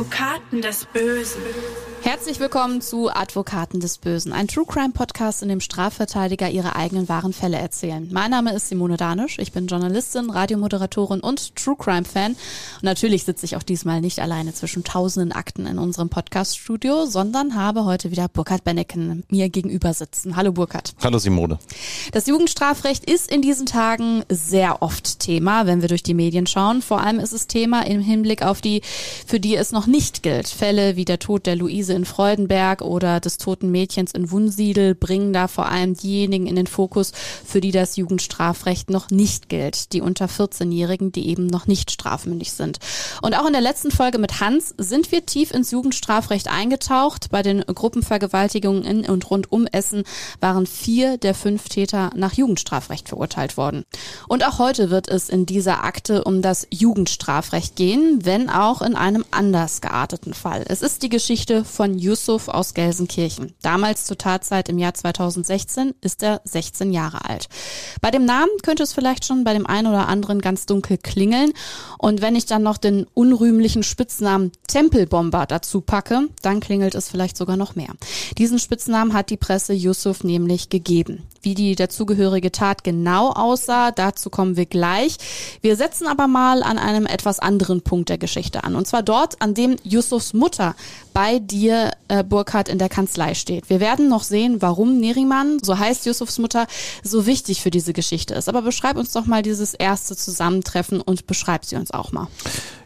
Advokaten 0.00 0.62
des 0.62 0.86
Bösen. 0.86 1.42
Herzlich 2.02 2.40
willkommen 2.40 2.80
zu 2.80 3.10
Advokaten 3.10 3.78
des 3.78 3.98
Bösen, 3.98 4.32
ein 4.32 4.48
True 4.48 4.64
Crime 4.66 4.92
Podcast, 4.92 5.42
in 5.42 5.50
dem 5.50 5.60
Strafverteidiger 5.60 6.48
ihre 6.48 6.74
eigenen 6.74 7.10
wahren 7.10 7.34
Fälle 7.34 7.58
erzählen. 7.58 8.08
Mein 8.10 8.30
Name 8.30 8.54
ist 8.54 8.70
Simone 8.70 8.96
Danisch, 8.96 9.38
ich 9.38 9.52
bin 9.52 9.66
Journalistin, 9.66 10.30
Radiomoderatorin 10.30 11.20
und 11.20 11.54
True 11.56 11.76
Crime 11.78 12.06
Fan. 12.06 12.32
Und 12.32 12.82
natürlich 12.82 13.24
sitze 13.24 13.44
ich 13.44 13.54
auch 13.54 13.62
diesmal 13.62 14.00
nicht 14.00 14.18
alleine 14.18 14.54
zwischen 14.54 14.82
tausenden 14.82 15.32
Akten 15.32 15.66
in 15.66 15.78
unserem 15.78 16.08
Podcast-Studio, 16.08 17.04
sondern 17.04 17.54
habe 17.54 17.84
heute 17.84 18.10
wieder 18.10 18.28
Burkhard 18.28 18.64
Benneken 18.64 19.24
mir 19.28 19.50
gegenüber 19.50 19.92
sitzen. 19.92 20.36
Hallo 20.36 20.52
Burkhard. 20.52 20.94
Hallo 21.02 21.18
Simone. 21.18 21.58
Das 22.12 22.26
Jugendstrafrecht 22.26 23.08
ist 23.08 23.30
in 23.30 23.42
diesen 23.42 23.66
Tagen 23.66 24.24
sehr 24.30 24.80
oft 24.80 25.20
Thema, 25.20 25.66
wenn 25.66 25.82
wir 25.82 25.88
durch 25.88 26.02
die 26.02 26.14
Medien 26.14 26.46
schauen. 26.46 26.80
Vor 26.80 27.02
allem 27.02 27.20
ist 27.20 27.32
es 27.32 27.46
Thema 27.46 27.86
im 27.86 28.00
Hinblick 28.00 28.42
auf 28.42 28.62
die, 28.62 28.80
für 29.26 29.38
die 29.38 29.54
es 29.54 29.70
noch 29.70 29.86
nicht 29.86 30.22
gilt. 30.22 30.48
Fälle 30.48 30.96
wie 30.96 31.04
der 31.04 31.18
Tod 31.18 31.44
der 31.44 31.56
Luise 31.56 31.89
Luise 31.90 31.94
in 31.94 32.04
Freudenberg 32.04 32.82
oder 32.82 33.20
des 33.20 33.38
toten 33.38 33.70
Mädchens 33.70 34.12
in 34.12 34.30
Wunsiedel 34.30 34.94
bringen 34.94 35.32
da 35.32 35.48
vor 35.48 35.66
allem 35.66 35.94
diejenigen 35.94 36.46
in 36.46 36.56
den 36.56 36.66
Fokus, 36.66 37.12
für 37.44 37.60
die 37.60 37.72
das 37.72 37.96
Jugendstrafrecht 37.96 38.90
noch 38.90 39.10
nicht 39.10 39.48
gilt, 39.48 39.92
die 39.92 40.00
unter 40.00 40.26
14-Jährigen, 40.26 41.12
die 41.12 41.28
eben 41.28 41.46
noch 41.46 41.66
nicht 41.66 41.90
strafmündig 41.90 42.52
sind. 42.52 42.78
Und 43.22 43.36
auch 43.36 43.46
in 43.46 43.52
der 43.52 43.62
letzten 43.62 43.90
Folge 43.90 44.18
mit 44.18 44.40
Hans 44.40 44.74
sind 44.78 45.10
wir 45.10 45.26
tief 45.26 45.50
ins 45.52 45.70
Jugendstrafrecht 45.70 46.48
eingetaucht. 46.48 47.30
Bei 47.30 47.42
den 47.42 47.62
Gruppenvergewaltigungen 47.62 48.84
in 48.84 49.06
und 49.06 49.30
rund 49.30 49.50
um 49.50 49.66
Essen 49.66 50.04
waren 50.40 50.66
vier 50.66 51.18
der 51.18 51.34
fünf 51.34 51.68
Täter 51.68 52.10
nach 52.14 52.34
Jugendstrafrecht 52.34 53.08
verurteilt 53.08 53.56
worden. 53.56 53.84
Und 54.28 54.46
auch 54.46 54.58
heute 54.58 54.90
wird 54.90 55.08
es 55.08 55.28
in 55.28 55.46
dieser 55.46 55.84
Akte 55.84 56.24
um 56.24 56.42
das 56.42 56.66
Jugendstrafrecht 56.70 57.74
gehen, 57.76 58.20
wenn 58.22 58.48
auch 58.48 58.82
in 58.82 58.94
einem 58.94 59.24
anders 59.30 59.80
gearteten 59.80 60.34
Fall. 60.34 60.64
Es 60.68 60.82
ist 60.82 61.02
die 61.02 61.08
Geschichte 61.08 61.64
von 61.64 61.79
Yusuf 61.98 62.48
aus 62.48 62.74
Gelsenkirchen. 62.74 63.54
Damals 63.62 64.04
zur 64.04 64.18
Tatzeit 64.18 64.68
im 64.68 64.78
Jahr 64.78 64.94
2016 64.94 65.94
ist 66.00 66.22
er 66.22 66.40
16 66.44 66.92
Jahre 66.92 67.24
alt. 67.24 67.48
Bei 68.00 68.10
dem 68.10 68.24
Namen 68.24 68.50
könnte 68.62 68.82
es 68.82 68.92
vielleicht 68.92 69.24
schon 69.24 69.44
bei 69.44 69.54
dem 69.54 69.66
einen 69.66 69.86
oder 69.86 70.08
anderen 70.08 70.40
ganz 70.40 70.66
dunkel 70.66 70.98
klingeln. 70.98 71.52
Und 71.98 72.20
wenn 72.20 72.36
ich 72.36 72.46
dann 72.46 72.62
noch 72.62 72.76
den 72.76 73.06
unrühmlichen 73.14 73.82
Spitznamen 73.82 74.52
Tempelbomber 74.68 75.46
dazu 75.46 75.80
packe, 75.80 76.28
dann 76.42 76.60
klingelt 76.60 76.94
es 76.94 77.08
vielleicht 77.08 77.36
sogar 77.36 77.56
noch 77.56 77.74
mehr. 77.74 77.94
Diesen 78.36 78.58
Spitznamen 78.58 79.14
hat 79.14 79.30
die 79.30 79.36
Presse 79.36 79.72
Yusuf 79.72 80.24
nämlich 80.24 80.68
gegeben. 80.68 81.22
Wie 81.42 81.54
die 81.54 81.74
dazugehörige 81.74 82.52
Tat 82.52 82.84
genau 82.84 83.30
aussah, 83.30 83.92
dazu 83.92 84.28
kommen 84.28 84.56
wir 84.56 84.66
gleich. 84.66 85.16
Wir 85.62 85.76
setzen 85.76 86.06
aber 86.06 86.26
mal 86.26 86.62
an 86.62 86.78
einem 86.78 87.06
etwas 87.06 87.38
anderen 87.38 87.80
Punkt 87.80 88.10
der 88.10 88.18
Geschichte 88.18 88.64
an. 88.64 88.76
Und 88.76 88.86
zwar 88.86 89.02
dort, 89.02 89.40
an 89.40 89.54
dem 89.54 89.76
Yusufs 89.82 90.34
Mutter 90.34 90.74
bei 91.14 91.38
dir, 91.38 91.69
äh, 92.08 92.24
Burkhardt, 92.24 92.68
in 92.68 92.78
der 92.78 92.88
Kanzlei 92.88 93.34
steht. 93.34 93.70
Wir 93.70 93.80
werden 93.80 94.08
noch 94.08 94.22
sehen, 94.22 94.60
warum 94.60 94.98
Neriman, 94.98 95.58
so 95.62 95.78
heißt 95.78 96.06
Yusufs 96.06 96.38
Mutter, 96.38 96.66
so 97.02 97.26
wichtig 97.26 97.62
für 97.62 97.70
diese 97.70 97.92
Geschichte 97.92 98.34
ist. 98.34 98.48
Aber 98.48 98.62
beschreib 98.62 98.96
uns 98.96 99.12
doch 99.12 99.26
mal 99.26 99.42
dieses 99.42 99.74
erste 99.74 100.16
Zusammentreffen 100.16 101.00
und 101.00 101.26
beschreib 101.26 101.64
sie 101.64 101.76
uns 101.76 101.90
auch 101.90 102.12
mal. 102.12 102.28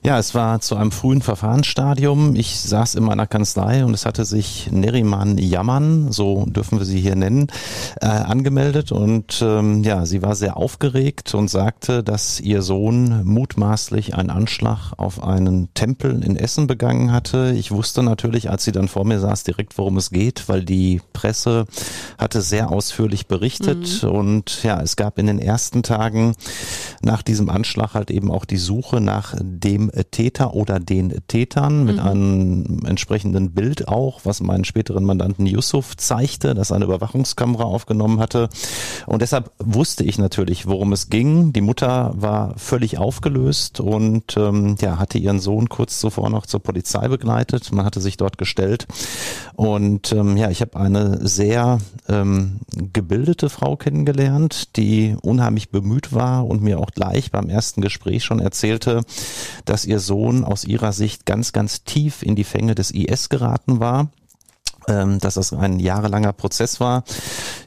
Ja, 0.06 0.18
es 0.18 0.34
war 0.34 0.60
zu 0.60 0.76
einem 0.76 0.92
frühen 0.92 1.22
Verfahrensstadium. 1.22 2.36
Ich 2.36 2.60
saß 2.60 2.94
in 2.94 3.04
meiner 3.04 3.26
Kanzlei 3.26 3.86
und 3.86 3.94
es 3.94 4.04
hatte 4.04 4.26
sich 4.26 4.68
Neriman 4.70 5.38
Yaman, 5.38 6.12
so 6.12 6.44
dürfen 6.44 6.78
wir 6.78 6.84
sie 6.84 7.00
hier 7.00 7.16
nennen, 7.16 7.46
äh, 8.02 8.08
angemeldet 8.08 8.92
und 8.92 9.40
ähm, 9.40 9.82
ja, 9.82 10.04
sie 10.04 10.20
war 10.20 10.36
sehr 10.36 10.58
aufgeregt 10.58 11.34
und 11.34 11.48
sagte, 11.48 12.02
dass 12.02 12.38
ihr 12.38 12.60
Sohn 12.60 13.24
mutmaßlich 13.24 14.14
einen 14.14 14.28
Anschlag 14.28 14.92
auf 14.98 15.24
einen 15.24 15.72
Tempel 15.72 16.22
in 16.22 16.36
Essen 16.36 16.66
begangen 16.66 17.10
hatte. 17.10 17.54
Ich 17.56 17.70
wusste 17.70 18.02
natürlich, 18.02 18.50
als 18.50 18.64
sie 18.64 18.72
dann 18.72 18.88
vor 18.88 19.06
mir 19.06 19.20
saß, 19.20 19.44
direkt, 19.44 19.78
worum 19.78 19.96
es 19.96 20.10
geht, 20.10 20.50
weil 20.50 20.66
die 20.66 21.00
Presse 21.14 21.64
hatte 22.18 22.42
sehr 22.42 22.70
ausführlich 22.70 23.26
berichtet 23.26 24.02
mhm. 24.02 24.08
und 24.10 24.62
ja, 24.64 24.82
es 24.82 24.96
gab 24.96 25.18
in 25.18 25.28
den 25.28 25.38
ersten 25.38 25.82
Tagen 25.82 26.34
nach 27.00 27.22
diesem 27.22 27.48
Anschlag 27.48 27.94
halt 27.94 28.10
eben 28.10 28.30
auch 28.30 28.44
die 28.44 28.58
Suche 28.58 29.00
nach 29.00 29.34
dem 29.40 29.93
Täter 30.10 30.54
oder 30.54 30.80
den 30.80 31.20
Tätern 31.28 31.84
mit 31.84 31.96
mhm. 31.96 32.02
einem 32.02 32.80
entsprechenden 32.86 33.52
Bild 33.52 33.88
auch, 33.88 34.20
was 34.24 34.40
meinen 34.40 34.64
späteren 34.64 35.04
Mandanten 35.04 35.46
Yusuf 35.46 35.96
zeigte, 35.96 36.54
das 36.54 36.72
eine 36.72 36.86
Überwachungskamera 36.86 37.64
aufgenommen 37.64 38.18
hatte. 38.18 38.48
Und 39.06 39.22
deshalb 39.22 39.50
wusste 39.58 40.04
ich 40.04 40.18
natürlich, 40.18 40.66
worum 40.66 40.92
es 40.92 41.10
ging. 41.10 41.52
Die 41.52 41.60
Mutter 41.60 42.12
war 42.16 42.54
völlig 42.58 42.98
aufgelöst 42.98 43.80
und 43.80 44.36
ähm, 44.36 44.76
ja, 44.80 44.98
hatte 44.98 45.18
ihren 45.18 45.40
Sohn 45.40 45.68
kurz 45.68 46.00
zuvor 46.00 46.30
noch 46.30 46.46
zur 46.46 46.60
Polizei 46.60 47.08
begleitet. 47.08 47.72
Man 47.72 47.84
hatte 47.84 48.00
sich 48.00 48.16
dort 48.16 48.38
gestellt. 48.38 48.86
Und 49.54 50.12
ähm, 50.12 50.36
ja, 50.36 50.50
ich 50.50 50.60
habe 50.60 50.78
eine 50.78 51.26
sehr 51.26 51.78
ähm, 52.08 52.60
gebildete 52.92 53.48
Frau 53.48 53.76
kennengelernt, 53.76 54.76
die 54.76 55.16
unheimlich 55.22 55.70
bemüht 55.70 56.12
war 56.12 56.46
und 56.46 56.62
mir 56.62 56.78
auch 56.78 56.90
gleich 56.90 57.30
beim 57.30 57.48
ersten 57.48 57.80
Gespräch 57.80 58.24
schon 58.24 58.40
erzählte, 58.40 59.02
dass 59.64 59.83
ihr 59.86 60.00
Sohn 60.00 60.44
aus 60.44 60.64
ihrer 60.64 60.92
Sicht 60.92 61.26
ganz, 61.26 61.52
ganz 61.52 61.84
tief 61.84 62.22
in 62.22 62.36
die 62.36 62.44
Fänge 62.44 62.74
des 62.74 62.90
IS 62.90 63.28
geraten 63.28 63.80
war 63.80 64.10
ähm, 64.88 65.18
dass 65.18 65.34
das 65.34 65.52
ein 65.52 65.78
jahrelanger 65.78 66.32
Prozess 66.32 66.80
war. 66.80 67.04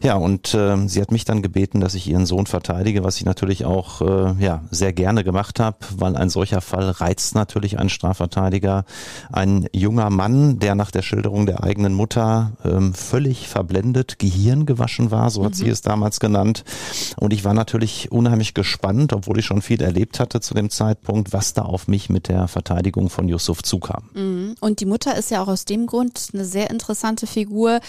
Ja, 0.01 0.15
und 0.15 0.53
äh, 0.53 0.87
sie 0.87 1.01
hat 1.01 1.11
mich 1.11 1.25
dann 1.25 1.41
gebeten, 1.41 1.79
dass 1.79 1.95
ich 1.95 2.07
ihren 2.07 2.25
Sohn 2.25 2.45
verteidige, 2.45 3.03
was 3.03 3.17
ich 3.17 3.25
natürlich 3.25 3.65
auch 3.65 4.01
äh, 4.01 4.35
ja 4.39 4.63
sehr 4.71 4.93
gerne 4.93 5.23
gemacht 5.23 5.59
habe, 5.59 5.77
weil 5.95 6.15
ein 6.15 6.29
solcher 6.29 6.61
Fall 6.61 6.89
reizt 6.89 7.35
natürlich 7.35 7.79
einen 7.79 7.89
Strafverteidiger. 7.89 8.85
Ein 9.31 9.67
junger 9.73 10.09
Mann, 10.09 10.59
der 10.59 10.75
nach 10.75 10.91
der 10.91 11.01
Schilderung 11.01 11.45
der 11.45 11.63
eigenen 11.63 11.93
Mutter 11.93 12.53
ähm, 12.63 12.93
völlig 12.93 13.47
verblendet, 13.47 14.19
Gehirn 14.19 14.65
gewaschen 14.65 15.11
war, 15.11 15.29
so 15.29 15.43
hat 15.43 15.51
mhm. 15.51 15.55
sie 15.55 15.69
es 15.69 15.81
damals 15.81 16.19
genannt. 16.19 16.63
Und 17.17 17.33
ich 17.33 17.43
war 17.43 17.53
natürlich 17.53 18.11
unheimlich 18.11 18.53
gespannt, 18.53 19.13
obwohl 19.13 19.39
ich 19.39 19.45
schon 19.45 19.61
viel 19.61 19.81
erlebt 19.81 20.19
hatte 20.19 20.41
zu 20.41 20.53
dem 20.53 20.69
Zeitpunkt, 20.69 21.33
was 21.33 21.53
da 21.53 21.63
auf 21.63 21.87
mich 21.87 22.09
mit 22.09 22.27
der 22.27 22.47
Verteidigung 22.47 23.09
von 23.09 23.27
Yusuf 23.27 23.63
zukam. 23.63 24.09
Mhm. 24.13 24.55
Und 24.59 24.79
die 24.79 24.85
Mutter 24.85 25.17
ist 25.17 25.31
ja 25.31 25.41
auch 25.41 25.47
aus 25.47 25.65
dem 25.65 25.87
Grund 25.87 26.29
eine 26.33 26.45
sehr 26.45 26.69
interessante 26.69 27.06
interessante 27.09 27.27
Figur 27.27 27.79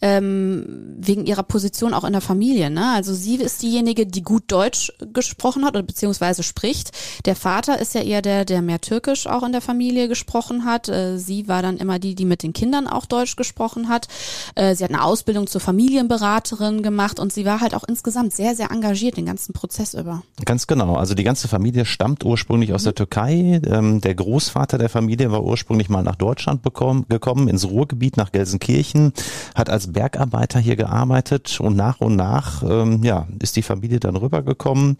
ähm, 0.00 0.96
wegen 0.98 1.26
ihrer 1.26 1.42
Position 1.42 1.94
auch 1.94 2.04
in 2.04 2.12
der 2.12 2.20
Familie. 2.20 2.70
Ne? 2.70 2.92
Also 2.94 3.14
sie 3.14 3.36
ist 3.36 3.62
diejenige, 3.62 4.06
die 4.06 4.22
gut 4.22 4.44
Deutsch 4.48 4.92
gesprochen 5.12 5.64
hat 5.64 5.74
oder 5.74 5.82
beziehungsweise 5.82 6.42
spricht. 6.42 6.90
Der 7.24 7.36
Vater 7.36 7.78
ist 7.78 7.94
ja 7.94 8.02
eher 8.02 8.22
der, 8.22 8.44
der 8.44 8.62
mehr 8.62 8.80
Türkisch 8.80 9.26
auch 9.26 9.42
in 9.42 9.52
der 9.52 9.60
Familie 9.60 10.08
gesprochen 10.08 10.64
hat. 10.64 10.88
Äh, 10.88 11.18
sie 11.18 11.48
war 11.48 11.62
dann 11.62 11.78
immer 11.78 11.98
die, 11.98 12.14
die 12.14 12.24
mit 12.24 12.42
den 12.42 12.52
Kindern 12.52 12.86
auch 12.86 13.06
Deutsch 13.06 13.36
gesprochen 13.36 13.88
hat. 13.88 14.08
Äh, 14.54 14.74
sie 14.74 14.84
hat 14.84 14.90
eine 14.90 15.02
Ausbildung 15.02 15.46
zur 15.46 15.60
Familienberaterin 15.60 16.82
gemacht 16.82 17.18
und 17.18 17.32
sie 17.32 17.44
war 17.44 17.60
halt 17.60 17.74
auch 17.74 17.84
insgesamt 17.84 18.34
sehr, 18.34 18.54
sehr 18.54 18.70
engagiert 18.70 19.16
den 19.16 19.26
ganzen 19.26 19.52
Prozess 19.52 19.94
über. 19.94 20.22
Ganz 20.44 20.66
genau. 20.66 20.96
Also 20.96 21.14
die 21.14 21.24
ganze 21.24 21.48
Familie 21.48 21.84
stammt 21.84 22.24
ursprünglich 22.24 22.72
aus 22.72 22.82
mhm. 22.82 22.86
der 22.86 22.94
Türkei. 22.94 23.60
Ähm, 23.66 24.00
der 24.00 24.14
Großvater 24.14 24.78
der 24.78 24.88
Familie 24.88 25.30
war 25.30 25.44
ursprünglich 25.44 25.88
mal 25.88 26.02
nach 26.02 26.16
Deutschland 26.16 26.62
bekommen, 26.62 27.06
gekommen, 27.08 27.48
ins 27.48 27.68
Ruhrgebiet 27.68 28.16
nach 28.16 28.32
Gelsenkirchen 28.32 28.63
Gelsenkirchen, 28.64 29.12
hat 29.54 29.70
als 29.70 29.92
Bergarbeiter 29.92 30.58
hier 30.58 30.76
gearbeitet 30.76 31.60
und 31.60 31.76
nach 31.76 32.00
und 32.00 32.16
nach 32.16 32.62
ähm, 32.62 33.02
ja, 33.04 33.26
ist 33.40 33.56
die 33.56 33.62
Familie 33.62 34.00
dann 34.00 34.16
rübergekommen. 34.16 34.96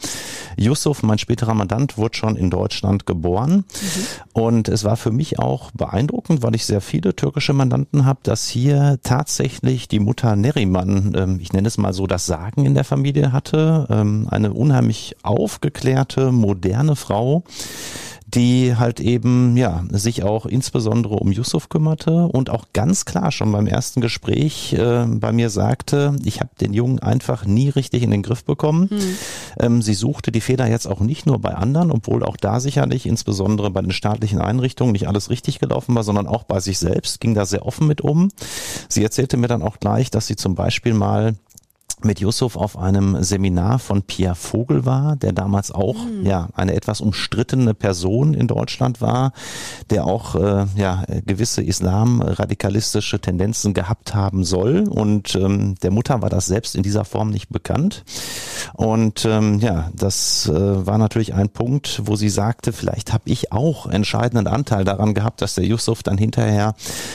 Yusuf, 0.57 1.03
mein 1.03 1.19
späterer 1.19 1.55
Mandant, 1.55 1.99
wurde 1.99 2.17
schon 2.17 2.37
in 2.37 2.51
Deutschland 2.51 3.07
geboren. 3.07 3.57
Mhm. 3.57 3.65
Und 4.33 4.69
es 4.69 4.85
war 4.85 4.97
für 4.97 5.11
mich 5.11 5.39
auch 5.39 5.71
beeindruckend, 5.73 6.43
weil 6.43 6.55
ich 6.55 6.67
sehr 6.67 6.81
viele 6.81 7.17
türkische 7.17 7.53
Mandanten 7.53 8.05
habe, 8.05 8.21
dass 8.23 8.47
hier 8.47 8.99
tatsächlich 9.03 9.89
die 9.89 10.01
Mutter 10.01 10.37
Neriman, 10.37 11.13
ähm, 11.17 11.39
ich 11.41 11.53
nenne 11.53 11.69
es 11.69 11.79
mal 11.79 11.93
so, 11.93 12.07
das 12.07 12.27
Sagen 12.27 12.67
in 12.67 12.75
der 12.75 12.85
Familie 12.85 13.33
hatte. 13.33 13.87
Ähm, 13.91 14.29
eine 14.31 14.53
unheimlich 14.53 15.17
aufgeklärte, 15.23 16.33
moderne 16.33 16.97
Frau 16.97 17.45
die 18.35 18.77
halt 18.77 19.01
eben, 19.01 19.57
ja, 19.57 19.85
sich 19.91 20.23
auch 20.23 20.47
insbesondere 20.47 21.15
um 21.15 21.31
Yusuf 21.31 21.69
kümmerte 21.69 22.27
und 22.27 22.51
auch 22.51 22.67
ganz 22.73 23.05
klar 23.05 23.31
schon 23.31 23.53
beim 23.53 23.67
ersten 23.67 24.01
Gespräch 24.01 24.73
äh, 24.73 25.05
bei 25.07 25.33
mir 25.33 25.51
sagte, 25.51 26.17
ich 26.25 26.41
habe 26.41 26.51
den 26.61 26.73
Jungen 26.73 26.99
einfach 26.99 27.47
nie 27.47 27.69
richtig 27.69 28.03
in 28.03 28.11
den 28.11 28.23
Griff 28.23 28.45
bekommen. 28.45 28.91
Hm. 28.91 29.17
Ähm, 29.61 29.83
sie 29.83 29.95
suchte 29.95 30.33
die 30.33 30.41
Fehler 30.41 30.69
jetzt 30.69 30.87
auch 30.87 31.01
nicht 31.01 31.27
nur 31.27 31.39
bei 31.39 31.55
anderen, 31.55 31.91
obwohl 31.91 32.25
auch 32.25 32.37
da 32.37 32.61
sicherlich, 32.61 33.07
insbesondere 33.07 33.71
bei 33.71 33.83
den 33.83 33.93
staatlichen 33.93 34.41
Einrichtungen, 34.41 34.93
nicht 34.93 35.09
alles 35.09 35.31
richtig 35.31 35.61
gelaufen 35.61 35.95
war, 35.95 36.03
sondern 36.03 36.27
auch 36.27 36.45
bei 36.45 36.61
sich 36.61 36.79
selbst, 36.79 37.21
ging 37.21 37.35
da 37.35 37.47
sehr 37.47 37.65
offen 37.65 37.87
mit 37.87 38.01
um. 38.01 38.31
Sie 38.89 39.03
erzählte 39.03 39.37
mir 39.37 39.49
dann 39.49 39.63
auch 39.63 39.79
gleich, 39.79 40.11
dass 40.11 40.27
sie 40.27 40.37
zum 40.37 40.55
Beispiel 40.55 40.95
mal 40.95 41.35
mit 42.05 42.21
Yusuf 42.21 42.57
auf 42.57 42.79
einem 42.79 43.23
Seminar 43.23 43.79
von 43.79 44.03
Pierre 44.03 44.35
Vogel 44.35 44.85
war, 44.85 45.17
der 45.17 45.33
damals 45.33 45.71
auch 45.71 46.05
mhm. 46.05 46.27
ja 46.27 46.49
eine 46.55 46.75
etwas 46.75 47.01
umstrittene 47.01 47.75
Person 47.75 48.35
in 48.35 48.47
Deutschland 48.47 49.01
war, 49.01 49.33
der 49.91 50.05
auch 50.05 50.35
äh, 50.35 50.67
ja 50.77 51.05
gewisse 51.25 51.63
islamradikalistische 51.63 53.21
Tendenzen 53.21 53.75
gehabt 53.75 54.15
haben 54.15 54.45
soll. 54.45 54.89
Und 54.89 55.35
ähm, 55.35 55.77
der 55.83 55.91
Mutter 55.91 56.23
war 56.23 56.31
das 56.31 56.47
selbst 56.47 56.77
in 56.77 56.83
dieser 56.83 57.05
Form 57.05 57.31
nicht 57.31 57.49
bekannt. 57.51 58.05
Und 58.75 59.25
ähm, 59.25 59.61
ja 59.61 59.91
das 59.95 60.49
äh, 60.49 60.87
war 60.87 60.99
natürlich 60.99 61.35
ein 61.35 61.49
Punkt, 61.49 62.03
wo 62.05 62.17
sie 62.17 62.29
sagte, 62.29 62.73
vielleicht 62.73 63.13
habe 63.13 63.25
ich 63.27 63.53
auch 63.53 63.87
entscheidenden 63.87 64.47
Anteil 64.47 64.85
daran 64.85 65.15
gehabt, 65.15 65.41
dass 65.43 65.55
der 65.55 65.65
Yusuf 65.65 66.03
dann 66.03 66.19
hinterher 66.19 66.75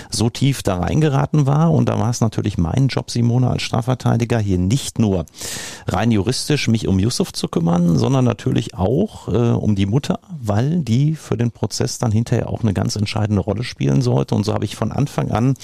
so 0.10 0.30
tief 0.30 0.64
da 0.64 0.80
reingeraten 0.80 1.46
war. 1.46 1.72
Und 1.72 1.90
da 1.90 2.00
war 2.00 2.10
es 2.10 2.22
natürlich 2.22 2.58
mein 2.58 2.88
Job, 2.88 3.12
Simone 3.12 3.50
als 3.50 3.62
Strafverteidiger 3.62 4.40
hier 4.40 4.58
nicht 4.58 4.79
nicht 4.80 4.98
nur 4.98 5.26
rein 5.88 6.10
juristisch 6.10 6.70
mich 6.70 6.88
um 6.88 7.00
Yusuf 7.00 7.34
zu 7.34 7.50
kümmern, 7.50 7.98
sondern 7.98 8.24
natürlich 8.24 8.76
auch 8.76 9.28
äh, 9.28 9.32
um 9.32 9.76
die 9.76 9.86
Mutter, 9.86 10.20
weil 10.42 10.80
die 10.80 11.16
für 11.16 11.36
den 11.36 11.52
Prozess 11.52 11.98
dann 11.98 12.12
hinterher 12.12 12.50
auch 12.50 12.62
eine 12.62 12.74
ganz 12.74 12.96
entscheidende 12.96 13.42
Rolle 13.42 13.64
spielen 13.64 14.02
sollte. 14.02 14.36
Und 14.36 14.46
so 14.46 14.54
habe 14.54 14.64
ich 14.64 14.78
von 14.78 14.94
Anfang 14.94 15.32
an 15.32 15.56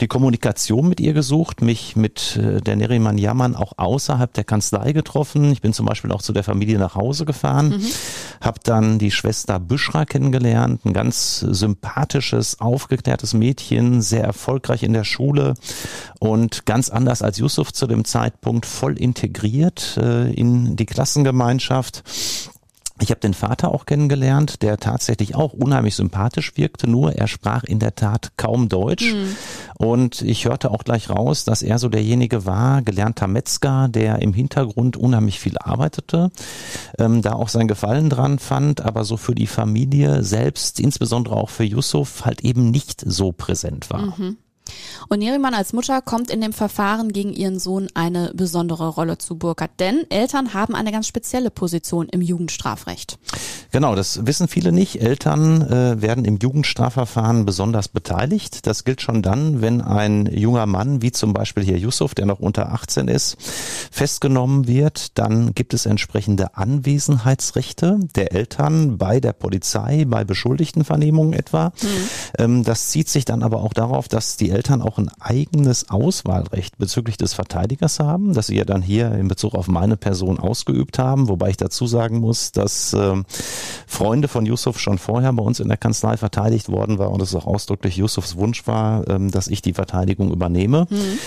die 0.00 0.06
Kommunikation 0.06 0.88
mit 0.88 1.00
ihr 1.00 1.12
gesucht, 1.12 1.60
mich 1.60 1.96
mit 1.96 2.38
äh, 2.38 2.60
der 2.62 2.76
Neriman 2.76 3.18
Yaman 3.18 3.56
auch 3.56 3.74
außerhalb 3.76 4.32
der 4.32 4.44
Kanzlei 4.44 4.92
getroffen. 4.92 5.52
Ich 5.52 5.60
bin 5.60 5.74
zum 5.74 5.84
Beispiel 5.84 6.12
auch 6.12 6.22
zu 6.22 6.32
der 6.32 6.44
Familie 6.44 6.78
nach 6.78 6.94
Hause 6.94 7.26
gefahren, 7.26 7.68
mhm. 7.68 7.82
habe 8.40 8.60
dann 8.64 8.98
die 8.98 9.10
Schwester 9.10 9.60
Büschra 9.60 10.06
kennengelernt, 10.06 10.86
ein 10.86 10.94
ganz 10.94 11.40
sympathisches, 11.40 12.58
aufgeklärtes 12.60 13.34
Mädchen, 13.34 14.00
sehr 14.00 14.24
erfolgreich 14.24 14.82
in 14.82 14.94
der 14.94 15.04
Schule 15.04 15.54
und 16.20 16.64
ganz 16.64 16.88
anders 16.88 17.20
als 17.20 17.38
Yusuf 17.38 17.72
zu 17.72 17.86
dem 17.86 18.04
Zeitpunkt 18.04 18.61
und 18.62 18.66
voll 18.66 18.98
integriert 18.98 19.98
äh, 20.00 20.32
in 20.32 20.76
die 20.76 20.86
Klassengemeinschaft. 20.86 22.04
Ich 23.00 23.10
habe 23.10 23.18
den 23.18 23.34
Vater 23.34 23.72
auch 23.72 23.86
kennengelernt, 23.86 24.62
der 24.62 24.76
tatsächlich 24.76 25.34
auch 25.34 25.52
unheimlich 25.52 25.96
sympathisch 25.96 26.56
wirkte, 26.56 26.88
nur 26.88 27.14
er 27.14 27.26
sprach 27.26 27.64
in 27.64 27.80
der 27.80 27.96
Tat 27.96 28.32
kaum 28.36 28.68
Deutsch. 28.68 29.12
Mhm. 29.12 29.36
Und 29.78 30.22
ich 30.22 30.44
hörte 30.44 30.70
auch 30.70 30.84
gleich 30.84 31.10
raus, 31.10 31.44
dass 31.44 31.62
er 31.62 31.80
so 31.80 31.88
derjenige 31.88 32.46
war, 32.46 32.82
gelernter 32.82 33.26
Metzger, 33.26 33.88
der 33.88 34.22
im 34.22 34.32
Hintergrund 34.32 34.96
unheimlich 34.96 35.40
viel 35.40 35.58
arbeitete, 35.58 36.30
ähm, 36.98 37.22
da 37.22 37.32
auch 37.32 37.48
sein 37.48 37.66
Gefallen 37.66 38.08
dran 38.08 38.38
fand, 38.38 38.82
aber 38.82 39.02
so 39.02 39.16
für 39.16 39.34
die 39.34 39.48
Familie 39.48 40.22
selbst, 40.22 40.78
insbesondere 40.78 41.34
auch 41.34 41.50
für 41.50 41.64
Yusuf, 41.64 42.24
halt 42.24 42.42
eben 42.42 42.70
nicht 42.70 43.02
so 43.04 43.32
präsent 43.32 43.90
war. 43.90 44.16
Mhm. 44.16 44.36
Und 45.08 45.18
Neriman 45.18 45.54
als 45.54 45.72
Mutter 45.72 46.00
kommt 46.00 46.30
in 46.30 46.40
dem 46.40 46.52
Verfahren 46.52 47.12
gegen 47.12 47.32
ihren 47.32 47.58
Sohn 47.58 47.88
eine 47.94 48.32
besondere 48.34 48.88
Rolle 48.88 49.18
zu 49.18 49.36
Burkhardt, 49.36 49.78
denn 49.80 50.04
Eltern 50.10 50.54
haben 50.54 50.74
eine 50.74 50.92
ganz 50.92 51.06
spezielle 51.06 51.50
Position 51.50 52.08
im 52.08 52.22
Jugendstrafrecht. 52.22 53.18
Genau, 53.72 53.94
das 53.94 54.26
wissen 54.26 54.48
viele 54.48 54.72
nicht. 54.72 55.00
Eltern 55.00 55.62
äh, 55.62 56.02
werden 56.02 56.24
im 56.24 56.38
Jugendstrafverfahren 56.38 57.44
besonders 57.44 57.88
beteiligt. 57.88 58.66
Das 58.66 58.84
gilt 58.84 59.00
schon 59.00 59.22
dann, 59.22 59.60
wenn 59.62 59.80
ein 59.80 60.26
junger 60.26 60.66
Mann, 60.66 61.02
wie 61.02 61.12
zum 61.12 61.32
Beispiel 61.32 61.62
hier 61.62 61.78
Yusuf, 61.78 62.14
der 62.14 62.26
noch 62.26 62.38
unter 62.38 62.72
18 62.72 63.08
ist, 63.08 63.36
festgenommen 63.90 64.66
wird. 64.66 65.18
Dann 65.18 65.54
gibt 65.54 65.74
es 65.74 65.86
entsprechende 65.86 66.56
Anwesenheitsrechte 66.56 67.98
der 68.14 68.32
Eltern 68.32 68.98
bei 68.98 69.20
der 69.20 69.32
Polizei, 69.32 70.04
bei 70.06 70.24
Beschuldigtenvernehmungen 70.24 71.32
etwa. 71.32 71.72
Mhm. 71.82 71.88
Ähm, 72.38 72.64
das 72.64 72.90
zieht 72.90 73.08
sich 73.08 73.24
dann 73.24 73.42
aber 73.42 73.62
auch 73.62 73.72
darauf, 73.72 74.08
dass 74.08 74.36
die 74.36 74.50
Eltern 74.50 74.61
auch 74.70 74.98
ein 74.98 75.10
eigenes 75.18 75.90
Auswahlrecht 75.90 76.78
bezüglich 76.78 77.16
des 77.16 77.34
Verteidigers 77.34 77.98
haben, 77.98 78.34
das 78.34 78.46
sie 78.46 78.56
ja 78.56 78.64
dann 78.64 78.82
hier 78.82 79.12
in 79.12 79.28
Bezug 79.28 79.54
auf 79.54 79.66
meine 79.66 79.96
Person 79.96 80.38
ausgeübt 80.38 80.98
haben, 80.98 81.28
wobei 81.28 81.50
ich 81.50 81.56
dazu 81.56 81.86
sagen 81.86 82.18
muss, 82.18 82.52
dass 82.52 82.92
äh, 82.92 83.22
Freunde 83.86 84.28
von 84.28 84.46
Yusuf 84.46 84.78
schon 84.78 84.98
vorher 84.98 85.32
bei 85.32 85.42
uns 85.42 85.60
in 85.60 85.68
der 85.68 85.76
Kanzlei 85.76 86.16
verteidigt 86.16 86.68
worden 86.68 86.98
war 86.98 87.10
und 87.10 87.20
es 87.20 87.34
auch 87.34 87.46
ausdrücklich 87.46 87.96
Yusufs 87.96 88.36
Wunsch 88.36 88.66
war, 88.66 89.08
ähm, 89.08 89.30
dass 89.30 89.48
ich 89.48 89.62
die 89.62 89.72
Verteidigung 89.72 90.30
übernehme. 90.32 90.86
Mhm. 90.88 91.18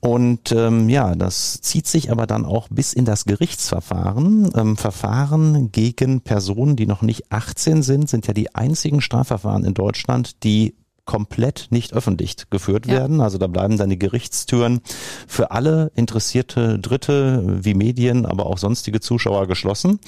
Und 0.00 0.52
ähm, 0.52 0.88
ja, 0.88 1.14
das 1.14 1.60
zieht 1.60 1.86
sich 1.86 2.10
aber 2.10 2.26
dann 2.26 2.44
auch 2.44 2.68
bis 2.68 2.92
in 2.92 3.04
das 3.04 3.24
Gerichtsverfahren. 3.24 4.50
Ähm, 4.54 4.76
Verfahren 4.76 5.72
gegen 5.72 6.20
Personen, 6.20 6.76
die 6.76 6.86
noch 6.86 7.02
nicht 7.02 7.32
18 7.32 7.82
sind, 7.82 8.08
sind 8.08 8.26
ja 8.26 8.34
die 8.34 8.54
einzigen 8.54 9.00
Strafverfahren 9.00 9.64
in 9.64 9.74
Deutschland, 9.74 10.44
die 10.44 10.74
komplett 11.04 11.68
nicht 11.70 11.92
öffentlich 11.92 12.36
geführt 12.50 12.86
ja. 12.86 12.94
werden. 12.94 13.20
Also 13.20 13.38
da 13.38 13.46
bleiben 13.46 13.76
dann 13.76 13.90
die 13.90 13.98
Gerichtstüren 13.98 14.80
für 15.26 15.50
alle 15.50 15.92
interessierte 15.94 16.78
Dritte 16.78 17.42
wie 17.64 17.74
Medien, 17.74 18.26
aber 18.26 18.46
auch 18.46 18.58
sonstige 18.58 19.00
Zuschauer 19.00 19.46
geschlossen. 19.46 20.00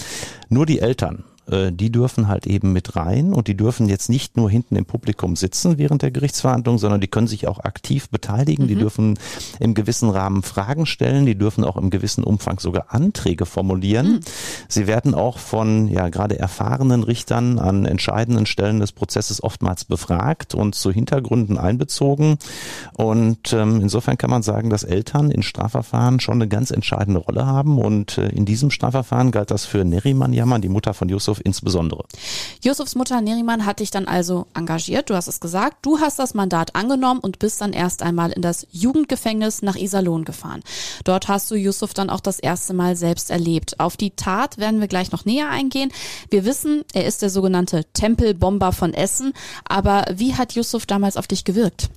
Nur 0.48 0.66
die 0.66 0.80
Eltern 0.80 1.24
die 1.46 1.92
dürfen 1.92 2.26
halt 2.26 2.46
eben 2.46 2.72
mit 2.72 2.96
rein 2.96 3.32
und 3.32 3.46
die 3.46 3.56
dürfen 3.56 3.88
jetzt 3.88 4.08
nicht 4.08 4.36
nur 4.36 4.50
hinten 4.50 4.74
im 4.74 4.84
Publikum 4.84 5.36
sitzen 5.36 5.78
während 5.78 6.02
der 6.02 6.10
Gerichtsverhandlung, 6.10 6.78
sondern 6.78 7.00
die 7.00 7.06
können 7.06 7.28
sich 7.28 7.46
auch 7.46 7.60
aktiv 7.60 8.08
beteiligen, 8.08 8.64
mhm. 8.64 8.68
die 8.68 8.74
dürfen 8.74 9.18
im 9.60 9.74
gewissen 9.74 10.10
Rahmen 10.10 10.42
Fragen 10.42 10.86
stellen, 10.86 11.24
die 11.24 11.38
dürfen 11.38 11.62
auch 11.62 11.76
im 11.76 11.90
gewissen 11.90 12.24
Umfang 12.24 12.58
sogar 12.58 12.86
Anträge 12.88 13.46
formulieren. 13.46 14.14
Mhm. 14.14 14.20
Sie 14.68 14.88
werden 14.88 15.14
auch 15.14 15.38
von 15.38 15.86
ja 15.86 16.08
gerade 16.08 16.36
erfahrenen 16.36 17.04
Richtern 17.04 17.60
an 17.60 17.86
entscheidenden 17.86 18.46
Stellen 18.46 18.80
des 18.80 18.90
Prozesses 18.90 19.40
oftmals 19.42 19.84
befragt 19.84 20.54
und 20.54 20.74
zu 20.74 20.90
Hintergründen 20.90 21.58
einbezogen 21.58 22.38
und 22.94 23.52
ähm, 23.52 23.80
insofern 23.80 24.18
kann 24.18 24.30
man 24.30 24.42
sagen, 24.42 24.68
dass 24.68 24.82
Eltern 24.82 25.30
in 25.30 25.42
Strafverfahren 25.44 26.18
schon 26.18 26.36
eine 26.36 26.48
ganz 26.48 26.72
entscheidende 26.72 27.20
Rolle 27.20 27.46
haben 27.46 27.78
und 27.78 28.18
äh, 28.18 28.30
in 28.30 28.46
diesem 28.46 28.70
Strafverfahren 28.70 29.30
galt 29.30 29.52
das 29.52 29.64
für 29.64 29.84
Neriman 29.84 30.32
Yaman, 30.32 30.60
die 30.60 30.68
Mutter 30.68 30.92
von 30.92 31.08
Yusuf 31.08 31.35
Yusuf 31.36 31.40
insbesondere. 31.44 32.04
Yusufs 32.62 32.94
Mutter 32.94 33.20
Neriman 33.20 33.66
hat 33.66 33.80
dich 33.80 33.90
dann 33.90 34.06
also 34.06 34.46
engagiert, 34.54 35.10
du 35.10 35.14
hast 35.14 35.28
es 35.28 35.40
gesagt, 35.40 35.78
du 35.82 35.98
hast 35.98 36.18
das 36.18 36.34
Mandat 36.34 36.74
angenommen 36.74 37.20
und 37.20 37.38
bist 37.38 37.60
dann 37.60 37.72
erst 37.72 38.02
einmal 38.02 38.32
in 38.32 38.42
das 38.42 38.66
Jugendgefängnis 38.70 39.62
nach 39.62 39.76
Iserlohn 39.76 40.24
gefahren. 40.24 40.62
Dort 41.04 41.28
hast 41.28 41.50
du 41.50 41.54
Yusuf 41.54 41.94
dann 41.94 42.10
auch 42.10 42.20
das 42.20 42.38
erste 42.38 42.74
Mal 42.74 42.96
selbst 42.96 43.30
erlebt. 43.30 43.80
Auf 43.80 43.96
die 43.96 44.10
Tat 44.10 44.58
werden 44.58 44.80
wir 44.80 44.88
gleich 44.88 45.12
noch 45.12 45.24
näher 45.24 45.48
eingehen. 45.48 45.92
Wir 46.30 46.44
wissen, 46.44 46.84
er 46.92 47.06
ist 47.06 47.22
der 47.22 47.30
sogenannte 47.30 47.84
Tempelbomber 47.92 48.72
von 48.72 48.94
Essen, 48.94 49.32
aber 49.64 50.06
wie 50.14 50.34
hat 50.34 50.52
Yusuf 50.52 50.86
damals 50.86 51.16
auf 51.16 51.26
dich 51.26 51.44
gewirkt? 51.44 51.90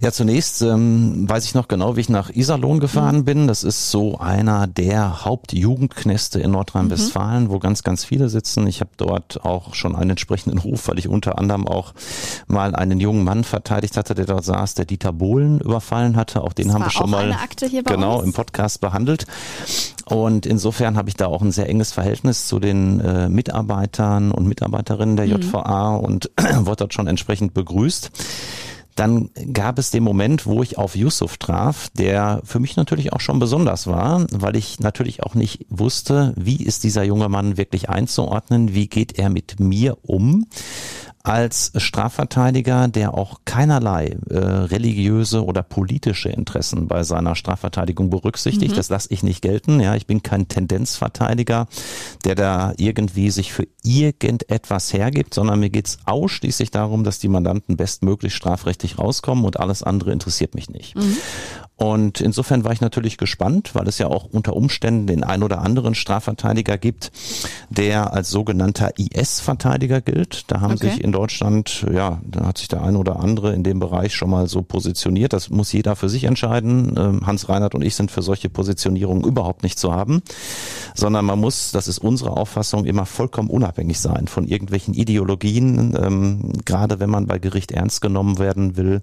Ja, 0.00 0.12
zunächst 0.12 0.62
ähm, 0.62 1.28
weiß 1.28 1.44
ich 1.44 1.54
noch 1.54 1.66
genau, 1.66 1.96
wie 1.96 2.00
ich 2.02 2.08
nach 2.08 2.30
Iserlohn 2.30 2.78
gefahren 2.78 3.18
mhm. 3.18 3.24
bin. 3.24 3.48
Das 3.48 3.64
ist 3.64 3.90
so 3.90 4.18
einer 4.18 4.68
der 4.68 5.24
Hauptjugendknäste 5.24 6.38
in 6.38 6.52
Nordrhein-Westfalen, 6.52 7.44
mhm. 7.44 7.50
wo 7.50 7.58
ganz, 7.58 7.82
ganz 7.82 8.04
viele 8.04 8.28
sitzen. 8.28 8.67
Ich 8.68 8.80
habe 8.80 8.90
dort 8.96 9.44
auch 9.44 9.74
schon 9.74 9.96
einen 9.96 10.10
entsprechenden 10.10 10.58
Ruf, 10.58 10.88
weil 10.88 10.98
ich 10.98 11.08
unter 11.08 11.38
anderem 11.38 11.66
auch 11.66 11.94
mal 12.46 12.74
einen 12.74 13.00
jungen 13.00 13.24
Mann 13.24 13.44
verteidigt 13.44 13.96
hatte, 13.96 14.14
der 14.14 14.26
dort 14.26 14.44
saß, 14.44 14.74
der 14.74 14.84
Dieter 14.84 15.12
Bohlen 15.12 15.60
überfallen 15.60 16.16
hatte. 16.16 16.42
Auch 16.42 16.52
den 16.52 16.66
das 16.68 16.74
haben 16.74 16.84
wir 16.84 16.90
schon 16.90 17.10
mal 17.10 17.36
genau 17.84 18.18
uns. 18.18 18.26
im 18.26 18.32
Podcast 18.32 18.80
behandelt. 18.80 19.26
Und 20.04 20.46
insofern 20.46 20.96
habe 20.96 21.08
ich 21.08 21.16
da 21.16 21.26
auch 21.26 21.42
ein 21.42 21.52
sehr 21.52 21.68
enges 21.68 21.92
Verhältnis 21.92 22.48
zu 22.48 22.58
den 22.58 23.00
äh, 23.00 23.28
Mitarbeitern 23.28 24.32
und 24.32 24.46
Mitarbeiterinnen 24.46 25.16
der 25.16 25.26
mhm. 25.26 25.42
JVA 25.42 25.96
und 25.96 26.30
wurde 26.60 26.76
dort 26.76 26.94
schon 26.94 27.06
entsprechend 27.06 27.54
begrüßt. 27.54 28.10
Dann 28.98 29.30
gab 29.52 29.78
es 29.78 29.92
den 29.92 30.02
Moment, 30.02 30.44
wo 30.44 30.60
ich 30.60 30.76
auf 30.76 30.96
Yusuf 30.96 31.36
traf, 31.36 31.88
der 31.96 32.40
für 32.42 32.58
mich 32.58 32.74
natürlich 32.74 33.12
auch 33.12 33.20
schon 33.20 33.38
besonders 33.38 33.86
war, 33.86 34.26
weil 34.32 34.56
ich 34.56 34.80
natürlich 34.80 35.22
auch 35.22 35.36
nicht 35.36 35.66
wusste, 35.68 36.34
wie 36.36 36.64
ist 36.64 36.82
dieser 36.82 37.04
junge 37.04 37.28
Mann 37.28 37.56
wirklich 37.56 37.88
einzuordnen, 37.88 38.74
wie 38.74 38.88
geht 38.88 39.16
er 39.16 39.30
mit 39.30 39.60
mir 39.60 39.98
um 40.02 40.46
als 41.28 41.72
Strafverteidiger, 41.76 42.88
der 42.88 43.14
auch 43.14 43.40
keinerlei 43.44 44.16
äh, 44.30 44.38
religiöse 44.38 45.44
oder 45.44 45.62
politische 45.62 46.30
Interessen 46.30 46.88
bei 46.88 47.02
seiner 47.02 47.34
Strafverteidigung 47.34 48.10
berücksichtigt. 48.10 48.72
Mhm. 48.72 48.76
Das 48.76 48.88
lasse 48.88 49.08
ich 49.10 49.22
nicht 49.22 49.42
gelten. 49.42 49.80
Ja, 49.80 49.94
ich 49.94 50.06
bin 50.06 50.22
kein 50.22 50.48
Tendenzverteidiger, 50.48 51.66
der 52.24 52.34
da 52.34 52.72
irgendwie 52.76 53.30
sich 53.30 53.52
für 53.52 53.66
irgendetwas 53.82 54.92
hergibt, 54.92 55.34
sondern 55.34 55.60
mir 55.60 55.70
geht's 55.70 55.98
ausschließlich 56.06 56.70
darum, 56.70 57.04
dass 57.04 57.18
die 57.18 57.28
Mandanten 57.28 57.76
bestmöglich 57.76 58.34
strafrechtlich 58.34 58.98
rauskommen 58.98 59.44
und 59.44 59.60
alles 59.60 59.82
andere 59.82 60.12
interessiert 60.12 60.54
mich 60.54 60.70
nicht. 60.70 60.96
Mhm. 60.96 61.16
Und 61.78 62.20
insofern 62.20 62.64
war 62.64 62.72
ich 62.72 62.80
natürlich 62.80 63.18
gespannt, 63.18 63.76
weil 63.76 63.86
es 63.86 63.98
ja 63.98 64.08
auch 64.08 64.24
unter 64.24 64.56
Umständen 64.56 65.06
den 65.06 65.22
ein 65.22 65.44
oder 65.44 65.62
anderen 65.62 65.94
Strafverteidiger 65.94 66.76
gibt, 66.76 67.12
der 67.70 68.12
als 68.12 68.30
sogenannter 68.30 68.98
IS-Verteidiger 68.98 70.00
gilt. 70.00 70.50
Da 70.50 70.60
haben 70.60 70.74
okay. 70.74 70.90
sich 70.90 71.04
in 71.04 71.12
Deutschland, 71.12 71.86
ja, 71.92 72.20
da 72.26 72.46
hat 72.46 72.58
sich 72.58 72.66
der 72.66 72.82
eine 72.82 72.98
oder 72.98 73.20
andere 73.20 73.54
in 73.54 73.62
dem 73.62 73.78
Bereich 73.78 74.16
schon 74.16 74.28
mal 74.28 74.48
so 74.48 74.62
positioniert. 74.62 75.32
Das 75.32 75.50
muss 75.50 75.72
jeder 75.72 75.94
für 75.94 76.08
sich 76.08 76.24
entscheiden. 76.24 76.94
Ähm, 76.98 77.24
Hans 77.24 77.48
Reinhardt 77.48 77.76
und 77.76 77.82
ich 77.82 77.94
sind 77.94 78.10
für 78.10 78.22
solche 78.22 78.50
Positionierungen 78.50 79.22
überhaupt 79.22 79.62
nicht 79.62 79.78
zu 79.78 79.94
haben, 79.94 80.22
sondern 80.96 81.26
man 81.26 81.38
muss, 81.38 81.70
das 81.70 81.86
ist 81.86 81.98
unsere 81.98 82.36
Auffassung, 82.36 82.86
immer 82.86 83.06
vollkommen 83.06 83.50
unabhängig 83.50 84.00
sein 84.00 84.26
von 84.26 84.48
irgendwelchen 84.48 84.94
Ideologien. 84.94 85.96
Ähm, 85.96 86.52
gerade 86.64 86.98
wenn 86.98 87.08
man 87.08 87.26
bei 87.26 87.38
Gericht 87.38 87.70
ernst 87.70 88.00
genommen 88.00 88.40
werden 88.40 88.76
will, 88.76 89.00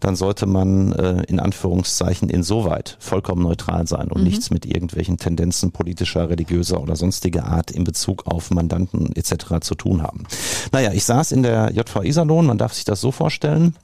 dann 0.00 0.14
sollte 0.14 0.44
man 0.44 0.92
äh, 0.92 1.22
in 1.22 1.40
Anführungszeichen 1.40 2.17
insoweit 2.26 2.96
vollkommen 2.98 3.42
neutral 3.42 3.86
sein 3.86 4.08
und 4.08 4.22
mhm. 4.22 4.28
nichts 4.28 4.50
mit 4.50 4.66
irgendwelchen 4.66 5.16
Tendenzen 5.16 5.70
politischer, 5.70 6.28
religiöser 6.28 6.80
oder 6.80 6.96
sonstiger 6.96 7.44
Art 7.46 7.70
in 7.70 7.84
Bezug 7.84 8.26
auf 8.26 8.50
Mandanten 8.50 9.14
etc. 9.14 9.60
zu 9.60 9.74
tun 9.74 10.02
haben. 10.02 10.24
Naja, 10.72 10.92
ich 10.92 11.04
saß 11.04 11.32
in 11.32 11.42
der 11.42 11.72
JV 11.72 12.02
Iserlohn, 12.02 12.46
man 12.46 12.58
darf 12.58 12.74
sich 12.74 12.84
das 12.84 13.00
so 13.00 13.12
vorstellen. 13.12 13.76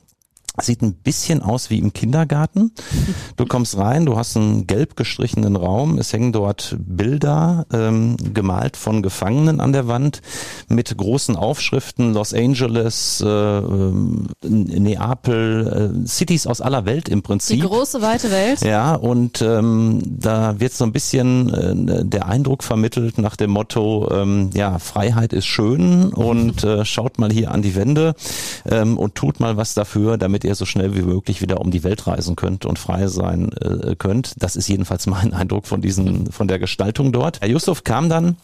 Sieht 0.60 0.82
ein 0.82 0.94
bisschen 0.94 1.42
aus 1.42 1.68
wie 1.68 1.80
im 1.80 1.92
Kindergarten. 1.92 2.70
Du 3.36 3.44
kommst 3.44 3.76
rein, 3.76 4.06
du 4.06 4.16
hast 4.16 4.36
einen 4.36 4.68
gelb 4.68 4.94
gestrichenen 4.94 5.56
Raum, 5.56 5.98
es 5.98 6.12
hängen 6.12 6.32
dort 6.32 6.76
Bilder 6.78 7.66
ähm, 7.72 8.16
gemalt 8.32 8.76
von 8.76 9.02
Gefangenen 9.02 9.60
an 9.60 9.72
der 9.72 9.88
Wand 9.88 10.22
mit 10.68 10.96
großen 10.96 11.34
Aufschriften 11.34 12.14
Los 12.14 12.32
Angeles, 12.32 13.20
äh, 13.20 13.26
ähm, 13.26 14.28
Neapel, 14.42 16.02
äh, 16.04 16.06
Cities 16.06 16.46
aus 16.46 16.60
aller 16.60 16.84
Welt 16.84 17.08
im 17.08 17.22
Prinzip. 17.22 17.60
Die 17.60 17.66
große 17.66 18.00
weite 18.00 18.30
Welt. 18.30 18.60
Ja, 18.60 18.94
und 18.94 19.42
ähm, 19.42 20.02
da 20.04 20.60
wird 20.60 20.72
so 20.72 20.84
ein 20.84 20.92
bisschen 20.92 21.88
äh, 21.88 22.04
der 22.04 22.28
Eindruck 22.28 22.62
vermittelt 22.62 23.18
nach 23.18 23.34
dem 23.34 23.50
Motto, 23.50 24.08
ähm, 24.12 24.50
ja, 24.54 24.78
Freiheit 24.78 25.32
ist 25.32 25.46
schön 25.46 26.12
und 26.12 26.62
äh, 26.62 26.84
schaut 26.84 27.18
mal 27.18 27.32
hier 27.32 27.50
an 27.50 27.62
die 27.62 27.74
Wände 27.74 28.14
ähm, 28.70 28.98
und 28.98 29.16
tut 29.16 29.40
mal 29.40 29.56
was 29.56 29.74
dafür, 29.74 30.16
damit 30.16 30.43
ihr 30.44 30.54
so 30.54 30.64
schnell 30.64 30.94
wie 30.94 31.02
möglich 31.02 31.40
wieder 31.40 31.60
um 31.60 31.70
die 31.70 31.84
Welt 31.84 32.06
reisen 32.06 32.36
könnt 32.36 32.64
und 32.64 32.78
frei 32.78 33.06
sein 33.06 33.52
äh, 33.52 33.96
könnt. 33.96 34.34
Das 34.38 34.56
ist 34.56 34.68
jedenfalls 34.68 35.06
mein 35.08 35.32
Eindruck 35.32 35.66
von 35.66 35.80
diesen, 35.80 36.30
von 36.30 36.48
der 36.48 36.58
Gestaltung 36.58 37.12
dort. 37.12 37.40
Herr 37.40 37.48
Yusuf 37.48 37.84
kam 37.84 38.08
dann 38.08 38.36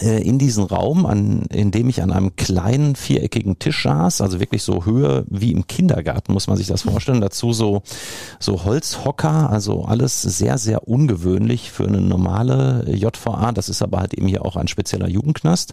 äh, 0.00 0.22
in 0.22 0.38
diesen 0.38 0.64
Raum, 0.64 1.06
an, 1.06 1.42
in 1.50 1.70
dem 1.70 1.88
ich 1.88 2.02
an 2.02 2.12
einem 2.12 2.36
kleinen 2.36 2.96
viereckigen 2.96 3.58
Tisch 3.58 3.84
saß, 3.84 4.20
also 4.20 4.40
wirklich 4.40 4.62
so 4.62 4.84
Höhe 4.84 5.24
wie 5.28 5.52
im 5.52 5.66
Kindergarten, 5.66 6.34
muss 6.34 6.48
man 6.48 6.58
sich 6.58 6.66
das 6.66 6.82
vorstellen. 6.82 7.22
Dazu 7.22 7.54
so, 7.54 7.82
so 8.38 8.64
Holzhocker, 8.64 9.48
also 9.48 9.84
alles 9.84 10.20
sehr, 10.20 10.58
sehr 10.58 10.86
ungewöhnlich 10.86 11.70
für 11.70 11.86
eine 11.86 12.02
normale 12.02 12.84
JVA. 12.88 13.52
Das 13.52 13.70
ist 13.70 13.80
aber 13.80 14.00
halt 14.00 14.12
eben 14.12 14.28
hier 14.28 14.44
auch 14.44 14.56
ein 14.56 14.68
spezieller 14.68 15.08
Jugendknast. 15.08 15.72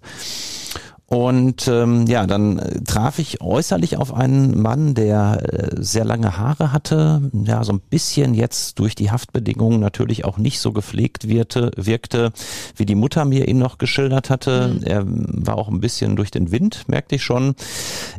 Und 1.07 1.67
ähm, 1.67 2.07
ja, 2.07 2.25
dann 2.25 2.57
äh, 2.57 2.81
traf 2.81 3.19
ich 3.19 3.41
äußerlich 3.41 3.97
auf 3.97 4.13
einen 4.13 4.59
Mann, 4.59 4.95
der 4.95 5.43
äh, 5.43 5.83
sehr 5.83 6.05
lange 6.05 6.37
Haare 6.37 6.71
hatte, 6.71 7.29
ja, 7.33 7.63
so 7.63 7.73
ein 7.73 7.81
bisschen 7.81 8.33
jetzt 8.33 8.79
durch 8.79 8.95
die 8.95 9.11
Haftbedingungen 9.11 9.79
natürlich 9.79 10.25
auch 10.25 10.37
nicht 10.37 10.59
so 10.59 10.71
gepflegt 10.71 11.27
wirkte, 11.27 11.71
wirkte 11.75 12.31
wie 12.75 12.85
die 12.85 12.95
Mutter 12.95 13.25
mir 13.25 13.47
ihn 13.47 13.59
noch 13.59 13.77
geschildert 13.77 14.29
hatte. 14.29 14.75
Mhm. 14.79 14.83
Er 14.83 15.03
war 15.05 15.57
auch 15.57 15.67
ein 15.67 15.81
bisschen 15.81 16.15
durch 16.15 16.31
den 16.31 16.51
Wind, 16.51 16.87
merkte 16.87 17.15
ich 17.15 17.23
schon. 17.23 17.53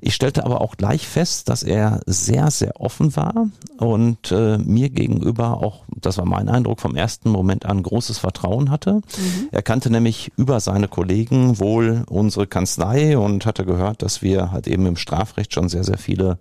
Ich 0.01 0.15
stellte 0.15 0.45
aber 0.45 0.61
auch 0.61 0.77
gleich 0.77 1.09
fest, 1.09 1.49
dass 1.49 1.63
er 1.63 2.01
sehr, 2.07 2.51
sehr 2.51 2.81
offen 2.81 3.17
war 3.17 3.49
und 3.79 4.31
äh, 4.31 4.59
mir 4.59 4.91
gegenüber 4.91 5.63
auch, 5.63 5.85
das 6.01 6.19
war 6.19 6.27
mein 6.27 6.49
Eindruck, 6.49 6.81
vom 6.81 6.95
ersten 6.95 7.31
Moment 7.31 7.67
an 7.67 7.83
großes 7.83 8.19
Vertrauen 8.19 8.71
hatte. 8.71 8.95
Mhm. 8.97 9.49
Er 9.51 9.63
kannte 9.63 9.91
nämlich 9.91 10.31
über 10.37 10.61
seine 10.61 10.87
Kollegen 10.87 11.59
wohl 11.59 12.05
unsere 12.09 12.47
Kanzlei 12.47 12.74
Kanzlei 12.75 13.17
und 13.17 13.47
hatte 13.47 13.65
gehört, 13.65 14.03
dass 14.03 14.23
wir 14.23 14.51
halt 14.51 14.67
eben 14.67 14.87
im 14.87 14.97
Strafrecht 14.97 15.55
schon 15.55 15.69
sehr, 15.69 15.85
sehr 15.85 15.99
viele 15.99 16.39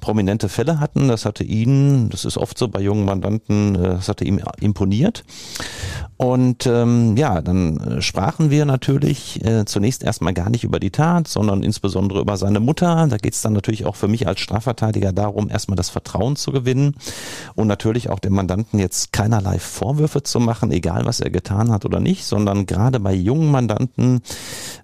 prominente 0.00 0.48
Fälle 0.48 0.80
hatten. 0.80 1.08
Das 1.08 1.24
hatte 1.24 1.44
ihn, 1.44 2.08
das 2.08 2.24
ist 2.24 2.38
oft 2.38 2.56
so 2.56 2.68
bei 2.68 2.80
jungen 2.80 3.04
Mandanten, 3.04 3.74
äh, 3.74 3.88
das 3.90 4.08
hatte 4.08 4.24
ihm 4.24 4.40
imponiert. 4.60 5.24
Und 6.16 6.66
ähm, 6.66 7.16
ja, 7.16 7.42
dann 7.42 7.76
äh, 7.78 8.02
sprachen 8.02 8.50
wir 8.50 8.64
natürlich 8.64 9.44
äh, 9.44 9.64
zunächst 9.64 10.02
erstmal 10.02 10.32
gar 10.32 10.48
nicht 10.48 10.64
über 10.64 10.80
die 10.80 10.90
Tat, 10.90 11.28
sondern 11.28 11.62
insbesondere 11.62 12.20
über 12.20 12.36
seine 12.36 12.60
Mutter. 12.60 13.06
Da 13.08 13.16
geht 13.16 13.34
es 13.34 13.42
dann 13.42 13.52
natürlich 13.52 13.84
auch 13.84 13.96
für 13.96 14.08
mich 14.08 14.26
als 14.26 14.40
Strafverteidiger 14.40 15.12
darum, 15.12 15.50
erstmal 15.50 15.76
das 15.76 15.90
Vertrauen 15.90 16.36
zu 16.36 16.52
gewinnen 16.52 16.94
und 17.56 17.66
natürlich 17.66 18.10
auch 18.10 18.20
dem 18.20 18.34
Mandanten 18.34 18.78
jetzt 18.78 19.12
keinerlei 19.12 19.58
Vorwürfe 19.58 20.22
zu 20.22 20.40
machen, 20.40 20.70
egal 20.70 21.04
was 21.04 21.20
er 21.20 21.30
getan 21.30 21.70
hat 21.70 21.84
oder 21.84 22.00
nicht, 22.00 22.24
sondern 22.24 22.64
gerade 22.64 23.00
bei 23.00 23.12
jungen 23.12 23.50
Mandanten, 23.50 24.22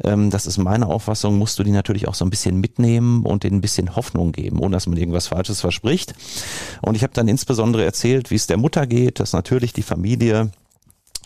ähm, 0.04 0.30
das 0.30 0.46
ist 0.46 0.58
meine 0.58 0.88
Auffassung, 0.90 1.38
musst 1.38 1.58
du 1.58 1.62
die 1.62 1.70
natürlich 1.70 2.08
auch 2.08 2.14
so 2.14 2.24
ein 2.24 2.30
bisschen 2.30 2.60
mitnehmen 2.60 3.24
und 3.24 3.44
denen 3.44 3.58
ein 3.58 3.60
bisschen 3.60 3.96
Hoffnung 3.96 4.32
geben, 4.32 4.58
ohne 4.58 4.72
dass 4.72 4.86
man 4.86 4.96
irgendwas 4.96 5.28
Falsches 5.28 5.60
verspricht. 5.60 6.14
Und 6.82 6.96
ich 6.96 7.02
habe 7.02 7.12
dann 7.14 7.28
insbesondere 7.28 7.84
erzählt, 7.84 8.30
wie 8.30 8.36
es 8.36 8.46
der 8.46 8.56
Mutter 8.56 8.86
geht, 8.86 9.20
dass 9.20 9.32
natürlich 9.32 9.72
die 9.72 9.82
Familie 9.82 10.50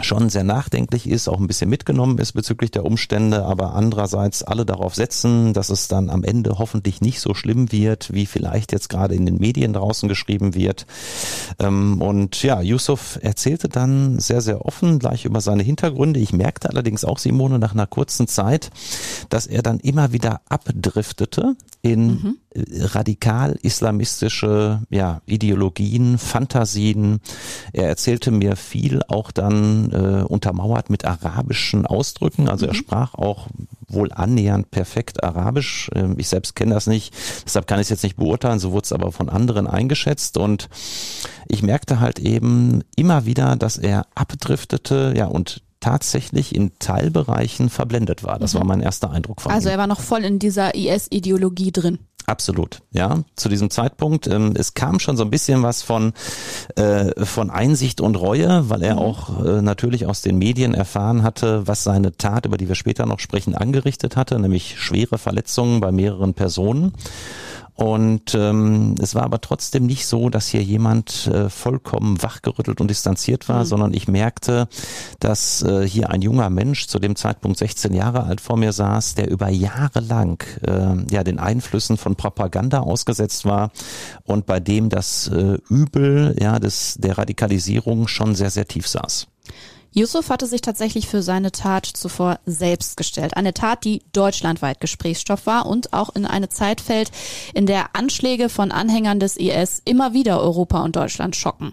schon 0.00 0.28
sehr 0.28 0.42
nachdenklich 0.42 1.08
ist, 1.08 1.28
auch 1.28 1.38
ein 1.38 1.46
bisschen 1.46 1.70
mitgenommen 1.70 2.18
ist 2.18 2.32
bezüglich 2.32 2.72
der 2.72 2.84
Umstände, 2.84 3.44
aber 3.44 3.74
andererseits 3.74 4.42
alle 4.42 4.66
darauf 4.66 4.94
setzen, 4.94 5.52
dass 5.52 5.70
es 5.70 5.86
dann 5.86 6.10
am 6.10 6.24
Ende 6.24 6.58
hoffentlich 6.58 7.00
nicht 7.00 7.20
so 7.20 7.32
schlimm 7.34 7.70
wird, 7.70 8.12
wie 8.12 8.26
vielleicht 8.26 8.72
jetzt 8.72 8.88
gerade 8.88 9.14
in 9.14 9.24
den 9.24 9.38
Medien 9.38 9.72
draußen 9.72 10.08
geschrieben 10.08 10.54
wird. 10.54 10.86
Ähm, 11.60 12.02
und 12.02 12.42
ja, 12.42 12.60
Yusuf 12.60 13.18
erzählte 13.22 13.68
dann 13.68 14.18
sehr, 14.18 14.40
sehr 14.40 14.66
offen 14.66 14.98
gleich 14.98 15.24
über 15.24 15.40
seine 15.40 15.62
Hintergründe. 15.62 16.18
Ich 16.18 16.32
merkte 16.32 16.70
allerdings 16.70 17.04
auch, 17.04 17.18
Simone, 17.18 17.58
nach 17.58 17.72
einer 17.72 17.86
kurzen 17.86 18.26
Zeit, 18.26 18.70
dass 19.28 19.46
er 19.46 19.62
dann 19.62 19.78
immer 19.78 20.12
wieder 20.12 20.40
abdriftete 20.48 21.56
in 21.82 22.06
mhm. 22.06 22.36
Radikal 22.54 23.58
islamistische 23.62 24.82
ja, 24.90 25.20
Ideologien, 25.26 26.18
Fantasien. 26.18 27.20
Er 27.72 27.88
erzählte 27.88 28.30
mir 28.30 28.56
viel 28.56 29.02
auch 29.08 29.30
dann 29.32 29.90
äh, 29.90 30.24
untermauert 30.24 30.90
mit 30.90 31.04
arabischen 31.04 31.86
Ausdrücken. 31.86 32.48
Also 32.48 32.66
mhm. 32.66 32.72
er 32.72 32.74
sprach 32.74 33.14
auch 33.14 33.48
wohl 33.88 34.12
annähernd 34.12 34.70
perfekt 34.70 35.24
Arabisch. 35.24 35.90
Ähm, 35.94 36.14
ich 36.18 36.28
selbst 36.28 36.54
kenne 36.54 36.74
das 36.74 36.86
nicht, 36.86 37.14
deshalb 37.44 37.66
kann 37.66 37.80
ich 37.80 37.84
es 37.84 37.90
jetzt 37.90 38.02
nicht 38.02 38.16
beurteilen, 38.16 38.58
so 38.58 38.72
wurde 38.72 38.84
es 38.84 38.92
aber 38.92 39.12
von 39.12 39.28
anderen 39.28 39.66
eingeschätzt 39.66 40.36
und 40.36 40.68
ich 41.48 41.62
merkte 41.62 42.00
halt 42.00 42.18
eben 42.18 42.82
immer 42.96 43.26
wieder, 43.26 43.56
dass 43.56 43.76
er 43.76 44.06
abdriftete, 44.14 45.12
ja, 45.16 45.26
und 45.26 45.62
tatsächlich 45.80 46.54
in 46.54 46.72
Teilbereichen 46.78 47.68
verblendet 47.68 48.24
war. 48.24 48.38
Das 48.38 48.54
mhm. 48.54 48.58
war 48.58 48.64
mein 48.64 48.80
erster 48.80 49.10
Eindruck 49.10 49.42
von 49.42 49.52
Also 49.52 49.68
ihm. 49.68 49.72
er 49.72 49.78
war 49.78 49.86
noch 49.86 50.00
voll 50.00 50.24
in 50.24 50.38
dieser 50.38 50.74
IS-Ideologie 50.74 51.72
drin. 51.72 51.98
Absolut, 52.26 52.80
ja. 52.90 53.22
Zu 53.36 53.50
diesem 53.50 53.68
Zeitpunkt, 53.68 54.26
ähm, 54.26 54.54
es 54.56 54.72
kam 54.72 54.98
schon 54.98 55.16
so 55.16 55.24
ein 55.24 55.30
bisschen 55.30 55.62
was 55.62 55.82
von 55.82 56.14
äh, 56.76 57.24
von 57.24 57.50
Einsicht 57.50 58.00
und 58.00 58.16
Reue, 58.16 58.70
weil 58.70 58.82
er 58.82 58.94
mhm. 58.94 59.00
auch 59.00 59.44
äh, 59.44 59.60
natürlich 59.60 60.06
aus 60.06 60.22
den 60.22 60.38
Medien 60.38 60.72
erfahren 60.72 61.22
hatte, 61.22 61.66
was 61.66 61.84
seine 61.84 62.16
Tat, 62.16 62.46
über 62.46 62.56
die 62.56 62.68
wir 62.68 62.76
später 62.76 63.04
noch 63.04 63.20
sprechen, 63.20 63.54
angerichtet 63.54 64.16
hatte, 64.16 64.38
nämlich 64.38 64.80
schwere 64.80 65.18
Verletzungen 65.18 65.80
bei 65.80 65.92
mehreren 65.92 66.32
Personen. 66.32 66.94
Und 67.76 68.36
ähm, 68.36 68.94
es 69.00 69.16
war 69.16 69.24
aber 69.24 69.40
trotzdem 69.40 69.84
nicht 69.84 70.06
so, 70.06 70.30
dass 70.30 70.46
hier 70.46 70.62
jemand 70.62 71.26
äh, 71.26 71.50
vollkommen 71.50 72.22
wachgerüttelt 72.22 72.80
und 72.80 72.88
distanziert 72.88 73.48
war, 73.48 73.60
mhm. 73.60 73.64
sondern 73.64 73.94
ich 73.94 74.06
merkte, 74.06 74.68
dass 75.18 75.62
äh, 75.62 75.86
hier 75.86 76.10
ein 76.10 76.22
junger 76.22 76.50
Mensch, 76.50 76.86
zu 76.86 77.00
dem 77.00 77.16
Zeitpunkt 77.16 77.58
16 77.58 77.92
Jahre 77.92 78.24
alt 78.24 78.40
vor 78.40 78.56
mir 78.56 78.72
saß, 78.72 79.16
der 79.16 79.28
über 79.28 79.48
Jahre 79.48 80.00
lang 80.00 80.44
äh, 80.64 81.12
ja 81.12 81.24
den 81.24 81.40
Einflüssen 81.40 81.96
von 81.96 82.14
Propaganda 82.14 82.80
ausgesetzt 82.80 83.44
war 83.44 83.72
und 84.22 84.46
bei 84.46 84.60
dem 84.60 84.88
das 84.88 85.28
äh, 85.28 85.58
Übel 85.68 86.36
ja 86.40 86.60
des 86.60 86.94
der 86.98 87.18
Radikalisierung 87.18 88.06
schon 88.06 88.36
sehr 88.36 88.50
sehr 88.50 88.68
tief 88.68 88.86
saß. 88.86 89.26
Yusuf 89.96 90.28
hatte 90.28 90.48
sich 90.48 90.60
tatsächlich 90.60 91.06
für 91.06 91.22
seine 91.22 91.52
Tat 91.52 91.86
zuvor 91.86 92.40
selbst 92.46 92.96
gestellt. 92.96 93.36
Eine 93.36 93.54
Tat, 93.54 93.84
die 93.84 94.02
deutschlandweit 94.12 94.80
Gesprächsstoff 94.80 95.46
war 95.46 95.66
und 95.66 95.92
auch 95.92 96.16
in 96.16 96.26
eine 96.26 96.48
Zeit 96.48 96.80
fällt, 96.80 97.12
in 97.54 97.66
der 97.66 97.94
Anschläge 97.94 98.48
von 98.48 98.72
Anhängern 98.72 99.20
des 99.20 99.36
IS 99.36 99.82
immer 99.84 100.12
wieder 100.12 100.40
Europa 100.40 100.82
und 100.82 100.96
Deutschland 100.96 101.36
schocken. 101.36 101.72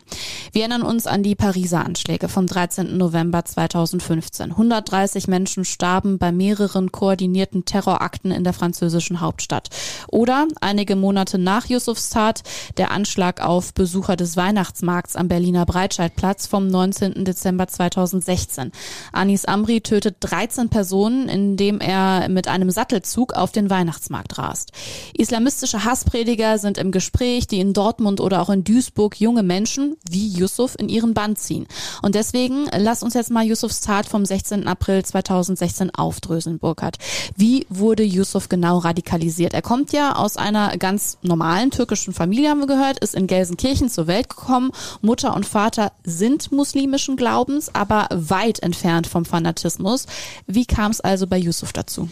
Wir 0.51 0.61
erinnern 0.61 0.83
uns 0.83 1.07
an 1.07 1.23
die 1.23 1.33
Pariser 1.33 1.83
Anschläge 1.83 2.29
vom 2.29 2.45
13. 2.45 2.95
November 2.95 3.43
2015. 3.43 4.51
130 4.51 5.27
Menschen 5.27 5.65
starben 5.65 6.19
bei 6.19 6.31
mehreren 6.31 6.91
koordinierten 6.91 7.65
Terrorakten 7.65 8.29
in 8.29 8.43
der 8.43 8.53
französischen 8.53 9.19
Hauptstadt. 9.19 9.69
Oder 10.09 10.47
einige 10.61 10.95
Monate 10.95 11.39
nach 11.39 11.65
Yusufs 11.65 12.11
Tat 12.11 12.43
der 12.77 12.91
Anschlag 12.91 13.41
auf 13.41 13.73
Besucher 13.73 14.15
des 14.15 14.37
Weihnachtsmarkts 14.37 15.15
am 15.15 15.27
Berliner 15.27 15.65
Breitscheidplatz 15.65 16.45
vom 16.45 16.67
19. 16.67 17.25
Dezember 17.25 17.67
2015. 17.67 18.10
2016. 18.11 18.71
Anis 19.11 19.45
Amri 19.45 19.81
tötet 19.81 20.17
13 20.19 20.69
Personen, 20.69 21.29
indem 21.29 21.79
er 21.79 22.29
mit 22.29 22.47
einem 22.47 22.69
Sattelzug 22.71 23.33
auf 23.33 23.51
den 23.51 23.69
Weihnachtsmarkt 23.69 24.37
rast. 24.37 24.71
Islamistische 25.13 25.85
Hassprediger 25.85 26.57
sind 26.57 26.77
im 26.77 26.91
Gespräch, 26.91 27.47
die 27.47 27.59
in 27.59 27.73
Dortmund 27.73 28.19
oder 28.19 28.41
auch 28.41 28.49
in 28.49 28.63
Duisburg 28.63 29.19
junge 29.19 29.43
Menschen 29.43 29.95
wie 30.09 30.27
Yusuf 30.27 30.75
in 30.77 30.89
ihren 30.89 31.13
Bann 31.13 31.35
ziehen. 31.35 31.67
Und 32.01 32.15
deswegen 32.15 32.67
lass 32.77 33.03
uns 33.03 33.13
jetzt 33.13 33.31
mal 33.31 33.45
Yusufs 33.45 33.81
Tat 33.81 34.05
vom 34.05 34.25
16. 34.25 34.67
April 34.67 35.03
2016 35.03 35.93
aufdröseln, 35.95 36.59
Burkhardt. 36.59 36.97
Wie 37.35 37.65
wurde 37.69 38.03
Yusuf 38.03 38.49
genau 38.49 38.79
radikalisiert? 38.79 39.53
Er 39.53 39.61
kommt 39.61 39.93
ja 39.93 40.15
aus 40.15 40.37
einer 40.37 40.77
ganz 40.77 41.17
normalen 41.21 41.71
türkischen 41.71 42.13
Familie, 42.13 42.49
haben 42.49 42.59
wir 42.59 42.67
gehört, 42.67 42.99
ist 42.99 43.15
in 43.15 43.27
Gelsenkirchen 43.27 43.89
zur 43.89 44.07
Welt 44.07 44.29
gekommen. 44.29 44.71
Mutter 45.01 45.35
und 45.35 45.45
Vater 45.45 45.91
sind 46.03 46.51
muslimischen 46.51 47.15
Glaubens, 47.15 47.73
aber 47.73 48.00
weit 48.09 48.59
entfernt 48.59 49.07
vom 49.07 49.25
Fanatismus. 49.25 50.05
Wie 50.47 50.65
kam 50.65 50.91
es 50.91 51.01
also 51.01 51.27
bei 51.27 51.37
Yusuf 51.37 51.73
dazu? 51.73 52.09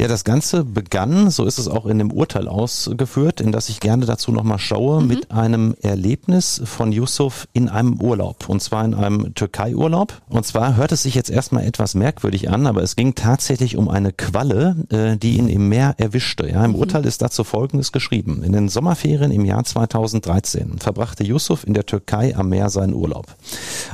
Ja, 0.00 0.08
das 0.08 0.24
Ganze 0.24 0.64
begann, 0.64 1.30
so 1.30 1.44
ist 1.44 1.58
es 1.58 1.68
auch 1.68 1.84
in 1.84 1.98
dem 1.98 2.10
Urteil 2.10 2.48
ausgeführt, 2.48 3.40
in 3.40 3.52
das 3.52 3.68
ich 3.68 3.80
gerne 3.80 4.06
dazu 4.06 4.32
nochmal 4.32 4.58
schaue, 4.58 5.02
mhm. 5.02 5.08
mit 5.08 5.30
einem 5.30 5.74
Erlebnis 5.82 6.62
von 6.64 6.90
Yusuf 6.90 7.46
in 7.52 7.68
einem 7.68 8.00
Urlaub. 8.00 8.48
Und 8.48 8.62
zwar 8.62 8.84
in 8.86 8.94
einem 8.94 9.34
Türkei-Urlaub. 9.34 10.22
Und 10.30 10.46
zwar 10.46 10.76
hört 10.76 10.92
es 10.92 11.02
sich 11.02 11.14
jetzt 11.14 11.28
erstmal 11.28 11.64
etwas 11.64 11.94
merkwürdig 11.94 12.48
an, 12.48 12.66
aber 12.66 12.82
es 12.82 12.96
ging 12.96 13.14
tatsächlich 13.14 13.76
um 13.76 13.90
eine 13.90 14.12
Qualle, 14.12 14.86
äh, 14.88 15.18
die 15.18 15.36
ihn 15.36 15.48
im 15.48 15.68
Meer 15.68 15.94
erwischte. 15.98 16.48
Ja, 16.48 16.64
im 16.64 16.70
mhm. 16.70 16.78
Urteil 16.78 17.04
ist 17.04 17.20
dazu 17.20 17.44
Folgendes 17.44 17.92
geschrieben. 17.92 18.42
In 18.42 18.52
den 18.52 18.70
Sommerferien 18.70 19.30
im 19.30 19.44
Jahr 19.44 19.64
2013 19.64 20.78
verbrachte 20.78 21.24
Yusuf 21.24 21.66
in 21.66 21.74
der 21.74 21.84
Türkei 21.84 22.34
am 22.34 22.48
Meer 22.48 22.70
seinen 22.70 22.94
Urlaub. 22.94 23.26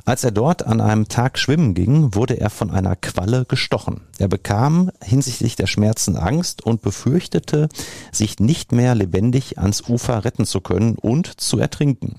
Als 0.04 0.22
er 0.22 0.30
dort 0.30 0.64
an 0.64 0.80
einem 0.80 1.08
Tag 1.16 1.38
schwimmen 1.38 1.72
ging, 1.72 2.14
wurde 2.14 2.38
er 2.38 2.50
von 2.50 2.70
einer 2.70 2.94
Qualle 2.94 3.46
gestochen. 3.48 4.02
Er 4.18 4.28
bekam 4.28 4.90
hinsichtlich 5.02 5.56
der 5.56 5.66
Schmerzen 5.66 6.14
Angst 6.14 6.62
und 6.66 6.82
befürchtete, 6.82 7.70
sich 8.12 8.38
nicht 8.38 8.72
mehr 8.72 8.94
lebendig 8.94 9.58
ans 9.58 9.88
Ufer 9.88 10.26
retten 10.26 10.44
zu 10.44 10.60
können 10.60 10.96
und 10.96 11.40
zu 11.40 11.58
ertrinken. 11.58 12.16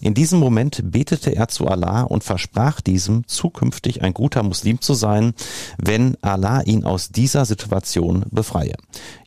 In 0.00 0.14
diesem 0.14 0.38
Moment 0.38 0.80
betete 0.90 1.36
er 1.36 1.48
zu 1.48 1.68
Allah 1.68 2.04
und 2.04 2.24
versprach 2.24 2.80
diesem, 2.80 3.26
zukünftig 3.26 4.00
ein 4.00 4.14
guter 4.14 4.42
Muslim 4.42 4.80
zu 4.80 4.94
sein, 4.94 5.34
wenn 5.76 6.16
Allah 6.22 6.62
ihn 6.62 6.84
aus 6.84 7.10
dieser 7.10 7.44
Situation 7.44 8.24
befreie. 8.30 8.76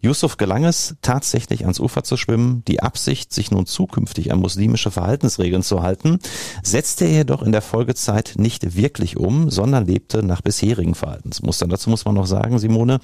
Yusuf 0.01 0.37
gelang 0.37 0.63
es, 0.63 0.95
tatsächlich 1.03 1.61
ans 1.61 1.79
Ufer 1.79 2.03
zu 2.03 2.17
schwimmen. 2.17 2.63
Die 2.67 2.81
Absicht, 2.81 3.33
sich 3.33 3.51
nun 3.51 3.67
zukünftig 3.67 4.31
an 4.31 4.39
muslimische 4.39 4.89
Verhaltensregeln 4.89 5.61
zu 5.61 5.83
halten, 5.83 6.17
setzte 6.63 7.05
er 7.05 7.17
jedoch 7.17 7.43
in 7.43 7.51
der 7.51 7.61
Folgezeit 7.61 8.33
nicht 8.37 8.75
wirklich 8.75 9.10
um, 9.17 9.49
sondern 9.49 9.85
lebte 9.85 10.23
nach 10.23 10.41
bisherigen 10.41 10.95
Verhaltensmustern. 10.95 11.69
Dazu 11.69 11.89
muss 11.89 12.05
man 12.05 12.15
noch 12.15 12.25
sagen, 12.25 12.59
Simone, 12.59 12.99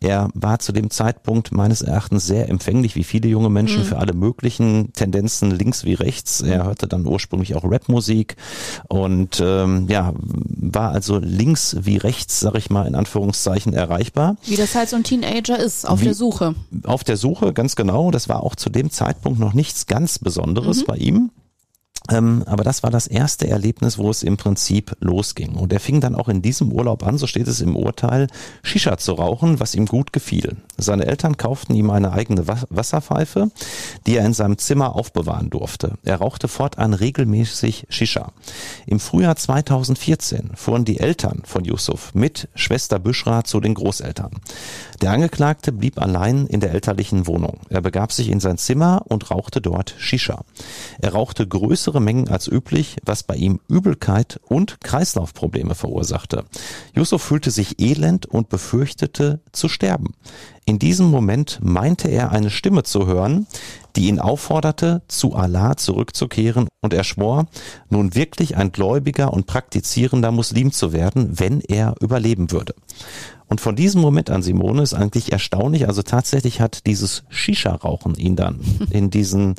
er 0.00 0.28
war 0.34 0.58
zu 0.58 0.72
dem 0.72 0.90
Zeitpunkt 0.90 1.52
meines 1.52 1.82
Erachtens 1.82 2.26
sehr 2.26 2.48
empfänglich, 2.48 2.96
wie 2.96 3.04
viele 3.04 3.28
junge 3.28 3.50
Menschen, 3.50 3.80
mhm. 3.80 3.86
für 3.86 3.98
alle 3.98 4.12
möglichen 4.12 4.92
Tendenzen 4.92 5.50
links 5.50 5.84
wie 5.84 5.94
rechts. 5.94 6.40
Er 6.40 6.64
hörte 6.64 6.88
dann 6.88 7.06
ursprünglich 7.06 7.54
auch 7.54 7.64
Rapmusik 7.64 8.36
und 8.88 9.40
ähm, 9.44 9.86
ja, 9.88 10.12
war 10.16 10.90
also 10.90 11.18
links 11.18 11.76
wie 11.80 11.96
rechts, 11.96 12.40
sag 12.40 12.56
ich 12.56 12.70
mal, 12.70 12.86
in 12.86 12.94
Anführungszeichen 12.94 13.72
erreichbar. 13.72 14.36
Wie 14.44 14.56
das 14.56 14.74
halt 14.74 14.88
so 14.88 14.96
ein 14.96 15.04
Teenager 15.04 15.58
ist, 15.58 15.88
auf 15.88 16.00
wie, 16.00 16.04
der 16.04 16.14
Suche. 16.14 16.54
Auf 16.84 17.04
der 17.04 17.16
Suche, 17.16 17.52
ganz 17.52 17.76
genau. 17.76 18.10
Das 18.10 18.28
war 18.28 18.42
auch 18.42 18.54
zu 18.54 18.70
dem 18.70 18.90
Zeitpunkt 18.90 19.38
noch 19.38 19.54
nichts 19.54 19.86
ganz 19.86 20.18
Besonderes 20.18 20.82
mhm. 20.82 20.86
bei 20.86 20.96
ihm. 20.96 21.30
Ähm, 22.10 22.42
aber 22.46 22.64
das 22.64 22.82
war 22.82 22.90
das 22.90 23.06
erste 23.06 23.48
Erlebnis, 23.48 23.96
wo 23.96 24.10
es 24.10 24.22
im 24.22 24.36
Prinzip 24.36 24.96
losging. 25.00 25.54
Und 25.54 25.72
er 25.72 25.80
fing 25.80 26.00
dann 26.00 26.14
auch 26.14 26.28
in 26.28 26.42
diesem 26.42 26.72
Urlaub 26.72 27.06
an, 27.06 27.18
so 27.18 27.26
steht 27.26 27.46
es 27.46 27.60
im 27.60 27.76
Urteil, 27.76 28.26
Shisha 28.62 28.98
zu 28.98 29.12
rauchen, 29.12 29.60
was 29.60 29.74
ihm 29.74 29.86
gut 29.86 30.12
gefiel. 30.12 30.56
Seine 30.76 31.06
Eltern 31.06 31.36
kauften 31.36 31.74
ihm 31.74 31.90
eine 31.90 32.12
eigene 32.12 32.46
Wasserpfeife, 32.46 33.50
die 34.06 34.16
er 34.16 34.26
in 34.26 34.34
seinem 34.34 34.58
Zimmer 34.58 34.96
aufbewahren 34.96 35.50
durfte. 35.50 35.94
Er 36.02 36.16
rauchte 36.16 36.48
fortan 36.48 36.94
regelmäßig 36.94 37.86
Shisha. 37.88 38.32
Im 38.86 38.98
Frühjahr 38.98 39.36
2014 39.36 40.50
fuhren 40.54 40.84
die 40.84 40.98
Eltern 40.98 41.42
von 41.44 41.64
Yusuf 41.64 42.14
mit 42.14 42.48
Schwester 42.54 42.98
Büschra 42.98 43.44
zu 43.44 43.60
den 43.60 43.74
Großeltern. 43.74 44.32
Der 45.00 45.12
Angeklagte 45.12 45.72
blieb 45.72 46.00
allein 46.00 46.46
in 46.46 46.60
der 46.60 46.72
elterlichen 46.72 47.26
Wohnung. 47.26 47.60
Er 47.68 47.80
begab 47.80 48.12
sich 48.12 48.28
in 48.28 48.40
sein 48.40 48.58
Zimmer 48.58 49.02
und 49.08 49.30
rauchte 49.30 49.60
dort 49.60 49.94
Shisha. 49.98 50.44
Er 51.00 51.12
rauchte 51.12 51.46
größere 51.46 51.99
größere 52.00 52.02
Mengen 52.02 52.28
als 52.28 52.48
üblich, 52.48 52.96
was 53.04 53.22
bei 53.22 53.36
ihm 53.36 53.60
Übelkeit 53.68 54.40
und 54.48 54.80
Kreislaufprobleme 54.80 55.74
verursachte. 55.74 56.44
Yusuf 56.94 57.22
fühlte 57.22 57.50
sich 57.50 57.80
elend 57.80 58.26
und 58.26 58.48
befürchtete 58.48 59.40
zu 59.52 59.68
sterben. 59.68 60.14
In 60.64 60.78
diesem 60.78 61.10
Moment 61.10 61.58
meinte 61.62 62.08
er 62.08 62.30
eine 62.30 62.50
Stimme 62.50 62.82
zu 62.82 63.06
hören, 63.06 63.46
die 63.96 64.08
ihn 64.08 64.20
aufforderte, 64.20 65.02
zu 65.08 65.34
Allah 65.34 65.76
zurückzukehren 65.76 66.68
und 66.80 66.94
er 66.94 67.04
schwor, 67.04 67.46
nun 67.88 68.14
wirklich 68.14 68.56
ein 68.56 68.70
gläubiger 68.70 69.32
und 69.32 69.46
praktizierender 69.46 70.30
Muslim 70.30 70.70
zu 70.72 70.92
werden, 70.92 71.38
wenn 71.38 71.60
er 71.60 71.94
überleben 72.00 72.50
würde. 72.50 72.74
Und 73.50 73.60
von 73.60 73.74
diesem 73.74 74.00
Moment 74.00 74.30
an, 74.30 74.42
Simone, 74.42 74.80
ist 74.80 74.94
eigentlich 74.94 75.32
erstaunlich. 75.32 75.88
Also 75.88 76.02
tatsächlich 76.02 76.60
hat 76.60 76.86
dieses 76.86 77.24
Shisha-Rauchen 77.30 78.14
ihn 78.14 78.36
dann 78.36 78.60
in 78.90 79.10
diesen, 79.10 79.56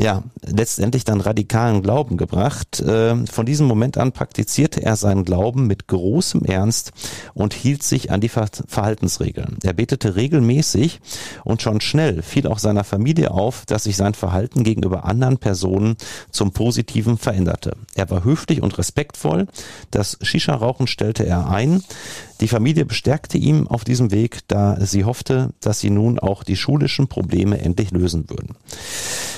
ja, 0.00 0.22
letztendlich 0.42 1.04
dann 1.04 1.20
radikalen 1.20 1.82
Glauben 1.82 2.16
gebracht. 2.16 2.82
Ähm, 2.84 3.26
von 3.26 3.44
diesem 3.44 3.66
Moment 3.66 3.98
an 3.98 4.12
praktizierte 4.12 4.82
er 4.82 4.96
seinen 4.96 5.24
Glauben 5.24 5.66
mit 5.66 5.88
großem 5.88 6.46
Ernst 6.46 6.92
und 7.34 7.52
hielt 7.52 7.82
sich 7.82 8.10
an 8.10 8.22
die 8.22 8.30
Verhaltensregeln. 8.30 9.58
Er 9.62 9.74
betete 9.74 10.16
regelmäßig 10.16 11.02
und 11.44 11.60
schon 11.60 11.82
schnell 11.82 12.22
fiel 12.22 12.46
auch 12.46 12.58
seiner 12.58 12.82
Familie 12.82 13.30
auf, 13.30 13.66
dass 13.66 13.84
sich 13.84 13.96
sein 13.98 14.14
Verhalten 14.14 14.64
gegenüber 14.64 15.04
anderen 15.04 15.36
Personen 15.36 15.96
zum 16.30 16.52
Positiven 16.52 17.18
veränderte. 17.18 17.76
Er 17.94 18.08
war 18.08 18.24
höflich 18.24 18.62
und 18.62 18.78
respektvoll. 18.78 19.48
Das 19.90 20.16
Shisha-Rauchen 20.22 20.86
stellte 20.86 21.26
er 21.26 21.50
ein. 21.50 21.82
Die 22.40 22.48
Familie 22.48 22.84
bestärkte 22.84 23.38
ihm 23.38 23.68
auf 23.68 23.84
diesem 23.84 24.10
Weg, 24.10 24.40
da 24.48 24.76
sie 24.84 25.04
hoffte, 25.04 25.50
dass 25.60 25.80
sie 25.80 25.90
nun 25.90 26.18
auch 26.18 26.42
die 26.42 26.56
schulischen 26.56 27.08
Probleme 27.08 27.60
endlich 27.60 27.90
lösen 27.90 28.28
würden. 28.28 28.56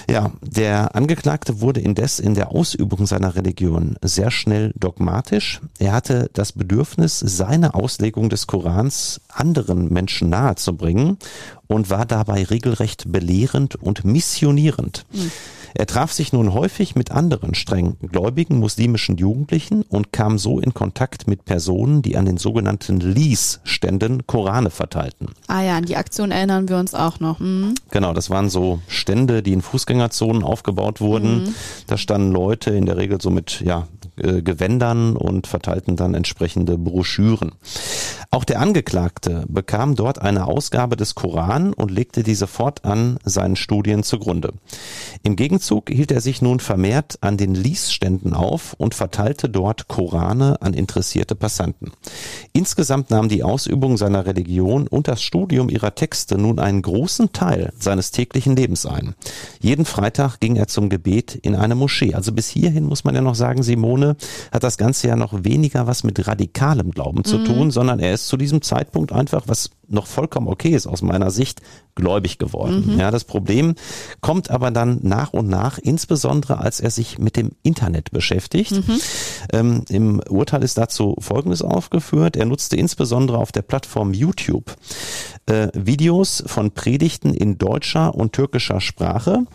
Ja, 0.09 0.31
der 0.41 0.95
Angeklagte 0.95 1.61
wurde 1.61 1.81
indes 1.81 2.21
in 2.21 2.35
der 2.35 2.53
Ausübung 2.53 3.07
seiner 3.07 3.35
Religion 3.35 3.97
sehr 4.03 4.31
schnell 4.31 4.73
dogmatisch. 4.79 5.61
Er 5.79 5.93
hatte 5.93 6.31
das 6.33 6.53
Bedürfnis, 6.53 7.19
seine 7.19 7.75
Auslegung 7.75 8.29
des 8.29 8.47
Korans 8.47 9.21
anderen 9.29 9.93
Menschen 9.93 10.31
nahezubringen 10.31 11.19
und 11.67 11.91
war 11.91 12.07
dabei 12.07 12.45
regelrecht 12.45 13.11
belehrend 13.11 13.75
und 13.75 14.05
missionierend. 14.05 15.05
Mhm. 15.13 15.33
Er 15.79 15.87
traf 15.87 16.11
sich 16.11 16.33
nun 16.33 16.55
häufig 16.55 16.95
mit 16.95 17.11
anderen 17.11 17.55
streng 17.55 17.99
gläubigen 18.01 18.59
muslimischen 18.59 19.19
Jugendlichen 19.19 19.83
und 19.83 20.11
kam 20.11 20.39
so 20.39 20.59
in 20.59 20.73
Kontakt 20.73 21.29
mit 21.29 21.45
Personen, 21.45 22.01
die 22.01 22.17
an 22.17 22.25
den 22.25 22.39
sogenannten 22.39 22.99
Lies-Ständen 22.99 24.27
Korane 24.27 24.71
verteilten. 24.71 25.29
Ah 25.49 25.61
ja, 25.61 25.77
an 25.77 25.85
die 25.85 25.97
Aktion 25.97 26.31
erinnern 26.31 26.71
wir 26.71 26.79
uns 26.79 26.95
auch 26.95 27.21
noch. 27.21 27.41
Mhm. 27.41 27.75
Genau, 27.91 28.15
das 28.15 28.31
waren 28.31 28.49
so 28.49 28.81
Stände, 28.89 29.43
die 29.43 29.53
in 29.53 29.61
Fußgängerzonen 29.61 30.43
aufgebaut 30.43 31.03
wurden. 31.03 31.45
Mhm. 31.45 31.55
Da 31.87 31.99
standen 31.99 32.33
Leute 32.33 32.71
in 32.71 32.87
der 32.87 32.97
Regel 32.97 33.21
so 33.21 33.29
mit 33.29 33.61
ja, 33.61 33.87
äh, 34.17 34.41
Gewändern 34.41 35.15
und 35.15 35.47
verteilten 35.47 35.97
dann 35.97 36.15
entsprechende 36.15 36.79
Broschüren. 36.79 37.53
Auch 38.31 38.45
der 38.45 38.61
Angeklagte 38.61 39.45
bekam 39.49 39.95
dort 39.95 40.21
eine 40.21 40.47
Ausgabe 40.47 40.97
des 40.97 41.15
Koran 41.15 41.73
und 41.73 41.91
legte 41.91 42.23
diese 42.23 42.47
fortan 42.47 43.19
seinen 43.25 43.57
Studien 43.57 44.03
zugrunde. 44.03 44.53
Im 45.23 45.37
Gegenzug 45.37 45.91
hielt 45.91 46.11
er 46.11 46.21
sich 46.21 46.43
nun 46.43 46.61
vermehrt 46.61 47.19
an 47.21 47.37
den 47.37 47.55
Liesständen 47.55 48.35
auf 48.35 48.75
und 48.79 48.95
verteilte 48.95 49.49
dort 49.49 49.89
Korane 49.89 50.61
an 50.61 50.75
interessierte 50.75 51.35
Passanten. 51.35 51.93
Insgesamt 52.53 53.11
nahm 53.11 53.29
die 53.29 53.43
Ausübung 53.43 53.97
seiner 53.97 54.27
Religion 54.27 54.87
und 54.89 55.09
das 55.09 55.23
Studium 55.23 55.69
ihrer 55.69 55.95
Texte 55.95 56.39
nun 56.39 56.59
einen 56.59 56.83
großen 56.83 57.33
Teil 57.33 57.73
seines 57.79 58.11
täglichen 58.11 58.57
Lebens 58.57 58.87
ein. 58.87 59.15
Jeden 59.61 59.85
Freitag 59.85 60.41
ging 60.41 60.57
er 60.57 60.69
zum 60.69 60.89
Gebet 60.89 61.35
in 61.35 61.55
eine 61.55 61.75
Moschee. 61.75 62.15
Also 62.15 62.33
bis 62.33 62.49
hierhin 62.49 62.85
muss 62.85 63.05
man 63.05 63.15
ja 63.15 63.21
noch 63.21 63.35
sagen, 63.35 63.63
Simone 63.63 64.17
hat 64.53 64.63
das 64.63 64.79
Ganze 64.79 65.09
ja 65.09 65.17
noch 65.17 65.45
weniger 65.45 65.87
was 65.87 66.05
mit 66.05 66.27
radikalem 66.27 66.91
Glauben 66.91 67.25
zu 67.25 67.39
mhm. 67.39 67.45
tun, 67.45 67.71
sondern 67.71 68.01
er 68.01 68.15
ist 68.15 68.26
zu 68.27 68.37
diesem 68.37 68.63
Zeitpunkt 68.63 69.13
einfach, 69.13 69.45
was 69.47 69.71
noch 69.89 70.07
vollkommen 70.07 70.49
okay 70.49 70.71
ist 70.71 70.87
aus 70.87 71.03
meiner 71.03 71.31
Sicht, 71.31 71.61
gläubig 71.95 72.39
geworden. 72.39 72.93
Mhm. 72.93 72.99
Ja, 72.99 73.11
das 73.11 73.25
Problem 73.25 73.75
kommt 74.21 74.51
aber 74.51 74.71
dann 74.71 75.01
nach 75.03 75.33
und 75.33 75.49
nach, 75.49 75.79
insbesondere 75.79 76.59
als 76.59 76.81
er 76.81 76.91
sich 76.91 77.19
mit 77.19 77.37
dem 77.37 77.53
Internet 77.63 78.11
beschäftigt. 78.11 78.73
Mhm. 78.73 79.01
Ähm, 79.53 79.85
Im 79.89 80.21
Urteil 80.29 80.63
ist 80.63 80.77
dazu 80.77 81.17
Folgendes 81.19 81.63
aufgeführt. 81.63 82.37
Er 82.37 82.45
nutzte 82.45 82.77
insbesondere 82.77 83.39
auf 83.39 83.51
der 83.51 83.63
Plattform 83.63 84.13
YouTube 84.13 84.77
äh, 85.47 85.69
Videos 85.73 86.43
von 86.47 86.73
Predigten 86.73 87.33
in 87.33 87.57
deutscher 87.57 88.15
und 88.15 88.33
türkischer 88.33 88.81
Sprache. 88.81 89.47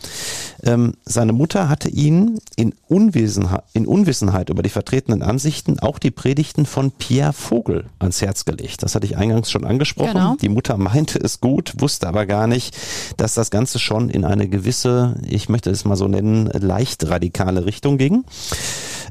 Ähm, 0.64 0.94
seine 1.04 1.34
Mutter 1.34 1.70
hatte 1.70 1.90
ihn 1.90 2.40
in 2.56 2.74
Unwissenheit, 2.88 3.64
in 3.74 3.86
Unwissenheit 3.86 4.50
über 4.50 4.64
die 4.64 4.70
vertretenen 4.70 5.22
Ansichten 5.22 5.80
auch 5.80 6.00
die 6.00 6.12
Predigten 6.12 6.66
von 6.66 6.92
Pierre 6.92 7.34
Vogel 7.34 7.86
ans 8.00 8.22
Herz 8.22 8.46
gelegt. 8.52 8.84
Das 8.84 8.96
hatte 8.96 9.06
ich 9.06 9.18
eingangs 9.18 9.52
schon 9.52 9.66
angesprochen. 9.66 10.14
Genau. 10.14 10.36
Die 10.42 10.50
Mutter 10.50 10.78
meinte 10.78 11.20
es 11.20 11.40
gut, 11.40 11.74
wusste 11.80 12.08
aber 12.08 12.26
gar 12.26 12.48
nicht, 12.48 12.78
dass 13.18 13.34
das 13.34 13.50
Ganze 13.52 13.80
schon 13.80 14.10
in 14.10 14.26
eine 14.26 14.48
gewisse, 14.48 15.16
ich 15.28 15.50
möchte 15.50 15.70
es 15.70 15.86
mal 15.86 15.96
so 15.96 16.08
nennen, 16.08 16.48
leicht 16.48 17.08
radikale 17.08 17.66
Richtung 17.66 17.98
ging. 17.98 18.24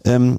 Ähm, 0.04 0.38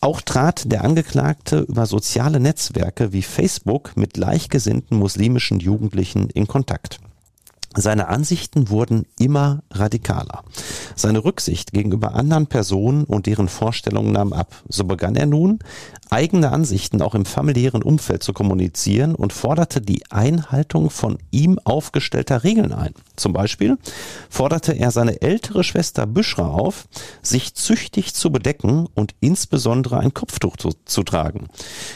auch 0.00 0.20
trat 0.20 0.70
der 0.70 0.82
Angeklagte 0.82 1.60
über 1.60 1.86
soziale 1.86 2.40
Netzwerke 2.40 3.12
wie 3.12 3.22
Facebook 3.22 3.92
mit 3.96 4.14
gleichgesinnten 4.14 4.98
muslimischen 4.98 5.60
Jugendlichen 5.60 6.28
in 6.30 6.48
Kontakt. 6.48 6.98
Seine 7.74 8.08
Ansichten 8.08 8.68
wurden 8.68 9.06
immer 9.18 9.62
radikaler. 9.70 10.44
Seine 10.94 11.24
Rücksicht 11.24 11.72
gegenüber 11.72 12.14
anderen 12.14 12.46
Personen 12.46 13.04
und 13.04 13.26
deren 13.26 13.48
Vorstellungen 13.48 14.12
nahm 14.12 14.32
ab. 14.32 14.54
So 14.68 14.84
begann 14.84 15.16
er 15.16 15.26
nun, 15.26 15.60
eigene 16.12 16.52
Ansichten 16.52 17.00
auch 17.00 17.14
im 17.14 17.24
familiären 17.24 17.82
Umfeld 17.82 18.22
zu 18.22 18.34
kommunizieren 18.34 19.14
und 19.14 19.32
forderte 19.32 19.80
die 19.80 20.02
Einhaltung 20.10 20.90
von 20.90 21.18
ihm 21.30 21.58
aufgestellter 21.64 22.44
Regeln 22.44 22.72
ein. 22.72 22.92
Zum 23.16 23.32
Beispiel 23.32 23.78
forderte 24.28 24.72
er 24.72 24.90
seine 24.90 25.22
ältere 25.22 25.64
Schwester 25.64 26.06
Büschra 26.06 26.46
auf, 26.46 26.86
sich 27.22 27.54
züchtig 27.54 28.14
zu 28.14 28.30
bedecken 28.30 28.86
und 28.94 29.14
insbesondere 29.20 29.98
ein 29.98 30.12
Kopftuch 30.12 30.58
zu, 30.58 30.70
zu 30.84 31.02
tragen. 31.02 31.48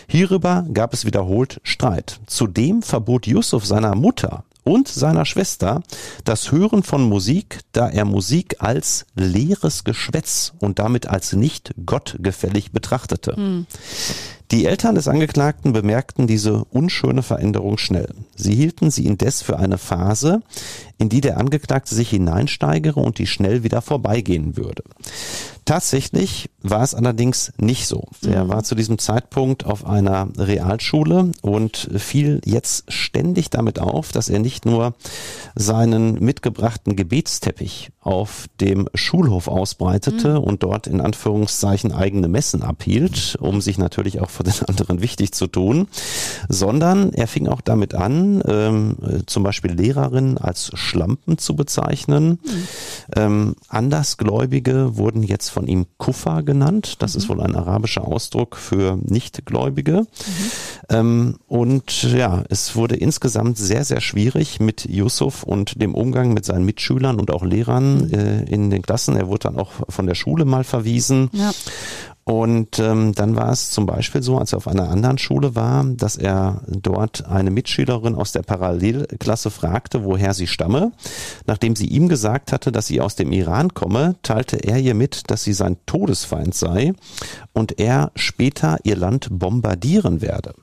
Hierüber 0.08 0.66
gab 0.72 0.94
es 0.94 1.04
wiederholt 1.04 1.60
Streit. 1.62 2.18
Zudem 2.26 2.82
verbot 2.82 3.26
Yusuf 3.26 3.66
seiner 3.66 3.94
Mutter, 3.94 4.44
und 4.66 4.88
seiner 4.88 5.24
Schwester 5.24 5.82
das 6.24 6.50
Hören 6.50 6.82
von 6.82 7.08
Musik, 7.08 7.60
da 7.72 7.88
er 7.88 8.04
Musik 8.04 8.56
als 8.58 9.06
leeres 9.14 9.84
Geschwätz 9.84 10.52
und 10.58 10.80
damit 10.80 11.06
als 11.06 11.32
nicht 11.32 11.72
gottgefällig 11.86 12.72
betrachtete. 12.72 13.36
Hm. 13.36 13.66
Die 14.52 14.66
Eltern 14.66 14.94
des 14.94 15.08
Angeklagten 15.08 15.72
bemerkten 15.72 16.28
diese 16.28 16.64
unschöne 16.66 17.22
Veränderung 17.22 17.78
schnell. 17.78 18.08
Sie 18.36 18.54
hielten 18.54 18.92
sie 18.92 19.06
indes 19.06 19.42
für 19.42 19.58
eine 19.58 19.76
Phase, 19.76 20.40
in 20.98 21.08
die 21.08 21.20
der 21.20 21.38
Angeklagte 21.38 21.94
sich 21.94 22.10
hineinsteigere 22.10 23.00
und 23.00 23.18
die 23.18 23.26
schnell 23.26 23.64
wieder 23.64 23.82
vorbeigehen 23.82 24.56
würde. 24.56 24.84
Tatsächlich 25.66 26.48
war 26.62 26.82
es 26.84 26.94
allerdings 26.94 27.52
nicht 27.58 27.88
so. 27.88 28.04
Er 28.24 28.44
mhm. 28.44 28.48
war 28.48 28.62
zu 28.62 28.76
diesem 28.76 28.98
Zeitpunkt 28.98 29.66
auf 29.66 29.84
einer 29.84 30.28
Realschule 30.38 31.32
und 31.42 31.90
fiel 31.96 32.40
jetzt 32.44 32.84
ständig 32.90 33.50
damit 33.50 33.80
auf, 33.80 34.12
dass 34.12 34.28
er 34.28 34.38
nicht 34.38 34.64
nur 34.64 34.94
seinen 35.56 36.22
mitgebrachten 36.24 36.94
Gebetsteppich 36.94 37.90
auf 38.06 38.46
dem 38.60 38.88
Schulhof 38.94 39.48
ausbreitete 39.48 40.34
mhm. 40.34 40.44
und 40.44 40.62
dort 40.62 40.86
in 40.86 41.00
Anführungszeichen 41.00 41.92
eigene 41.92 42.28
Messen 42.28 42.62
abhielt, 42.62 43.36
um 43.40 43.60
sich 43.60 43.78
natürlich 43.78 44.20
auch 44.20 44.30
für 44.30 44.44
den 44.44 44.54
anderen 44.68 45.02
wichtig 45.02 45.32
zu 45.32 45.48
tun, 45.48 45.88
sondern 46.48 47.12
er 47.12 47.26
fing 47.26 47.48
auch 47.48 47.60
damit 47.60 47.94
an, 47.94 48.42
ähm, 48.46 48.96
zum 49.26 49.42
Beispiel 49.42 49.72
Lehrerinnen 49.72 50.38
als 50.38 50.70
Schlampen 50.74 51.38
zu 51.38 51.56
bezeichnen. 51.56 52.38
Mhm. 52.44 52.68
Ähm, 53.16 53.56
Andersgläubige 53.68 54.96
wurden 54.96 55.24
jetzt 55.24 55.48
von 55.48 55.66
ihm 55.66 55.86
Kufa 55.98 56.42
genannt. 56.42 57.02
Das 57.02 57.14
mhm. 57.14 57.18
ist 57.18 57.28
wohl 57.28 57.40
ein 57.40 57.56
arabischer 57.56 58.06
Ausdruck 58.06 58.56
für 58.56 58.98
Nichtgläubige. 59.02 60.02
Mhm. 60.02 60.06
Ähm, 60.90 61.36
und 61.48 62.04
ja, 62.04 62.44
es 62.50 62.76
wurde 62.76 62.94
insgesamt 62.94 63.58
sehr, 63.58 63.84
sehr 63.84 64.00
schwierig 64.00 64.60
mit 64.60 64.88
Yusuf 64.88 65.42
und 65.42 65.82
dem 65.82 65.94
Umgang 65.94 66.32
mit 66.32 66.44
seinen 66.44 66.64
Mitschülern 66.64 67.18
und 67.18 67.32
auch 67.32 67.44
Lehrern. 67.44 67.95
Äh, 68.04 68.44
in 68.44 68.70
den 68.70 68.82
Klassen. 68.82 69.16
Er 69.16 69.28
wurde 69.28 69.48
dann 69.48 69.58
auch 69.58 69.72
von 69.88 70.06
der 70.06 70.14
Schule 70.14 70.44
mal 70.44 70.64
verwiesen. 70.64 71.30
Ja. 71.32 71.52
Und 72.28 72.80
ähm, 72.80 73.14
dann 73.14 73.36
war 73.36 73.52
es 73.52 73.70
zum 73.70 73.86
Beispiel 73.86 74.20
so, 74.20 74.36
als 74.36 74.52
er 74.52 74.56
auf 74.56 74.66
einer 74.66 74.88
anderen 74.88 75.16
Schule 75.16 75.54
war, 75.54 75.84
dass 75.84 76.16
er 76.16 76.60
dort 76.66 77.24
eine 77.26 77.52
Mitschülerin 77.52 78.16
aus 78.16 78.32
der 78.32 78.42
Parallelklasse 78.42 79.48
fragte, 79.48 80.02
woher 80.02 80.34
sie 80.34 80.48
stamme. 80.48 80.90
Nachdem 81.46 81.76
sie 81.76 81.86
ihm 81.86 82.08
gesagt 82.08 82.50
hatte, 82.50 82.72
dass 82.72 82.88
sie 82.88 83.00
aus 83.00 83.14
dem 83.14 83.30
Iran 83.30 83.74
komme, 83.74 84.16
teilte 84.24 84.56
er 84.56 84.78
ihr 84.78 84.94
mit, 84.94 85.30
dass 85.30 85.44
sie 85.44 85.52
sein 85.52 85.76
Todesfeind 85.86 86.52
sei 86.52 86.94
und 87.52 87.78
er 87.78 88.10
später 88.16 88.78
ihr 88.82 88.96
Land 88.96 89.28
bombardieren 89.30 90.20
werde. 90.20 90.54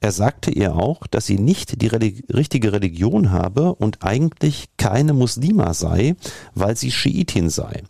Er 0.00 0.10
sagte 0.10 0.50
ihr 0.50 0.74
auch, 0.74 1.06
dass 1.06 1.24
sie 1.24 1.38
nicht 1.38 1.80
die 1.82 1.86
Religi 1.86 2.24
richtige 2.32 2.72
Religion 2.72 3.30
habe 3.30 3.76
und 3.76 4.02
eigentlich 4.02 4.70
keine 4.76 5.12
Muslima 5.12 5.72
sei, 5.72 6.16
weil 6.56 6.76
sie 6.76 6.90
Schiitin 6.90 7.48
sei. 7.48 7.84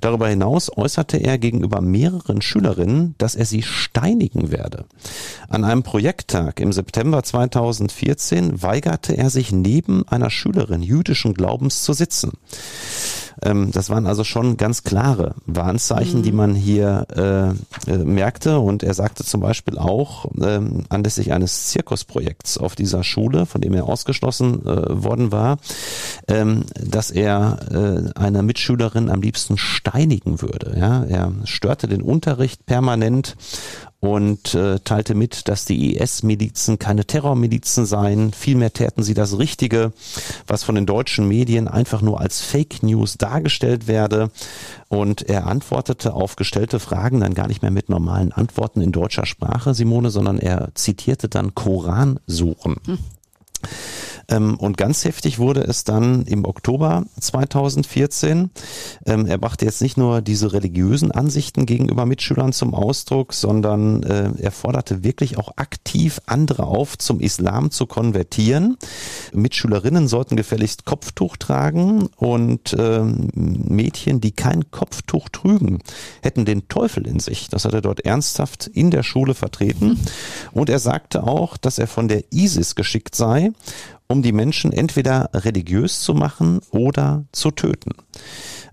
Darüber 0.00 0.28
hinaus 0.28 0.70
äußerte 0.76 1.18
er 1.18 1.38
gegenüber 1.38 1.80
mehreren 1.80 2.42
Schülerinnen, 2.42 3.14
dass 3.18 3.34
er 3.34 3.46
sie 3.46 3.62
steinigen 3.62 4.50
werde. 4.50 4.84
An 5.48 5.64
einem 5.64 5.82
Projekttag 5.82 6.60
im 6.60 6.72
September 6.72 7.22
2014 7.22 8.62
weigerte 8.62 9.16
er 9.16 9.30
sich 9.30 9.52
neben 9.52 10.06
einer 10.08 10.30
Schülerin 10.30 10.82
jüdischen 10.82 11.34
Glaubens 11.34 11.82
zu 11.82 11.92
sitzen. 11.92 12.32
Ähm, 13.42 13.70
das 13.72 13.90
waren 13.90 14.06
also 14.06 14.24
schon 14.24 14.56
ganz 14.56 14.84
klare 14.84 15.34
Warnzeichen, 15.46 16.20
mhm. 16.20 16.22
die 16.22 16.32
man 16.32 16.54
hier 16.54 17.06
äh, 17.86 17.90
äh, 17.90 17.98
merkte. 17.98 18.58
Und 18.58 18.82
er 18.82 18.94
sagte 18.94 19.24
zum 19.24 19.40
Beispiel 19.40 19.78
auch 19.78 20.26
ähm, 20.40 20.84
anlässlich 20.88 21.32
eines 21.32 21.66
Zirkusprojekts 21.68 22.58
auf 22.58 22.74
dieser 22.74 23.04
Schule, 23.04 23.46
von 23.46 23.60
dem 23.60 23.74
er 23.74 23.84
ausgeschlossen 23.84 24.64
äh, 24.66 25.02
worden 25.02 25.32
war, 25.32 25.58
ähm, 26.28 26.64
dass 26.80 27.10
er 27.10 27.58
äh, 27.70 28.18
eine 28.18 28.42
Mitschülerin 28.42 29.10
am 29.10 29.20
liebsten 29.20 29.53
steinigen 29.58 30.40
würde. 30.40 30.76
Ja, 30.78 31.04
er 31.04 31.32
störte 31.44 31.88
den 31.88 32.02
Unterricht 32.02 32.66
permanent 32.66 33.36
und 34.04 34.54
äh, 34.54 34.80
teilte 34.80 35.14
mit, 35.14 35.48
dass 35.48 35.64
die 35.64 35.96
IS-Milizen 35.96 36.78
keine 36.78 37.06
Terrormilizen 37.06 37.86
seien. 37.86 38.32
Vielmehr 38.32 38.72
täten 38.72 39.02
sie 39.02 39.14
das 39.14 39.38
Richtige, 39.38 39.92
was 40.46 40.62
von 40.62 40.74
den 40.74 40.84
deutschen 40.84 41.26
Medien 41.26 41.68
einfach 41.68 42.02
nur 42.02 42.20
als 42.20 42.42
Fake 42.42 42.82
News 42.82 43.16
dargestellt 43.16 43.86
werde. 43.88 44.30
Und 44.88 45.22
er 45.22 45.46
antwortete 45.46 46.12
auf 46.12 46.36
gestellte 46.36 46.80
Fragen 46.80 47.20
dann 47.20 47.32
gar 47.32 47.48
nicht 47.48 47.62
mehr 47.62 47.70
mit 47.70 47.88
normalen 47.88 48.32
Antworten 48.32 48.82
in 48.82 48.92
deutscher 48.92 49.24
Sprache, 49.24 49.72
Simone, 49.72 50.10
sondern 50.10 50.38
er 50.38 50.68
zitierte 50.74 51.30
dann 51.30 51.54
Koransuchen. 51.54 52.76
Hm. 52.86 52.98
Ähm, 54.28 54.56
und 54.56 54.76
ganz 54.76 55.04
heftig 55.04 55.38
wurde 55.38 55.60
es 55.62 55.84
dann 55.84 56.22
im 56.22 56.44
Oktober 56.44 57.04
2014. 57.20 58.50
Ähm, 59.06 59.26
er 59.26 59.38
brachte 59.38 59.64
jetzt 59.64 59.82
nicht 59.82 59.96
nur 59.96 60.22
diese 60.22 60.52
religiösen 60.52 61.12
Ansichten 61.12 61.66
gegenüber 61.66 62.06
Mitschülern 62.06 62.52
zum 62.52 62.74
Ausdruck, 62.74 63.34
sondern 63.34 64.02
äh, 64.02 64.30
er 64.38 64.50
forderte 64.50 65.04
wirklich 65.04 65.38
auch 65.38 65.56
aktiv 65.56 66.20
andere 66.26 66.64
auf, 66.64 66.98
zum 66.98 67.20
Islam 67.20 67.70
zu 67.70 67.86
konvertieren. 67.86 68.76
Mitschülerinnen 69.32 70.08
sollten 70.08 70.36
gefälligst 70.36 70.84
Kopftuch 70.84 71.36
tragen 71.36 72.08
und 72.16 72.74
ähm, 72.78 73.28
Mädchen, 73.34 74.20
die 74.20 74.32
kein 74.32 74.70
Kopftuch 74.70 75.28
trügen, 75.28 75.80
hätten 76.22 76.44
den 76.44 76.68
Teufel 76.68 77.06
in 77.06 77.20
sich. 77.20 77.48
Das 77.48 77.64
hat 77.64 77.74
er 77.74 77.80
dort 77.80 78.00
ernsthaft 78.00 78.66
in 78.66 78.90
der 78.90 79.02
Schule 79.02 79.34
vertreten. 79.34 79.98
Und 80.52 80.70
er 80.70 80.78
sagte 80.78 81.24
auch, 81.24 81.56
dass 81.56 81.78
er 81.78 81.86
von 81.86 82.08
der 82.08 82.32
ISIS 82.32 82.74
geschickt 82.74 83.14
sei 83.14 83.52
um 84.08 84.22
die 84.22 84.32
Menschen 84.32 84.72
entweder 84.72 85.30
religiös 85.34 86.00
zu 86.00 86.14
machen 86.14 86.60
oder 86.70 87.24
zu 87.32 87.50
töten. 87.50 87.92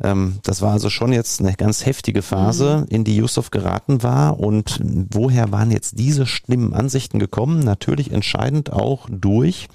Ähm, 0.04 0.40
das 0.44 0.62
war 0.62 0.74
also 0.74 0.90
schon 0.90 1.14
jetzt 1.14 1.42
eine 1.42 1.54
ganz 1.54 1.86
heftige 1.86 2.22
Phase, 2.22 2.80
mhm. 2.80 2.96
in 2.96 3.04
die 3.04 3.16
Yusuf 3.16 3.52
geraten 3.52 4.04
war. 4.04 4.40
Und 4.40 4.80
woher 5.12 5.52
waren 5.52 5.72
jetzt 5.72 6.00
diese 6.00 6.26
schlimmen 6.26 6.74
Ansichten 6.74 7.20
gekommen? 7.20 7.60
Natürlich 7.60 8.12
entscheidend 8.12 8.72
auch 8.74 9.08
durch 9.10 9.68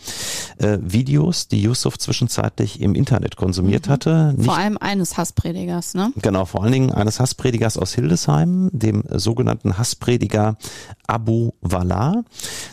äh, 0.58 0.78
Videos, 0.80 1.48
die 1.48 1.62
Yusuf 1.62 1.98
zwischenzeitlich 1.98 2.80
im 2.80 2.94
Internet 2.94 3.36
konsumiert 3.36 3.86
mhm. 3.86 3.92
hatte. 3.92 4.34
Nicht, 4.36 4.46
vor 4.46 4.56
allem 4.56 4.78
eines 4.78 5.16
Hasspredigers, 5.16 5.94
ne? 5.94 6.12
Genau, 6.16 6.44
vor 6.44 6.62
allen 6.62 6.72
Dingen 6.72 6.90
eines 6.92 7.20
Hasspredigers 7.20 7.76
aus 7.78 7.94
Hildesheim, 7.94 8.70
dem 8.72 9.04
sogenannten 9.10 9.78
Hassprediger 9.78 10.56
Abu 11.06 11.52
Wallah, 11.60 12.24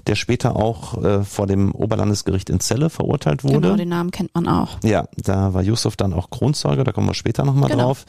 der 0.07 0.15
später 0.15 0.55
auch 0.55 1.03
äh, 1.03 1.23
vor 1.23 1.47
dem 1.47 1.71
Oberlandesgericht 1.71 2.49
in 2.49 2.59
Celle 2.59 2.89
verurteilt 2.89 3.43
wurde. 3.43 3.61
Genau, 3.61 3.75
den 3.75 3.89
Namen 3.89 4.11
kennt 4.11 4.33
man 4.33 4.47
auch. 4.47 4.77
Ja, 4.83 5.05
da 5.17 5.53
war 5.53 5.61
Yusuf 5.61 5.95
dann 5.95 6.13
auch 6.13 6.29
Kronzeuge, 6.29 6.83
da 6.83 6.91
kommen 6.91 7.07
wir 7.07 7.13
später 7.13 7.42
nochmal 7.45 7.69
genau. 7.69 7.85
drauf. 7.85 8.05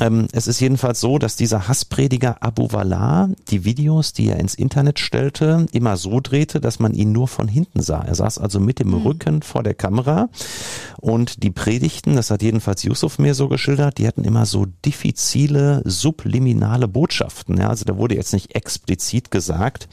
Ähm, 0.00 0.28
es 0.32 0.46
ist 0.46 0.60
jedenfalls 0.60 1.00
so, 1.00 1.18
dass 1.18 1.36
dieser 1.36 1.68
Hassprediger 1.68 2.42
Abu 2.42 2.68
Wallah 2.72 3.28
die 3.48 3.64
Videos, 3.64 4.12
die 4.12 4.28
er 4.28 4.38
ins 4.38 4.54
Internet 4.54 4.98
stellte, 4.98 5.66
immer 5.72 5.96
so 5.96 6.20
drehte, 6.20 6.60
dass 6.60 6.78
man 6.78 6.94
ihn 6.94 7.12
nur 7.12 7.28
von 7.28 7.48
hinten 7.48 7.82
sah. 7.82 8.02
Er 8.02 8.14
saß 8.14 8.38
also 8.38 8.60
mit 8.60 8.78
dem 8.78 8.88
mhm. 8.88 9.06
Rücken 9.06 9.42
vor 9.42 9.62
der 9.62 9.74
Kamera 9.74 10.28
und 10.98 11.42
die 11.42 11.50
Predigten, 11.50 12.16
das 12.16 12.30
hat 12.30 12.42
jedenfalls 12.42 12.82
Yusuf 12.82 13.18
mir 13.18 13.34
so 13.34 13.48
geschildert, 13.48 13.98
die 13.98 14.06
hatten 14.06 14.24
immer 14.24 14.46
so 14.46 14.66
diffizile, 14.84 15.82
subliminale 15.84 16.88
Botschaften. 16.88 17.58
Ja, 17.58 17.68
also 17.68 17.84
da 17.84 17.96
wurde 17.96 18.14
jetzt 18.14 18.32
nicht 18.32 18.54
explizit 18.54 19.30
gesagt, 19.30 19.88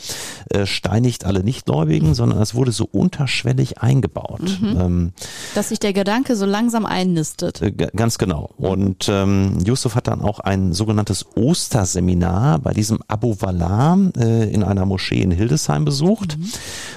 äh, 0.49 0.65
steinigt 0.65 1.25
alle 1.25 1.43
Nichtgläubigen, 1.43 2.13
sondern 2.13 2.41
es 2.41 2.55
wurde 2.55 2.71
so 2.71 2.85
unterschwellig 2.85 3.79
eingebaut. 3.79 4.59
Mhm. 4.61 4.77
Ähm, 4.79 5.11
Dass 5.55 5.69
sich 5.69 5.79
der 5.79 5.93
Gedanke 5.93 6.35
so 6.35 6.45
langsam 6.45 6.85
einnistet. 6.85 7.61
Äh, 7.61 7.71
ganz 7.71 8.17
genau. 8.17 8.46
Und 8.57 9.07
ähm, 9.09 9.57
Yusuf 9.65 9.95
hat 9.95 10.07
dann 10.07 10.21
auch 10.21 10.39
ein 10.39 10.73
sogenanntes 10.73 11.25
Osterseminar 11.35 12.59
bei 12.59 12.73
diesem 12.73 12.99
Abu 13.07 13.35
Wallah 13.39 13.97
äh, 14.17 14.49
in 14.51 14.63
einer 14.63 14.85
Moschee 14.85 15.21
in 15.21 15.31
Hildesheim 15.31 15.85
besucht. 15.85 16.37
Mhm. 16.37 16.49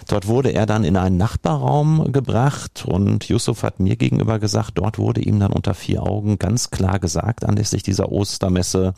Dort 0.08 0.26
wurde 0.26 0.50
er 0.50 0.66
dann 0.66 0.84
in 0.84 0.96
einen 0.96 1.16
Nachbarraum 1.16 2.12
gebracht 2.12 2.84
und 2.86 3.28
Yusuf 3.28 3.62
hat 3.62 3.80
mir 3.80 3.96
gegenüber 3.96 4.38
gesagt, 4.38 4.72
dort 4.74 4.98
wurde 4.98 5.20
ihm 5.20 5.38
dann 5.40 5.52
unter 5.52 5.74
vier 5.74 6.02
Augen 6.02 6.38
ganz 6.38 6.70
klar 6.70 6.98
gesagt, 6.98 7.44
anlässlich 7.44 7.82
dieser 7.82 8.10
Ostermesse, 8.10 8.94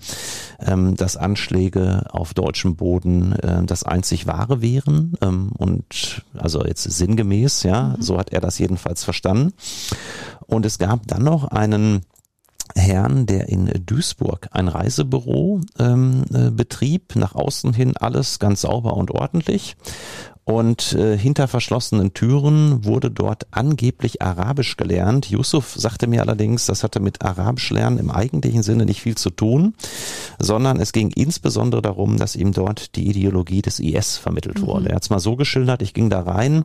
ähm, 0.60 0.96
dass 0.96 1.16
Anschläge 1.16 2.04
auf 2.10 2.34
deutschem 2.34 2.76
Boden 2.76 3.32
äh, 3.32 3.64
das 3.64 3.84
einzig 3.84 4.26
wahre 4.26 4.62
wären. 4.62 5.14
Ähm, 5.20 5.50
und 5.56 6.22
also 6.36 6.64
jetzt 6.64 6.84
sinngemäß, 6.84 7.62
ja, 7.62 7.94
mhm. 7.96 8.02
so 8.02 8.18
hat 8.18 8.32
er 8.32 8.40
das 8.40 8.58
jedenfalls 8.58 9.04
verstanden. 9.04 9.52
Und 10.46 10.66
es 10.66 10.78
gab 10.78 11.06
dann 11.06 11.22
noch 11.22 11.44
einen 11.44 12.02
Herrn, 12.76 13.26
der 13.26 13.48
in 13.48 13.70
Duisburg 13.86 14.48
ein 14.52 14.68
Reisebüro 14.68 15.60
ähm, 15.78 16.24
äh, 16.32 16.50
betrieb, 16.50 17.16
nach 17.16 17.34
außen 17.34 17.72
hin 17.74 17.96
alles 17.96 18.38
ganz 18.38 18.62
sauber 18.62 18.96
und 18.96 19.10
ordentlich. 19.10 19.76
Und 20.44 20.94
äh, 20.94 21.16
hinter 21.16 21.46
verschlossenen 21.46 22.14
Türen 22.14 22.84
wurde 22.84 23.12
dort 23.12 23.46
angeblich 23.52 24.22
Arabisch 24.22 24.76
gelernt. 24.76 25.30
Yusuf 25.30 25.74
sagte 25.76 26.08
mir 26.08 26.20
allerdings, 26.20 26.66
das 26.66 26.82
hatte 26.82 26.98
mit 26.98 27.22
Arabisch 27.22 27.70
lernen 27.70 27.98
im 27.98 28.10
eigentlichen 28.10 28.64
Sinne 28.64 28.84
nicht 28.84 29.00
viel 29.00 29.16
zu 29.16 29.30
tun, 29.30 29.74
sondern 30.40 30.80
es 30.80 30.92
ging 30.92 31.10
insbesondere 31.10 31.80
darum, 31.80 32.16
dass 32.16 32.34
ihm 32.34 32.52
dort 32.52 32.96
die 32.96 33.08
Ideologie 33.08 33.62
des 33.62 33.78
IS 33.78 34.16
vermittelt 34.16 34.60
mhm. 34.60 34.66
wurde. 34.66 34.88
Er 34.88 34.96
hat 34.96 35.04
es 35.04 35.10
mal 35.10 35.20
so 35.20 35.36
geschildert, 35.36 35.80
ich 35.80 35.94
ging 35.94 36.10
da 36.10 36.22
rein 36.22 36.64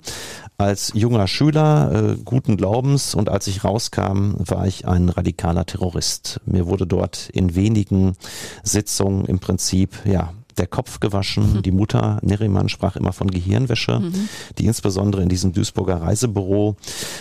als 0.57 0.91
junger 0.95 1.27
Schüler 1.27 1.91
äh, 1.93 2.17
guten 2.25 2.57
Glaubens 2.57 3.13
und 3.13 3.29
als 3.29 3.45
ich 3.45 3.63
rauskam, 3.63 4.33
war 4.39 4.65
ich 4.65 4.87
ein 4.87 5.09
radikaler 5.09 5.67
Terrorist. 5.67 6.41
Mir 6.47 6.65
wurde 6.65 6.87
dort 6.87 7.29
in 7.29 7.53
wenigen 7.53 8.15
Sitzungen 8.63 9.25
im 9.25 9.37
Prinzip 9.37 9.99
ja 10.05 10.33
der 10.57 10.67
Kopf 10.67 10.99
gewaschen. 10.99 11.57
Mhm. 11.57 11.61
Die 11.61 11.71
Mutter 11.71 12.19
Neriman 12.21 12.69
sprach 12.69 12.95
immer 12.95 13.13
von 13.13 13.29
Gehirnwäsche, 13.29 13.99
mhm. 13.99 14.29
die 14.57 14.65
insbesondere 14.65 15.21
in 15.21 15.29
diesem 15.29 15.53
Duisburger 15.53 16.01
Reisebüro 16.01 16.75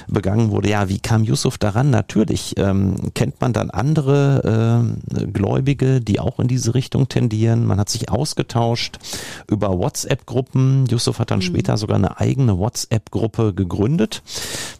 begangen 0.08 0.50
wurde. 0.50 0.70
Ja, 0.70 0.88
wie 0.88 0.98
kam 0.98 1.24
Yusuf 1.24 1.58
daran? 1.58 1.90
Natürlich 1.90 2.54
ähm, 2.56 3.12
kennt 3.14 3.40
man 3.40 3.52
dann 3.52 3.70
andere 3.70 4.96
äh, 5.14 5.26
Gläubige, 5.26 6.00
die 6.00 6.20
auch 6.20 6.40
in 6.40 6.48
diese 6.48 6.74
Richtung 6.74 7.08
tendieren. 7.08 7.66
Man 7.66 7.78
hat 7.78 7.88
sich 7.88 8.10
ausgetauscht 8.10 8.98
über 9.48 9.78
WhatsApp-Gruppen. 9.78 10.86
Yusuf 10.86 11.18
hat 11.18 11.30
dann 11.30 11.38
mhm. 11.38 11.44
später 11.44 11.76
sogar 11.76 11.96
eine 11.96 12.18
eigene 12.18 12.58
WhatsApp-Gruppe 12.58 13.54
gegründet 13.54 14.22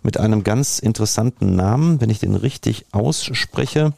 mit 0.02 0.18
einem 0.18 0.44
ganz 0.44 0.78
interessanten 0.78 1.56
Namen, 1.56 2.00
wenn 2.00 2.10
ich 2.10 2.18
den 2.18 2.34
richtig 2.34 2.86
ausspreche 2.92 3.92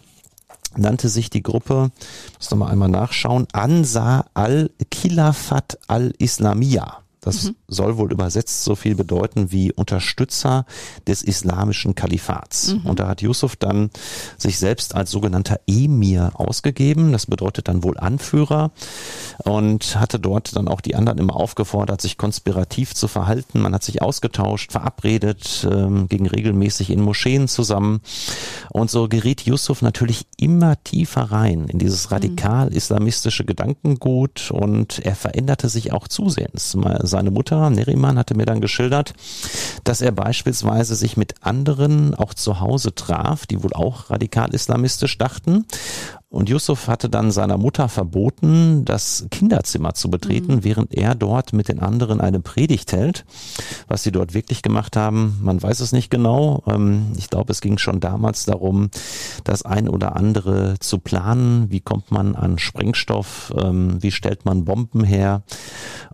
nannte 0.79 1.09
sich 1.09 1.31
die 1.31 1.43
Gruppe, 1.43 1.91
muss 2.38 2.51
noch 2.51 2.59
mal 2.59 2.71
einmal 2.71 2.88
nachschauen, 2.88 3.47
Ansar 3.53 4.27
al-Khilafat 4.35 5.79
al-Islamiyah. 5.87 7.03
Das 7.29 7.45
mhm. 7.45 7.57
soll 7.69 7.99
wohl 7.99 8.11
übersetzt 8.11 8.64
so 8.64 8.75
viel 8.75 8.95
bedeuten 8.95 9.53
wie 9.53 9.71
Unterstützer 9.71 10.64
des 11.07 11.21
islamischen 11.21 11.95
Kalifats. 11.95 12.73
Mhm. 12.73 12.87
Und 12.87 13.01
da 13.01 13.09
hat 13.09 13.21
Yusuf 13.21 13.55
dann 13.55 13.91
sich 14.38 14.59
selbst 14.59 14.95
als 14.95 15.11
sogenannter 15.11 15.61
Emir 15.67 16.31
ausgegeben. 16.35 17.12
Das 17.12 17.27
bedeutet 17.27 17.69
dann 17.69 17.83
wohl 17.83 17.99
Anführer 17.99 18.71
und 19.45 20.01
hatte 20.01 20.19
dort 20.19 20.57
dann 20.57 20.69
auch 20.69 20.81
die 20.81 20.95
anderen 20.95 21.19
immer 21.19 21.37
aufgefordert, 21.37 22.01
sich 22.01 22.17
konspirativ 22.17 22.95
zu 22.95 23.09
verhalten. 23.09 23.61
Man 23.61 23.75
hat 23.75 23.83
sich 23.83 24.01
ausgetauscht, 24.01 24.73
verabredet, 24.73 25.69
ähm, 25.71 26.09
ging 26.09 26.27
regelmäßig 26.27 26.88
in 26.88 27.03
Moscheen 27.03 27.47
zusammen. 27.47 28.01
Und 28.71 28.91
so 28.91 29.07
geriet 29.07 29.43
Yusuf 29.43 29.83
natürlich 29.83 30.25
immer 30.38 30.83
tiefer 30.83 31.31
rein 31.31 31.69
in 31.69 31.79
dieses 31.79 32.07
mhm. 32.07 32.14
radikal-islamistische 32.14 33.45
Gedankengut 33.45 34.51
und 34.51 35.01
er 35.01 35.14
veränderte 35.14 35.69
sich 35.69 35.93
auch 35.93 36.09
zusehends 36.09 36.75
seine 37.18 37.33
Mutter, 37.33 37.68
Neriman, 37.68 38.16
hatte 38.16 38.37
mir 38.37 38.46
dann 38.46 38.61
geschildert, 38.61 39.12
dass 39.83 40.00
er 40.00 40.12
beispielsweise 40.12 40.94
sich 40.94 41.16
mit 41.16 41.35
anderen 41.44 42.14
auch 42.14 42.33
zu 42.33 42.61
Hause 42.61 42.94
traf, 42.94 43.44
die 43.44 43.61
wohl 43.64 43.72
auch 43.72 44.09
radikal 44.09 44.54
islamistisch 44.54 45.18
dachten 45.18 45.64
und 46.31 46.50
Yusuf 46.50 46.88
hatte 46.88 47.09
dann 47.09 47.31
seiner 47.31 47.57
Mutter 47.57 47.88
verboten, 47.88 48.85
das 48.85 49.26
Kinderzimmer 49.31 49.94
zu 49.94 50.11
betreten, 50.11 50.57
mhm. 50.57 50.64
während 50.64 50.94
er 50.94 51.14
dort 51.14 51.54
mit 51.54 51.68
den 51.68 51.81
anderen 51.81 52.20
eine 52.20 52.40
Predigt 52.40 52.92
hält. 52.92 53.24
Was 53.87 54.02
sie 54.02 54.12
dort 54.12 54.35
wirklich 54.35 54.61
gemacht 54.61 54.94
haben, 54.94 55.38
man 55.40 55.62
weiß 55.62 55.81
es 55.81 55.92
nicht 55.92 56.11
genau. 56.11 56.62
Ähm, 56.66 57.12
ich 57.16 57.31
glaube, 57.31 57.50
es 57.52 57.62
ging 57.62 57.78
schon 57.78 58.00
damals 58.00 58.44
darum, 58.44 58.90
das 59.44 59.62
ein 59.62 59.88
oder 59.88 60.16
andere 60.16 60.74
zu 60.81 60.98
planen. 60.98 61.70
Wie 61.70 61.81
kommt 61.81 62.11
man 62.11 62.37
an 62.37 62.59
Sprengstoff? 62.59 63.54
Ähm, 63.57 64.02
wie 64.02 64.11
stellt 64.11 64.44
man 64.44 64.66
Bomben 64.66 65.04
her? 65.04 65.42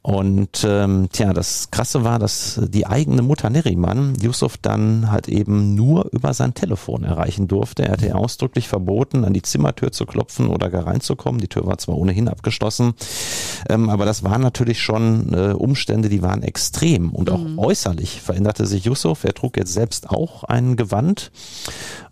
Und 0.06 0.66
ähm, 0.68 1.08
tja, 1.12 1.32
das 1.32 1.70
Krasse 1.70 2.04
war, 2.04 2.18
dass 2.18 2.60
die 2.62 2.86
eigene 2.86 3.22
Mutter 3.22 3.48
Neriman 3.48 4.14
Yusuf 4.20 4.58
dann 4.58 5.10
halt 5.10 5.28
eben 5.28 5.74
nur 5.74 6.12
über 6.12 6.34
sein 6.34 6.52
Telefon 6.52 7.04
erreichen 7.04 7.48
durfte. 7.48 7.84
Er 7.84 7.92
hatte 7.92 8.14
ausdrücklich 8.14 8.68
verboten, 8.68 9.24
an 9.24 9.32
die 9.32 9.40
Zimmertür 9.40 9.92
zu 9.92 10.04
klopfen 10.04 10.48
oder 10.48 10.68
gar 10.68 10.86
reinzukommen. 10.86 11.40
Die 11.40 11.48
Tür 11.48 11.64
war 11.64 11.78
zwar 11.78 11.96
ohnehin 11.96 12.28
abgeschlossen, 12.28 12.92
ähm, 13.70 13.88
aber 13.88 14.04
das 14.04 14.22
waren 14.22 14.42
natürlich 14.42 14.82
schon 14.82 15.32
äh, 15.32 15.54
Umstände, 15.54 16.10
die 16.10 16.20
waren 16.20 16.42
extrem 16.42 17.10
und 17.10 17.30
auch 17.30 17.40
mhm. 17.40 17.58
äußerlich 17.58 18.20
veränderte 18.20 18.66
sich 18.66 18.84
Yusuf. 18.84 19.24
Er 19.24 19.32
trug 19.32 19.56
jetzt 19.56 19.72
selbst 19.72 20.10
auch 20.10 20.44
ein 20.44 20.76
Gewand 20.76 21.32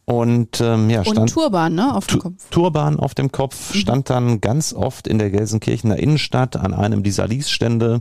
und 0.05 0.61
ähm, 0.61 0.91
ja, 0.91 1.05
stand 1.05 1.19
und 1.19 1.33
Turban, 1.33 1.75
ne, 1.75 1.95
auf 1.95 2.09
dem 2.09 2.19
Kopf. 2.19 2.51
Turban 2.51 2.99
auf 2.99 3.15
dem 3.15 3.31
Kopf, 3.31 3.73
mhm. 3.73 3.79
stand 3.79 4.11
dann 4.11 4.41
ganz 4.41 4.73
oft 4.73 5.07
in 5.07 5.19
der 5.19 5.31
Gelsenkirchener 5.31 5.97
Innenstadt 5.97 6.57
an 6.57 6.75
einem 6.75 7.05
dieser 7.05 7.29
Liesstände, 7.29 8.01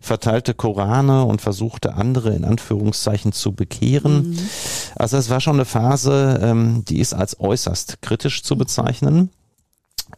verteilte 0.00 0.52
Korane 0.52 1.24
und 1.24 1.40
versuchte 1.40 1.94
andere 1.94 2.34
in 2.34 2.44
Anführungszeichen 2.44 3.32
zu 3.32 3.52
bekehren. 3.52 4.30
Mhm. 4.30 4.38
Also 4.96 5.16
es 5.16 5.30
war 5.30 5.40
schon 5.40 5.56
eine 5.56 5.64
Phase, 5.64 6.38
ähm, 6.42 6.84
die 6.86 7.00
ist 7.00 7.14
als 7.14 7.40
äußerst 7.40 8.02
kritisch 8.02 8.42
zu 8.42 8.56
bezeichnen. 8.56 9.30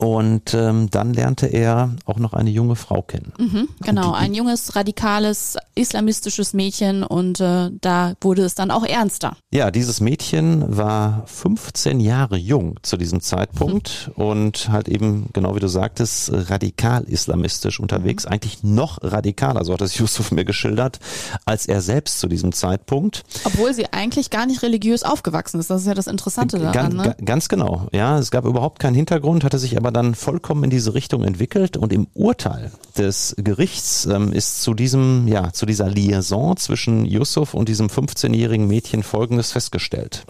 Und 0.00 0.54
ähm, 0.54 0.88
dann 0.90 1.12
lernte 1.12 1.46
er 1.46 1.90
auch 2.06 2.16
noch 2.16 2.32
eine 2.32 2.48
junge 2.48 2.74
Frau 2.74 3.02
kennen. 3.02 3.34
Mhm, 3.38 3.68
genau, 3.82 4.12
ein 4.12 4.32
junges, 4.32 4.74
radikales, 4.74 5.58
islamistisches 5.74 6.54
Mädchen 6.54 7.02
und 7.02 7.38
äh, 7.40 7.70
da 7.82 8.14
wurde 8.22 8.42
es 8.42 8.54
dann 8.54 8.70
auch 8.70 8.86
ernster. 8.86 9.36
Ja, 9.52 9.70
dieses 9.70 10.00
Mädchen 10.00 10.74
war 10.74 11.24
15 11.26 12.00
Jahre 12.00 12.38
jung 12.38 12.78
zu 12.80 12.96
diesem 12.96 13.20
Zeitpunkt 13.20 14.10
mhm. 14.16 14.24
und 14.24 14.68
halt 14.70 14.88
eben, 14.88 15.28
genau 15.34 15.54
wie 15.54 15.60
du 15.60 15.68
sagtest, 15.68 16.32
radikal 16.48 17.04
islamistisch 17.04 17.78
unterwegs, 17.78 18.24
mhm. 18.24 18.32
eigentlich 18.32 18.62
noch 18.62 19.00
radikaler, 19.02 19.66
so 19.66 19.74
hat 19.74 19.82
es 19.82 19.98
Yusuf 19.98 20.32
mir 20.32 20.46
geschildert, 20.46 20.98
als 21.44 21.66
er 21.66 21.82
selbst 21.82 22.20
zu 22.20 22.26
diesem 22.26 22.52
Zeitpunkt. 22.52 23.22
Obwohl 23.44 23.74
sie 23.74 23.92
eigentlich 23.92 24.30
gar 24.30 24.46
nicht 24.46 24.62
religiös 24.62 25.02
aufgewachsen 25.02 25.60
ist, 25.60 25.68
das 25.68 25.82
ist 25.82 25.88
ja 25.88 25.94
das 25.94 26.06
Interessante 26.06 26.58
daran. 26.58 26.72
Ganz, 26.72 26.94
ne? 26.94 27.16
ganz 27.22 27.48
genau, 27.50 27.88
ja, 27.92 28.18
es 28.18 28.30
gab 28.30 28.46
überhaupt 28.46 28.78
keinen 28.78 28.94
Hintergrund, 28.94 29.44
hatte 29.44 29.58
sich 29.58 29.76
aber 29.76 29.89
aber 29.90 30.02
dann 30.02 30.14
vollkommen 30.14 30.62
in 30.62 30.70
diese 30.70 30.94
Richtung 30.94 31.24
entwickelt 31.24 31.76
und 31.76 31.92
im 31.92 32.06
Urteil 32.14 32.70
des 32.96 33.34
Gerichts 33.38 34.06
ähm, 34.06 34.32
ist 34.32 34.62
zu 34.62 34.72
diesem, 34.72 35.26
ja, 35.26 35.52
zu 35.52 35.66
dieser 35.66 35.88
Liaison 35.88 36.56
zwischen 36.56 37.04
Yusuf 37.06 37.54
und 37.54 37.68
diesem 37.68 37.88
15-jährigen 37.88 38.68
Mädchen 38.68 39.02
Folgendes 39.02 39.50
festgestellt. 39.50 40.24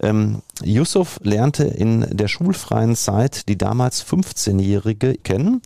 Ähm, 0.00 0.42
Yusuf 0.62 1.18
lernte 1.24 1.64
in 1.64 2.06
der 2.12 2.28
schulfreien 2.28 2.94
Zeit 2.94 3.48
die 3.48 3.58
damals 3.58 4.06
15-Jährige 4.06 5.14
kennen. 5.14 5.62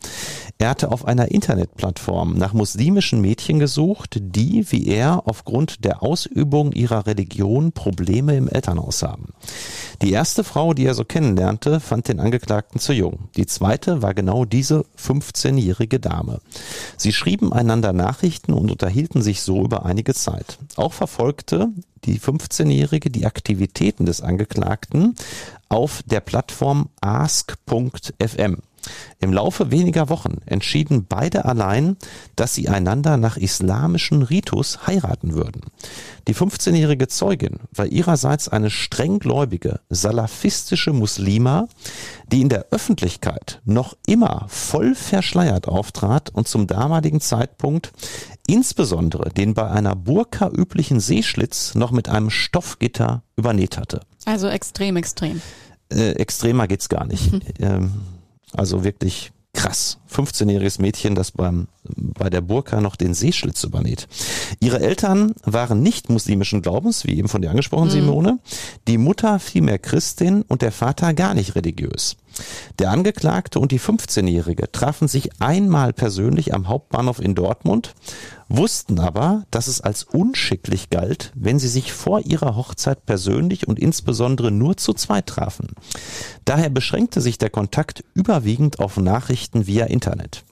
Er 0.59 0.69
hatte 0.69 0.91
auf 0.91 1.05
einer 1.05 1.29
Internetplattform 1.29 2.33
nach 2.33 2.53
muslimischen 2.53 3.21
Mädchen 3.21 3.59
gesucht, 3.59 4.17
die, 4.19 4.65
wie 4.71 4.87
er, 4.87 5.27
aufgrund 5.27 5.85
der 5.85 6.01
Ausübung 6.01 6.71
ihrer 6.71 7.05
Religion 7.05 7.71
Probleme 7.73 8.35
im 8.35 8.47
Elternhaus 8.47 9.03
haben. 9.03 9.33
Die 10.01 10.11
erste 10.11 10.43
Frau, 10.43 10.73
die 10.73 10.85
er 10.85 10.95
so 10.95 11.03
kennenlernte, 11.03 11.79
fand 11.79 12.07
den 12.07 12.19
Angeklagten 12.19 12.79
zu 12.79 12.93
jung. 12.93 13.29
Die 13.35 13.45
zweite 13.45 14.01
war 14.01 14.15
genau 14.15 14.45
diese 14.45 14.85
15-jährige 14.99 15.99
Dame. 15.99 16.39
Sie 16.97 17.13
schrieben 17.13 17.53
einander 17.53 17.93
Nachrichten 17.93 18.53
und 18.53 18.71
unterhielten 18.71 19.21
sich 19.21 19.41
so 19.41 19.63
über 19.63 19.85
einige 19.85 20.15
Zeit. 20.15 20.57
Auch 20.75 20.93
verfolgte 20.93 21.69
die 22.05 22.19
15-Jährige 22.19 23.09
die 23.09 23.25
Aktivitäten 23.25 24.05
des 24.05 24.21
Angeklagten 24.21 25.15
auf 25.69 26.01
der 26.05 26.21
Plattform 26.21 26.89
ask.fm. 27.01 28.57
Im 29.19 29.33
Laufe 29.33 29.71
weniger 29.71 30.09
Wochen 30.09 30.37
entschieden 30.45 31.05
beide 31.07 31.45
allein, 31.45 31.97
dass 32.35 32.53
sie 32.53 32.69
einander 32.69 33.17
nach 33.17 33.37
islamischen 33.37 34.21
Ritus 34.21 34.87
heiraten 34.87 35.33
würden. 35.33 35.61
Die 36.27 36.35
15-jährige 36.35 37.07
Zeugin 37.07 37.59
war 37.73 37.85
ihrerseits 37.85 38.47
eine 38.49 38.69
strenggläubige, 38.69 39.79
salafistische 39.89 40.93
Muslima, 40.93 41.67
die 42.31 42.41
in 42.41 42.49
der 42.49 42.67
Öffentlichkeit 42.71 43.61
noch 43.65 43.95
immer 44.05 44.45
voll 44.49 44.93
verschleiert 44.93 45.67
auftrat 45.67 46.29
und 46.29 46.47
zum 46.47 46.67
damaligen 46.67 47.21
Zeitpunkt 47.21 47.91
insbesondere 48.47 49.29
den 49.29 49.53
bei 49.53 49.69
einer 49.69 49.95
Burka 49.95 50.49
üblichen 50.49 50.99
Seeschlitz 50.99 51.75
noch 51.75 51.91
mit 51.91 52.09
einem 52.09 52.29
Stoffgitter 52.29 53.23
übernäht 53.35 53.77
hatte. 53.77 54.01
Also 54.25 54.47
extrem, 54.47 54.97
extrem. 54.97 55.41
Äh, 55.91 56.13
extremer 56.13 56.67
geht's 56.67 56.89
gar 56.89 57.05
nicht. 57.05 57.31
ähm, 57.59 57.91
also 58.57 58.83
wirklich 58.83 59.31
krass. 59.53 59.97
15-jähriges 60.13 60.79
Mädchen, 60.81 61.15
das 61.15 61.31
beim, 61.31 61.67
bei 61.83 62.29
der 62.29 62.41
Burka 62.41 62.79
noch 62.79 62.95
den 62.95 63.13
Seeschlitz 63.13 63.63
übernäht. 63.63 64.07
Ihre 64.59 64.79
Eltern 64.79 65.33
waren 65.43 65.81
nicht 65.81 66.09
muslimischen 66.09 66.61
Glaubens, 66.61 67.05
wie 67.05 67.17
eben 67.17 67.27
von 67.27 67.41
dir 67.41 67.49
angesprochen, 67.49 67.87
mhm. 67.87 67.91
Simone. 67.91 68.39
Die 68.87 68.97
Mutter 68.97 69.39
vielmehr 69.39 69.79
Christin 69.79 70.43
und 70.43 70.61
der 70.61 70.71
Vater 70.71 71.13
gar 71.13 71.33
nicht 71.33 71.55
religiös. 71.55 72.17
Der 72.79 72.91
Angeklagte 72.91 73.59
und 73.59 73.71
die 73.71 73.79
15-Jährige 73.79 74.71
trafen 74.71 75.07
sich 75.07 75.41
einmal 75.41 75.93
persönlich 75.93 76.53
am 76.53 76.67
Hauptbahnhof 76.67 77.19
in 77.19 77.35
Dortmund, 77.35 77.95
wussten 78.49 78.99
aber, 78.99 79.45
dass 79.51 79.67
es 79.67 79.81
als 79.81 80.03
unschicklich 80.03 80.89
galt, 80.89 81.31
wenn 81.35 81.59
sie 81.59 81.67
sich 81.67 81.93
vor 81.93 82.21
ihrer 82.21 82.55
Hochzeit 82.55 83.05
persönlich 83.05 83.67
und 83.67 83.79
insbesondere 83.79 84.51
nur 84.51 84.77
zu 84.77 84.93
zweit 84.93 85.27
trafen. 85.27 85.73
Daher 86.45 86.69
beschränkte 86.69 87.21
sich 87.21 87.37
der 87.37 87.49
Kontakt 87.49 88.03
überwiegend 88.13 88.79
auf 88.79 88.97
Nachrichten 88.97 89.67
via 89.67 89.85
Internet. 89.85 90.43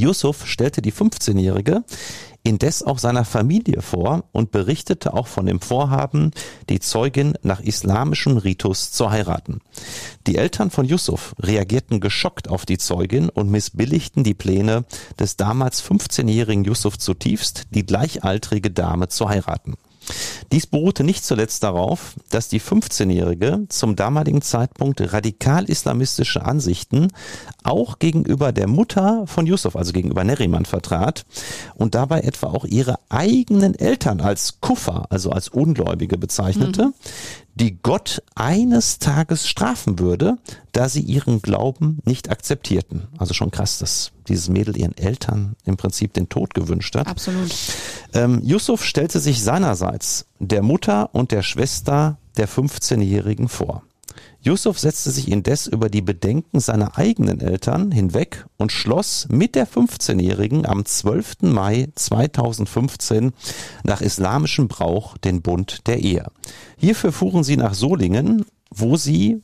Yusuf 0.00 0.46
stellte 0.46 0.82
die 0.82 0.92
15-Jährige 0.92 1.84
indes 2.42 2.82
auch 2.82 2.98
seiner 2.98 3.24
Familie 3.24 3.82
vor 3.82 4.24
und 4.32 4.50
berichtete 4.50 5.12
auch 5.12 5.26
von 5.26 5.46
dem 5.46 5.60
Vorhaben, 5.60 6.30
die 6.68 6.80
Zeugin 6.80 7.34
nach 7.42 7.60
islamischem 7.60 8.38
Ritus 8.38 8.92
zu 8.92 9.10
heiraten. 9.10 9.60
Die 10.26 10.36
Eltern 10.36 10.70
von 10.70 10.86
Yusuf 10.86 11.34
reagierten 11.38 12.00
geschockt 12.00 12.48
auf 12.48 12.64
die 12.64 12.78
Zeugin 12.78 13.28
und 13.28 13.50
missbilligten 13.50 14.24
die 14.24 14.34
Pläne 14.34 14.84
des 15.18 15.36
damals 15.36 15.84
15-jährigen 15.84 16.64
Yusuf 16.64 16.98
zutiefst, 16.98 17.64
die 17.70 17.84
gleichaltrige 17.84 18.70
Dame 18.70 19.08
zu 19.08 19.28
heiraten. 19.28 19.74
Dies 20.52 20.66
beruhte 20.66 21.04
nicht 21.04 21.24
zuletzt 21.24 21.62
darauf, 21.62 22.14
dass 22.30 22.48
die 22.48 22.60
15-Jährige 22.60 23.66
zum 23.68 23.96
damaligen 23.96 24.42
Zeitpunkt 24.42 25.00
radikal-islamistische 25.12 26.44
Ansichten 26.44 27.08
auch 27.62 27.98
gegenüber 27.98 28.52
der 28.52 28.66
Mutter 28.66 29.26
von 29.26 29.46
Yusuf, 29.46 29.76
also 29.76 29.92
gegenüber 29.92 30.24
Neriman, 30.24 30.64
vertrat 30.64 31.24
und 31.74 31.94
dabei 31.94 32.20
etwa 32.20 32.48
auch 32.48 32.64
ihre 32.64 32.98
eigenen 33.08 33.74
Eltern 33.74 34.20
als 34.20 34.60
Kuffer, 34.60 35.06
also 35.10 35.30
als 35.30 35.48
Ungläubige 35.48 36.18
bezeichnete, 36.18 36.86
mhm 36.86 36.94
die 37.60 37.76
Gott 37.82 38.22
eines 38.34 38.98
Tages 38.98 39.46
strafen 39.46 39.98
würde, 39.98 40.38
da 40.72 40.88
sie 40.88 41.02
ihren 41.02 41.42
Glauben 41.42 41.98
nicht 42.04 42.30
akzeptierten. 42.30 43.08
Also 43.18 43.34
schon 43.34 43.50
krass, 43.50 43.78
dass 43.78 44.12
dieses 44.28 44.48
Mädel 44.48 44.76
ihren 44.78 44.96
Eltern 44.96 45.56
im 45.66 45.76
Prinzip 45.76 46.14
den 46.14 46.30
Tod 46.30 46.54
gewünscht 46.54 46.96
hat. 46.96 47.06
Absolut. 47.06 47.54
Ähm, 48.14 48.40
Yusuf 48.42 48.82
stellte 48.82 49.20
sich 49.20 49.42
seinerseits 49.42 50.24
der 50.38 50.62
Mutter 50.62 51.10
und 51.12 51.32
der 51.32 51.42
Schwester 51.42 52.16
der 52.38 52.48
15-Jährigen 52.48 53.48
vor. 53.48 53.82
Yusuf 54.42 54.78
setzte 54.78 55.10
sich 55.10 55.30
indes 55.30 55.66
über 55.66 55.90
die 55.90 56.00
Bedenken 56.00 56.60
seiner 56.60 56.96
eigenen 56.96 57.40
Eltern 57.40 57.92
hinweg 57.92 58.46
und 58.56 58.72
schloss 58.72 59.26
mit 59.30 59.54
der 59.54 59.68
15-Jährigen 59.68 60.64
am 60.64 60.86
12. 60.86 61.42
Mai 61.42 61.88
2015 61.94 63.32
nach 63.84 64.00
islamischem 64.00 64.68
Brauch 64.68 65.18
den 65.18 65.42
Bund 65.42 65.86
der 65.86 65.98
Ehe. 65.98 66.26
Hierfür 66.78 67.12
fuhren 67.12 67.44
sie 67.44 67.58
nach 67.58 67.74
Solingen, 67.74 68.46
wo 68.70 68.96
sie 68.96 69.42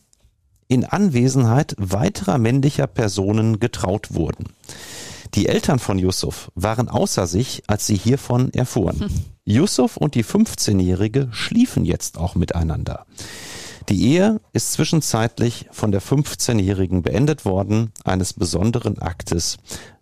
in 0.68 0.84
Anwesenheit 0.84 1.74
weiterer 1.78 2.38
männlicher 2.38 2.86
Personen 2.86 3.60
getraut 3.60 4.14
wurden. 4.14 4.46
Die 5.34 5.48
Eltern 5.48 5.78
von 5.78 5.98
Yusuf 5.98 6.50
waren 6.54 6.88
außer 6.88 7.26
sich, 7.26 7.64
als 7.66 7.86
sie 7.86 7.96
hiervon 7.96 8.52
erfuhren. 8.54 9.10
Yusuf 9.44 9.98
und 9.98 10.14
die 10.14 10.24
15-Jährige 10.24 11.28
schliefen 11.32 11.84
jetzt 11.84 12.16
auch 12.16 12.34
miteinander. 12.34 13.04
Die 13.88 14.02
Ehe 14.12 14.40
ist 14.52 14.72
zwischenzeitlich 14.72 15.68
von 15.70 15.92
der 15.92 16.02
15-Jährigen 16.02 17.02
beendet 17.02 17.44
worden. 17.44 17.92
Eines 18.04 18.32
besonderen 18.32 18.98
Aktes 18.98 19.58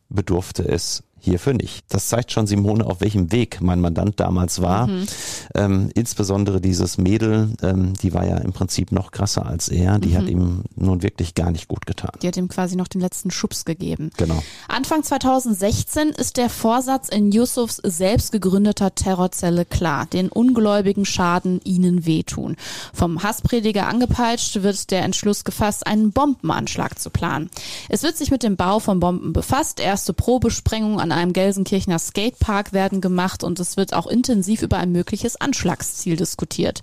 bedurfte 0.09 0.67
es 0.67 1.04
hierfür 1.25 1.55
nicht. 1.55 1.85
Das 1.89 2.09
zeigt 2.09 2.33
schon, 2.33 2.47
Simone, 2.47 2.87
auf 2.87 3.01
welchem 3.01 3.33
Weg 3.33 3.61
mein 3.61 3.81
Mandant 3.81 4.21
damals 4.21 4.61
war. 4.61 4.87
Mhm. 4.87 5.07
Ähm, 5.55 5.91
insbesondere 5.95 6.61
dieses 6.61 6.99
Mädel, 6.99 7.53
ähm, 7.63 7.95
die 7.95 8.13
war 8.13 8.27
ja 8.27 8.37
im 8.39 8.53
Prinzip 8.53 8.93
noch 8.93 9.11
krasser 9.11 9.47
als 9.47 9.69
er. 9.69 9.99
Die 9.99 10.11
mhm. 10.11 10.17
hat 10.17 10.29
ihm 10.29 10.63
nun 10.77 11.03
wirklich 11.03 11.35
gar 11.35 11.51
nicht 11.51 11.69
gut 11.69 11.87
getan. 11.87 12.13
Die 12.23 12.29
hat 12.29 12.37
ihm 12.37 12.49
quasi 12.49 12.77
noch 12.77 12.89
den 12.89 13.01
letzten 13.01 13.31
Schubs 13.31 13.65
gegeben. 13.65 14.11
Genau. 14.17 14.43
Anfang 14.69 15.03
2016 15.03 16.11
ist 16.11 16.37
der 16.37 16.51
Vorsatz 16.51 17.09
in 17.09 17.33
Yusufs 17.33 17.81
selbst 17.83 18.33
gegründeter 18.33 18.95
Terrorzelle 18.95 19.65
klar. 19.65 20.07
Den 20.07 20.29
ungläubigen 20.29 21.05
Schaden 21.05 21.61
ihnen 21.65 22.07
wehtun. 22.07 22.57
Vom 22.93 23.23
Hassprediger 23.23 23.87
angepeitscht 23.87 24.63
wird 24.63 24.91
der 24.91 25.03
Entschluss 25.03 25.45
gefasst, 25.45 25.87
einen 25.87 26.13
Bombenanschlag 26.13 26.99
zu 26.99 27.11
planen. 27.11 27.51
Es 27.89 28.03
wird 28.03 28.17
sich 28.17 28.31
mit 28.31 28.43
dem 28.43 28.57
Bau 28.57 28.79
von 28.79 29.01
Bomben 29.01 29.33
befasst. 29.33 29.81
Erste 29.81 30.13
Probesprengungen 30.13 31.01
an 31.01 31.14
einem 31.15 31.33
Gelsenkirchener 31.33 31.99
Skatepark 31.99 32.73
werden 32.73 33.01
gemacht 33.01 33.45
und 33.45 33.59
es 33.61 33.77
wird 33.77 33.95
auch 33.95 34.07
intensiv 34.07 34.63
über 34.63 34.79
ein 34.79 34.93
mögliches 34.93 35.41
Anschlagsziel 35.41 36.17
diskutiert. 36.17 36.83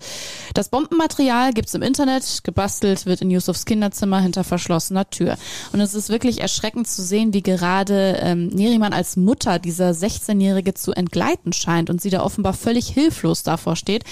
Das 0.54 0.70
Bombenmaterial 0.70 1.54
gibt's 1.54 1.74
im 1.74 1.82
Internet, 1.82 2.44
gebastelt 2.44 3.06
wird 3.06 3.22
in 3.22 3.30
Yusufs 3.30 3.65
Kinderzimmer 3.65 4.20
hinter 4.20 4.44
verschlossener 4.44 5.10
Tür. 5.10 5.38
Und 5.74 5.82
es 5.82 5.94
ist 5.94 6.10
wirklich 6.10 6.41
erschreckend 6.41 6.88
zu 6.88 7.02
sehen, 7.02 7.34
wie 7.34 7.44
gerade 7.44 8.17
ähm, 8.22 8.48
Neriman 8.48 8.94
als 8.94 9.17
Mutter 9.17 9.60
dieser 9.60 9.91
16-Jährige 9.91 10.74
zu 10.74 10.94
entgleiten 10.94 11.54
scheint 11.54 11.89
und 11.89 12.02
sie 12.02 12.10
da 12.10 12.24
offenbar 12.24 12.54
völlig 12.54 12.88
hilflos 12.88 13.44
davor 13.44 13.76
steht. 13.76 14.04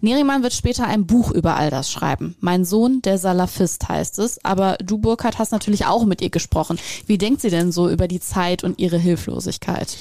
Neriman 0.00 0.42
wird 0.42 0.52
später 0.52 0.86
ein 0.86 1.06
Buch 1.06 1.30
über 1.30 1.56
all 1.56 1.70
das 1.70 1.90
schreiben. 1.90 2.36
Mein 2.40 2.64
Sohn, 2.64 3.02
der 3.02 3.18
Salafist 3.18 3.88
heißt 3.88 4.18
es. 4.18 4.44
Aber 4.44 4.76
du, 4.82 4.98
Burkhard, 4.98 5.38
hast 5.38 5.52
natürlich 5.52 5.86
auch 5.86 6.04
mit 6.04 6.22
ihr 6.22 6.30
gesprochen. 6.30 6.78
Wie 7.06 7.18
denkt 7.18 7.40
sie 7.40 7.50
denn 7.50 7.72
so 7.72 7.88
über 7.88 8.08
die 8.08 8.20
Zeit 8.20 8.64
und 8.64 8.78
ihre 8.78 8.98
Hilflosigkeit? 8.98 9.96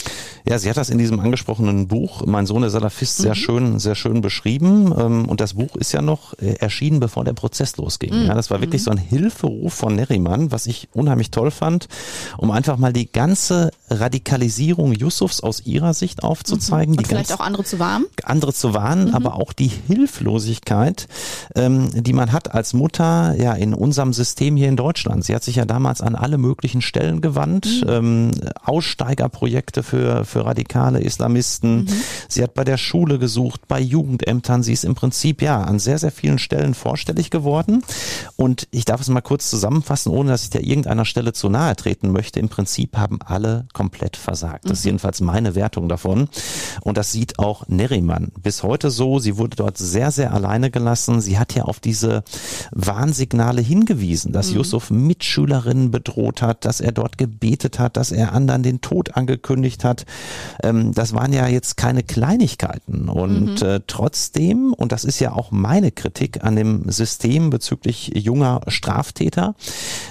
Ja, 0.48 0.58
sie 0.58 0.70
hat 0.70 0.78
das 0.78 0.90
in 0.90 0.98
diesem 0.98 1.20
angesprochenen 1.20 1.88
Buch, 1.88 2.26
Mein 2.26 2.46
Sohn, 2.46 2.62
der 2.62 2.70
Salafist, 2.70 3.20
mhm. 3.20 3.24
sehr 3.24 3.36
schön, 3.36 3.80
sehr 3.80 3.96
schön 3.96 4.22
beschrieben. 4.22 4.94
Ähm, 4.98 5.26
und 5.28 5.42
das 5.42 5.56
Buch 5.56 5.76
ist 5.76 5.92
ja 5.92 6.02
noch 6.02 6.34
äh, 6.40 6.54
erschienen, 6.60 7.00
bevor 7.00 7.26
der 7.26 7.34
Prozess 7.34 7.78
losging. 7.78 8.14
Mhm. 8.14 8.28
Ja, 8.28 8.34
das 8.34 8.50
war 8.50 8.62
wirklich 8.62 8.82
mhm. 8.82 8.86
so 8.86 8.92
ein 8.92 8.98
Hilferuf 8.98 9.74
von 9.74 9.96
Neriman, 9.96 10.52
was 10.52 10.66
ich 10.66 10.88
unheimlich 10.94 11.32
toll 11.32 11.52
fand, 11.52 11.88
um 12.38 12.52
einfach 12.52 12.78
mal 12.78 12.94
die 12.94 13.12
ganze 13.12 13.72
Radikalisierung 13.90 14.94
Yusufs 14.94 15.42
aus 15.42 15.66
ihrer 15.66 15.94
Sicht 15.94 16.24
aufzuzeigen. 16.24 16.94
Mhm. 16.94 17.00
Und 17.00 17.08
vielleicht 17.08 17.34
auch 17.34 17.40
andere 17.40 17.64
zu 17.64 17.80
warnen. 17.80 18.06
Andere 18.24 18.54
zu 18.54 18.74
warnen, 18.74 19.10
mhm. 19.10 19.16
aber 19.16 19.36
auch 19.36 19.54
die 19.54 19.72
Hilflosigkeit, 19.88 21.08
ähm, 21.56 21.90
die 21.94 22.14
man 22.14 22.32
hat 22.32 22.54
als 22.54 22.74
Mutter 22.74 23.36
ja 23.38 23.54
in 23.54 23.74
unserem 23.74 24.14
System 24.14 24.56
hier 24.56 24.70
in 24.70 24.76
Deutschland. 24.76 25.26
Sie 25.26 25.36
hat 25.36 25.44
sich 25.44 25.56
ja 25.56 25.66
damals 25.66 26.02
an 26.02 26.16
alle 26.16 26.38
möglichen 26.38 26.82
Stellen 26.82 27.22
gewandt, 27.22 27.68
mhm. 27.84 27.90
ähm, 27.90 28.32
Aussteigerprojekte 28.64 29.84
für, 29.84 30.26
für 30.26 30.46
radikale 30.46 31.00
Islamisten. 31.00 31.84
Mhm. 31.84 31.88
Sie 32.28 32.44
hat 32.44 32.54
bei 32.54 32.64
der 32.64 32.78
Schule 32.78 33.20
gesucht, 33.20 33.68
bei 33.68 33.80
Jugendämtern. 33.80 34.64
Sie 34.64 34.74
ist 34.74 34.86
im 34.86 34.96
Prinzip 34.96 35.42
ja 35.42 35.62
an 35.62 35.80
sehr, 35.80 35.98
sehr 35.98 36.12
vielen 36.12 36.40
Stellen 36.40 36.74
vorstellig 36.74 37.30
geworden. 37.30 37.84
Und 38.36 38.68
ich 38.72 38.86
darf 38.86 39.02
es 39.02 39.10
mal 39.10 39.22
kurz 39.22 39.50
zusammenfassen, 39.50 40.12
ohne 40.12 40.32
dass 40.32 40.44
ich 40.44 40.50
da 40.50 40.60
irgendeiner 40.60 41.06
Stelle 41.06 41.34
zu 41.34 41.50
nahe 41.50 41.76
treten 41.76 42.12
möchte. 42.12 42.40
Im 42.40 42.50
Prinzip 42.50 42.98
haben 42.98 43.20
alle 43.24 43.68
komplett 43.80 44.18
versagt. 44.18 44.66
Das 44.66 44.80
ist 44.80 44.84
mhm. 44.84 44.90
jedenfalls 44.90 45.22
meine 45.22 45.56
Wertung 45.56 45.88
davon. 45.88 46.28
Und 46.82 46.98
das 46.98 47.14
sieht 47.14 47.40
auch 47.40 47.66
Neriman 47.70 48.34
bis 48.44 48.62
heute 48.62 48.90
so. 48.92 49.20
Sie 49.20 49.38
wurde 49.38 49.56
dort 49.56 49.78
sehr, 49.78 50.12
sehr 50.12 50.34
alleine 50.34 50.70
gelassen. 50.70 51.22
Sie 51.22 51.40
hat 51.40 51.56
ja 51.56 51.64
auf 51.64 51.80
diese 51.80 52.26
Warnsignale 52.72 53.62
hingewiesen, 53.62 54.34
dass 54.34 54.50
mhm. 54.50 54.58
Yusuf 54.58 54.92
Mitschülerinnen 54.92 55.92
bedroht 55.92 56.42
hat, 56.42 56.66
dass 56.66 56.82
er 56.82 56.92
dort 56.92 57.18
gebetet 57.18 57.80
hat, 57.80 57.96
dass 57.96 58.12
er 58.12 58.34
anderen 58.34 58.64
den 58.64 58.82
Tod 58.82 59.16
angekündigt 59.16 59.86
hat. 59.86 60.06
Ähm, 60.62 60.94
das 60.94 61.14
waren 61.14 61.32
ja 61.32 61.48
jetzt 61.48 61.78
keine 61.78 62.04
Kleinigkeiten. 62.04 63.08
Und 63.08 63.62
mhm. 63.62 63.66
äh, 63.66 63.80
trotzdem, 63.88 64.74
und 64.74 64.92
das 64.92 65.06
ist 65.06 65.22
ja 65.22 65.32
auch 65.32 65.52
meine 65.52 65.94
Kritik 65.94 66.44
an 66.44 66.58
dem 66.58 66.92
System 66.92 67.50
bezüglich 67.50 68.12
junger 68.14 68.60
Straftäter, 68.68 69.56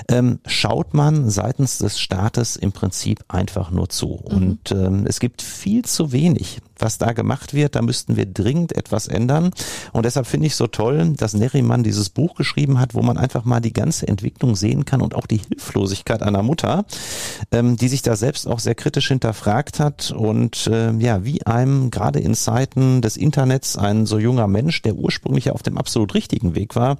ähm, 0.09 0.39
schaut 0.47 0.95
man 0.95 1.29
seitens 1.29 1.77
des 1.77 2.01
Staates 2.01 2.57
im 2.57 2.73
Prinzip 2.73 3.19
einfach 3.29 3.58
nur 3.71 3.89
zu. 3.89 4.25
Mhm. 4.29 4.37
Und 4.37 4.73
ähm, 4.73 5.07
es 5.07 5.21
gibt 5.21 5.43
viel 5.43 5.85
zu 5.85 6.13
wenig 6.13 6.61
was 6.83 6.99
da 6.99 7.13
gemacht 7.13 7.55
wird. 7.55 7.75
Da 7.75 7.83
müssten 7.83 8.17
wir 8.17 8.27
dringend 8.27 8.77
etwas 8.77 9.09
ändern. 9.09 9.51
Und 9.93 10.05
deshalb 10.05 10.27
finde 10.27 10.47
ich 10.47 10.57
so 10.57 10.67
toll, 10.67 11.15
dass 11.17 11.35
Neriman 11.35 11.83
dieses 11.83 12.11
Buch 12.11 12.35
geschrieben 12.35 12.79
hat, 12.81 12.95
wo 12.95 13.03
man 13.03 13.19
einfach 13.19 13.45
mal 13.45 13.61
die 13.61 13.73
ganze 13.73 14.09
Entwicklung 14.09 14.57
sehen 14.57 14.85
kann 14.85 15.01
und 15.01 15.15
auch 15.15 15.27
die 15.27 15.41
Hilflosigkeit 15.49 16.23
einer 16.23 16.43
Mutter, 16.43 16.85
ähm, 17.53 17.77
die 17.77 17.89
sich 17.89 18.03
da 18.03 18.17
selbst 18.17 18.47
auch 18.47 18.59
sehr 18.59 18.75
kritisch 18.75 19.09
hinterfragt 19.09 19.81
hat 19.81 20.11
und 20.11 20.67
äh, 20.67 20.93
ja, 20.93 21.25
wie 21.25 21.45
einem 21.47 21.91
gerade 21.91 22.21
in 22.21 22.35
Zeiten 22.35 23.03
des 23.03 23.17
Internets 23.17 23.77
ein 23.77 24.07
so 24.07 24.19
junger 24.19 24.47
Mensch, 24.47 24.83
der 24.83 24.95
ursprünglich 24.95 25.51
auf 25.51 25.63
dem 25.63 25.79
absolut 25.79 26.15
richtigen 26.15 26.55
Weg 26.55 26.77
war, 26.77 26.99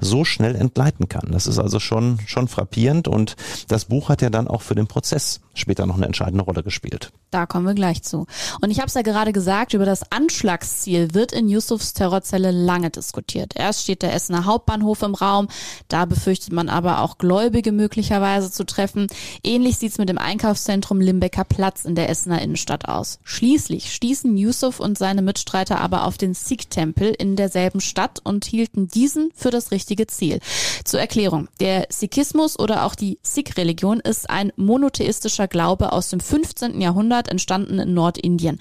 so 0.00 0.24
schnell 0.24 0.54
entgleiten 0.54 1.08
kann. 1.08 1.30
Das 1.30 1.46
ist 1.46 1.58
also 1.58 1.80
schon, 1.80 2.18
schon 2.26 2.48
frappierend 2.48 3.08
und 3.08 3.36
das 3.68 3.86
Buch 3.86 4.08
hat 4.08 4.22
ja 4.22 4.30
dann 4.30 4.48
auch 4.48 4.62
für 4.62 4.74
den 4.74 4.86
Prozess 4.86 5.40
später 5.54 5.86
noch 5.86 5.96
eine 5.96 6.06
entscheidende 6.06 6.44
Rolle 6.44 6.62
gespielt. 6.62 7.12
Da 7.30 7.46
kommen 7.46 7.66
wir 7.66 7.74
gleich 7.74 8.02
zu. 8.02 8.26
Und 8.62 8.70
ich 8.70 8.78
habe 8.78 8.86
es 8.86 8.94
ja 8.94 9.02
gerade 9.02 9.17
gesagt, 9.26 9.74
über 9.74 9.84
das 9.84 10.10
Anschlagsziel 10.10 11.14
wird 11.14 11.32
in 11.32 11.48
Yusufs 11.48 11.92
Terrorzelle 11.92 12.50
lange 12.50 12.90
diskutiert. 12.90 13.54
Erst 13.56 13.82
steht 13.82 14.02
der 14.02 14.14
Essener 14.14 14.44
Hauptbahnhof 14.44 15.02
im 15.02 15.14
Raum, 15.14 15.48
da 15.88 16.04
befürchtet 16.04 16.52
man 16.52 16.68
aber 16.68 17.00
auch 17.00 17.18
Gläubige 17.18 17.72
möglicherweise 17.72 18.50
zu 18.50 18.64
treffen. 18.64 19.06
Ähnlich 19.44 19.78
sieht's 19.78 19.98
mit 19.98 20.08
dem 20.08 20.18
Einkaufszentrum 20.18 21.00
Limbecker 21.00 21.44
Platz 21.44 21.84
in 21.84 21.94
der 21.94 22.08
Essener 22.08 22.40
Innenstadt 22.40 22.88
aus. 22.88 23.18
Schließlich 23.24 23.92
stießen 23.92 24.36
Yusuf 24.36 24.80
und 24.80 24.98
seine 24.98 25.22
Mitstreiter 25.22 25.80
aber 25.80 26.04
auf 26.04 26.18
den 26.18 26.34
Sikh-Tempel 26.34 27.14
in 27.18 27.36
derselben 27.36 27.80
Stadt 27.80 28.20
und 28.22 28.44
hielten 28.44 28.88
diesen 28.88 29.30
für 29.34 29.50
das 29.50 29.70
richtige 29.70 30.06
Ziel. 30.06 30.40
Zur 30.84 31.00
Erklärung. 31.00 31.48
Der 31.60 31.86
Sikhismus 31.90 32.58
oder 32.58 32.84
auch 32.84 32.94
die 32.94 33.18
Sikh-Religion 33.22 34.00
ist 34.00 34.30
ein 34.30 34.52
monotheistischer 34.56 35.48
Glaube 35.48 35.92
aus 35.92 36.10
dem 36.10 36.20
15. 36.20 36.80
Jahrhundert 36.80 37.28
entstanden 37.28 37.78
in 37.78 37.94
Nordindien. 37.94 38.58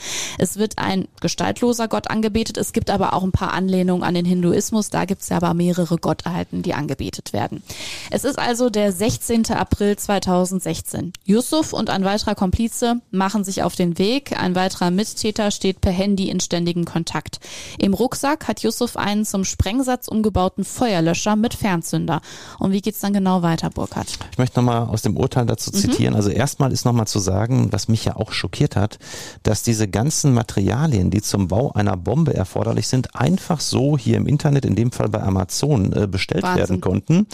Wird 0.55 0.77
ein 0.77 1.09
gestaltloser 1.19 1.89
Gott 1.89 2.09
angebetet. 2.09 2.57
Es 2.57 2.71
gibt 2.71 2.89
aber 2.89 3.13
auch 3.13 3.23
ein 3.23 3.33
paar 3.33 3.53
Anlehnungen 3.53 4.03
an 4.03 4.13
den 4.13 4.23
Hinduismus. 4.23 4.89
Da 4.89 5.03
gibt 5.03 5.23
es 5.23 5.29
ja 5.29 5.37
aber 5.37 5.53
mehrere 5.53 5.97
Gottheiten, 5.97 6.61
die 6.61 6.73
angebetet 6.73 7.33
werden. 7.33 7.63
Es 8.11 8.23
ist 8.23 8.39
also 8.39 8.69
der 8.69 8.93
16. 8.93 9.47
April 9.51 9.97
2016. 9.97 11.11
Yusuf 11.25 11.73
und 11.73 11.89
ein 11.89 12.05
weiterer 12.05 12.35
Komplize 12.35 13.01
machen 13.11 13.43
sich 13.43 13.63
auf 13.63 13.75
den 13.75 13.97
Weg. 13.97 14.39
Ein 14.39 14.55
weiterer 14.55 14.91
Mittäter 14.91 15.51
steht 15.51 15.81
per 15.81 15.91
Handy 15.91 16.29
in 16.29 16.39
ständigem 16.39 16.85
Kontakt. 16.85 17.39
Im 17.77 17.93
Rucksack 17.93 18.47
hat 18.47 18.61
Yusuf 18.61 18.95
einen 18.95 19.25
zum 19.25 19.43
Sprengsatz 19.43 20.07
umgebauten 20.07 20.63
Feuerlöscher 20.63 21.35
mit 21.35 21.53
Fernzünder. 21.53 22.21
Und 22.59 22.71
wie 22.71 22.81
geht's 22.81 22.99
dann 22.99 23.13
genau 23.13 23.41
weiter, 23.41 23.69
Burkhard? 23.69 24.07
Ich 24.31 24.37
möchte 24.37 24.59
nochmal 24.59 24.87
aus 24.87 25.01
dem 25.01 25.17
Urteil 25.17 25.45
dazu 25.45 25.71
zitieren. 25.71 26.13
Mhm. 26.13 26.17
Also 26.17 26.29
erstmal 26.29 26.71
ist 26.71 26.85
nochmal 26.85 27.07
zu 27.07 27.19
sagen, 27.19 27.71
was 27.71 27.87
mich 27.87 28.05
ja 28.05 28.15
auch 28.15 28.31
schockiert 28.31 28.75
hat, 28.75 28.99
dass 29.43 29.63
diese 29.63 29.87
ganzen 29.87 30.33
Materialien, 30.37 31.09
die 31.09 31.21
zum 31.21 31.47
Bau 31.47 31.71
einer 31.73 31.97
Bombe 31.97 32.33
erforderlich 32.33 32.87
sind, 32.87 33.15
einfach 33.15 33.59
so 33.59 33.97
hier 33.97 34.17
im 34.17 34.27
Internet, 34.27 34.65
in 34.65 34.75
dem 34.75 34.91
Fall 34.91 35.09
bei 35.09 35.21
Amazon, 35.21 35.91
äh, 35.93 36.07
bestellt 36.07 36.43
Wahnsinn. 36.43 36.59
werden 36.59 36.81
konnten. 36.81 37.27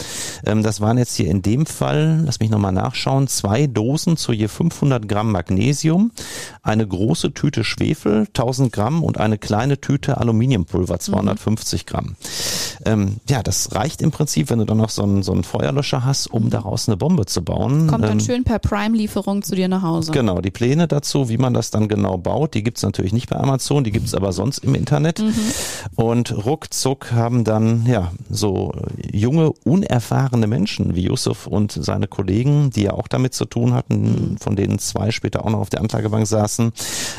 Ähm, 0.46 0.62
das 0.62 0.80
waren 0.80 0.96
jetzt 0.96 1.14
hier 1.14 1.30
in 1.30 1.42
dem 1.42 1.66
Fall, 1.66 2.22
lass 2.24 2.40
mich 2.40 2.50
nochmal 2.50 2.72
nachschauen, 2.72 3.28
zwei 3.28 3.66
Dosen 3.66 4.16
zu 4.16 4.32
je 4.32 4.48
500 4.48 5.06
Gramm 5.06 5.32
Magnesium, 5.32 6.12
eine 6.62 6.86
große 6.86 7.34
Tüte 7.34 7.62
Schwefel, 7.62 8.26
1000 8.28 8.72
Gramm 8.72 9.04
und 9.04 9.18
eine 9.18 9.36
kleine 9.36 9.80
Tüte 9.80 10.16
Aluminiumpulver, 10.16 10.98
250 10.98 11.82
mhm. 11.82 11.86
Gramm. 11.86 12.16
Ähm, 12.86 13.16
ja, 13.28 13.42
das 13.42 13.74
reicht 13.74 14.00
im 14.00 14.12
Prinzip, 14.12 14.48
wenn 14.48 14.60
du 14.60 14.64
dann 14.64 14.78
noch 14.78 14.90
so 14.90 15.02
einen, 15.02 15.22
so 15.22 15.32
einen 15.32 15.44
Feuerlöscher 15.44 16.04
hast, 16.04 16.26
um 16.28 16.44
mhm. 16.44 16.50
daraus 16.50 16.88
eine 16.88 16.96
Bombe 16.96 17.26
zu 17.26 17.44
bauen. 17.44 17.86
Kommt 17.86 18.04
dann 18.04 18.12
ähm, 18.12 18.20
schön 18.20 18.44
per 18.44 18.58
Prime-Lieferung 18.58 19.42
zu 19.42 19.54
dir 19.54 19.68
nach 19.68 19.82
Hause. 19.82 20.12
Genau, 20.12 20.40
die 20.40 20.50
Pläne 20.50 20.88
dazu, 20.88 21.28
wie 21.28 21.36
man 21.36 21.52
das 21.52 21.70
dann 21.70 21.88
genau 21.88 22.16
baut, 22.16 22.54
die 22.54 22.62
gibt's 22.62 22.82
natürlich 22.82 22.93
nicht 22.98 23.30
bei 23.30 23.36
Amazon, 23.36 23.84
die 23.84 23.90
gibt's 23.90 24.14
aber 24.14 24.32
sonst 24.32 24.58
im 24.58 24.74
Internet. 24.74 25.20
Mhm. 25.20 25.32
Und 25.96 26.46
ruckzuck 26.46 27.12
haben 27.12 27.44
dann 27.44 27.86
ja 27.86 28.12
so 28.30 28.72
junge, 29.12 29.52
unerfahrene 29.64 30.46
Menschen 30.46 30.94
wie 30.94 31.02
Yusuf 31.02 31.46
und 31.46 31.72
seine 31.72 32.06
Kollegen, 32.06 32.70
die 32.70 32.82
ja 32.82 32.92
auch 32.92 33.08
damit 33.08 33.34
zu 33.34 33.44
tun 33.44 33.74
hatten, 33.74 34.32
mhm. 34.32 34.36
von 34.38 34.56
denen 34.56 34.78
zwei 34.78 35.10
später 35.10 35.44
auch 35.44 35.50
noch 35.50 35.60
auf 35.60 35.70
der 35.70 35.80
Anklagebank 35.80 36.26
saßen, 36.26 36.72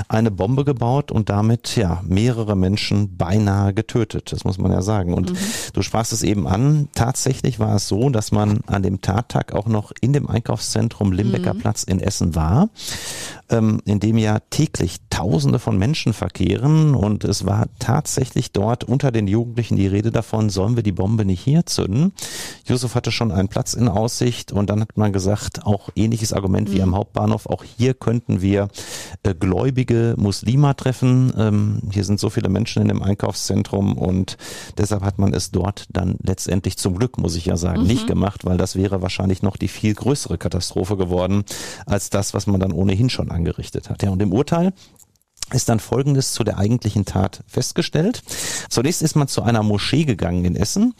eine 0.07 0.31
Bombe 0.31 0.65
gebaut 0.65 1.11
und 1.11 1.29
damit 1.29 1.75
ja 1.75 2.01
mehrere 2.05 2.55
Menschen 2.55 3.17
beinahe 3.17 3.73
getötet. 3.73 4.31
Das 4.31 4.43
muss 4.43 4.57
man 4.57 4.71
ja 4.71 4.81
sagen. 4.81 5.13
Und 5.13 5.31
mhm. 5.31 5.37
du 5.73 5.81
sprachst 5.81 6.13
es 6.13 6.23
eben 6.23 6.47
an. 6.47 6.89
Tatsächlich 6.95 7.59
war 7.59 7.75
es 7.75 7.87
so, 7.87 8.09
dass 8.09 8.31
man 8.31 8.61
an 8.67 8.83
dem 8.83 9.01
Tattag 9.01 9.53
auch 9.53 9.67
noch 9.67 9.91
in 10.01 10.13
dem 10.13 10.29
Einkaufszentrum 10.29 11.11
Limbecker 11.11 11.53
mhm. 11.53 11.59
Platz 11.59 11.83
in 11.83 11.99
Essen 11.99 12.35
war 12.35 12.69
ähm, 13.49 13.81
in 13.85 13.99
dem 13.99 14.17
ja 14.17 14.39
täglich 14.49 14.97
Tausende 15.09 15.59
von 15.65 15.79
Menschen 15.79 16.13
verkehren 16.13 16.93
und 16.93 17.23
es 17.23 17.47
war 17.47 17.65
tatsächlich 17.79 18.51
dort 18.51 18.83
unter 18.83 19.11
den 19.11 19.27
Jugendlichen 19.27 19.77
die 19.77 19.87
Rede 19.87 20.11
davon, 20.11 20.51
sollen 20.51 20.75
wir 20.75 20.83
die 20.83 20.91
Bombe 20.91 21.25
nicht 21.25 21.41
hier 21.41 21.65
zünden? 21.65 22.13
Yusuf 22.67 22.93
hatte 22.93 23.11
schon 23.11 23.31
einen 23.31 23.47
Platz 23.47 23.73
in 23.73 23.87
Aussicht 23.87 24.51
und 24.51 24.69
dann 24.69 24.81
hat 24.81 24.95
man 24.95 25.11
gesagt, 25.11 25.65
auch 25.65 25.89
ähnliches 25.95 26.33
Argument 26.33 26.71
wie 26.71 26.75
mhm. 26.75 26.83
am 26.83 26.95
Hauptbahnhof, 26.97 27.47
auch 27.47 27.63
hier 27.63 27.95
könnten 27.95 28.43
wir 28.43 28.67
äh, 29.23 29.33
gläubige 29.33 30.13
Muslima 30.19 30.75
treffen. 30.75 31.33
Ähm, 31.35 31.81
hier 31.89 32.03
sind 32.03 32.19
so 32.19 32.29
viele 32.29 32.49
Menschen 32.49 32.83
in 32.83 32.87
dem 32.87 33.01
Einkaufszentrum 33.01 33.97
und 33.97 34.37
deshalb 34.77 35.01
hat 35.01 35.17
man 35.17 35.33
es 35.33 35.49
dort 35.49 35.87
dann 35.89 36.17
letztendlich 36.21 36.77
zum 36.77 36.95
Glück, 36.95 37.17
muss 37.17 37.35
ich 37.35 37.47
ja 37.47 37.57
sagen, 37.57 37.81
mhm. 37.81 37.87
nicht 37.87 38.05
gemacht, 38.05 38.45
weil 38.45 38.57
das 38.57 38.75
wäre 38.75 39.01
wahrscheinlich 39.01 39.41
noch 39.41 39.57
die 39.57 39.67
viel 39.67 39.95
größere 39.95 40.37
Katastrophe 40.37 40.95
geworden 40.95 41.43
als 41.87 42.11
das, 42.11 42.35
was 42.35 42.45
man 42.45 42.59
dann 42.59 42.71
ohnehin 42.71 43.09
schon 43.09 43.31
angerichtet 43.31 43.89
hat. 43.89 44.03
Ja, 44.03 44.11
und 44.11 44.21
im 44.21 44.31
Urteil 44.31 44.71
ist 45.53 45.69
dann 45.69 45.79
Folgendes 45.79 46.33
zu 46.33 46.43
der 46.43 46.57
eigentlichen 46.57 47.05
Tat 47.05 47.43
festgestellt. 47.47 48.23
Zunächst 48.69 49.01
ist 49.01 49.15
man 49.15 49.27
zu 49.27 49.43
einer 49.43 49.63
Moschee 49.63 50.05
gegangen 50.05 50.43
in 50.43 50.55
Essen, 50.55 50.95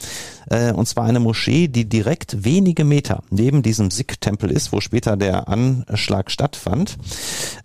äh, 0.50 0.72
und 0.72 0.88
zwar 0.88 1.06
eine 1.06 1.20
Moschee, 1.20 1.68
die 1.68 1.90
direkt 1.90 2.44
wenige 2.46 2.84
Meter 2.84 3.24
neben 3.32 3.64
diesem 3.64 3.90
Sikh-Tempel 3.90 4.52
ist, 4.52 4.72
wo 4.72 4.82
später 4.82 5.18
der 5.18 5.48
Anschlag 5.48 6.30
stattfand. 6.30 6.98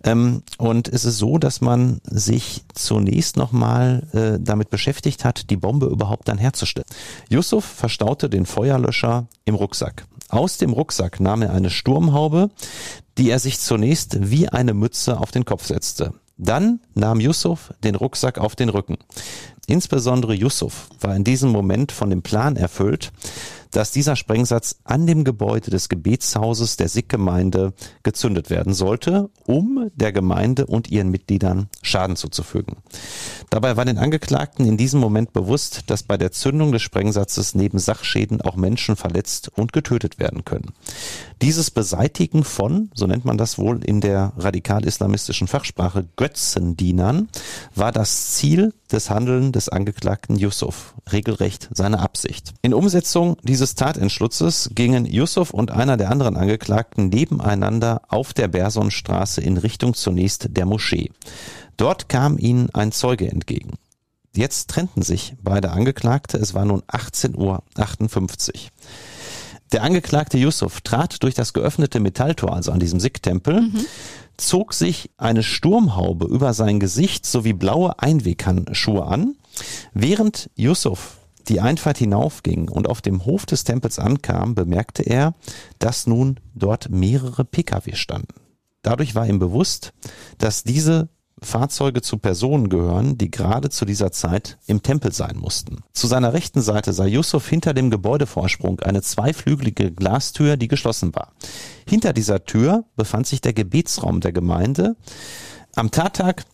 Ähm, 0.03 0.41
und 0.57 0.87
es 0.87 1.05
ist 1.05 1.17
so, 1.17 1.37
dass 1.37 1.61
man 1.61 2.01
sich 2.03 2.63
zunächst 2.73 3.37
nochmal 3.37 4.07
äh, 4.13 4.39
damit 4.43 4.69
beschäftigt 4.69 5.23
hat, 5.23 5.49
die 5.49 5.57
Bombe 5.57 5.85
überhaupt 5.85 6.27
dann 6.27 6.39
herzustellen. 6.39 6.87
Yusuf 7.29 7.63
verstaute 7.65 8.29
den 8.29 8.45
Feuerlöscher 8.45 9.27
im 9.45 9.55
Rucksack. 9.55 10.05
Aus 10.29 10.57
dem 10.57 10.71
Rucksack 10.71 11.19
nahm 11.19 11.41
er 11.41 11.53
eine 11.53 11.69
Sturmhaube, 11.69 12.49
die 13.17 13.29
er 13.29 13.39
sich 13.39 13.59
zunächst 13.59 14.31
wie 14.31 14.49
eine 14.49 14.73
Mütze 14.73 15.19
auf 15.19 15.31
den 15.31 15.45
Kopf 15.45 15.65
setzte. 15.65 16.13
Dann 16.43 16.79
nahm 16.95 17.19
Yusuf 17.19 17.71
den 17.83 17.93
Rucksack 17.93 18.39
auf 18.39 18.55
den 18.55 18.69
Rücken. 18.69 18.97
Insbesondere 19.67 20.33
Yusuf 20.33 20.89
war 20.99 21.15
in 21.15 21.23
diesem 21.23 21.51
Moment 21.51 21.91
von 21.91 22.09
dem 22.09 22.23
Plan 22.23 22.55
erfüllt, 22.55 23.11
dass 23.69 23.91
dieser 23.91 24.15
Sprengsatz 24.15 24.81
an 24.83 25.07
dem 25.07 25.23
Gebäude 25.23 25.71
des 25.71 25.87
Gebetshauses 25.87 26.77
der 26.77 26.89
Sikh-Gemeinde 26.89 27.73
gezündet 28.03 28.49
werden 28.49 28.73
sollte, 28.73 29.29
um 29.45 29.89
der 29.95 30.11
Gemeinde 30.11 30.65
und 30.65 30.89
ihren 30.89 31.09
Mitgliedern 31.09 31.69
Schaden 31.81 32.15
zuzufügen. 32.15 32.77
Dabei 33.49 33.77
war 33.77 33.85
den 33.85 33.97
Angeklagten 33.97 34.65
in 34.65 34.77
diesem 34.77 34.99
Moment 34.99 35.31
bewusst, 35.31 35.83
dass 35.87 36.03
bei 36.03 36.17
der 36.17 36.31
Zündung 36.31 36.71
des 36.71 36.81
Sprengsatzes 36.81 37.55
neben 37.55 37.79
Sachschäden 37.79 38.41
auch 38.41 38.55
Menschen 38.55 38.95
verletzt 38.95 39.51
und 39.55 39.73
getötet 39.73 40.19
werden 40.19 40.43
können. 40.43 40.73
Dieses 41.41 41.71
Beseitigen 41.71 42.43
von, 42.43 42.91
so 42.93 43.07
nennt 43.07 43.25
man 43.25 43.39
das 43.39 43.57
wohl 43.57 43.83
in 43.83 43.99
der 43.99 44.31
radikal-islamistischen 44.37 45.47
Fachsprache, 45.47 46.05
Götzendienern, 46.15 47.29
war 47.73 47.91
das 47.91 48.33
Ziel 48.33 48.75
des 48.91 49.09
Handeln 49.09 49.51
des 49.51 49.67
Angeklagten 49.67 50.35
Yusuf, 50.35 50.93
regelrecht 51.11 51.67
seine 51.71 51.99
Absicht. 51.99 52.53
In 52.61 52.75
Umsetzung 52.75 53.37
dieses 53.41 53.73
Tatentschlusses 53.73 54.69
gingen 54.75 55.05
Yusuf 55.05 55.49
und 55.49 55.71
einer 55.71 55.97
der 55.97 56.11
anderen 56.11 56.37
Angeklagten 56.37 57.09
nebeneinander 57.09 58.03
auf 58.09 58.33
der 58.33 58.47
Bersonstraße 58.47 59.41
in 59.41 59.57
Richtung 59.57 59.95
zunächst 59.95 60.55
der 60.55 60.67
Moschee. 60.67 61.09
Dort 61.75 62.07
kam 62.07 62.37
ihnen 62.37 62.69
ein 62.73 62.91
Zeuge 62.91 63.27
entgegen. 63.27 63.79
Jetzt 64.33 64.69
trennten 64.69 65.01
sich 65.01 65.33
beide 65.41 65.71
Angeklagte, 65.71 66.37
es 66.37 66.53
war 66.53 66.63
nun 66.63 66.81
18.58 66.83 67.35
Uhr. 67.35 67.63
Der 69.71 69.83
Angeklagte 69.83 70.37
Yusuf 70.37 70.81
trat 70.81 71.23
durch 71.23 71.33
das 71.33 71.53
geöffnete 71.53 71.99
Metalltor, 71.99 72.53
also 72.53 72.71
an 72.71 72.79
diesem 72.79 72.99
Sikh-Tempel, 72.99 73.61
mhm. 73.61 73.85
zog 74.37 74.73
sich 74.73 75.11
eine 75.17 75.43
Sturmhaube 75.43 76.25
über 76.25 76.53
sein 76.53 76.79
Gesicht 76.79 77.25
sowie 77.25 77.53
blaue 77.53 77.99
Einweghandschuhe 77.99 79.05
an, 79.05 79.35
während 79.93 80.49
Yusuf 80.55 81.17
die 81.47 81.59
Einfahrt 81.59 81.97
hinaufging 81.97 82.69
und 82.69 82.87
auf 82.87 83.01
dem 83.01 83.25
Hof 83.25 83.45
des 83.45 83.63
Tempels 83.63 83.97
ankam, 83.97 84.55
bemerkte 84.55 85.03
er, 85.03 85.33
dass 85.79 86.05
nun 86.05 86.39
dort 86.53 86.89
mehrere 86.89 87.45
Pkw 87.45 87.95
standen. 87.95 88.35
Dadurch 88.81 89.15
war 89.15 89.27
ihm 89.27 89.39
bewusst, 89.39 89.93
dass 90.37 90.63
diese 90.63 91.09
Fahrzeuge 91.43 92.01
zu 92.01 92.17
Personen 92.17 92.69
gehören, 92.69 93.17
die 93.17 93.31
gerade 93.31 93.69
zu 93.69 93.85
dieser 93.85 94.11
Zeit 94.11 94.57
im 94.67 94.83
Tempel 94.83 95.11
sein 95.11 95.37
mussten. 95.37 95.79
Zu 95.91 96.07
seiner 96.07 96.33
rechten 96.33 96.61
Seite 96.61 96.93
sah 96.93 97.05
Yusuf 97.05 97.47
hinter 97.47 97.73
dem 97.73 97.89
Gebäudevorsprung 97.89 98.79
eine 98.81 99.01
zweiflügelige 99.01 99.91
Glastür, 99.91 100.55
die 100.55 100.67
geschlossen 100.67 101.15
war. 101.15 101.33
Hinter 101.87 102.13
dieser 102.13 102.45
Tür 102.45 102.85
befand 102.95 103.25
sich 103.25 103.41
der 103.41 103.53
Gebetsraum 103.53 104.21
der 104.21 104.33
Gemeinde. 104.33 104.95
Am 105.75 105.89
Tattag 105.89 106.45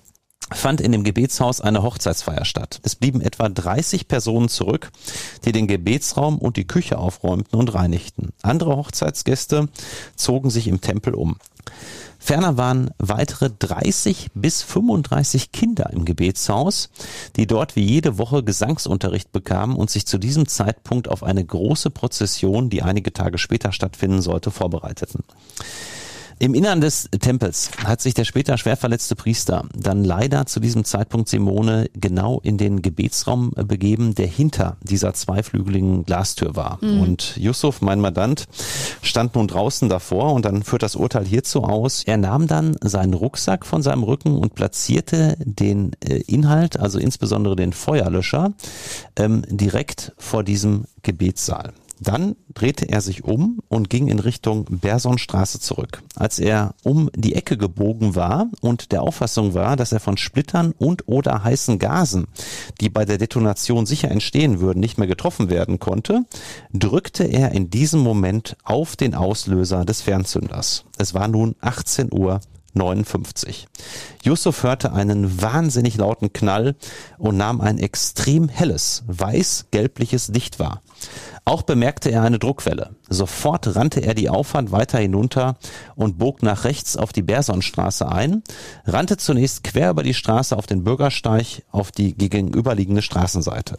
fand 0.52 0.80
in 0.80 0.94
dem 0.94 1.04
Gebetshaus 1.04 1.60
eine 1.60 1.84
Hochzeitsfeier 1.84 2.46
statt. 2.46 2.80
Es 2.84 2.96
blieben 2.96 3.20
etwa 3.20 3.50
30 3.50 4.08
Personen 4.08 4.48
zurück, 4.48 4.92
die 5.44 5.52
den 5.52 5.68
Gebetsraum 5.68 6.38
und 6.38 6.56
die 6.56 6.66
Küche 6.66 6.98
aufräumten 6.98 7.60
und 7.60 7.74
reinigten. 7.74 8.30
Andere 8.42 8.78
Hochzeitsgäste 8.78 9.68
zogen 10.16 10.50
sich 10.50 10.68
im 10.68 10.80
Tempel 10.80 11.14
um. 11.14 11.38
Ferner 12.28 12.57
waren 12.57 12.91
weitere 12.97 13.49
30 13.49 14.32
bis 14.34 14.61
35 14.61 15.53
Kinder 15.53 15.89
im 15.93 16.03
Gebetshaus, 16.03 16.89
die 17.38 17.47
dort 17.47 17.78
wie 17.78 17.86
jede 17.86 18.17
Woche 18.17 18.43
Gesangsunterricht 18.43 19.32
bekamen 19.32 19.78
und 19.78 19.89
sich 19.89 20.05
zu 20.05 20.17
diesem 20.17 20.45
Zeitpunkt 20.45 21.07
auf 21.07 21.23
eine 21.23 21.45
große 21.45 21.89
Prozession, 21.89 22.69
die 22.69 22.84
einige 22.84 23.13
Tage 23.13 23.38
später 23.38 23.71
stattfinden 23.71 24.21
sollte, 24.21 24.51
vorbereiteten. 24.51 25.23
Im 26.40 26.54
Innern 26.54 26.82
des 26.82 27.10
Tempels 27.20 27.72
hat 27.84 28.00
sich 28.00 28.14
der 28.14 28.24
später 28.24 28.60
schwer 28.60 28.78
verletzte 28.78 29.16
Priester 29.16 29.66
dann 29.76 30.04
leider 30.04 30.46
zu 30.46 30.60
diesem 30.60 30.84
Zeitpunkt 30.84 31.30
Simone 31.30 31.90
genau 31.96 32.40
in 32.44 32.60
den 32.60 32.84
Gebetsraum 32.84 33.52
begeben, 33.56 34.14
der 34.14 34.28
hinter 34.28 34.78
dieser 34.84 35.16
zweiflügeligen 35.16 36.06
Glastür 36.06 36.56
war. 36.56 36.78
Mhm. 36.82 37.02
Und 37.02 37.38
Yusuf, 37.38 37.82
mein 37.82 38.00
Mandant, 38.00 38.46
stand 39.02 39.34
nun 39.34 39.48
draußen 39.48 39.90
davor 39.90 40.34
und 40.34 40.46
dann 40.46 40.62
führt 40.62 40.84
das 40.84 40.96
Urteil 40.96 41.26
hierzu 41.26 41.64
aus. 41.64 42.04
Er 42.06 42.18
nahm 42.18 42.46
dann 42.46 42.76
seinen 42.82 43.16
Rucksack 43.16 43.66
von 43.66 43.82
seinem 43.82 44.04
Rücken 44.04 44.38
und 44.38 44.54
platzierte 44.54 45.38
den 45.40 45.94
äh, 46.08 46.18
Inhalt, 46.28 46.80
also 46.80 47.00
insbesondere 47.00 47.56
den 47.56 47.74
Feuerlöscher, 47.74 48.54
ähm, 49.16 49.42
direkt 49.50 50.14
vor 50.20 50.44
diesem 50.44 50.86
Gebetssaal. 51.02 51.74
Dann 52.00 52.36
drehte 52.54 52.89
er 52.89 53.02
sich 53.02 53.24
um 53.24 53.60
und 53.70 53.89
ging 53.89 54.08
in 54.08 54.20
Richtung 54.20 54.66
Bersonstraße 54.70 55.60
zurück. 55.60 56.04
Als 56.16 56.39
er 56.39 56.76
um 56.84 57.10
die 57.16 57.36
Ecke 57.36 57.58
gebogen 57.58 58.16
war 58.16 58.48
und 58.62 58.91
der 58.91 59.02
Auffassung 59.02 59.54
war, 59.54 59.76
dass 59.76 59.91
er 59.91 60.00
von 60.00 60.18
Splittern 60.18 60.74
und 60.78 61.08
oder 61.08 61.43
heißen 61.43 61.80
Gasen, 61.80 62.28
die 62.80 62.89
bei 62.89 63.06
der 63.06 63.18
Detonation 63.18 63.86
sicher 63.86 64.12
entstehen 64.12 64.60
würden, 64.60 64.80
nicht 64.80 64.98
mehr 64.98 65.08
getroffen 65.08 65.50
werden 65.50 65.80
konnte, 65.80 66.24
drückte 66.74 67.24
er 67.24 67.52
in 67.52 67.70
diesem 67.70 68.02
Moment 68.02 68.58
auf 68.64 68.95
den 68.95 69.16
Auslöser 69.16 69.86
des 69.86 70.02
Fernzünders. 70.02 70.86
Es 70.98 71.14
war 71.14 71.28
nun 71.28 71.56
18 71.62 72.14
Uhr 72.14 72.41
59. 72.78 73.68
Yusuf 74.24 74.64
hörte 74.64 74.93
einen 74.93 75.41
wahnsinnig 75.41 75.98
lauten 75.98 76.32
Knall 76.32 76.76
und 77.18 77.38
nahm 77.38 77.60
ein 77.62 77.80
extrem 77.80 78.50
helles, 78.50 79.04
weiß-gelbliches 79.08 80.30
Licht 80.30 80.60
wahr. 80.60 80.82
Auch 81.48 81.62
bemerkte 81.62 82.12
er 82.12 82.24
eine 82.24 82.39
Druckwelle. 82.39 82.98
Sofort 83.08 83.74
rannte 83.74 84.02
er 84.02 84.14
die 84.14 84.30
Auffahrt 84.30 84.74
weiter 84.74 84.98
hinunter 84.98 85.56
und 85.95 86.18
bog 86.18 86.43
nach 86.43 86.66
rechts 86.66 86.98
auf 86.98 87.14
die 87.14 87.22
Bersonstraße 87.22 88.12
ein, 88.12 88.43
rannte 88.86 89.16
zunächst 89.16 89.64
quer 89.64 89.91
über 89.91 90.04
die 90.04 90.14
Straße 90.14 90.58
auf 90.58 90.68
den 90.68 90.84
Bürgersteig 90.84 91.64
auf 91.72 91.91
die 91.91 92.16
gegenüberliegende 92.16 93.02
Straßenseite. 93.02 93.78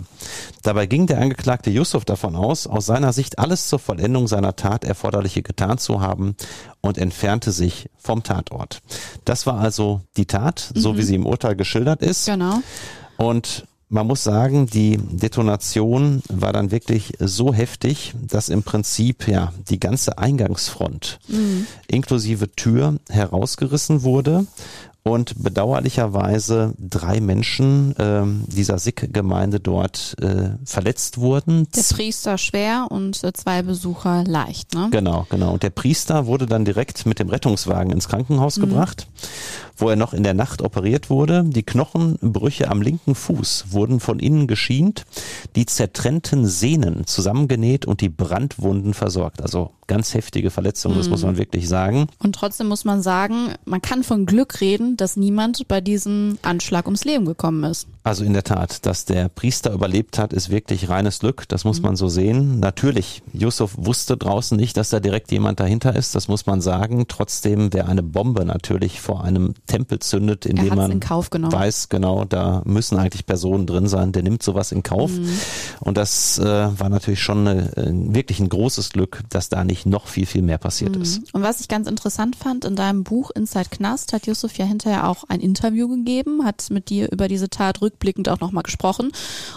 Dabei 0.62 0.86
ging 0.86 1.06
der 1.06 1.20
Angeklagte 1.20 1.68
Yusuf 1.68 2.06
davon 2.06 2.36
aus, 2.36 2.66
aus 2.66 2.86
seiner 2.86 3.12
Sicht 3.12 3.38
alles 3.38 3.68
zur 3.68 3.78
Vollendung 3.78 4.28
seiner 4.28 4.56
Tat 4.56 4.84
Erforderliche 4.84 5.42
getan 5.42 5.76
zu 5.76 6.00
haben 6.00 6.36
und 6.80 6.96
entfernte 6.96 7.52
sich 7.52 7.90
vom 7.98 8.22
Tatort. 8.22 8.80
Das 9.26 9.46
war 9.46 9.58
also 9.60 10.00
die 10.16 10.26
Tat, 10.26 10.72
so 10.74 10.96
wie 10.96 11.02
mhm. 11.02 11.06
sie 11.06 11.14
im 11.16 11.26
Urteil 11.26 11.54
geschildert 11.54 12.00
ist. 12.00 12.24
Genau. 12.24 12.60
Und 13.18 13.66
man 13.88 14.06
muss 14.06 14.22
sagen, 14.22 14.66
die 14.66 14.98
Detonation 14.98 16.22
war 16.28 16.52
dann 16.52 16.70
wirklich 16.70 17.14
so 17.18 17.54
heftig, 17.54 18.12
dass 18.20 18.48
im 18.48 18.62
Prinzip 18.62 19.26
ja 19.26 19.52
die 19.68 19.80
ganze 19.80 20.18
Eingangsfront 20.18 21.18
mhm. 21.28 21.66
inklusive 21.86 22.50
Tür 22.52 22.96
herausgerissen 23.08 24.02
wurde 24.02 24.46
und 25.08 25.42
bedauerlicherweise 25.42 26.74
drei 26.78 27.20
Menschen 27.20 27.94
ähm, 27.98 28.44
dieser 28.46 28.78
Sikh-Gemeinde 28.78 29.60
dort 29.60 30.16
äh, 30.20 30.50
verletzt 30.64 31.18
wurden. 31.18 31.68
Der 31.74 31.82
Priester 31.82 32.38
schwer 32.38 32.86
und 32.90 33.22
äh, 33.24 33.32
zwei 33.32 33.62
Besucher 33.62 34.24
leicht, 34.24 34.74
ne? 34.74 34.88
Genau, 34.90 35.26
genau. 35.30 35.52
Und 35.52 35.62
der 35.62 35.70
Priester 35.70 36.26
wurde 36.26 36.46
dann 36.46 36.64
direkt 36.64 37.06
mit 37.06 37.18
dem 37.18 37.28
Rettungswagen 37.28 37.92
ins 37.92 38.08
Krankenhaus 38.08 38.56
mhm. 38.58 38.62
gebracht, 38.62 39.06
wo 39.76 39.88
er 39.88 39.96
noch 39.96 40.12
in 40.12 40.22
der 40.22 40.34
Nacht 40.34 40.62
operiert 40.62 41.10
wurde. 41.10 41.44
Die 41.44 41.62
Knochenbrüche 41.62 42.70
am 42.70 42.82
linken 42.82 43.14
Fuß 43.14 43.66
wurden 43.70 44.00
von 44.00 44.18
innen 44.18 44.46
geschient, 44.46 45.04
die 45.56 45.66
zertrennten 45.66 46.46
Sehnen 46.46 47.06
zusammengenäht 47.06 47.86
und 47.86 48.00
die 48.00 48.08
Brandwunden 48.08 48.94
versorgt. 48.94 49.42
Also 49.42 49.70
ganz 49.88 50.14
heftige 50.14 50.50
Verletzungen, 50.50 50.94
mhm. 50.94 51.00
das 51.00 51.08
muss 51.08 51.22
man 51.22 51.34
mhm. 51.34 51.38
wirklich 51.38 51.68
sagen. 51.68 52.06
Und 52.18 52.34
trotzdem 52.34 52.68
muss 52.68 52.84
man 52.84 53.02
sagen, 53.02 53.54
man 53.64 53.82
kann 53.82 54.04
von 54.04 54.26
Glück 54.26 54.60
reden, 54.60 54.96
dass 54.96 55.16
niemand 55.16 55.66
bei 55.66 55.80
diesem 55.80 56.38
Anschlag 56.42 56.86
ums 56.86 57.04
Leben 57.04 57.24
gekommen 57.24 57.64
ist. 57.64 57.88
Also 58.04 58.24
in 58.24 58.32
der 58.32 58.44
Tat, 58.44 58.86
dass 58.86 59.04
der 59.04 59.28
Priester 59.28 59.72
überlebt 59.72 60.18
hat, 60.18 60.32
ist 60.32 60.48
wirklich 60.48 60.88
reines 60.88 61.18
Glück. 61.18 61.46
Das 61.48 61.64
muss 61.64 61.80
mhm. 61.80 61.86
man 61.86 61.96
so 61.96 62.08
sehen. 62.08 62.58
Natürlich, 62.60 63.22
Yusuf 63.32 63.74
wusste 63.76 64.16
draußen 64.16 64.56
nicht, 64.56 64.76
dass 64.76 64.90
da 64.90 65.00
direkt 65.00 65.30
jemand 65.30 65.60
dahinter 65.60 65.94
ist. 65.94 66.14
Das 66.14 66.28
muss 66.28 66.46
man 66.46 66.60
sagen. 66.60 67.06
Trotzdem, 67.08 67.72
wer 67.72 67.88
eine 67.88 68.02
Bombe 68.02 68.44
natürlich 68.44 69.00
vor 69.00 69.24
einem 69.24 69.54
Tempel 69.66 69.98
zündet, 69.98 70.46
in 70.46 70.56
dem 70.56 70.74
man 70.74 71.00
weiß, 71.02 71.88
genau, 71.88 72.24
da 72.24 72.62
müssen 72.64 72.98
eigentlich 72.98 73.26
Personen 73.26 73.66
drin 73.66 73.88
sein, 73.88 74.12
der 74.12 74.22
nimmt 74.22 74.42
sowas 74.42 74.72
in 74.72 74.82
Kauf. 74.82 75.10
Mhm. 75.10 75.28
Und 75.80 75.96
das 75.96 76.38
äh, 76.38 76.44
war 76.44 76.88
natürlich 76.88 77.20
schon 77.22 77.46
eine, 77.46 77.76
äh, 77.76 77.90
wirklich 77.92 78.40
ein 78.40 78.48
großes 78.48 78.90
Glück, 78.90 79.22
dass 79.28 79.48
da 79.48 79.64
nicht 79.64 79.77
noch 79.86 80.06
viel, 80.06 80.26
viel 80.26 80.42
mehr 80.42 80.58
passiert 80.58 80.96
mhm. 80.96 81.02
ist. 81.02 81.34
Und 81.34 81.42
was 81.42 81.60
ich 81.60 81.68
ganz 81.68 81.88
interessant 81.88 82.36
fand, 82.36 82.64
in 82.64 82.76
deinem 82.76 83.04
Buch 83.04 83.30
Inside 83.30 83.70
Knast 83.70 84.12
hat 84.12 84.26
Yusuf 84.26 84.58
ja 84.58 84.64
hinterher 84.64 85.08
auch 85.08 85.24
ein 85.28 85.40
Interview 85.40 85.88
gegeben, 85.88 86.44
hat 86.44 86.70
mit 86.70 86.90
dir 86.90 87.10
über 87.10 87.28
diese 87.28 87.48
Tat 87.48 87.80
rückblickend 87.80 88.08
rückblickend 88.08 88.28
auch 88.28 88.40
nochmal 88.40 88.62
gesprochen. 88.62 89.12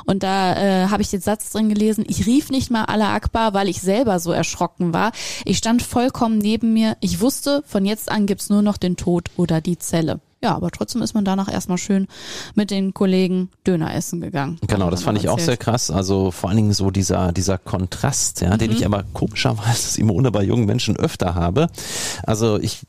Und 0.05 0.23
da 0.23 0.55
äh, 0.55 0.87
habe 0.87 1.01
ich 1.01 1.09
den 1.09 1.21
Satz 1.21 1.51
drin 1.51 1.69
gelesen, 1.69 2.05
ich 2.07 2.25
rief 2.25 2.49
nicht 2.49 2.71
mal 2.71 2.85
Allah 2.85 3.13
Akbar, 3.13 3.53
weil 3.53 3.69
ich 3.69 3.81
selber 3.81 4.19
so 4.19 4.31
erschrocken 4.31 4.93
war. 4.93 5.11
Ich 5.45 5.57
stand 5.57 5.81
vollkommen 5.81 6.37
neben 6.37 6.73
mir. 6.73 6.97
Ich 7.01 7.21
wusste, 7.21 7.63
von 7.65 7.85
jetzt 7.85 8.11
an 8.11 8.25
gibt's 8.25 8.49
nur 8.49 8.61
noch 8.61 8.77
den 8.77 8.97
Tod 8.97 9.29
oder 9.37 9.61
die 9.61 9.77
Zelle. 9.77 10.19
Ja, 10.43 10.55
aber 10.55 10.71
trotzdem 10.71 11.03
ist 11.03 11.13
man 11.13 11.23
danach 11.23 11.51
erstmal 11.51 11.77
schön 11.77 12.07
mit 12.55 12.71
den 12.71 12.95
Kollegen 12.95 13.49
Döner 13.65 13.93
essen 13.93 14.21
gegangen. 14.21 14.57
Genau, 14.65 14.89
das 14.89 15.03
fand 15.03 15.19
ich 15.19 15.25
erzählt. 15.25 15.41
auch 15.41 15.45
sehr 15.45 15.57
krass. 15.57 15.91
Also 15.91 16.31
vor 16.31 16.49
allen 16.49 16.57
Dingen 16.57 16.73
so 16.73 16.89
dieser, 16.89 17.31
dieser 17.31 17.59
Kontrast, 17.59 18.41
ja, 18.41 18.53
mhm. 18.53 18.57
den 18.57 18.71
ich 18.71 18.85
aber 18.85 19.03
komischerweise 19.13 20.01
immer 20.01 20.15
unter 20.15 20.31
bei 20.31 20.43
jungen 20.43 20.65
Menschen 20.65 20.97
öfter 20.97 21.35
habe. 21.35 21.67
Also 22.23 22.59
ich 22.59 22.81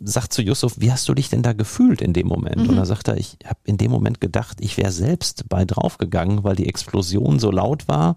sagt 0.00 0.32
zu 0.32 0.42
Yusuf, 0.42 0.74
wie 0.78 0.92
hast 0.92 1.08
du 1.08 1.14
dich 1.14 1.28
denn 1.28 1.42
da 1.42 1.52
gefühlt 1.52 2.00
in 2.00 2.12
dem 2.12 2.26
Moment? 2.26 2.62
Mhm. 2.62 2.70
Und 2.70 2.76
da 2.76 2.84
sagt 2.84 3.08
er, 3.08 3.16
ich 3.16 3.38
habe 3.44 3.58
in 3.64 3.76
dem 3.76 3.90
Moment 3.90 4.20
gedacht, 4.20 4.58
ich 4.60 4.76
wäre 4.76 4.92
selbst 4.92 5.48
bei 5.48 5.64
draufgegangen, 5.64 6.44
weil 6.44 6.56
die 6.56 6.68
Explosion 6.68 7.38
so 7.38 7.50
laut 7.50 7.88
war 7.88 8.16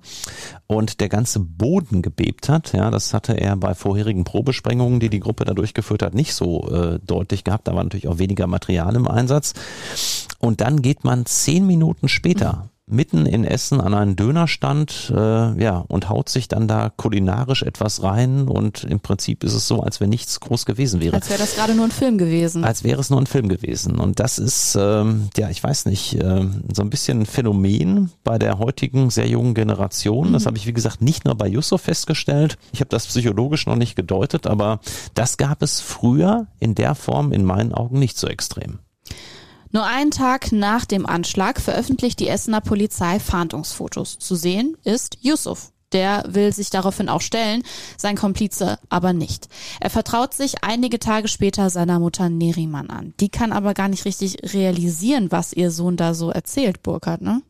und 0.67 0.99
der 0.99 1.09
ganze 1.09 1.39
Boden 1.39 2.01
gebebt 2.01 2.49
hat. 2.49 2.73
Ja, 2.73 2.91
das 2.91 3.13
hatte 3.13 3.39
er 3.39 3.55
bei 3.55 3.73
vorherigen 3.73 4.23
Probesprengungen, 4.23 4.99
die 4.99 5.09
die 5.09 5.19
Gruppe 5.19 5.45
da 5.45 5.53
durchgeführt 5.53 6.03
hat, 6.03 6.13
nicht 6.13 6.33
so 6.33 6.69
äh, 6.69 6.99
deutlich 7.05 7.43
gehabt. 7.43 7.67
Da 7.67 7.75
war 7.75 7.83
natürlich 7.83 8.07
auch 8.07 8.19
weniger 8.19 8.47
Material 8.47 8.95
im 8.95 9.07
Einsatz. 9.07 9.53
Und 10.39 10.61
dann 10.61 10.81
geht 10.81 11.03
man 11.03 11.25
zehn 11.25 11.65
Minuten 11.65 12.07
später 12.07 12.53
mhm 12.53 12.78
mitten 12.89 13.25
in 13.25 13.43
Essen 13.43 13.79
an 13.79 13.93
einen 13.93 14.15
Dönerstand 14.15 15.11
äh, 15.15 15.61
ja, 15.61 15.85
und 15.87 16.09
haut 16.09 16.29
sich 16.29 16.47
dann 16.47 16.67
da 16.67 16.91
kulinarisch 16.95 17.63
etwas 17.63 18.03
rein 18.03 18.47
und 18.47 18.83
im 18.83 18.99
Prinzip 18.99 19.43
ist 19.43 19.53
es 19.53 19.67
so, 19.67 19.81
als 19.81 19.99
wenn 19.99 20.09
nichts 20.09 20.39
groß 20.39 20.65
gewesen 20.65 20.99
wäre. 21.01 21.15
Als 21.15 21.29
wäre 21.29 21.39
das 21.39 21.55
gerade 21.55 21.75
nur 21.75 21.85
ein 21.85 21.91
Film 21.91 22.17
gewesen. 22.17 22.63
Als 22.63 22.83
wäre 22.83 22.99
es 22.99 23.09
nur 23.09 23.19
ein 23.19 23.27
Film 23.27 23.47
gewesen. 23.49 23.99
Und 23.99 24.19
das 24.19 24.39
ist, 24.39 24.77
ähm, 24.79 25.29
ja, 25.37 25.49
ich 25.49 25.63
weiß 25.63 25.85
nicht, 25.85 26.15
äh, 26.15 26.45
so 26.73 26.81
ein 26.81 26.89
bisschen 26.89 27.21
ein 27.21 27.25
Phänomen 27.25 28.11
bei 28.23 28.37
der 28.39 28.59
heutigen 28.59 29.09
sehr 29.09 29.27
jungen 29.27 29.53
Generation. 29.53 30.29
Mhm. 30.29 30.33
Das 30.33 30.45
habe 30.45 30.57
ich, 30.57 30.65
wie 30.65 30.73
gesagt, 30.73 31.01
nicht 31.01 31.25
nur 31.25 31.35
bei 31.35 31.47
Yusuf 31.47 31.81
festgestellt. 31.81 32.57
Ich 32.71 32.79
habe 32.79 32.89
das 32.89 33.07
psychologisch 33.07 33.67
noch 33.67 33.75
nicht 33.75 33.95
gedeutet, 33.95 34.47
aber 34.47 34.79
das 35.13 35.37
gab 35.37 35.61
es 35.61 35.79
früher 35.79 36.47
in 36.59 36.75
der 36.75 36.95
Form 36.95 37.31
in 37.31 37.45
meinen 37.45 37.73
Augen 37.73 37.99
nicht 37.99 38.17
so 38.17 38.27
extrem. 38.27 38.79
Nur 39.71 39.85
einen 39.85 40.11
Tag 40.11 40.51
nach 40.51 40.85
dem 40.85 41.05
Anschlag 41.05 41.61
veröffentlicht 41.61 42.19
die 42.19 42.27
Essener 42.27 42.61
Polizei 42.61 43.19
Fahndungsfotos. 43.19 44.17
Zu 44.17 44.35
sehen 44.35 44.77
ist 44.83 45.17
Yusuf. 45.21 45.71
Der 45.91 46.23
will 46.27 46.53
sich 46.53 46.69
daraufhin 46.69 47.09
auch 47.09 47.21
stellen, 47.21 47.63
sein 47.97 48.15
Komplize 48.15 48.77
aber 48.89 49.13
nicht. 49.13 49.47
Er 49.79 49.89
vertraut 49.89 50.33
sich 50.33 50.63
einige 50.63 50.99
Tage 50.99 51.27
später 51.27 51.69
seiner 51.69 51.99
Mutter 51.99 52.29
Neriman 52.29 52.89
an. 52.89 53.13
Die 53.19 53.29
kann 53.29 53.51
aber 53.51 53.73
gar 53.73 53.87
nicht 53.87 54.05
richtig 54.05 54.53
realisieren, 54.53 55.31
was 55.31 55.53
ihr 55.53 55.71
Sohn 55.71 55.97
da 55.97 56.13
so 56.13 56.29
erzählt, 56.29 56.83
Burkhard, 56.83 57.21
ne? 57.21 57.41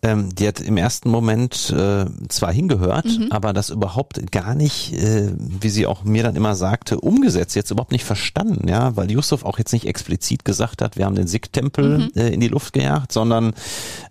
Ähm, 0.00 0.32
die 0.32 0.46
hat 0.46 0.60
im 0.60 0.76
ersten 0.76 1.10
Moment 1.10 1.74
äh, 1.76 2.04
zwar 2.28 2.52
hingehört, 2.52 3.06
mhm. 3.06 3.28
aber 3.30 3.52
das 3.52 3.70
überhaupt 3.70 4.30
gar 4.30 4.54
nicht, 4.54 4.92
äh, 4.92 5.32
wie 5.36 5.70
sie 5.70 5.86
auch 5.86 6.04
mir 6.04 6.22
dann 6.22 6.36
immer 6.36 6.54
sagte, 6.54 7.00
umgesetzt, 7.00 7.56
jetzt 7.56 7.72
überhaupt 7.72 7.90
nicht 7.90 8.04
verstanden, 8.04 8.68
ja, 8.68 8.94
weil 8.96 9.10
Yusuf 9.10 9.44
auch 9.44 9.58
jetzt 9.58 9.72
nicht 9.72 9.86
explizit 9.86 10.44
gesagt 10.44 10.82
hat, 10.82 10.96
wir 10.96 11.04
haben 11.04 11.16
den 11.16 11.26
Sikh-Tempel 11.26 11.98
mhm. 11.98 12.10
äh, 12.14 12.28
in 12.28 12.38
die 12.38 12.46
Luft 12.46 12.74
gejagt, 12.74 13.10
sondern 13.10 13.54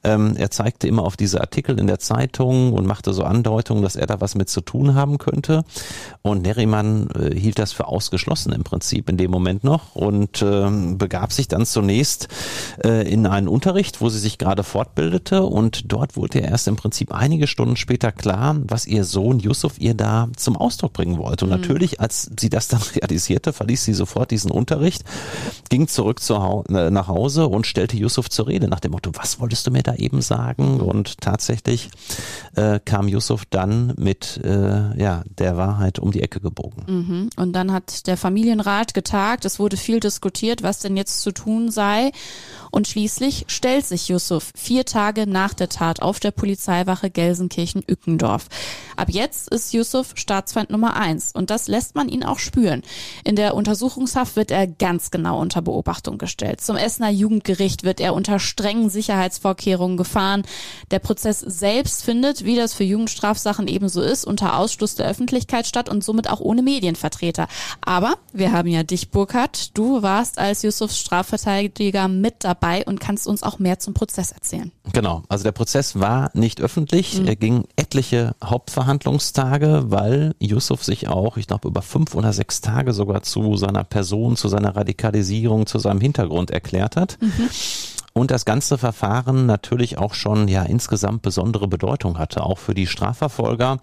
ähm, 0.04 0.36
er 0.36 0.52
zeigte 0.52 0.90
immer 0.90 1.04
auf 1.04 1.16
diese 1.16 1.40
Artikel 1.40 1.80
in 1.80 1.88
der 1.88 2.00
Zeitung 2.00 2.74
und 2.74 2.86
machte 2.86 3.14
so 3.14 3.24
Andeutungen, 3.24 3.82
dass 3.82 3.96
er 3.96 4.08
da 4.08 4.20
was 4.20 4.36
mit 4.36 4.50
zu 4.50 4.60
tun 4.60 4.94
haben 4.94 5.18
könnte. 5.18 5.64
Und 6.22 6.42
Neriman 6.42 7.08
äh, 7.12 7.34
hielt 7.34 7.60
das 7.60 7.72
für 7.72 7.88
ausgeschlossen 7.88 8.52
im 8.52 8.66
Prinzip 8.66 9.08
in 9.08 9.16
dem 9.16 9.32
Moment 9.32 9.64
noch 9.64 9.96
und 9.96 10.42
äh, 10.42 10.70
begab 10.96 11.32
sich 11.32 11.48
dann 11.48 11.66
zunächst 11.66 12.28
äh, 12.84 13.10
in 13.10 13.26
einen 13.26 13.48
Unterricht, 13.48 14.02
wo 14.02 14.10
sie 14.10 14.20
sich 14.20 14.38
gerade 14.38 14.64
fortbildete 15.28 15.44
und 15.44 15.92
dort 15.92 16.16
wurde 16.16 16.40
ja 16.40 16.48
erst 16.48 16.68
im 16.68 16.76
Prinzip 16.76 17.14
einige 17.14 17.48
Stunden 17.48 17.76
später 17.76 18.12
klar, 18.12 18.58
was 18.64 18.86
ihr 18.86 19.04
Sohn 19.04 19.40
Yusuf 19.40 19.80
ihr 19.80 19.94
da 19.94 20.30
zum 20.36 20.56
Ausdruck 20.56 20.94
bringen 20.94 21.18
wollte. 21.18 21.46
Und 21.46 21.52
mhm. 21.52 21.62
natürlich, 21.62 22.00
als 22.00 22.30
sie 22.40 22.50
das 22.50 22.68
dann 22.68 22.82
realisierte, 22.96 23.54
verließ 23.54 23.84
sie 23.84 23.94
sofort 23.94 24.32
diesen 24.32 24.52
Unterricht, 24.52 25.04
ging 25.70 25.88
zurück 25.88 26.22
zu 26.22 26.42
Hau 26.42 26.64
äh, 26.70 26.90
nach 26.90 27.08
Hause 27.08 27.48
und 27.48 27.68
stellte 27.68 27.98
Yusuf 27.98 28.30
zur 28.30 28.48
Rede 28.48 28.68
nach 28.68 28.80
dem 28.80 28.92
Motto, 28.92 29.12
was 29.14 29.40
wolltest 29.40 29.68
du 29.68 29.72
mir 29.72 29.84
da 29.84 29.96
eben 29.96 30.22
sagen? 30.22 30.80
Und 30.80 31.20
tatsächlich 31.22 31.90
äh, 32.56 32.80
kam 32.84 33.08
Yusuf 33.08 33.44
dann 33.50 33.94
mit 33.98 34.40
äh, 34.44 35.00
ja, 35.00 35.24
der 35.38 35.58
Wahrheit 35.58 36.00
um 36.00 36.12
die 36.12 36.22
Ecke 36.22 36.40
gebogen. 36.40 36.84
Mhm. 36.88 37.30
Und 37.36 37.54
dann 37.54 37.72
hat 37.72 38.08
der 38.08 38.18
Familienrat 38.18 38.94
getagt, 38.94 39.46
es 39.46 39.60
wurde 39.60 39.78
viel 39.78 40.00
diskutiert, 40.00 40.64
was 40.64 40.80
denn 40.80 40.98
jetzt 40.98 41.22
zu 41.22 41.32
tun 41.32 41.72
sei. 41.72 42.12
Und 42.78 42.88
schließlich 42.88 43.46
stellt 43.48 43.88
sich 43.88 44.08
Yusuf 44.08 44.52
vier 44.56 44.86
Tage 44.86 45.26
nach 45.26 45.56
der 45.56 45.68
Tat 45.68 46.04
auf 46.04 46.20
der 46.20 46.30
Polizeiwache 46.30 47.10
Gelsenkirchen-Ückendorf. 47.10 48.46
Ab 48.96 49.08
jetzt 49.10 49.50
ist 49.50 49.74
Yusuf 49.74 50.12
Staatsfeind 50.14 50.70
Nummer 50.70 50.96
eins 50.96 51.32
und 51.32 51.50
das 51.50 51.68
lässt 51.68 51.96
man 51.96 52.08
ihn 52.08 52.24
auch 52.24 52.38
spüren. 52.38 52.84
In 53.24 53.36
der 53.36 53.56
Untersuchungshaft 53.56 54.36
wird 54.36 54.52
er 54.52 54.68
ganz 54.68 55.10
genau 55.10 55.42
unter 55.42 55.64
Beobachtung 55.64 56.20
gestellt. 56.20 56.62
Zum 56.62 56.76
Essener 56.76 57.10
Jugendgericht 57.10 57.82
wird 57.82 58.00
er 58.00 58.14
unter 58.14 58.38
strengen 58.38 58.92
Sicherheitsvorkehrungen 58.92 59.98
gefahren. 59.98 60.44
Der 60.92 61.00
Prozess 61.00 61.40
selbst 61.40 62.04
findet, 62.04 62.46
wie 62.46 62.58
das 62.58 62.76
für 62.76 62.84
Jugendstrafsachen 62.84 63.68
ebenso 63.68 64.04
ist, 64.04 64.24
unter 64.24 64.56
Ausschluss 64.56 64.94
der 64.94 65.08
Öffentlichkeit 65.08 65.66
statt 65.66 65.90
und 65.90 66.04
somit 66.04 66.30
auch 66.30 66.42
ohne 66.42 66.62
Medienvertreter. 66.62 67.48
Aber 67.82 68.20
wir 68.34 68.52
haben 68.52 68.68
ja 68.68 68.84
dich, 68.84 69.10
Burkhard. 69.10 69.76
Du 69.76 70.04
warst 70.04 70.38
als 70.38 70.62
Yusufs 70.62 71.00
Strafverteidiger 71.00 72.08
mit 72.08 72.44
dabei 72.44 72.67
und 72.86 73.00
kannst 73.00 73.28
uns 73.28 73.44
auch 73.44 73.60
mehr 73.60 73.80
zum 73.80 73.94
Prozess 73.94 74.32
erzählen. 74.32 74.72
Genau, 74.94 75.24
also 75.30 75.44
der 75.44 75.52
Prozess 75.52 76.00
war 76.00 76.30
nicht 76.34 76.62
öffentlich. 76.62 77.20
Mhm. 77.20 77.28
Er 77.28 77.36
ging 77.36 77.64
etliche 77.76 78.36
Hauptverhandlungstage, 78.44 79.86
weil 79.88 80.36
Yusuf 80.40 80.84
sich 80.84 81.08
auch, 81.08 81.38
ich 81.38 81.48
glaube, 81.48 81.68
über 81.68 81.82
fünf 81.82 82.16
oder 82.16 82.34
sechs 82.34 82.62
Tage 82.62 82.94
sogar 82.94 83.24
zu 83.24 83.56
seiner 83.58 83.84
Person, 83.84 84.36
zu 84.36 84.48
seiner 84.48 84.76
Radikalisierung, 84.76 85.66
zu 85.66 85.80
seinem 85.80 86.02
Hintergrund 86.02 86.52
erklärt 86.52 86.96
hat. 86.96 87.18
Mhm 87.22 87.50
und 88.18 88.32
das 88.32 88.46
ganze 88.46 88.78
Verfahren 88.78 89.46
natürlich 89.46 89.98
auch 89.98 90.14
schon 90.14 90.48
ja 90.48 90.64
insgesamt 90.64 91.22
besondere 91.22 91.68
Bedeutung 91.68 92.18
hatte, 92.18 92.44
auch 92.44 92.58
für 92.58 92.74
die 92.74 92.88
Strafverfolger. 92.88 93.80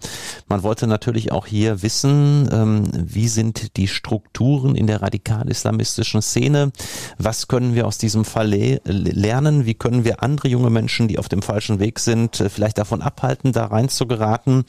Man 0.47 0.63
wollte 0.63 0.87
natürlich 0.87 1.31
auch 1.31 1.45
hier 1.45 1.81
wissen, 1.81 2.49
ähm, 2.51 2.83
wie 2.93 3.27
sind 3.27 3.77
die 3.77 3.87
Strukturen 3.87 4.75
in 4.75 4.87
der 4.87 5.01
radikal-islamistischen 5.01 6.21
Szene, 6.21 6.71
was 7.17 7.47
können 7.47 7.75
wir 7.75 7.87
aus 7.87 7.97
diesem 7.97 8.25
Fall 8.25 8.49
le 8.49 8.81
lernen, 8.85 9.65
wie 9.65 9.73
können 9.73 10.03
wir 10.03 10.21
andere 10.21 10.47
junge 10.47 10.69
Menschen, 10.69 11.07
die 11.07 11.17
auf 11.17 11.29
dem 11.29 11.41
falschen 11.41 11.79
Weg 11.79 11.99
sind, 11.99 12.39
äh, 12.39 12.49
vielleicht 12.49 12.77
davon 12.77 13.01
abhalten, 13.01 13.53
da 13.53 13.65
rein 13.65 13.89
zu 13.89 14.05
geraten. 14.05 14.65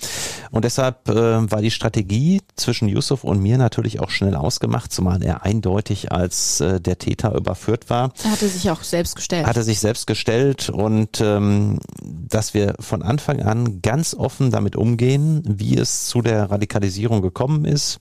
Und 0.50 0.64
deshalb 0.64 1.08
äh, 1.08 1.50
war 1.50 1.60
die 1.60 1.70
Strategie 1.70 2.40
zwischen 2.54 2.88
Yusuf 2.88 3.24
und 3.24 3.40
mir 3.40 3.58
natürlich 3.58 4.00
auch 4.00 4.10
schnell 4.10 4.36
ausgemacht, 4.36 4.92
zumal 4.92 5.22
er 5.22 5.42
eindeutig 5.42 6.12
als 6.12 6.60
äh, 6.60 6.80
der 6.80 6.98
Täter 6.98 7.34
überführt 7.34 7.90
war. 7.90 8.12
Er 8.22 8.30
hatte 8.30 8.48
sich 8.48 8.70
auch 8.70 8.82
selbst 8.82 9.16
gestellt 9.16 9.55
hat 9.56 9.62
er 9.62 9.64
sich 9.64 9.80
selbst 9.80 10.06
gestellt 10.06 10.68
und 10.68 11.22
ähm, 11.22 11.78
dass 12.02 12.52
wir 12.52 12.74
von 12.78 13.02
Anfang 13.02 13.40
an 13.40 13.80
ganz 13.80 14.12
offen 14.12 14.50
damit 14.50 14.76
umgehen, 14.76 15.42
wie 15.46 15.78
es 15.78 16.08
zu 16.08 16.20
der 16.20 16.50
Radikalisierung 16.50 17.22
gekommen 17.22 17.64
ist, 17.64 17.98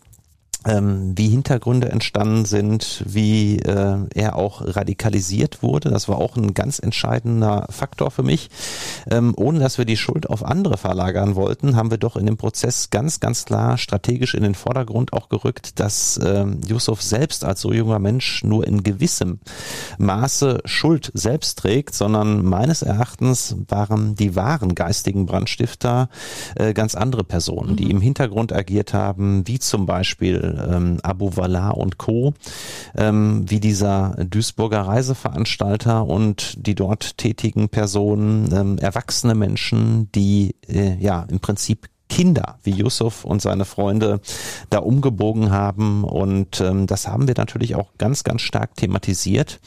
ähm, 0.65 1.13
wie 1.15 1.29
Hintergründe 1.29 1.89
entstanden 1.89 2.45
sind, 2.45 3.03
wie 3.05 3.59
äh, 3.59 3.97
er 4.13 4.35
auch 4.35 4.61
radikalisiert 4.63 5.61
wurde. 5.61 5.89
Das 5.89 6.07
war 6.09 6.17
auch 6.17 6.35
ein 6.35 6.53
ganz 6.53 6.79
entscheidender 6.79 7.67
Faktor 7.69 8.11
für 8.11 8.23
mich. 8.23 8.49
Ähm, 9.09 9.33
ohne 9.37 9.59
dass 9.59 9.77
wir 9.77 9.85
die 9.85 9.97
Schuld 9.97 10.29
auf 10.29 10.43
andere 10.43 10.77
verlagern 10.77 11.35
wollten, 11.35 11.75
haben 11.75 11.91
wir 11.91 11.97
doch 11.97 12.15
in 12.15 12.25
dem 12.25 12.37
Prozess 12.37 12.89
ganz, 12.89 13.19
ganz 13.19 13.45
klar 13.45 13.77
strategisch 13.77 14.33
in 14.33 14.43
den 14.43 14.55
Vordergrund 14.55 15.13
auch 15.13 15.29
gerückt, 15.29 15.79
dass 15.79 16.19
ähm, 16.23 16.59
Yusuf 16.67 17.01
selbst 17.01 17.45
als 17.45 17.61
so 17.61 17.71
junger 17.71 17.99
Mensch 17.99 18.43
nur 18.43 18.65
in 18.65 18.83
gewissem 18.83 19.39
Maße 19.97 20.59
Schuld 20.65 21.11
selbst 21.13 21.59
trägt, 21.59 21.95
sondern 21.95 22.43
meines 22.43 22.81
Erachtens 22.81 23.55
waren 23.67 24.15
die 24.15 24.35
wahren 24.35 24.75
geistigen 24.75 25.25
Brandstifter 25.25 26.09
äh, 26.55 26.73
ganz 26.73 26.95
andere 26.95 27.23
Personen, 27.23 27.71
mhm. 27.71 27.75
die 27.75 27.91
im 27.91 28.01
Hintergrund 28.01 28.51
agiert 28.53 28.93
haben, 28.93 29.47
wie 29.47 29.59
zum 29.59 29.85
Beispiel 29.85 30.54
ähm, 30.57 30.99
Abu 31.03 31.35
Wallah 31.35 31.71
und 31.71 31.97
Co., 31.97 32.33
ähm, 32.95 33.45
wie 33.47 33.59
dieser 33.59 34.15
Duisburger 34.29 34.81
Reiseveranstalter 34.81 36.05
und 36.05 36.55
die 36.65 36.75
dort 36.75 37.17
tätigen 37.17 37.69
Personen, 37.69 38.49
ähm, 38.53 38.77
erwachsene 38.77 39.35
Menschen, 39.35 40.11
die 40.13 40.55
äh, 40.67 40.95
ja 40.99 41.25
im 41.29 41.39
Prinzip 41.39 41.87
Kinder 42.09 42.59
wie 42.63 42.71
Yusuf 42.71 43.25
und 43.25 43.41
seine 43.41 43.65
Freunde 43.65 44.21
da 44.69 44.79
umgebogen 44.79 45.51
haben. 45.51 46.03
Und 46.03 46.61
ähm, 46.61 46.87
das 46.87 47.07
haben 47.07 47.27
wir 47.27 47.33
natürlich 47.35 47.75
auch 47.75 47.89
ganz, 47.97 48.23
ganz 48.23 48.41
stark 48.41 48.75
thematisiert. 48.75 49.59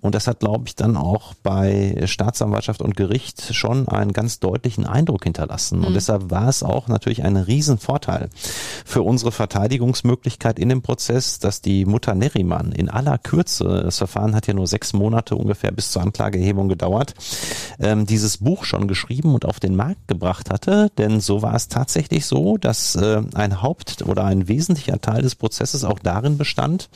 Und 0.00 0.14
das 0.14 0.26
hat, 0.26 0.40
glaube 0.40 0.64
ich, 0.66 0.74
dann 0.74 0.96
auch 0.96 1.34
bei 1.42 2.02
Staatsanwaltschaft 2.06 2.82
und 2.82 2.96
Gericht 2.96 3.54
schon 3.54 3.88
einen 3.88 4.12
ganz 4.12 4.40
deutlichen 4.40 4.86
Eindruck 4.86 5.24
hinterlassen. 5.24 5.80
Mhm. 5.80 5.84
Und 5.86 5.94
deshalb 5.94 6.30
war 6.30 6.48
es 6.48 6.62
auch 6.62 6.88
natürlich 6.88 7.22
ein 7.22 7.36
Riesenvorteil 7.36 8.30
für 8.84 9.02
unsere 9.02 9.30
Verteidigungsmöglichkeit 9.30 10.58
in 10.58 10.70
dem 10.70 10.82
Prozess, 10.82 11.38
dass 11.38 11.60
die 11.60 11.84
Mutter 11.84 12.14
Neriman 12.14 12.72
in 12.72 12.88
aller 12.88 13.18
Kürze, 13.18 13.82
das 13.84 13.98
Verfahren 13.98 14.34
hat 14.34 14.46
ja 14.46 14.54
nur 14.54 14.66
sechs 14.66 14.92
Monate 14.92 15.36
ungefähr 15.36 15.72
bis 15.72 15.92
zur 15.92 16.02
Anklageerhebung 16.02 16.68
gedauert, 16.68 17.14
ähm, 17.78 18.06
dieses 18.06 18.38
Buch 18.38 18.64
schon 18.64 18.88
geschrieben 18.88 19.34
und 19.34 19.44
auf 19.44 19.60
den 19.60 19.76
Markt 19.76 20.08
gebracht 20.08 20.50
hatte. 20.50 20.90
Denn 20.98 21.20
so 21.20 21.42
war 21.42 21.54
es 21.54 21.68
tatsächlich 21.68 21.81
tatsächlich 21.82 22.26
so, 22.26 22.58
dass 22.58 22.94
äh, 22.94 23.22
ein 23.34 23.60
Haupt- 23.60 24.02
oder 24.02 24.24
ein 24.24 24.46
wesentlicher 24.46 25.00
Teil 25.00 25.22
des 25.22 25.34
Prozesses 25.34 25.82
auch 25.82 25.98
darin 25.98 26.38
bestand, 26.38 26.88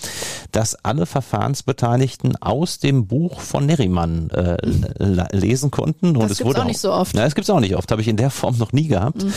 dass 0.52 0.76
alle 0.84 1.06
Verfahrensbeteiligten 1.06 2.36
aus 2.36 2.78
dem 2.78 3.08
Buch 3.08 3.40
von 3.40 3.66
Neriman 3.66 4.30
äh, 4.30 4.56
lesen 5.36 5.72
konnten. 5.72 6.16
Und 6.16 6.30
das 6.30 6.38
es 6.38 6.44
wurde 6.44 6.62
auch 6.62 6.66
nicht 6.66 6.78
so 6.78 6.92
oft. 6.92 7.16
Ja, 7.16 7.26
es 7.26 7.34
gibt 7.34 7.48
es 7.48 7.50
auch 7.50 7.58
nicht 7.58 7.74
oft, 7.74 7.90
habe 7.90 8.00
ich 8.00 8.06
in 8.06 8.16
der 8.16 8.30
Form 8.30 8.58
noch 8.58 8.72
nie 8.72 8.86
gehabt, 8.86 9.24
mhm. 9.24 9.32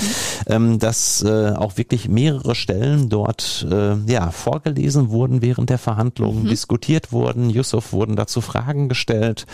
ähm, 0.45 0.80
dass 0.80 1.24
äh, 1.24 1.54
auch 1.56 1.78
wirklich 1.78 2.08
mehrere 2.08 2.54
Stellen 2.54 3.10
dort 3.10 3.66
äh, 3.72 3.95
ja 4.06 4.30
vorgelesen 4.30 5.10
wurden 5.10 5.41
während 5.41 5.72
der 5.72 5.80
Verhandlungen, 5.80 6.43
mhm. 6.43 6.50
diskutiert 6.50 7.12
wurden. 7.12 7.50
Yusuf 7.50 7.91
wurden 7.91 8.16
dazu 8.16 8.41
Fragen 8.41 8.88
gestellt. 8.88 9.47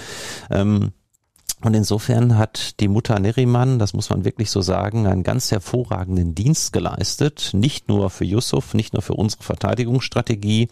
Ähm, 0.52 0.92
und 1.66 1.74
insofern 1.74 2.38
hat 2.38 2.80
die 2.80 2.88
Mutter 2.88 3.20
Neriman, 3.20 3.80
das 3.80 3.94
muss 3.94 4.12
man 4.12 4.24
wirklich 4.24 4.52
so 4.52 4.62
sagen, 4.62 5.08
einen 5.08 5.24
ganz 5.24 5.50
hervorragenden 5.50 6.36
Dienst 6.36 6.74
geleistet. 6.74 7.50
Nicht 7.54 7.90
nur 7.90 8.12
für 8.12 8.24
Yusuf, 8.24 8.76
nicht 8.76 8.94
nur 8.94 9.02
für 9.02 9.16
unsere 9.16 9.42
Verteidigungsstrategie, 9.42 10.68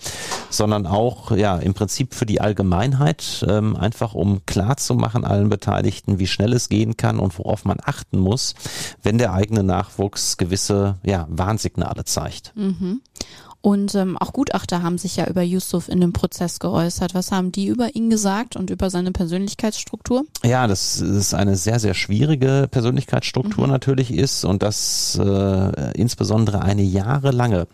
sondern 0.52 0.86
auch 0.86 1.32
ja 1.32 1.58
im 1.58 1.74
Prinzip 1.74 2.14
für 2.14 2.28
die 2.28 2.42
Allgemeinheit, 2.42 3.44
ähm, 3.50 3.76
einfach 3.76 4.14
um 4.14 4.46
klar 4.46 4.78
zu 4.78 4.94
machen 4.94 5.26
allen 5.26 5.50
Beteiligten, 5.50 6.20
wie 6.20 6.28
schnell 6.28 6.54
es 6.54 6.70
gehen 6.70 6.96
kann 6.96 7.18
und 7.18 7.40
worauf 7.40 7.66
man 7.66 7.78
achten 7.84 8.20
muss, 8.20 8.54
wenn 9.02 9.18
der 9.18 9.34
eigene 9.34 9.64
Nachwuchs 9.64 10.38
gewisse 10.38 11.00
ja, 11.04 11.26
Warnsignale 11.28 12.06
zeigt. 12.06 12.54
Mhm. 12.56 13.02
Und 13.66 13.96
ähm, 13.96 14.18
auch 14.18 14.34
Gutachter 14.34 14.84
haben 14.84 14.98
sich 14.98 15.16
ja 15.16 15.26
über 15.26 15.42
Yusuf 15.42 15.88
in 15.88 16.02
dem 16.02 16.12
Prozess 16.12 16.60
geäußert. 16.60 17.14
Was 17.14 17.32
haben 17.32 17.54
die 17.54 17.68
über 17.68 17.96
ihn 17.96 18.10
gesagt 18.10 18.58
und 18.58 18.70
über 18.70 18.90
seine 18.90 19.14
Persönlichkeitsstruktur? 19.14 20.26
Ja, 20.44 20.68
das 20.68 21.00
ist 21.00 21.34
eine 21.34 21.56
sehr, 21.56 21.80
sehr 21.80 21.94
schwierige 21.94 22.68
Persönlichkeitsstruktur 22.70 23.66
mhm. 23.66 23.72
natürlich 23.72 24.14
ist 24.14 24.44
und 24.44 24.64
dass 24.64 25.18
äh, 25.18 25.92
insbesondere 25.94 26.62
eine 26.62 26.82
jahrelange 26.82 27.68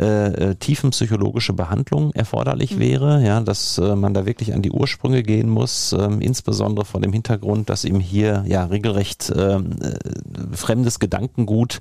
äh, 0.00 0.28
äh, 0.28 0.54
tiefenpsychologische 0.54 1.52
Behandlung 1.52 2.10
erforderlich 2.14 2.76
mhm. 2.76 2.80
wäre, 2.80 3.22
ja, 3.22 3.40
dass 3.40 3.76
äh, 3.76 3.96
man 3.96 4.14
da 4.14 4.24
wirklich 4.24 4.54
an 4.54 4.62
die 4.62 4.72
Ursprünge 4.72 5.22
gehen 5.22 5.50
muss, 5.50 5.92
äh, 5.92 6.08
insbesondere 6.20 6.86
vor 6.86 7.02
dem 7.02 7.12
Hintergrund, 7.12 7.68
dass 7.68 7.84
ihm 7.84 8.00
hier 8.00 8.44
ja 8.46 8.64
regelrecht 8.64 9.30
ähm, 9.36 9.76
äh, 9.82 10.56
fremdes 10.56 11.00
Gedankengut 11.00 11.80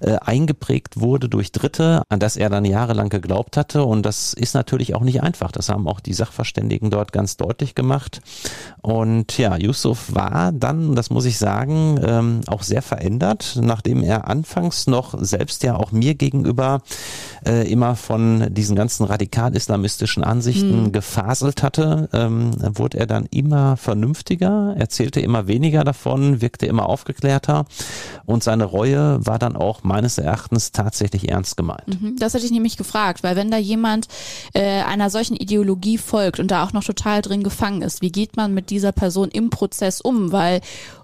äh, 0.00 0.16
eingeprägt 0.16 0.98
wurde 0.98 1.28
durch 1.28 1.52
Dritte, 1.52 2.02
an 2.08 2.18
das 2.18 2.36
er 2.36 2.50
dann 2.50 2.64
ja 2.64 2.79
jahrelang 2.80 3.10
geglaubt 3.10 3.56
hatte. 3.56 3.84
Und 3.84 4.06
das 4.06 4.32
ist 4.32 4.54
natürlich 4.54 4.94
auch 4.94 5.02
nicht 5.02 5.22
einfach. 5.22 5.52
Das 5.52 5.68
haben 5.68 5.86
auch 5.86 6.00
die 6.00 6.14
Sachverständigen 6.14 6.90
dort 6.90 7.12
ganz 7.12 7.36
deutlich 7.36 7.74
gemacht. 7.74 8.22
Und 8.80 9.36
ja, 9.36 9.56
Yusuf 9.56 10.14
war 10.14 10.52
dann, 10.52 10.94
das 10.94 11.10
muss 11.10 11.26
ich 11.26 11.38
sagen, 11.38 12.00
ähm, 12.02 12.40
auch 12.46 12.62
sehr 12.62 12.82
verändert, 12.82 13.58
nachdem 13.60 14.02
er 14.02 14.28
anfangs 14.28 14.86
noch 14.86 15.14
selbst 15.22 15.62
ja 15.62 15.76
auch 15.76 15.92
mir 15.92 16.14
gegenüber 16.14 16.80
äh, 17.46 17.70
immer 17.70 17.96
von 17.96 18.52
diesen 18.54 18.76
ganzen 18.76 19.04
radikal-islamistischen 19.04 20.24
Ansichten 20.24 20.86
hm. 20.86 20.92
gefaselt 20.92 21.62
hatte, 21.62 22.08
ähm, 22.12 22.52
wurde 22.60 22.98
er 22.98 23.06
dann 23.06 23.26
immer 23.30 23.76
vernünftiger, 23.76 24.74
erzählte 24.78 25.20
immer 25.20 25.46
weniger 25.46 25.84
davon, 25.84 26.40
wirkte 26.40 26.66
immer 26.66 26.86
aufgeklärter 26.86 27.66
und 28.24 28.42
seine 28.42 28.64
Reue 28.64 29.24
war 29.26 29.38
dann 29.38 29.56
auch 29.56 29.82
meines 29.82 30.18
Erachtens 30.18 30.72
tatsächlich 30.72 31.28
ernst 31.28 31.56
gemeint. 31.56 32.00
Mhm, 32.00 32.16
das 32.18 32.34
hätte 32.34 32.44
ich 32.44 32.52
nämlich 32.52 32.69
mich 32.70 32.76
gefragt, 32.76 33.22
weil 33.22 33.36
wenn 33.36 33.50
da 33.50 33.58
jemand 33.58 34.06
äh, 34.54 34.82
einer 34.82 35.10
solchen 35.10 35.36
Ideologie 35.36 35.98
folgt 35.98 36.40
und 36.40 36.50
da 36.50 36.64
auch 36.64 36.72
noch 36.72 36.84
total 36.84 37.20
drin 37.22 37.42
gefangen 37.42 37.82
ist, 37.82 38.00
wie 38.00 38.12
geht 38.12 38.36
man 38.36 38.54
mit 38.54 38.70
dieser 38.70 38.92
Person 38.92 39.28
im 39.30 39.50
Prozess 39.50 40.00
um? 40.00 40.32
Weil 40.32 40.60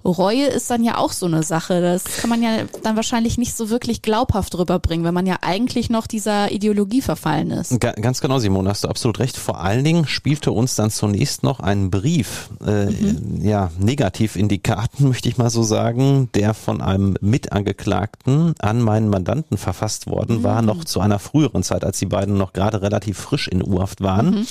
Reue 0.07 0.47
ist 0.47 0.71
dann 0.71 0.85
ja 0.85 0.99
auch 0.99 1.13
so 1.13 1.27
eine 1.27 1.43
Sache. 1.43 1.81
Das 1.81 2.05
kann 2.05 2.31
man 2.31 2.43
ja 2.43 2.65
dann 2.83 2.97
wahrscheinlich 2.97 3.39
nicht 3.39 3.57
so 3.57 3.71
wirklich 3.71 4.03
glaubhaft 4.03 4.57
rüberbringen, 4.57 5.05
wenn 5.05 5.15
man 5.15 5.27
ja 5.27 5.39
eigentlich 5.43 5.91
noch 5.91 6.07
dieser 6.07 6.53
Ideologie 6.53 7.03
verfallen 7.03 7.51
ist. 7.51 7.79
Ganz 7.81 8.21
genau, 8.21 8.39
Simone, 8.39 8.71
hast 8.71 8.85
du 8.85 8.89
absolut 8.89 9.19
recht. 9.19 9.37
Vor 9.37 9.61
allen 9.61 9.85
Dingen 9.85 10.07
spielte 10.07 10.53
uns 10.53 10.77
dann 10.77 10.91
zunächst 10.91 11.43
noch 11.43 11.61
ein 11.61 11.91
Brief, 11.91 12.51
äh, 12.65 12.87
mhm. 12.87 13.41
ja, 13.43 13.71
negativ 13.79 14.37
in 14.37 14.49
die 14.49 14.59
Karten, 14.59 15.09
möchte 15.09 15.29
ich 15.29 15.39
mal 15.39 15.51
so 15.51 15.63
sagen, 15.63 16.29
der 16.35 16.55
von 16.55 16.81
einem 16.81 17.17
Mitangeklagten 17.21 18.55
an 18.61 18.81
meinen 18.81 19.09
Mandanten 19.09 19.59
verfasst 19.59 20.07
worden 20.07 20.39
mhm. 20.39 20.43
war, 20.45 20.63
noch 20.63 20.85
zu 20.85 21.01
einer 21.01 21.19
früheren 21.19 21.63
Zeit, 21.63 21.85
als 21.85 21.99
die 21.99 22.07
beiden 22.07 22.37
noch 22.37 22.53
gerade 22.53 22.83
relativ 22.83 23.19
frisch 23.19 23.49
in 23.49 23.63
U-Haft 23.63 24.01
waren, 24.01 24.31
mhm. 24.31 24.47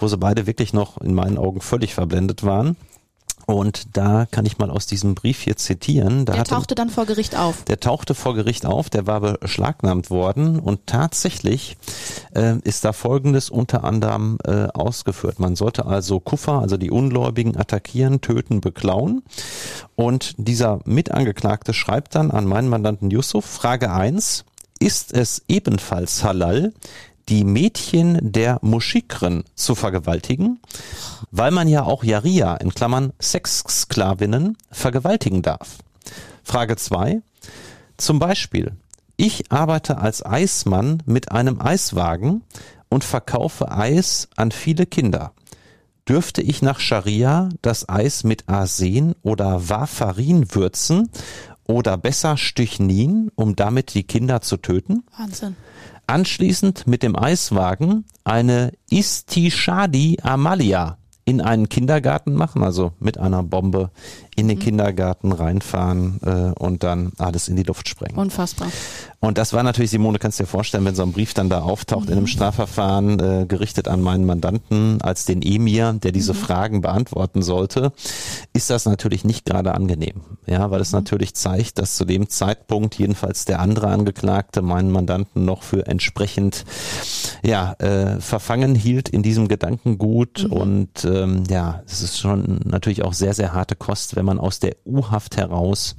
wo 0.00 0.08
sie 0.08 0.16
beide 0.16 0.46
wirklich 0.46 0.72
noch 0.72 0.98
in 1.00 1.14
meinen 1.14 1.38
Augen 1.38 1.60
völlig 1.60 1.94
verblendet 1.94 2.44
waren. 2.44 2.76
Und 3.46 3.96
da 3.96 4.26
kann 4.30 4.46
ich 4.46 4.58
mal 4.58 4.70
aus 4.70 4.86
diesem 4.86 5.14
Brief 5.14 5.40
hier 5.40 5.56
zitieren. 5.56 6.24
Da 6.24 6.32
der 6.32 6.40
hatte, 6.40 6.50
tauchte 6.50 6.74
dann 6.74 6.90
vor 6.90 7.06
Gericht 7.06 7.36
auf. 7.36 7.64
Der 7.64 7.80
tauchte 7.80 8.14
vor 8.14 8.34
Gericht 8.34 8.66
auf, 8.66 8.90
der 8.90 9.06
war 9.06 9.20
beschlagnahmt 9.20 10.10
worden 10.10 10.58
und 10.58 10.86
tatsächlich 10.86 11.76
äh, 12.34 12.58
ist 12.60 12.84
da 12.84 12.92
Folgendes 12.92 13.50
unter 13.50 13.84
anderem 13.84 14.38
äh, 14.44 14.66
ausgeführt. 14.68 15.38
Man 15.38 15.56
sollte 15.56 15.86
also 15.86 16.20
Kuffer, 16.20 16.60
also 16.60 16.76
die 16.76 16.90
Ungläubigen, 16.90 17.56
attackieren, 17.56 18.20
töten, 18.20 18.60
beklauen. 18.60 19.22
Und 19.94 20.34
dieser 20.38 20.80
Mitangeklagte 20.84 21.74
schreibt 21.74 22.14
dann 22.14 22.30
an 22.30 22.46
meinen 22.46 22.68
Mandanten 22.68 23.10
Yusuf, 23.10 23.44
Frage 23.44 23.92
eins: 23.92 24.44
ist 24.78 25.12
es 25.12 25.42
ebenfalls 25.48 26.24
halal, 26.24 26.72
die 27.28 27.44
Mädchen 27.44 28.18
der 28.20 28.58
Muschikren 28.62 29.44
zu 29.54 29.74
vergewaltigen, 29.74 30.60
weil 31.30 31.50
man 31.50 31.68
ja 31.68 31.84
auch 31.84 32.04
Jaria 32.04 32.54
in 32.56 32.74
Klammern 32.74 33.12
Sexsklavinnen 33.20 34.56
vergewaltigen 34.70 35.42
darf. 35.42 35.78
Frage 36.42 36.76
zwei: 36.76 37.22
Zum 37.96 38.18
Beispiel, 38.18 38.72
ich 39.16 39.52
arbeite 39.52 39.98
als 39.98 40.24
Eismann 40.24 41.02
mit 41.06 41.32
einem 41.32 41.60
Eiswagen 41.60 42.42
und 42.88 43.04
verkaufe 43.04 43.70
Eis 43.70 44.28
an 44.36 44.50
viele 44.50 44.86
Kinder. 44.86 45.32
Dürfte 46.08 46.42
ich 46.42 46.60
nach 46.62 46.80
Scharia 46.80 47.48
das 47.62 47.88
Eis 47.88 48.24
mit 48.24 48.48
Arsen 48.48 49.14
oder 49.22 49.68
Warfarin 49.68 50.54
würzen 50.54 51.08
oder 51.66 51.96
besser 51.96 52.36
Stychnin, 52.36 53.30
um 53.34 53.56
damit 53.56 53.94
die 53.94 54.02
Kinder 54.02 54.42
zu 54.42 54.58
töten? 54.58 55.04
Wahnsinn. 55.16 55.56
Anschließend 56.06 56.86
mit 56.86 57.02
dem 57.02 57.16
Eiswagen 57.16 58.04
eine 58.24 58.72
Istishadi 58.90 60.18
Amalia 60.22 60.98
in 61.24 61.40
einen 61.40 61.68
Kindergarten 61.68 62.34
machen, 62.34 62.62
also 62.62 62.92
mit 63.00 63.18
einer 63.18 63.42
Bombe 63.42 63.90
in 64.36 64.48
den 64.48 64.58
mhm. 64.58 64.62
Kindergarten 64.62 65.32
reinfahren 65.32 66.20
äh, 66.24 66.52
und 66.58 66.82
dann 66.82 67.12
alles 67.18 67.48
in 67.48 67.56
die 67.56 67.62
Luft 67.62 67.88
sprengen. 67.88 68.16
Unfassbar. 68.16 68.68
Und 69.24 69.38
das 69.38 69.52
war 69.54 69.62
natürlich, 69.62 69.90
Simone, 69.90 70.18
kannst 70.18 70.38
du 70.38 70.44
dir 70.44 70.48
vorstellen, 70.48 70.84
wenn 70.84 70.94
so 70.94 71.02
ein 71.02 71.12
Brief 71.12 71.32
dann 71.32 71.48
da 71.48 71.60
auftaucht 71.62 72.06
mhm. 72.06 72.08
in 72.08 72.12
einem 72.12 72.22
mhm. 72.24 72.28
Strafverfahren, 72.28 73.20
äh, 73.20 73.46
gerichtet 73.46 73.88
an 73.88 74.02
meinen 74.02 74.26
Mandanten 74.26 75.00
als 75.00 75.24
den 75.24 75.40
Emir, 75.40 75.94
der 75.94 76.12
diese 76.12 76.34
mhm. 76.34 76.38
Fragen 76.38 76.80
beantworten 76.82 77.42
sollte, 77.42 77.92
ist 78.52 78.70
das 78.70 78.84
natürlich 78.84 79.24
nicht 79.24 79.46
gerade 79.46 79.74
angenehm. 79.74 80.20
Ja, 80.46 80.70
weil 80.70 80.80
es 80.80 80.92
mhm. 80.92 80.98
natürlich 80.98 81.34
zeigt, 81.34 81.78
dass 81.78 81.96
zu 81.96 82.04
dem 82.04 82.28
Zeitpunkt 82.28 82.96
jedenfalls 82.96 83.46
der 83.46 83.60
andere 83.60 83.88
Angeklagte 83.88 84.60
meinen 84.60 84.90
Mandanten 84.90 85.44
noch 85.44 85.62
für 85.62 85.86
entsprechend 85.86 86.64
ja, 87.42 87.72
äh, 87.78 88.20
verfangen 88.20 88.74
hielt 88.74 89.08
in 89.08 89.22
diesem 89.22 89.48
Gedankengut. 89.48 90.44
Mhm. 90.44 90.52
Und 90.52 91.04
ähm, 91.04 91.44
ja, 91.48 91.82
es 91.86 92.02
ist 92.02 92.18
schon 92.18 92.60
natürlich 92.64 93.02
auch 93.02 93.14
sehr, 93.14 93.32
sehr 93.32 93.54
harte 93.54 93.74
Kost, 93.74 94.16
wenn 94.16 94.23
man 94.24 94.38
aus 94.38 94.58
der 94.58 94.76
U-Haft 94.84 95.36
heraus 95.36 95.96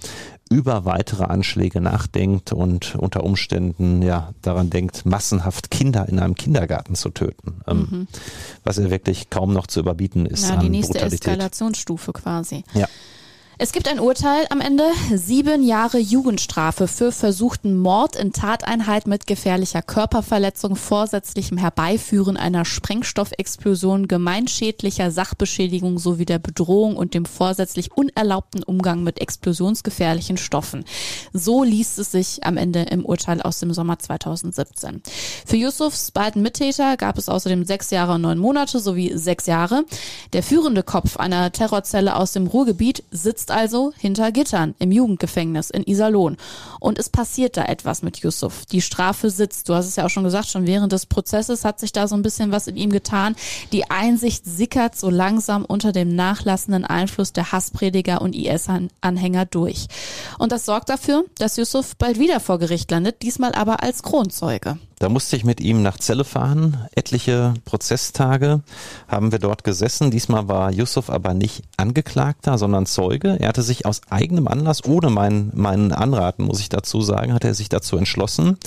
über 0.50 0.86
weitere 0.86 1.24
Anschläge 1.24 1.82
nachdenkt 1.82 2.54
und 2.54 2.96
unter 2.96 3.24
Umständen 3.24 4.02
ja 4.02 4.34
daran 4.42 4.70
denkt, 4.70 5.06
massenhaft 5.06 5.72
Kinder 5.72 6.08
in 6.08 6.20
einem 6.20 6.36
Kindergarten 6.36 6.96
zu 6.96 7.10
töten, 7.10 7.62
ähm, 7.68 7.88
mhm. 7.90 8.08
was 8.64 8.78
ja 8.78 8.90
wirklich 8.92 9.30
kaum 9.30 9.54
noch 9.54 9.68
zu 9.68 9.80
überbieten 9.80 10.26
ist. 10.26 10.48
Ja, 10.48 10.58
die 10.58 10.70
nächste 10.70 10.94
Brutalität. 10.94 11.28
Eskalationsstufe 11.28 12.14
quasi. 12.14 12.64
Ja. 12.74 12.88
Es 13.58 13.72
gibt 13.72 13.88
ein 13.88 14.02
Urteil 14.02 14.46
am 14.50 14.60
Ende. 14.60 14.84
Sieben 15.14 15.64
Jahre 15.64 15.98
Jugendstrafe 15.98 16.90
für 16.90 17.14
versuchten 17.14 17.78
Mord 17.78 18.18
in 18.18 18.34
Tateinheit 18.34 19.08
mit 19.08 19.28
gefährlicher 19.28 19.82
Körperverletzung, 19.82 20.76
vorsätzlichem 20.76 21.58
Herbeiführen 21.58 22.36
einer 22.36 22.66
Sprengstoffexplosion, 22.66 24.10
gemeinschädlicher 24.10 25.10
Sachbeschädigung 25.10 26.00
sowie 26.00 26.26
der 26.26 26.40
Bedrohung 26.40 26.98
und 26.98 27.14
dem 27.14 27.24
vorsätzlich 27.24 27.94
unerlaubten 27.94 28.62
Umgang 28.62 29.04
mit 29.04 29.22
explosionsgefährlichen 29.22 30.36
Stoffen. 30.36 30.84
So 31.32 31.64
liest 31.64 31.98
es 31.98 32.12
sich 32.12 32.44
am 32.44 32.58
Ende 32.58 32.82
im 32.82 33.06
Urteil 33.06 33.42
aus 33.42 33.62
dem 33.62 33.74
Sommer 33.74 33.98
2017. 33.98 35.02
Für 35.46 35.56
Yusufs 35.56 36.12
beiden 36.12 36.42
Mittäter 36.42 36.98
gab 36.98 37.18
es 37.18 37.30
außerdem 37.30 37.64
sechs 37.64 37.90
Jahre 37.90 38.16
und 38.16 38.22
neun 38.22 38.38
Monate 38.38 38.80
sowie 38.80 39.14
sechs 39.16 39.46
Jahre. 39.46 39.86
Der 40.34 40.44
führende 40.44 40.84
Kopf 40.84 41.16
einer 41.16 41.54
Terrorzelle 41.54 42.18
aus 42.18 42.34
dem 42.34 42.48
Ruhrgebiet 42.48 43.06
sitzt 43.12 43.45
sitzt 43.46 43.52
also 43.52 43.94
hinter 43.98 44.32
Gittern 44.32 44.74
im 44.80 44.92
Jugendgefängnis 44.92 45.70
in 45.70 45.84
Iserlohn. 45.84 46.38
Und 46.80 46.98
es 46.98 47.10
passiert 47.10 47.58
da 47.58 47.66
etwas 47.66 48.02
mit 48.02 48.18
Yusuf. 48.18 48.66
Die 48.66 48.82
Strafe 48.82 49.30
sitzt. 49.30 49.70
Du 49.70 49.76
hast 49.76 49.86
es 49.86 49.98
ja 49.98 50.06
auch 50.06 50.10
schon 50.10 50.24
gesagt, 50.24 50.48
schon 50.48 50.66
während 50.66 50.92
des 50.92 51.06
Prozesses 51.06 51.64
hat 51.64 51.80
sich 51.80 51.92
da 51.92 52.08
so 52.08 52.16
ein 52.16 52.24
bisschen 52.24 52.52
was 52.52 52.68
in 52.68 52.76
ihm 52.76 52.90
getan. 52.90 53.36
Die 53.72 53.90
Einsicht 53.92 54.46
sickert 54.46 54.96
so 54.96 55.12
langsam 55.12 55.64
unter 55.64 55.92
dem 55.92 56.16
nachlassenden 56.16 56.86
Einfluss 56.86 57.34
der 57.34 57.52
Hassprediger 57.52 58.22
und 58.22 58.36
IS-Anhänger 58.36 59.46
durch. 59.46 59.88
Und 60.40 60.52
das 60.52 60.66
sorgt 60.66 60.90
dafür, 60.90 61.26
dass 61.38 61.58
Yusuf 61.58 61.96
bald 61.98 62.18
wieder 62.18 62.40
vor 62.40 62.58
Gericht 62.58 62.90
landet, 62.90 63.22
diesmal 63.22 63.54
aber 63.54 63.84
als 63.84 64.02
Kronzeuge. 64.02 64.80
Da 65.06 65.10
musste 65.10 65.36
ich 65.36 65.46
mit 65.46 65.62
ihm 65.62 65.84
nach 65.84 66.00
Celle 66.00 66.24
fahren. 66.24 66.88
Etliche 66.96 67.54
Prozesstage 67.64 68.62
haben 69.08 69.32
wir 69.32 69.38
dort 69.38 69.64
gesessen. 69.64 70.10
Diesmal 70.10 70.48
war 70.48 70.72
Yusuf 70.72 71.12
aber 71.12 71.36
nicht 71.36 71.62
Angeklagter, 71.78 72.58
sondern 72.58 72.88
Zeuge. 72.88 73.38
Er 73.40 73.50
hatte 73.50 73.62
sich 73.62 73.86
aus 73.86 74.02
eigenem 74.10 74.48
Anlass, 74.48 74.84
ohne 74.84 75.12
meinen 75.12 75.52
mein 75.54 75.92
Anraten, 75.92 76.46
muss 76.46 76.60
ich 76.60 76.70
dazu 76.70 77.02
sagen, 77.02 77.36
hat 77.36 77.46
er 77.46 77.54
sich 77.54 77.70
dazu 77.70 77.98
entschlossen, 77.98 78.58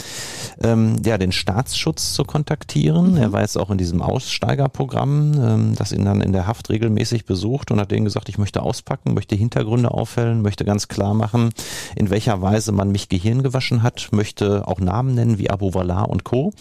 ähm, 0.62 1.02
ja, 1.04 1.18
den 1.18 1.32
Staatsschutz 1.32 2.14
zu 2.14 2.22
kontaktieren. 2.22 3.14
Mhm. 3.14 3.16
Er 3.16 3.32
war 3.32 3.40
jetzt 3.40 3.58
auch 3.58 3.70
in 3.70 3.78
diesem 3.78 4.00
Aussteigerprogramm, 4.00 5.32
ähm, 5.42 5.74
das 5.74 5.90
ihn 5.90 6.04
dann 6.04 6.20
in 6.20 6.32
der 6.32 6.46
Haft 6.46 6.70
regelmäßig 6.70 7.24
besucht 7.24 7.72
und 7.72 7.80
hat 7.80 7.90
denen 7.90 8.04
gesagt, 8.04 8.28
ich 8.28 8.38
möchte 8.38 8.62
auspacken, 8.62 9.14
möchte 9.14 9.34
Hintergründe 9.34 9.90
aufhellen, 9.90 10.42
möchte 10.42 10.64
ganz 10.64 10.86
klar 10.86 11.14
machen, 11.14 11.50
in 11.96 12.10
welcher 12.10 12.40
Weise 12.42 12.70
man 12.70 12.92
mich 12.92 13.08
Gehirn 13.08 13.42
gewaschen 13.42 13.82
hat, 13.82 14.10
möchte 14.12 14.68
auch 14.68 14.78
Namen 14.78 15.16
nennen 15.16 15.38
wie 15.38 15.50
Abu 15.50 15.74
Wallah 15.74 16.02
und 16.02 16.18
und 16.18 16.24
Co. 16.28 16.52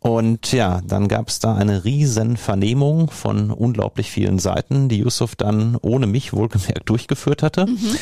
Und 0.00 0.52
ja, 0.52 0.80
dann 0.84 1.08
gab 1.08 1.28
es 1.28 1.38
da 1.38 1.54
eine 1.54 1.84
riesen 1.84 2.36
Vernehmung 2.36 3.08
von 3.10 3.50
unglaublich 3.50 4.10
vielen 4.10 4.38
Seiten, 4.38 4.88
die 4.88 4.98
Yusuf 4.98 5.34
dann 5.34 5.76
ohne 5.80 6.06
mich 6.06 6.32
wohlgemerkt 6.32 6.88
durchgeführt 6.88 7.42
hatte. 7.42 7.66
Mhm. 7.66 7.96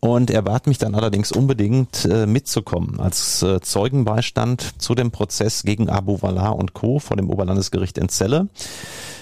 Und 0.00 0.30
er 0.30 0.42
bat 0.42 0.66
mich 0.68 0.78
dann 0.78 0.94
allerdings 0.94 1.32
unbedingt 1.32 2.04
äh, 2.04 2.26
mitzukommen 2.26 3.00
als 3.00 3.42
äh, 3.42 3.60
Zeugenbeistand 3.60 4.80
zu 4.80 4.94
dem 4.94 5.10
Prozess 5.10 5.64
gegen 5.64 5.88
Abu 5.88 6.22
Wallah 6.22 6.50
und 6.50 6.74
Co. 6.74 7.00
vor 7.00 7.16
dem 7.16 7.28
Oberlandesgericht 7.28 7.98
in 7.98 8.08
Celle. 8.08 8.48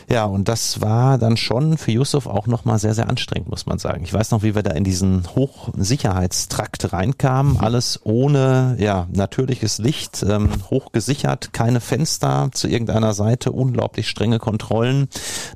Ja, 0.09 0.25
und 0.25 0.49
das 0.49 0.81
war 0.81 1.19
dann 1.19 1.37
schon 1.37 1.79
für 1.79 1.93
Yusuf 1.93 2.27
auch 2.27 2.47
nochmal 2.47 2.79
sehr, 2.79 2.95
sehr 2.95 3.09
anstrengend, 3.09 3.49
muss 3.49 3.67
man 3.67 3.79
sagen. 3.79 4.03
Ich 4.05 4.13
weiß 4.13 4.31
noch, 4.31 4.43
wie 4.43 4.55
wir 4.55 4.63
da 4.63 4.73
in 4.73 4.85
diesen 4.85 5.25
Hochsicherheitstrakt 5.35 6.93
reinkamen. 6.93 7.59
Alles 7.59 8.01
ohne, 8.05 8.77
ja, 8.79 9.07
natürliches 9.13 9.79
Licht, 9.79 10.25
ähm, 10.29 10.51
hochgesichert, 10.71 11.53
keine 11.53 11.81
Fenster 11.81 12.51
zu 12.53 12.69
irgendeiner 12.69 13.15
Seite, 13.15 13.53
unglaublich 13.53 14.09
strenge 14.09 14.39
Kontrollen. 14.39 15.09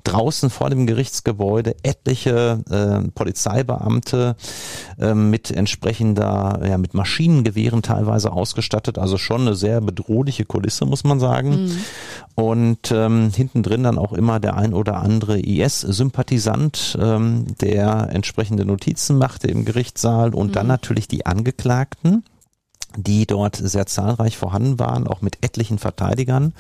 Draußen 0.05 0.51
vor 0.51 0.71
dem 0.71 0.87
Gerichtsgebäude 0.87 1.77
etliche 1.83 2.61
äh, 2.71 3.09
Polizeibeamte 3.11 4.37
äh, 4.99 5.15
mit 5.15 5.51
entsprechender, 5.51 6.61
ja, 6.65 6.79
mit 6.79 6.95
Maschinengewehren 6.95 7.83
teilweise 7.83 8.33
ausgestattet. 8.33 8.99
Also 8.99 9.19
schon 9.19 9.43
eine 9.43 9.55
sehr 9.55 9.81
bedrohliche 9.81 10.45
Kulisse, 10.45 10.87
muss 10.87 11.05
man 11.05 11.21
sagen. 11.21 11.65
Mhm. 11.65 11.79
Und 12.35 12.93
ähm, 12.93 13.31
hinten 13.35 13.63
drin 13.63 13.83
dann 13.83 13.99
auch 13.99 14.13
immer 14.13 14.38
der 14.41 14.57
ein 14.57 14.75
oder 14.75 14.97
andere 14.97 15.39
IS-Sympathisant, 15.41 16.97
ähm, 17.01 17.47
der 17.61 18.11
entsprechende 18.13 18.65
Notizen 18.65 19.19
machte 19.19 19.49
im 19.49 19.65
Gerichtssaal 19.65 20.35
und 20.35 20.49
mhm. 20.49 20.53
dann 20.53 20.67
natürlich 20.67 21.09
die 21.09 21.27
Angeklagten, 21.27 22.25
die 22.97 23.27
dort 23.27 23.57
sehr 23.57 23.87
zahlreich 23.87 24.37
vorhanden 24.37 24.79
waren, 24.79 25.07
auch 25.07 25.23
mit 25.23 25.39
etlichen 25.43 25.79
Verteidigern. 25.79 26.55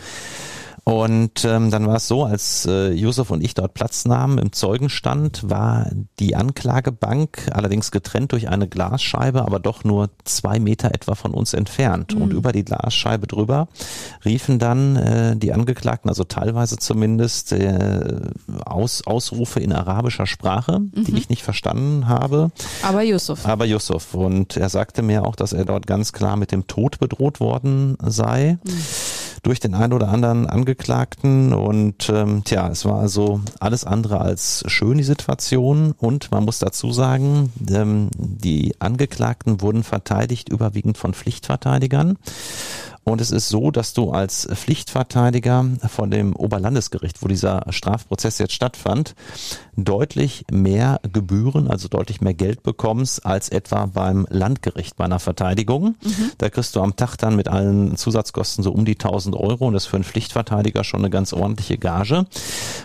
Und 0.88 1.44
ähm, 1.44 1.70
dann 1.70 1.86
war 1.86 1.96
es 1.96 2.08
so, 2.08 2.24
als 2.24 2.64
äh, 2.64 2.92
Josef 2.92 3.30
und 3.30 3.44
ich 3.44 3.52
dort 3.52 3.74
Platz 3.74 4.06
nahmen 4.06 4.38
im 4.38 4.52
Zeugenstand, 4.52 5.50
war 5.50 5.90
die 6.18 6.34
Anklagebank 6.34 7.50
allerdings 7.52 7.90
getrennt 7.90 8.32
durch 8.32 8.48
eine 8.48 8.68
Glasscheibe, 8.68 9.42
aber 9.42 9.60
doch 9.60 9.84
nur 9.84 10.08
zwei 10.24 10.58
Meter 10.58 10.94
etwa 10.94 11.14
von 11.14 11.34
uns 11.34 11.52
entfernt. 11.52 12.14
Mhm. 12.14 12.22
Und 12.22 12.32
über 12.32 12.52
die 12.52 12.64
Glasscheibe 12.64 13.26
drüber 13.26 13.68
riefen 14.24 14.58
dann 14.58 14.96
äh, 14.96 15.36
die 15.36 15.52
Angeklagten, 15.52 16.08
also 16.08 16.24
teilweise 16.24 16.78
zumindest, 16.78 17.52
äh, 17.52 18.20
Aus, 18.64 19.06
Ausrufe 19.06 19.60
in 19.60 19.74
arabischer 19.74 20.26
Sprache, 20.26 20.78
mhm. 20.78 21.04
die 21.04 21.18
ich 21.18 21.28
nicht 21.28 21.42
verstanden 21.42 22.08
habe. 22.08 22.50
Aber 22.82 23.02
Yusuf. 23.02 23.44
Aber 23.44 23.66
Yusuf. 23.66 24.14
Und 24.14 24.56
er 24.56 24.70
sagte 24.70 25.02
mir 25.02 25.26
auch, 25.26 25.36
dass 25.36 25.52
er 25.52 25.66
dort 25.66 25.86
ganz 25.86 26.14
klar 26.14 26.36
mit 26.36 26.50
dem 26.50 26.66
Tod 26.66 26.98
bedroht 26.98 27.40
worden 27.40 27.98
sei. 28.00 28.56
Mhm 28.64 29.17
durch 29.42 29.60
den 29.60 29.74
einen 29.74 29.92
oder 29.92 30.08
anderen 30.08 30.46
Angeklagten. 30.46 31.52
Und 31.52 32.08
ähm, 32.08 32.42
tja, 32.44 32.68
es 32.68 32.84
war 32.84 33.00
also 33.00 33.40
alles 33.60 33.84
andere 33.84 34.20
als 34.20 34.64
schön, 34.66 34.98
die 34.98 35.04
Situation. 35.04 35.92
Und 35.98 36.30
man 36.30 36.44
muss 36.44 36.58
dazu 36.58 36.92
sagen, 36.92 37.52
ähm, 37.70 38.08
die 38.16 38.74
Angeklagten 38.78 39.60
wurden 39.60 39.82
verteidigt 39.82 40.48
überwiegend 40.48 40.98
von 40.98 41.14
Pflichtverteidigern. 41.14 42.18
Und 43.08 43.20
es 43.20 43.30
ist 43.30 43.48
so, 43.48 43.70
dass 43.70 43.94
du 43.94 44.10
als 44.10 44.46
Pflichtverteidiger 44.52 45.64
von 45.88 46.10
dem 46.10 46.36
Oberlandesgericht, 46.36 47.22
wo 47.22 47.28
dieser 47.28 47.64
Strafprozess 47.70 48.38
jetzt 48.38 48.52
stattfand, 48.52 49.14
deutlich 49.76 50.44
mehr 50.50 51.00
Gebühren, 51.12 51.68
also 51.68 51.88
deutlich 51.88 52.20
mehr 52.20 52.34
Geld 52.34 52.62
bekommst 52.62 53.24
als 53.24 53.48
etwa 53.48 53.86
beim 53.86 54.26
Landgericht 54.28 54.96
bei 54.96 55.04
einer 55.04 55.20
Verteidigung. 55.20 55.96
Mhm. 56.02 56.32
Da 56.38 56.50
kriegst 56.50 56.74
du 56.76 56.80
am 56.80 56.96
Tag 56.96 57.16
dann 57.16 57.36
mit 57.36 57.48
allen 57.48 57.96
Zusatzkosten 57.96 58.64
so 58.64 58.72
um 58.72 58.84
die 58.84 58.94
1000 58.94 59.36
Euro 59.36 59.66
und 59.68 59.74
das 59.74 59.84
ist 59.84 59.88
für 59.88 59.96
einen 59.96 60.04
Pflichtverteidiger 60.04 60.84
schon 60.84 61.00
eine 61.00 61.10
ganz 61.10 61.32
ordentliche 61.32 61.78
Gage. 61.78 62.26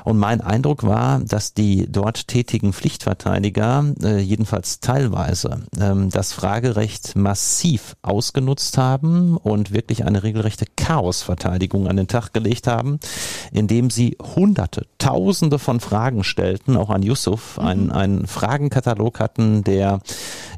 Und 0.04 0.18
mein 0.18 0.42
Eindruck 0.42 0.84
war, 0.84 1.20
dass 1.20 1.54
die 1.54 1.88
dort 1.92 2.28
tätigen 2.28 2.74
Pflichtverteidiger 2.74 3.86
äh, 4.04 4.20
jedenfalls 4.20 4.80
teilweise 4.80 5.64
ähm, 5.80 6.10
das 6.10 6.32
Fragerecht 6.34 7.16
massiv 7.16 7.96
ausgenutzt 8.04 8.78
haben 8.78 9.38
und 9.38 9.72
wirklich 9.74 10.06
eine 10.14 10.24
regelrechte 10.24 10.66
Chaosverteidigung 10.76 11.88
an 11.88 11.98
den 11.98 12.08
Tag 12.08 12.34
gelegt 12.34 12.68
haben, 12.68 13.00
indem 13.52 13.90
sie 13.90 14.18
hunderte, 14.36 14.86
tausende 14.98 15.60
von 15.60 15.80
Fragen 15.80 16.24
stellten, 16.24 16.78
auch 16.78 16.90
an 16.90 17.04
Yusuf, 17.04 17.58
mhm. 17.58 17.66
einen, 17.66 17.92
einen 17.92 18.28
Fragenkatalog 18.28 19.20
hatten, 19.20 19.64
der 19.64 20.00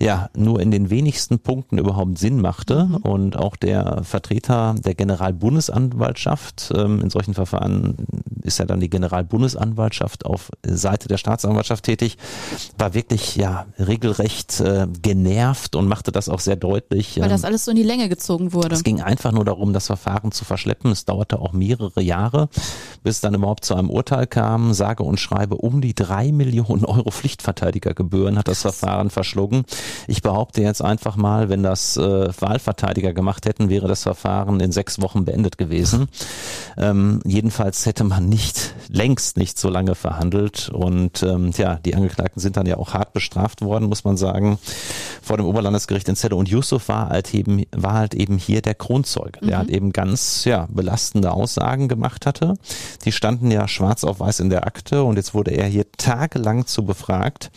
ja 0.01 0.29
nur 0.35 0.59
in 0.59 0.71
den 0.71 0.89
wenigsten 0.89 1.39
Punkten 1.39 1.77
überhaupt 1.77 2.17
Sinn 2.17 2.41
machte 2.41 2.85
mhm. 2.85 2.95
und 2.97 3.37
auch 3.37 3.55
der 3.55 4.03
Vertreter 4.03 4.75
der 4.77 4.95
Generalbundesanwaltschaft, 4.95 6.73
ähm, 6.75 7.01
in 7.01 7.09
solchen 7.09 7.33
Verfahren 7.33 7.95
ist 8.43 8.59
ja 8.59 8.65
dann 8.65 8.79
die 8.79 8.89
Generalbundesanwaltschaft 8.89 10.25
auf 10.25 10.51
Seite 10.63 11.07
der 11.07 11.17
Staatsanwaltschaft 11.17 11.83
tätig, 11.83 12.17
war 12.77 12.93
wirklich 12.93 13.35
ja 13.35 13.65
regelrecht 13.79 14.59
äh, 14.59 14.87
genervt 15.01 15.75
und 15.75 15.87
machte 15.87 16.11
das 16.11 16.29
auch 16.29 16.39
sehr 16.39 16.55
deutlich. 16.55 17.17
Weil 17.17 17.25
ähm, 17.25 17.29
das 17.29 17.43
alles 17.43 17.65
so 17.65 17.71
in 17.71 17.77
die 17.77 17.83
Länge 17.83 18.09
gezogen 18.09 18.53
wurde. 18.53 18.75
Es 18.75 18.83
ging 18.83 19.01
einfach 19.01 19.31
nur 19.31 19.44
darum, 19.45 19.73
das 19.73 19.87
Verfahren 19.87 20.31
zu 20.31 20.45
verschleppen. 20.45 20.91
Es 20.91 21.05
dauerte 21.05 21.39
auch 21.39 21.53
mehrere 21.53 22.01
Jahre, 22.01 22.49
bis 23.03 23.21
dann 23.21 23.33
überhaupt 23.33 23.65
zu 23.65 23.75
einem 23.75 23.89
Urteil 23.89 24.27
kam. 24.27 24.73
Sage 24.73 25.03
und 25.03 25.19
schreibe 25.19 25.55
um 25.55 25.81
die 25.81 25.93
drei 25.93 26.31
Millionen 26.31 26.85
Euro 26.85 27.11
Pflichtverteidigergebühren 27.11 28.37
hat 28.37 28.47
das 28.47 28.61
Verfahren 28.61 29.09
verschlungen. 29.09 29.63
Ich 30.07 30.21
behaupte 30.21 30.61
jetzt 30.61 30.81
einfach 30.81 31.15
mal, 31.15 31.49
wenn 31.49 31.63
das 31.63 31.97
äh, 31.97 32.01
Wahlverteidiger 32.39 33.13
gemacht 33.13 33.45
hätten, 33.45 33.69
wäre 33.69 33.87
das 33.87 34.03
Verfahren 34.03 34.59
in 34.59 34.71
sechs 34.71 35.01
Wochen 35.01 35.25
beendet 35.25 35.57
gewesen. 35.57 36.07
Ähm, 36.77 37.21
jedenfalls 37.25 37.85
hätte 37.85 38.03
man 38.03 38.27
nicht, 38.27 38.73
längst 38.89 39.37
nicht 39.37 39.57
so 39.57 39.69
lange 39.69 39.95
verhandelt 39.95 40.69
und 40.69 41.23
ähm, 41.23 41.51
ja, 41.57 41.75
die 41.75 41.95
Angeklagten 41.95 42.41
sind 42.41 42.57
dann 42.57 42.65
ja 42.65 42.77
auch 42.77 42.93
hart 42.93 43.13
bestraft 43.13 43.61
worden, 43.61 43.87
muss 43.87 44.03
man 44.03 44.17
sagen, 44.17 44.59
vor 45.21 45.37
dem 45.37 45.45
Oberlandesgericht 45.45 46.07
in 46.09 46.15
Celle 46.15 46.35
und 46.35 46.49
Yusuf 46.49 46.89
war 46.89 47.09
halt 47.09 47.33
eben, 47.33 47.63
war 47.71 47.93
halt 47.93 48.13
eben 48.13 48.37
hier 48.37 48.61
der 48.61 48.75
Kronzeuge, 48.75 49.34
der 49.41 49.55
mhm. 49.55 49.59
halt 49.59 49.69
eben 49.69 49.91
ganz, 49.91 50.45
ja, 50.45 50.67
belastende 50.69 51.31
Aussagen 51.31 51.87
gemacht 51.87 52.25
hatte. 52.25 52.55
Die 53.05 53.11
standen 53.11 53.51
ja 53.51 53.67
schwarz 53.67 54.03
auf 54.03 54.19
weiß 54.19 54.39
in 54.39 54.49
der 54.49 54.65
Akte 54.65 55.03
und 55.03 55.17
jetzt 55.17 55.33
wurde 55.33 55.51
er 55.51 55.67
hier 55.67 55.85
tagelang 55.97 56.65
zu 56.65 56.85
befragt 56.85 57.51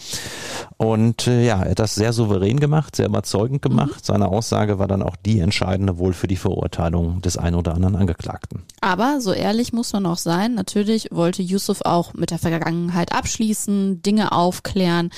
und 0.76 1.26
äh, 1.26 1.44
ja, 1.44 1.60
er 1.62 1.70
hat 1.70 1.80
das 1.80 1.96
sehr 1.96 2.12
souverän 2.12 2.60
gemacht, 2.60 2.94
sehr 2.94 3.06
überzeugend 3.06 3.62
gemacht. 3.62 3.96
Mhm. 3.96 4.04
Seine 4.04 4.28
Aussage 4.28 4.78
war 4.78 4.86
dann 4.86 5.02
auch 5.02 5.16
die 5.16 5.40
entscheidende 5.40 5.98
wohl 5.98 6.12
für 6.12 6.28
die 6.28 6.36
Verurteilung 6.36 7.20
des 7.20 7.36
einen 7.36 7.56
oder 7.56 7.74
anderen 7.74 7.96
Angeklagten. 7.96 8.62
Aber 8.80 9.20
so 9.20 9.32
ehrlich 9.32 9.72
muss 9.72 9.92
man 9.92 10.06
auch 10.06 10.18
sein, 10.18 10.54
natürlich 10.54 11.08
wollte 11.10 11.42
Yusuf 11.42 11.82
auch 11.82 12.14
mit 12.14 12.30
der 12.30 12.38
Vergangenheit 12.38 13.12
abschließen, 13.12 14.02
Dinge 14.02 14.30
aufklären, 14.30 15.10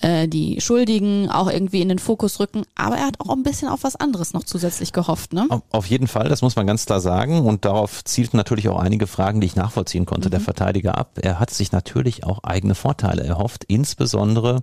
äh, 0.00 0.26
die 0.26 0.60
Schuldigen 0.60 1.30
auch 1.30 1.48
irgendwie 1.48 1.80
in 1.80 1.88
den 1.88 2.00
Fokus 2.00 2.40
rücken, 2.40 2.64
aber 2.74 2.96
er 2.96 3.06
hat 3.06 3.20
auch 3.20 3.30
ein 3.30 3.44
bisschen 3.44 3.68
auf 3.68 3.84
was 3.84 3.94
anderes 3.94 4.32
noch 4.32 4.42
zusätzlich 4.42 4.92
gehofft, 4.92 5.32
ne? 5.32 5.46
Auf, 5.48 5.62
auf 5.70 5.86
jeden 5.94 6.08
Fall, 6.08 6.28
das 6.28 6.42
muss 6.42 6.56
man 6.56 6.66
ganz 6.66 6.86
klar 6.86 7.00
sagen 7.00 7.46
und 7.46 7.64
darauf 7.64 8.02
zielten 8.02 8.36
natürlich 8.36 8.68
auch 8.68 8.80
einige 8.80 9.06
Fragen, 9.06 9.40
die 9.40 9.46
ich 9.46 9.54
nachvollziehen 9.54 10.06
konnte, 10.06 10.28
mhm. 10.28 10.32
der 10.32 10.40
Verteidiger 10.40 10.98
ab. 10.98 11.18
Er 11.22 11.38
hat 11.38 11.50
sich 11.50 11.70
natürlich 11.70 12.24
auch 12.24 12.42
eigene 12.42 12.74
Vorteile 12.74 13.22
erhofft, 13.22 13.62
insbesondere 13.68 14.62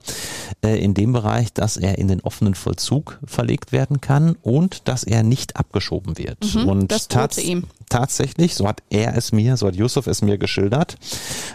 äh, 0.61 0.77
in 0.83 0.93
dem 0.93 1.13
Bereich, 1.13 1.53
dass 1.53 1.77
er 1.77 1.97
in 1.99 2.09
den 2.09 2.19
offenen 2.19 2.53
Vollzug 2.53 3.17
verlegt 3.23 3.71
werden 3.71 4.01
kann 4.01 4.35
und 4.41 4.89
dass 4.89 5.05
er 5.05 5.23
nicht 5.23 5.55
abgeschoben 5.55 6.17
wird. 6.17 6.53
Mhm, 6.53 6.67
und 6.67 6.91
das 6.91 7.07
tats 7.07 7.37
ihm. 7.37 7.63
Tatsächlich, 7.91 8.55
so 8.55 8.67
hat 8.67 8.81
er 8.89 9.15
es 9.15 9.31
mir, 9.31 9.57
so 9.57 9.67
hat 9.67 9.75
Yusuf 9.75 10.07
es 10.07 10.21
mir 10.21 10.37
geschildert, 10.37 10.95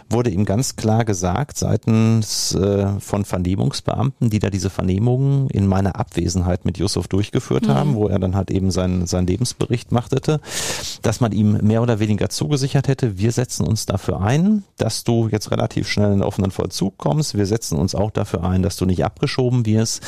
wurde 0.09 0.30
ihm 0.30 0.45
ganz 0.45 0.76
klar 0.76 1.05
gesagt 1.05 1.57
seitens 1.57 2.55
äh, 2.55 3.01
von 3.01 3.24
Vernehmungsbeamten, 3.24 4.30
die 4.30 4.39
da 4.39 4.51
diese 4.51 4.70
Vernehmungen 4.70 5.49
in 5.51 5.66
meiner 5.66 5.97
Abwesenheit 5.97 6.64
mit 6.64 6.78
Yusuf 6.78 7.09
durchgeführt 7.09 7.66
mhm. 7.66 7.74
haben, 7.74 7.95
wo 7.95 8.09
er 8.09 8.18
dann 8.18 8.37
halt 8.37 8.51
eben 8.51 8.70
seinen, 8.70 9.07
seinen 9.07 9.26
Lebensbericht 9.26 9.93
machte, 9.93 10.41
dass 11.03 11.20
man 11.20 11.32
ihm 11.32 11.59
mehr 11.62 11.82
oder 11.82 11.99
weniger 11.99 12.28
zugesichert 12.28 12.89
hätte, 12.89 13.18
wir 13.18 13.32
setzen 13.32 13.66
uns 13.66 13.87
dafür 13.87 14.20
ein, 14.20 14.64
dass 14.76 15.05
du 15.05 15.28
jetzt 15.28 15.51
relativ 15.51 15.89
schnell 15.89 16.12
in 16.12 16.18
den 16.18 16.22
offenen 16.22 16.51
Vollzug 16.51 16.99
kommst. 16.99 17.37
Wir 17.37 17.47
setzen 17.47 17.78
uns 17.78 17.95
auch 17.95 18.11
dafür 18.11 18.45
ein, 18.45 18.62
dass 18.62 18.76
du 18.76 18.84
nicht 18.84 19.05
abgeschoben 19.05 19.64
wirst. 19.64 20.03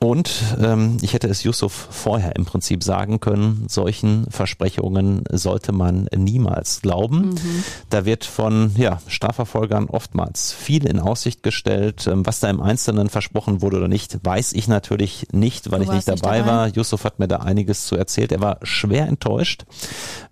Und 0.00 0.30
ähm, 0.60 0.96
ich 1.02 1.12
hätte 1.12 1.28
es 1.28 1.44
Yusuf 1.44 1.88
vorher 1.90 2.34
im 2.36 2.44
Prinzip 2.44 2.82
sagen 2.82 3.20
können, 3.20 3.66
solchen 3.68 4.26
Versprechungen 4.30 5.24
sollte 5.30 5.59
man 5.68 6.08
niemals 6.16 6.80
glauben. 6.80 7.30
Mhm. 7.30 7.64
Da 7.90 8.04
wird 8.04 8.24
von 8.24 8.72
ja, 8.76 9.00
Strafverfolgern 9.06 9.86
oftmals 9.86 10.52
viel 10.52 10.86
in 10.86 10.98
Aussicht 10.98 11.42
gestellt. 11.42 12.06
Ähm, 12.06 12.26
was 12.26 12.40
da 12.40 12.48
im 12.48 12.60
Einzelnen 12.60 13.08
versprochen 13.08 13.62
wurde 13.62 13.76
oder 13.76 13.88
nicht, 13.88 14.18
weiß 14.24 14.52
ich 14.54 14.68
natürlich 14.68 15.26
nicht, 15.32 15.70
weil 15.70 15.80
du 15.80 15.84
ich 15.84 15.90
nicht 15.92 16.08
dabei, 16.08 16.38
nicht 16.38 16.46
dabei 16.46 16.46
war. 16.46 16.66
Yusuf 16.68 17.04
hat 17.04 17.18
mir 17.18 17.28
da 17.28 17.36
einiges 17.36 17.86
zu 17.86 17.96
erzählt. 17.96 18.32
Er 18.32 18.40
war 18.40 18.58
schwer 18.62 19.06
enttäuscht, 19.06 19.64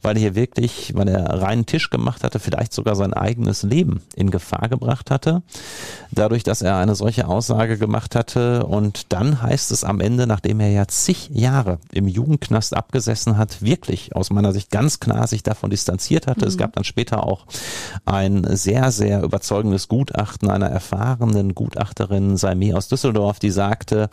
weil 0.03 0.16
er 0.16 0.20
hier 0.20 0.35
wirklich, 0.35 0.93
weil 0.95 1.09
er 1.09 1.43
reinen 1.43 1.66
Tisch 1.66 1.91
gemacht 1.91 2.24
hatte, 2.24 2.39
vielleicht 2.39 2.72
sogar 2.72 2.97
sein 2.97 3.12
eigenes 3.12 3.62
Leben 3.62 4.03
in 4.16 4.31
Gefahr 4.31 4.68
gebracht 4.68 5.11
hatte. 5.11 5.43
Dadurch, 6.11 6.43
dass 6.43 6.62
er 6.62 6.79
eine 6.79 6.95
solche 6.95 7.29
Aussage 7.29 7.76
gemacht 7.76 8.14
hatte 8.14 8.64
und 8.64 9.12
dann 9.12 9.43
heißt 9.43 9.59
heißt 9.59 9.72
es 9.72 9.83
am 9.83 10.01
Ende, 10.01 10.29
nachdem 10.29 10.61
er 10.61 10.70
ja 10.70 10.87
zig 10.87 11.31
Jahre 11.33 11.79
im 11.91 12.07
Jugendknast 12.07 12.76
abgesessen 12.76 13.37
hat, 13.37 13.61
wirklich 13.61 14.14
aus 14.14 14.31
meiner 14.31 14.53
Sicht 14.53 14.70
ganz 14.70 15.01
klar 15.01 15.17
sich 15.26 15.42
davon 15.42 15.70
distanziert 15.70 16.26
hatte. 16.26 16.42
Mhm. 16.42 16.48
Es 16.48 16.56
gab 16.56 16.72
dann 16.74 16.84
später 16.84 17.24
auch 17.24 17.46
ein 18.04 18.46
sehr, 18.56 18.90
sehr 18.92 19.22
überzeugendes 19.22 19.88
Gutachten 19.88 20.50
einer 20.50 20.68
erfahrenen 20.68 21.54
Gutachterin 21.54 22.36
Saimi 22.36 22.74
aus 22.74 22.88
Düsseldorf, 22.88 23.38
die 23.38 23.50
sagte, 23.50 24.08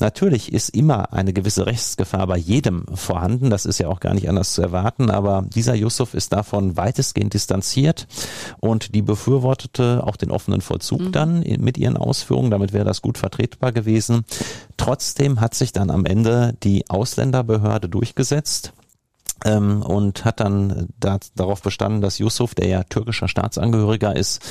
natürlich 0.00 0.52
ist 0.52 0.70
immer 0.70 1.12
eine 1.12 1.32
gewisse 1.32 1.66
Rechtsgefahr 1.66 2.26
bei 2.26 2.36
jedem 2.36 2.84
vorhanden. 2.94 3.50
Das 3.50 3.64
ist 3.64 3.78
ja 3.78 3.88
auch 3.88 4.00
gar 4.00 4.14
nicht 4.14 4.28
anders 4.28 4.54
zu 4.54 4.62
erwarten, 4.62 5.10
aber 5.10 5.44
dieser 5.48 5.74
Yusuf 5.74 6.14
ist 6.14 6.32
davon 6.32 6.76
weitestgehend 6.76 7.34
distanziert 7.34 8.06
und 8.58 8.94
die 8.94 9.02
befürwortete 9.02 10.02
auch 10.04 10.16
den 10.16 10.30
offenen 10.30 10.60
Vollzug 10.60 11.00
mhm. 11.00 11.12
dann 11.12 11.40
mit 11.58 11.78
ihren 11.78 11.96
Ausführungen. 11.96 12.50
Damit 12.50 12.72
wäre 12.72 12.84
das 12.84 13.02
gut 13.02 13.18
vertretbar 13.18 13.72
gewesen. 13.72 14.24
Trotzdem 14.76 15.40
hat 15.40 15.54
sich 15.54 15.72
dann 15.72 15.90
am 15.90 16.04
Ende 16.04 16.54
die 16.62 16.88
Ausländerbehörde 16.88 17.88
durchgesetzt 17.88 18.72
ähm, 19.44 19.82
und 19.82 20.24
hat 20.24 20.40
dann 20.40 20.88
da, 20.98 21.18
darauf 21.34 21.62
bestanden, 21.62 22.00
dass 22.00 22.18
Yusuf, 22.18 22.54
der 22.54 22.68
ja 22.68 22.82
türkischer 22.84 23.28
Staatsangehöriger 23.28 24.14
ist, 24.14 24.42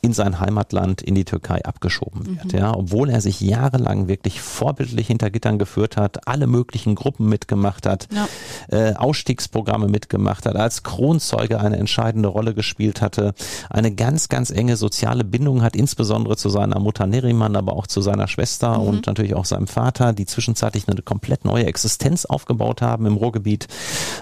in 0.00 0.12
sein 0.12 0.40
Heimatland 0.40 1.02
in 1.02 1.14
die 1.14 1.24
Türkei 1.24 1.64
abgeschoben 1.64 2.26
wird. 2.26 2.52
Mhm. 2.52 2.58
Ja, 2.58 2.74
obwohl 2.74 3.10
er 3.10 3.20
sich 3.20 3.40
jahrelang 3.40 4.08
wirklich 4.08 4.40
vorbildlich 4.40 5.06
hinter 5.06 5.30
Gittern 5.30 5.58
geführt 5.58 5.96
hat, 5.96 6.26
alle 6.26 6.46
möglichen 6.46 6.94
Gruppen 6.94 7.28
mitgemacht 7.28 7.86
hat, 7.86 8.08
ja. 8.12 8.28
äh, 8.68 8.94
Ausstiegsprogramme 8.94 9.88
mitgemacht 9.88 10.46
hat, 10.46 10.56
als 10.56 10.82
Kronzeuge 10.82 11.60
eine 11.60 11.76
entscheidende 11.76 12.28
Rolle 12.28 12.54
gespielt 12.54 13.02
hatte, 13.02 13.34
eine 13.70 13.94
ganz, 13.94 14.28
ganz 14.28 14.50
enge 14.50 14.76
soziale 14.76 15.24
Bindung 15.24 15.62
hat, 15.62 15.76
insbesondere 15.76 16.36
zu 16.36 16.48
seiner 16.48 16.78
Mutter 16.78 17.06
Neriman, 17.06 17.56
aber 17.56 17.74
auch 17.74 17.86
zu 17.86 18.00
seiner 18.00 18.28
Schwester 18.28 18.78
mhm. 18.78 18.86
und 18.86 19.06
natürlich 19.06 19.34
auch 19.34 19.44
seinem 19.44 19.66
Vater, 19.66 20.12
die 20.12 20.26
zwischenzeitlich 20.26 20.88
eine 20.88 21.02
komplett 21.02 21.44
neue 21.44 21.66
Existenz 21.66 22.24
aufgebaut 22.24 22.82
haben 22.82 23.06
im 23.06 23.16
Ruhrgebiet. 23.16 23.66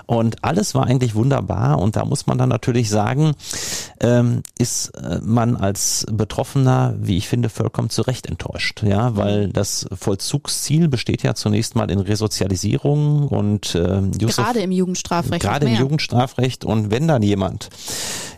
Und 0.06 0.15
alles 0.42 0.74
war 0.74 0.86
eigentlich 0.86 1.14
wunderbar. 1.14 1.78
Und 1.78 1.96
da 1.96 2.04
muss 2.04 2.26
man 2.26 2.38
dann 2.38 2.48
natürlich 2.48 2.90
sagen, 2.90 3.32
ähm, 4.00 4.42
ist 4.58 4.88
äh, 4.96 5.20
man 5.22 5.56
als 5.56 6.06
Betroffener, 6.10 6.94
wie 6.98 7.16
ich 7.16 7.28
finde, 7.28 7.48
vollkommen 7.48 7.90
zu 7.90 8.02
Recht 8.02 8.26
enttäuscht. 8.26 8.82
Ja, 8.82 9.16
weil 9.16 9.48
das 9.48 9.86
Vollzugsziel 9.92 10.88
besteht 10.88 11.22
ja 11.22 11.34
zunächst 11.34 11.76
mal 11.76 11.90
in 11.90 12.00
Resozialisierung 12.00 13.28
und 13.28 13.74
äh, 13.74 14.00
Yusuf, 14.20 14.44
gerade 14.44 14.60
im 14.60 14.72
Jugendstrafrecht. 14.72 15.42
Gerade 15.42 15.66
im 15.66 15.74
Jugendstrafrecht. 15.74 16.64
Und 16.64 16.90
wenn 16.90 17.08
dann 17.08 17.22
jemand 17.22 17.70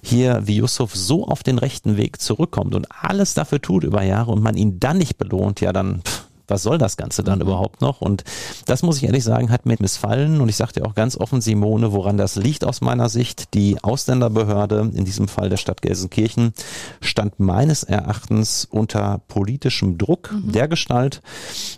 hier 0.02 0.46
wie 0.46 0.56
Yusuf 0.56 0.94
so 0.94 1.26
auf 1.26 1.42
den 1.42 1.58
rechten 1.58 1.96
Weg 1.96 2.20
zurückkommt 2.20 2.74
und 2.74 2.86
alles 3.02 3.34
dafür 3.34 3.60
tut 3.60 3.84
über 3.84 4.02
Jahre 4.02 4.32
und 4.32 4.42
man 4.42 4.56
ihn 4.56 4.80
dann 4.80 4.98
nicht 4.98 5.18
belohnt, 5.18 5.60
ja 5.60 5.72
dann 5.72 6.02
pff, 6.02 6.27
was 6.48 6.62
soll 6.62 6.78
das 6.78 6.96
Ganze 6.96 7.22
dann 7.22 7.38
mhm. 7.38 7.46
überhaupt 7.46 7.80
noch? 7.80 8.00
Und 8.00 8.24
das 8.66 8.82
muss 8.82 8.96
ich 8.98 9.04
ehrlich 9.04 9.24
sagen, 9.24 9.50
hat 9.50 9.66
mir 9.66 9.76
missfallen. 9.78 10.40
Und 10.40 10.48
ich 10.48 10.56
sagte 10.56 10.84
auch 10.84 10.94
ganz 10.94 11.16
offen, 11.16 11.40
Simone, 11.40 11.92
woran 11.92 12.16
das 12.16 12.36
liegt 12.36 12.64
aus 12.64 12.80
meiner 12.80 13.08
Sicht. 13.08 13.54
Die 13.54 13.82
Ausländerbehörde, 13.82 14.90
in 14.94 15.04
diesem 15.04 15.28
Fall 15.28 15.48
der 15.48 15.56
Stadt 15.56 15.82
Gelsenkirchen, 15.82 16.52
stand 17.00 17.38
meines 17.38 17.82
Erachtens 17.82 18.66
unter 18.70 19.20
politischem 19.28 19.98
Druck 19.98 20.32
mhm. 20.32 20.52
der 20.52 20.68
Gestalt, 20.68 21.22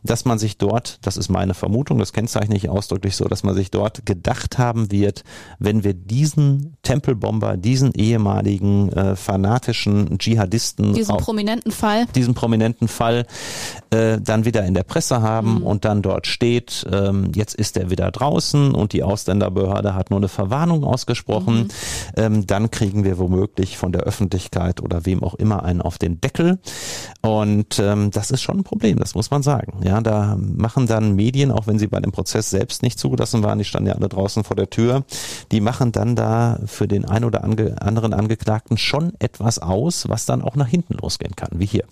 dass 0.02 0.24
man 0.24 0.38
sich 0.38 0.56
dort, 0.56 0.98
das 1.02 1.16
ist 1.16 1.28
meine 1.28 1.54
Vermutung, 1.54 1.98
das 1.98 2.12
kennzeichne 2.12 2.56
ich 2.56 2.68
ausdrücklich 2.68 3.16
so, 3.16 3.24
dass 3.26 3.42
man 3.42 3.54
sich 3.54 3.70
dort 3.70 4.06
gedacht 4.06 4.58
haben 4.58 4.90
wird, 4.90 5.24
wenn 5.58 5.84
wir 5.84 5.94
diesen 5.94 6.76
Tempelbomber, 6.82 7.56
diesen 7.56 7.92
ehemaligen 7.92 8.92
äh, 8.92 9.16
fanatischen 9.16 10.18
Dschihadisten, 10.18 10.94
diesen 10.94 11.16
prominenten 11.16 11.72
Fall, 11.72 12.06
diesen 12.14 12.34
prominenten 12.34 12.88
Fall, 12.88 13.26
äh, 13.90 14.18
dann 14.20 14.44
wieder 14.44 14.59
wieder 14.60 14.68
in 14.68 14.74
der 14.74 14.82
Presse 14.82 15.22
haben 15.22 15.56
mhm. 15.56 15.62
und 15.62 15.84
dann 15.84 16.02
dort 16.02 16.26
steht, 16.26 16.86
ähm, 16.92 17.32
jetzt 17.34 17.54
ist 17.54 17.76
er 17.76 17.90
wieder 17.90 18.10
draußen 18.10 18.74
und 18.74 18.92
die 18.92 19.02
Ausländerbehörde 19.02 19.94
hat 19.94 20.10
nur 20.10 20.18
eine 20.18 20.28
Verwarnung 20.28 20.84
ausgesprochen, 20.84 21.62
mhm. 21.64 21.68
ähm, 22.16 22.46
dann 22.46 22.70
kriegen 22.70 23.04
wir 23.04 23.18
womöglich 23.18 23.78
von 23.78 23.92
der 23.92 24.02
Öffentlichkeit 24.02 24.82
oder 24.82 25.06
wem 25.06 25.22
auch 25.22 25.34
immer 25.34 25.64
einen 25.64 25.80
auf 25.80 25.96
den 25.96 26.20
Deckel. 26.20 26.58
Und 27.22 27.78
ähm, 27.78 28.10
das 28.10 28.30
ist 28.30 28.42
schon 28.42 28.58
ein 28.58 28.64
Problem, 28.64 28.98
das 28.98 29.14
muss 29.14 29.30
man 29.30 29.42
sagen. 29.42 29.80
Ja, 29.82 30.00
da 30.00 30.36
machen 30.38 30.86
dann 30.86 31.14
Medien, 31.14 31.50
auch 31.50 31.66
wenn 31.66 31.78
sie 31.78 31.86
bei 31.86 32.00
dem 32.00 32.12
Prozess 32.12 32.50
selbst 32.50 32.82
nicht 32.82 32.98
zugelassen 32.98 33.42
waren, 33.42 33.58
die 33.58 33.64
standen 33.64 33.88
ja 33.88 33.94
alle 33.94 34.08
draußen 34.08 34.44
vor 34.44 34.56
der 34.56 34.68
Tür, 34.68 35.04
die 35.52 35.60
machen 35.60 35.92
dann 35.92 36.16
da 36.16 36.60
für 36.66 36.86
den 36.86 37.04
ein 37.04 37.24
oder 37.24 37.44
anderen 37.44 38.12
Angeklagten 38.12 38.76
schon 38.76 39.12
etwas 39.18 39.58
aus, 39.58 40.08
was 40.08 40.26
dann 40.26 40.42
auch 40.42 40.56
nach 40.56 40.68
hinten 40.68 40.94
losgehen 40.94 41.34
kann, 41.34 41.50
wie 41.54 41.66
hier. 41.66 41.84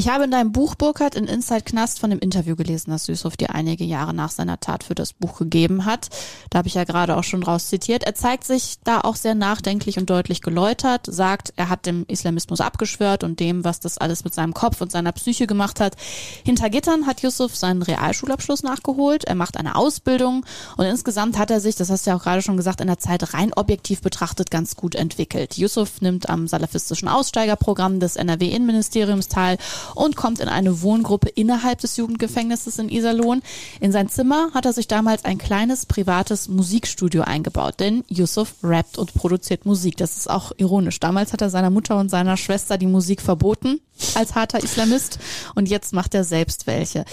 Ich 0.00 0.08
habe 0.08 0.22
in 0.22 0.30
deinem 0.30 0.52
Buch, 0.52 0.76
Burkhard, 0.76 1.16
in 1.16 1.24
Inside 1.24 1.62
Knast 1.62 1.98
von 1.98 2.10
dem 2.10 2.20
Interview 2.20 2.54
gelesen, 2.54 2.92
das 2.92 3.08
Yusuf 3.08 3.36
dir 3.36 3.52
einige 3.52 3.82
Jahre 3.82 4.14
nach 4.14 4.30
seiner 4.30 4.60
Tat 4.60 4.84
für 4.84 4.94
das 4.94 5.12
Buch 5.12 5.38
gegeben 5.38 5.86
hat. 5.86 6.06
Da 6.50 6.58
habe 6.58 6.68
ich 6.68 6.74
ja 6.74 6.84
gerade 6.84 7.16
auch 7.16 7.24
schon 7.24 7.42
raus 7.42 7.66
zitiert. 7.66 8.04
Er 8.04 8.14
zeigt 8.14 8.44
sich 8.44 8.76
da 8.84 9.00
auch 9.00 9.16
sehr 9.16 9.34
nachdenklich 9.34 9.98
und 9.98 10.08
deutlich 10.08 10.40
geläutert, 10.40 11.06
sagt, 11.10 11.52
er 11.56 11.68
hat 11.68 11.84
dem 11.84 12.04
Islamismus 12.06 12.60
abgeschwört 12.60 13.24
und 13.24 13.40
dem, 13.40 13.64
was 13.64 13.80
das 13.80 13.98
alles 13.98 14.22
mit 14.22 14.34
seinem 14.34 14.54
Kopf 14.54 14.80
und 14.80 14.92
seiner 14.92 15.10
Psyche 15.10 15.48
gemacht 15.48 15.80
hat. 15.80 15.96
Hinter 16.44 16.70
Gittern 16.70 17.08
hat 17.08 17.22
Yusuf 17.22 17.56
seinen 17.56 17.82
Realschulabschluss 17.82 18.62
nachgeholt. 18.62 19.24
Er 19.24 19.34
macht 19.34 19.56
eine 19.56 19.74
Ausbildung 19.74 20.46
und 20.76 20.86
insgesamt 20.86 21.36
hat 21.36 21.50
er 21.50 21.58
sich, 21.58 21.74
das 21.74 21.90
hast 21.90 22.06
du 22.06 22.10
ja 22.10 22.16
auch 22.16 22.22
gerade 22.22 22.42
schon 22.42 22.56
gesagt, 22.56 22.80
in 22.80 22.86
der 22.86 23.00
Zeit 23.00 23.34
rein 23.34 23.52
objektiv 23.52 24.00
betrachtet 24.00 24.52
ganz 24.52 24.76
gut 24.76 24.94
entwickelt. 24.94 25.58
Yusuf 25.58 26.00
nimmt 26.02 26.30
am 26.30 26.46
salafistischen 26.46 27.08
Aussteigerprogramm 27.08 27.98
des 27.98 28.14
NRW-Innenministeriums 28.14 29.26
teil 29.26 29.58
und 29.94 30.16
kommt 30.16 30.40
in 30.40 30.48
eine 30.48 30.82
Wohngruppe 30.82 31.28
innerhalb 31.28 31.80
des 31.80 31.96
Jugendgefängnisses 31.96 32.78
in 32.78 32.88
Iserlohn. 32.88 33.42
In 33.80 33.92
sein 33.92 34.08
Zimmer 34.08 34.50
hat 34.54 34.66
er 34.66 34.72
sich 34.72 34.88
damals 34.88 35.24
ein 35.24 35.38
kleines 35.38 35.86
privates 35.86 36.48
Musikstudio 36.48 37.22
eingebaut, 37.22 37.74
denn 37.80 38.04
Yusuf 38.08 38.54
rappt 38.62 38.98
und 38.98 39.14
produziert 39.14 39.66
Musik. 39.66 39.96
Das 39.96 40.16
ist 40.16 40.30
auch 40.30 40.52
ironisch. 40.56 41.00
Damals 41.00 41.32
hat 41.32 41.42
er 41.42 41.50
seiner 41.50 41.70
Mutter 41.70 41.98
und 41.98 42.10
seiner 42.10 42.36
Schwester 42.36 42.78
die 42.78 42.86
Musik 42.86 43.20
verboten 43.22 43.80
als 44.14 44.34
harter 44.34 44.62
Islamist 44.62 45.18
und 45.54 45.68
jetzt 45.68 45.92
macht 45.92 46.14
er 46.14 46.24
selbst 46.24 46.66
welche. 46.66 47.04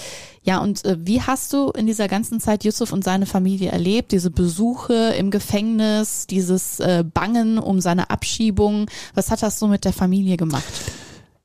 Ja, 0.44 0.60
und 0.60 0.86
äh, 0.86 0.98
wie 1.00 1.22
hast 1.22 1.52
du 1.54 1.72
in 1.72 1.88
dieser 1.88 2.08
ganzen 2.08 2.40
Zeit 2.40 2.64
Yusuf 2.64 2.94
und 2.94 3.04
seine 3.04 3.26
Familie 3.26 3.72
erlebt? 3.72 4.12
Diese 4.12 4.30
Besuche 4.30 5.16
im 5.18 5.32
Gefängnis, 5.32 6.28
dieses 6.28 6.80
äh, 6.80 7.04
Bangen 7.04 7.58
um 7.58 7.82
seine 7.82 8.12
Abschiebung. 8.12 8.88
Was 9.16 9.32
hat 9.32 9.42
das 9.42 9.58
so 9.58 9.68
mit 9.68 9.86
der 9.86 9.94
Familie 9.94 10.38
gemacht? 10.38 10.64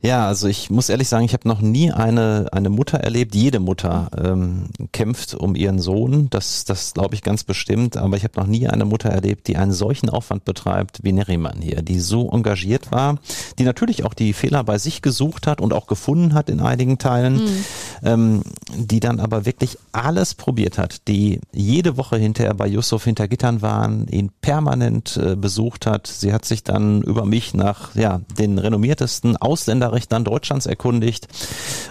Ja, 0.03 0.26
also 0.26 0.48
ich 0.48 0.70
muss 0.70 0.88
ehrlich 0.88 1.09
sagen, 1.09 1.26
ich 1.26 1.34
habe 1.34 1.46
noch 1.46 1.61
nie 1.61 1.92
eine, 1.92 2.48
eine 2.53 2.70
Mutter 2.70 2.98
erlebt. 2.98 3.34
Jede 3.34 3.61
Mutter 3.61 4.09
ähm, 4.16 4.70
kämpft 4.92 5.34
um 5.34 5.55
ihren 5.55 5.78
Sohn, 5.78 6.28
das, 6.30 6.64
das 6.64 6.94
glaube 6.94 7.14
ich 7.14 7.22
ganz 7.22 7.44
bestimmt, 7.44 7.98
aber 7.98 8.16
ich 8.16 8.24
habe 8.24 8.40
noch 8.40 8.46
nie 8.46 8.66
eine 8.66 8.86
Mutter 8.86 9.11
erlebt, 9.11 9.46
die 9.46 9.59
einen 9.59 9.72
solchen 9.72 10.09
Aufwand 10.09 10.46
betreibt 10.46 11.01
wie 11.03 11.12
Neriman 11.12 11.61
hier, 11.61 11.82
die 11.82 12.01
so 12.01 12.30
engagiert 12.30 12.90
war, 12.90 13.18
die 13.59 13.64
natürlich 13.64 14.05
auch 14.05 14.14
die 14.14 14.32
Fehler 14.32 14.64
bei 14.64 14.78
sich 14.78 15.03
gesucht 15.03 15.46
hat 15.46 15.61
und 15.61 15.74
auch 15.74 15.86
gefunden 15.86 16.32
hat 16.32 16.48
in 16.48 16.61
einigen 16.61 16.96
Teilen, 16.96 17.34
mhm. 17.34 17.64
ähm, 18.03 18.42
die 18.74 19.01
dann 19.01 19.20
aber 19.20 19.44
wirklich 19.44 19.76
alles 19.92 20.34
probiert 20.34 20.78
hat, 20.78 21.09
die 21.09 21.40
jede 21.53 21.98
Woche 21.98 22.16
hinterher 22.16 22.55
bei 22.55 22.68
Yusuf 22.68 23.05
hinter 23.05 23.28
Gittern 23.28 23.61
waren, 23.61 24.09
ihn 24.09 24.30
permanent 24.40 25.18
äh, 25.18 25.36
besucht 25.36 25.84
hat. 25.84 26.07
Sie 26.07 26.32
hat 26.32 26.46
sich 26.46 26.64
dann 26.64 27.03
über 27.03 27.26
mich 27.26 27.53
nach 27.53 27.94
ja, 27.94 28.22
den 28.38 28.59
renommiertesten 28.59 29.36
Ausländer 29.36 29.89
Sozialrichtern 29.91 30.24
Deutschlands 30.24 30.66
erkundigt. 30.66 31.28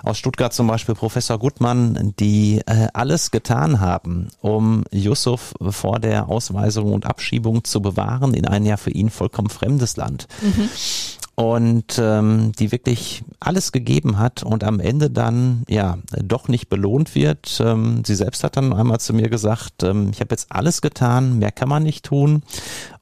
Aus 0.04 0.18
Stuttgart 0.18 0.54
zum 0.54 0.68
Beispiel 0.68 0.95
Professor 0.95 1.38
Gutmann, 1.38 2.14
die 2.20 2.62
äh, 2.66 2.88
alles 2.93 3.32
getan 3.32 3.80
haben, 3.80 4.30
um 4.41 4.84
Yusuf 4.91 5.54
vor 5.70 6.00
der 6.00 6.30
Ausweisung 6.30 6.93
und 6.93 7.06
Abschiebung 7.06 7.64
zu 7.64 7.82
bewahren 7.82 8.34
in 8.34 8.45
ein 8.45 8.66
ja 8.66 8.78
für 8.78 8.91
ihn 8.91 9.10
vollkommen 9.10 9.50
fremdes 9.50 9.97
Land. 9.97 10.28
Mhm 10.41 10.70
und 11.40 11.98
ähm, 11.98 12.52
die 12.60 12.74
wirklich 12.74 13.24
alles 13.40 13.72
gegeben 13.72 14.20
hat 14.20 14.44
und 14.44 14.66
am 14.66 14.82
Ende 14.82 15.10
dann 15.10 15.64
ja 15.70 15.98
doch 16.22 16.50
nicht 16.50 16.68
belohnt 16.68 17.16
wird. 17.16 17.62
Ähm, 17.64 18.04
sie 18.06 18.16
selbst 18.16 18.44
hat 18.44 18.58
dann 18.58 18.74
einmal 18.74 19.00
zu 19.00 19.14
mir 19.14 19.30
gesagt, 19.30 19.84
ähm, 19.84 20.10
ich 20.12 20.20
habe 20.20 20.34
jetzt 20.34 20.52
alles 20.52 20.82
getan, 20.82 21.40
mehr 21.40 21.54
kann 21.54 21.70
man 21.70 21.84
nicht 21.84 22.04
tun. 22.04 22.44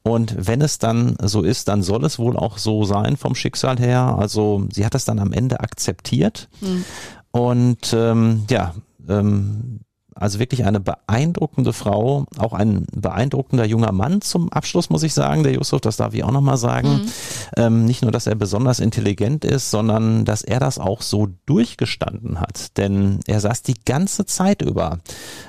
Und 0.04 0.36
wenn 0.38 0.62
es 0.62 0.78
dann 0.78 1.18
so 1.20 1.42
ist, 1.42 1.68
dann 1.68 1.82
soll 1.82 2.06
es 2.06 2.20
wohl 2.20 2.38
auch 2.38 2.60
so 2.60 2.84
sein 2.84 3.18
vom 3.18 3.34
Schicksal 3.34 3.80
her. 3.80 4.16
Also 4.20 4.68
sie 4.72 4.86
hat 4.86 4.94
es 4.94 5.04
dann 5.04 5.18
am 5.18 5.34
Ende 5.34 5.60
akzeptiert. 5.60 6.48
Mhm. 6.62 6.86
Und 7.32 7.92
ähm, 7.98 8.46
ja, 8.52 8.76
ähm, 9.10 9.80
also 10.20 10.40
wirklich 10.40 10.66
eine 10.66 10.80
beeindruckende 10.80 11.74
Frau, 11.74 12.26
auch 12.38 12.54
ein 12.54 12.86
beeindruckender 12.92 13.66
junger 13.66 13.92
Mann 13.92 14.22
zum 14.22 14.52
Abschluss, 14.52 14.90
muss 14.90 15.04
ich 15.04 15.14
sagen, 15.14 15.44
der 15.44 15.54
Yusuf, 15.54 15.82
das 15.82 15.98
darf 15.98 16.14
ich 16.14 16.24
auch 16.24 16.32
nochmal 16.32 16.58
sagen. 16.58 16.90
Mhm. 16.90 17.12
Ähm, 17.56 17.86
nicht 17.86 18.02
nur, 18.02 18.12
dass 18.12 18.28
er 18.28 18.36
besonders 18.36 18.80
intelligent 18.80 19.46
ist, 19.46 19.72
sondern 19.72 20.26
dass 20.26 20.42
er 20.42 20.60
das 20.60 20.80
auch 20.80 21.02
so 21.02 21.28
durchgestanden 21.46 22.40
hat. 22.40 22.78
Denn 22.78 23.20
er 23.28 23.40
saß 23.40 23.62
die 23.64 23.76
ganze 23.86 24.26
Zeit 24.26 24.62
über, 24.62 25.00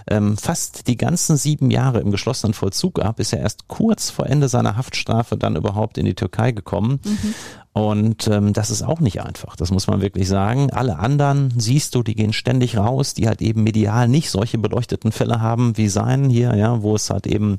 ähm, 0.08 0.36
fast 0.36 0.86
die 0.88 0.96
ganzen 0.96 1.36
sieben 1.36 1.70
Jahre 1.70 2.00
im 2.00 2.10
geschlossenen 2.10 2.54
Vollzug 2.54 3.00
ab, 3.00 3.20
ist 3.20 3.32
er 3.32 3.40
erst 3.40 3.68
kurz 3.68 4.10
vor 4.10 4.26
Ende 4.26 4.48
seiner 4.48 4.76
Haftstrafe 4.76 5.36
dann 5.36 5.56
überhaupt 5.56 5.98
in 5.98 6.04
die 6.04 6.14
Türkei 6.14 6.52
gekommen. 6.52 7.00
Mhm. 7.04 7.34
Und 7.78 8.26
ähm, 8.26 8.52
das 8.52 8.70
ist 8.70 8.82
auch 8.82 8.98
nicht 8.98 9.22
einfach, 9.22 9.54
das 9.54 9.70
muss 9.70 9.86
man 9.86 10.00
wirklich 10.00 10.26
sagen. 10.26 10.72
Alle 10.72 10.98
anderen, 10.98 11.54
siehst 11.56 11.94
du, 11.94 12.02
die 12.02 12.16
gehen 12.16 12.32
ständig 12.32 12.76
raus, 12.76 13.14
die 13.14 13.28
halt 13.28 13.40
eben 13.40 13.62
medial 13.62 14.08
nicht 14.08 14.30
solche 14.30 14.58
beleuchteten 14.58 15.12
Fälle 15.12 15.40
haben 15.40 15.76
wie 15.76 15.88
sein 15.88 16.28
hier, 16.28 16.56
ja, 16.56 16.82
wo 16.82 16.96
es 16.96 17.08
halt 17.08 17.28
eben 17.28 17.56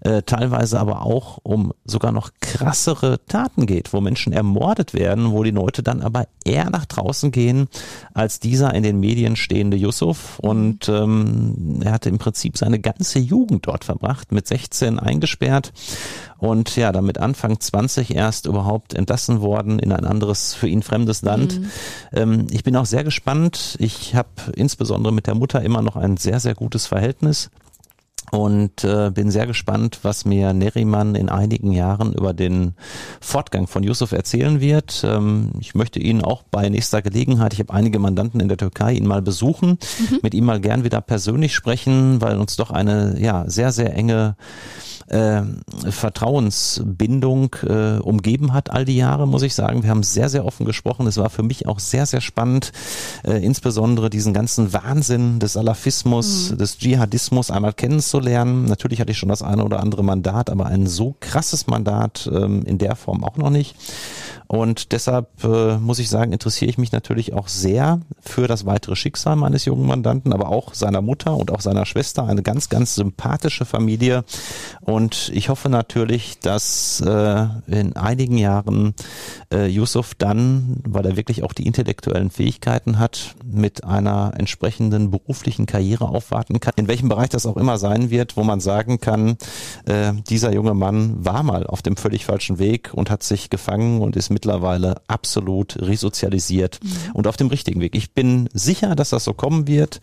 äh, 0.00 0.22
teilweise 0.22 0.80
aber 0.80 1.02
auch 1.02 1.38
um 1.44 1.72
sogar 1.84 2.10
noch 2.10 2.30
krassere 2.40 3.24
Taten 3.28 3.66
geht, 3.66 3.92
wo 3.92 4.00
Menschen 4.00 4.32
ermordet 4.32 4.94
werden, 4.94 5.30
wo 5.30 5.44
die 5.44 5.52
Leute 5.52 5.84
dann 5.84 6.02
aber 6.02 6.26
eher 6.44 6.68
nach 6.68 6.86
draußen 6.86 7.30
gehen 7.30 7.68
als 8.14 8.40
dieser 8.40 8.74
in 8.74 8.82
den 8.82 8.98
Medien 8.98 9.36
stehende 9.36 9.76
Yusuf. 9.76 10.40
Und 10.40 10.88
ähm, 10.88 11.82
er 11.84 11.92
hatte 11.92 12.08
im 12.08 12.18
Prinzip 12.18 12.58
seine 12.58 12.80
ganze 12.80 13.20
Jugend 13.20 13.68
dort 13.68 13.84
verbracht, 13.84 14.32
mit 14.32 14.48
16 14.48 14.98
eingesperrt 14.98 15.72
und 16.42 16.74
ja, 16.74 16.90
damit 16.90 17.18
Anfang 17.18 17.60
20 17.60 18.14
erst 18.16 18.46
überhaupt 18.46 18.94
entlassen 18.94 19.40
worden 19.40 19.78
in 19.78 19.92
ein 19.92 20.04
anderes, 20.04 20.54
für 20.54 20.66
ihn 20.66 20.82
fremdes 20.82 21.22
Land. 21.22 21.60
Mhm. 21.60 21.70
Ähm, 22.12 22.46
ich 22.50 22.64
bin 22.64 22.74
auch 22.76 22.86
sehr 22.86 23.04
gespannt. 23.04 23.76
Ich 23.78 24.16
habe 24.16 24.28
insbesondere 24.56 25.12
mit 25.12 25.28
der 25.28 25.36
Mutter 25.36 25.62
immer 25.62 25.82
noch 25.82 25.94
ein 25.94 26.16
sehr, 26.16 26.40
sehr 26.40 26.56
gutes 26.56 26.86
Verhältnis 26.86 27.50
und 28.32 28.82
äh, 28.82 29.10
bin 29.10 29.30
sehr 29.30 29.46
gespannt, 29.46 29.98
was 30.02 30.24
mir 30.24 30.54
Neriman 30.54 31.14
in 31.14 31.28
einigen 31.28 31.70
Jahren 31.70 32.14
über 32.14 32.32
den 32.32 32.74
Fortgang 33.20 33.66
von 33.66 33.82
Yusuf 33.82 34.12
erzählen 34.12 34.58
wird. 34.60 35.04
Ähm, 35.06 35.50
ich 35.60 35.74
möchte 35.74 36.00
ihn 36.00 36.22
auch 36.22 36.42
bei 36.42 36.68
nächster 36.70 37.02
Gelegenheit, 37.02 37.52
ich 37.52 37.60
habe 37.60 37.74
einige 37.74 37.98
Mandanten 37.98 38.40
in 38.40 38.48
der 38.48 38.56
Türkei, 38.56 38.94
ihn 38.94 39.06
mal 39.06 39.20
besuchen, 39.20 39.78
mhm. 39.98 40.18
mit 40.22 40.32
ihm 40.32 40.46
mal 40.46 40.60
gern 40.60 40.82
wieder 40.82 41.02
persönlich 41.02 41.54
sprechen, 41.54 42.22
weil 42.22 42.38
uns 42.38 42.56
doch 42.56 42.70
eine 42.70 43.20
ja 43.20 43.44
sehr 43.48 43.70
sehr 43.70 43.94
enge 43.94 44.34
äh, 45.08 45.42
Vertrauensbindung 45.90 47.56
äh, 47.62 47.98
umgeben 47.98 48.52
hat 48.52 48.70
all 48.70 48.84
die 48.84 48.96
Jahre, 48.96 49.26
muss 49.26 49.42
ich 49.42 49.54
sagen. 49.54 49.82
Wir 49.82 49.90
haben 49.90 50.02
sehr, 50.02 50.28
sehr 50.28 50.44
offen 50.44 50.66
gesprochen. 50.66 51.06
Es 51.06 51.16
war 51.16 51.30
für 51.30 51.42
mich 51.42 51.66
auch 51.66 51.78
sehr, 51.78 52.06
sehr 52.06 52.20
spannend, 52.20 52.72
äh, 53.24 53.44
insbesondere 53.44 54.10
diesen 54.10 54.34
ganzen 54.34 54.72
Wahnsinn 54.72 55.38
des 55.38 55.54
Salafismus, 55.54 56.50
mhm. 56.50 56.58
des 56.58 56.78
Dschihadismus 56.78 57.50
einmal 57.50 57.72
kennenzulernen. 57.72 58.64
Natürlich 58.66 59.00
hatte 59.00 59.12
ich 59.12 59.18
schon 59.18 59.28
das 59.28 59.42
eine 59.42 59.64
oder 59.64 59.80
andere 59.80 60.04
Mandat, 60.04 60.50
aber 60.50 60.66
ein 60.66 60.86
so 60.86 61.16
krasses 61.20 61.66
Mandat 61.66 62.30
ähm, 62.32 62.62
in 62.64 62.78
der 62.78 62.96
Form 62.96 63.24
auch 63.24 63.36
noch 63.36 63.50
nicht. 63.50 63.76
Und 64.52 64.92
deshalb 64.92 65.42
äh, 65.44 65.78
muss 65.78 65.98
ich 65.98 66.10
sagen, 66.10 66.30
interessiere 66.30 66.68
ich 66.68 66.76
mich 66.76 66.92
natürlich 66.92 67.32
auch 67.32 67.48
sehr 67.48 68.00
für 68.20 68.46
das 68.46 68.66
weitere 68.66 68.96
Schicksal 68.96 69.34
meines 69.34 69.64
jungen 69.64 69.86
Mandanten, 69.86 70.30
aber 70.30 70.50
auch 70.50 70.74
seiner 70.74 71.00
Mutter 71.00 71.34
und 71.38 71.50
auch 71.50 71.62
seiner 71.62 71.86
Schwester. 71.86 72.26
Eine 72.26 72.42
ganz, 72.42 72.68
ganz 72.68 72.94
sympathische 72.94 73.64
Familie. 73.64 74.24
Und 74.82 74.91
ich 75.32 75.48
hoffe 75.48 75.70
natürlich, 75.70 76.38
dass 76.40 77.00
äh, 77.00 77.46
in 77.66 77.96
einigen 77.96 78.36
Jahren 78.36 78.94
äh, 79.52 79.66
Yusuf 79.66 80.14
dann, 80.14 80.76
weil 80.84 81.06
er 81.06 81.16
wirklich 81.16 81.42
auch 81.42 81.54
die 81.54 81.66
intellektuellen 81.66 82.30
Fähigkeiten 82.30 82.98
hat, 82.98 83.34
mit 83.44 83.84
einer 83.84 84.34
entsprechenden 84.36 85.10
beruflichen 85.10 85.64
Karriere 85.64 86.08
aufwarten 86.08 86.60
kann. 86.60 86.74
In 86.76 86.88
welchem 86.88 87.08
Bereich 87.08 87.30
das 87.30 87.46
auch 87.46 87.56
immer 87.56 87.78
sein 87.78 88.10
wird, 88.10 88.36
wo 88.36 88.44
man 88.44 88.60
sagen 88.60 89.00
kann, 89.00 89.36
äh, 89.86 90.12
dieser 90.28 90.52
junge 90.52 90.74
Mann 90.74 91.24
war 91.24 91.42
mal 91.42 91.66
auf 91.66 91.80
dem 91.80 91.96
völlig 91.96 92.26
falschen 92.26 92.58
Weg 92.58 92.92
und 92.92 93.10
hat 93.10 93.22
sich 93.22 93.48
gefangen 93.48 94.02
und 94.02 94.14
ist 94.14 94.28
mit 94.28 94.42
mittlerweile 94.42 95.00
absolut 95.06 95.80
resozialisiert 95.80 96.80
mhm. 96.82 97.12
und 97.14 97.26
auf 97.28 97.36
dem 97.36 97.46
richtigen 97.46 97.80
Weg. 97.80 97.94
Ich 97.94 98.12
bin 98.12 98.48
sicher, 98.52 98.96
dass 98.96 99.10
das 99.10 99.22
so 99.22 99.34
kommen 99.34 99.68
wird 99.68 100.00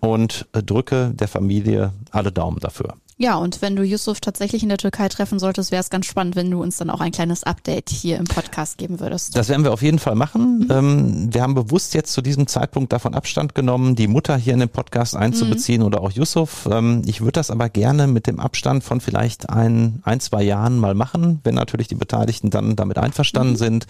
und 0.00 0.46
drücke 0.52 1.12
der 1.14 1.28
Familie 1.28 1.92
alle 2.10 2.32
Daumen 2.32 2.58
dafür. 2.58 2.94
Ja, 3.18 3.36
und 3.36 3.62
wenn 3.62 3.76
du 3.76 3.82
Yusuf 3.82 4.20
tatsächlich 4.20 4.62
in 4.62 4.68
der 4.68 4.76
Türkei 4.76 5.08
treffen 5.08 5.38
solltest, 5.38 5.70
wäre 5.70 5.80
es 5.80 5.88
ganz 5.88 6.04
spannend, 6.04 6.36
wenn 6.36 6.50
du 6.50 6.62
uns 6.62 6.76
dann 6.76 6.90
auch 6.90 7.00
ein 7.00 7.12
kleines 7.12 7.44
Update 7.44 7.88
hier 7.88 8.18
im 8.18 8.26
Podcast 8.26 8.76
geben 8.76 9.00
würdest. 9.00 9.34
Das 9.34 9.48
werden 9.48 9.64
wir 9.64 9.72
auf 9.72 9.80
jeden 9.80 9.98
Fall 9.98 10.14
machen. 10.14 10.58
Mhm. 10.58 10.70
Ähm, 10.70 11.34
wir 11.34 11.40
haben 11.40 11.54
bewusst 11.54 11.94
jetzt 11.94 12.12
zu 12.12 12.20
diesem 12.20 12.46
Zeitpunkt 12.46 12.92
davon 12.92 13.14
Abstand 13.14 13.54
genommen, 13.54 13.96
die 13.96 14.06
Mutter 14.06 14.36
hier 14.36 14.52
in 14.52 14.60
den 14.60 14.68
Podcast 14.68 15.16
einzubeziehen 15.16 15.80
mhm. 15.80 15.86
oder 15.86 16.02
auch 16.02 16.10
Yusuf. 16.10 16.68
Ähm, 16.70 17.00
ich 17.06 17.22
würde 17.22 17.32
das 17.32 17.50
aber 17.50 17.70
gerne 17.70 18.06
mit 18.06 18.26
dem 18.26 18.38
Abstand 18.38 18.84
von 18.84 19.00
vielleicht 19.00 19.48
ein, 19.48 20.02
ein, 20.04 20.20
zwei 20.20 20.42
Jahren 20.42 20.78
mal 20.78 20.94
machen, 20.94 21.40
wenn 21.42 21.54
natürlich 21.54 21.88
die 21.88 21.94
Beteiligten 21.94 22.50
dann 22.50 22.76
damit 22.76 22.98
einverstanden 22.98 23.54
mhm. 23.54 23.58
sind 23.58 23.86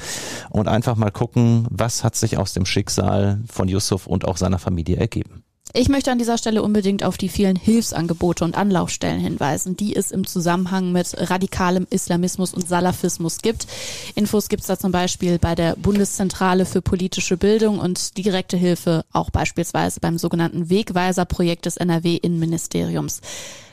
und 0.50 0.68
einfach 0.68 0.94
mal 0.94 1.10
gucken, 1.10 1.66
was 1.68 2.04
hat 2.04 2.14
sich 2.14 2.38
aus 2.38 2.52
dem 2.52 2.64
Schicksal 2.64 3.40
von 3.50 3.66
Yusuf 3.66 4.06
und 4.06 4.24
auch 4.24 4.36
seiner 4.36 4.60
Familie 4.60 4.98
ergeben. 4.98 5.42
Ich 5.72 5.88
möchte 5.88 6.10
an 6.10 6.18
dieser 6.18 6.38
Stelle 6.38 6.62
unbedingt 6.62 7.04
auf 7.04 7.18
die 7.18 7.28
vielen 7.28 7.56
Hilfsangebote 7.56 8.44
und 8.44 8.56
Anlaufstellen 8.56 9.20
hinweisen, 9.20 9.76
die 9.76 9.94
es 9.94 10.10
im 10.10 10.26
Zusammenhang 10.26 10.92
mit 10.92 11.14
radikalem 11.30 11.86
Islamismus 11.90 12.54
und 12.54 12.66
Salafismus 12.66 13.38
gibt. 13.38 13.66
Infos 14.14 14.48
gibt 14.48 14.62
es 14.62 14.68
da 14.68 14.78
zum 14.78 14.92
Beispiel 14.92 15.38
bei 15.38 15.54
der 15.54 15.76
Bundeszentrale 15.76 16.64
für 16.64 16.80
politische 16.80 17.36
Bildung 17.36 17.78
und 17.78 18.16
direkte 18.16 18.56
Hilfe 18.56 19.04
auch 19.12 19.28
beispielsweise 19.28 20.00
beim 20.00 20.18
sogenannten 20.18 20.70
Wegweiser-Projekt 20.70 21.66
des 21.66 21.76
NRW-Innenministeriums. 21.76 23.20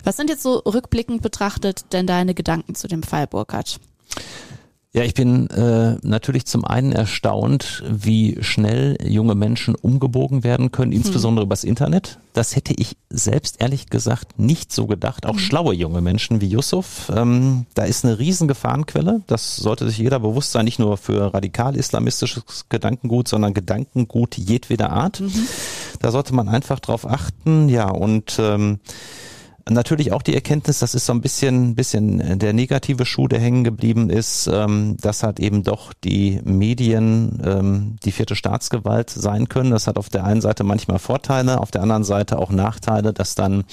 Was 0.03 0.17
sind 0.17 0.29
jetzt 0.29 0.43
so 0.43 0.57
rückblickend 0.57 1.21
betrachtet 1.21 1.85
denn 1.93 2.07
deine 2.07 2.33
Gedanken 2.33 2.75
zu 2.75 2.87
dem 2.87 3.03
Fall, 3.03 3.27
Burkhardt? 3.27 3.79
Ja, 4.95 5.01
ich 5.01 5.15
bin 5.15 5.49
äh, 5.49 5.95
natürlich 6.03 6.45
zum 6.45 6.65
einen 6.65 6.91
erstaunt, 6.91 7.83
wie 7.89 8.37
schnell 8.41 8.95
junge 9.03 9.33
Menschen 9.33 9.73
umgebogen 9.73 10.43
werden 10.43 10.71
können, 10.71 10.91
hm. 10.91 10.99
insbesondere 10.99 11.43
hm. 11.43 11.47
übers 11.47 11.63
Internet. 11.63 12.19
Das 12.33 12.55
hätte 12.55 12.75
ich 12.75 12.95
selbst 13.09 13.59
ehrlich 13.59 13.89
gesagt 13.89 14.37
nicht 14.37 14.71
so 14.71 14.85
gedacht. 14.85 15.25
Auch 15.25 15.33
hm. 15.33 15.39
schlaue 15.39 15.73
junge 15.73 16.01
Menschen 16.01 16.41
wie 16.41 16.47
Yusuf. 16.47 17.11
Ähm, 17.15 17.65
da 17.73 17.85
ist 17.85 18.05
eine 18.05 18.19
riesen 18.19 18.47
Gefahrenquelle. 18.47 19.21
Das 19.25 19.55
sollte 19.55 19.87
sich 19.87 19.97
jeder 19.97 20.19
bewusst 20.19 20.51
sein, 20.51 20.65
nicht 20.65 20.77
nur 20.77 20.97
für 20.97 21.33
radikal-islamistisches 21.33 22.65
Gedankengut, 22.69 23.27
sondern 23.27 23.55
Gedankengut 23.55 24.37
jedweder 24.37 24.91
Art. 24.91 25.21
Mhm. 25.21 25.47
Da 26.01 26.11
sollte 26.11 26.35
man 26.35 26.49
einfach 26.49 26.79
drauf 26.79 27.09
achten. 27.09 27.67
Ja, 27.67 27.89
und 27.89 28.37
ähm, 28.39 28.79
Natürlich 29.69 30.11
auch 30.11 30.21
die 30.21 30.33
Erkenntnis, 30.33 30.79
das 30.79 30.93
ist 30.93 31.05
so 31.05 31.13
ein 31.13 31.21
bisschen, 31.21 31.75
bisschen 31.75 32.37
der 32.37 32.51
negative 32.51 33.05
Schuh, 33.05 33.29
der 33.29 33.39
hängen 33.39 33.63
geblieben 33.63 34.09
ist, 34.09 34.49
ähm, 34.51 34.97
dass 34.99 35.23
halt 35.23 35.39
eben 35.39 35.63
doch 35.63 35.93
die 35.93 36.41
Medien 36.43 37.41
ähm, 37.45 37.95
die 38.03 38.11
vierte 38.11 38.35
Staatsgewalt 38.35 39.09
sein 39.09 39.47
können. 39.47 39.71
Das 39.71 39.87
hat 39.87 39.97
auf 39.97 40.09
der 40.09 40.25
einen 40.25 40.41
Seite 40.41 40.65
manchmal 40.65 40.99
Vorteile, 40.99 41.61
auf 41.61 41.71
der 41.71 41.81
anderen 41.81 42.03
Seite 42.03 42.39
auch 42.39 42.51
Nachteile, 42.51 43.13
dass 43.13 43.35
dann 43.35 43.63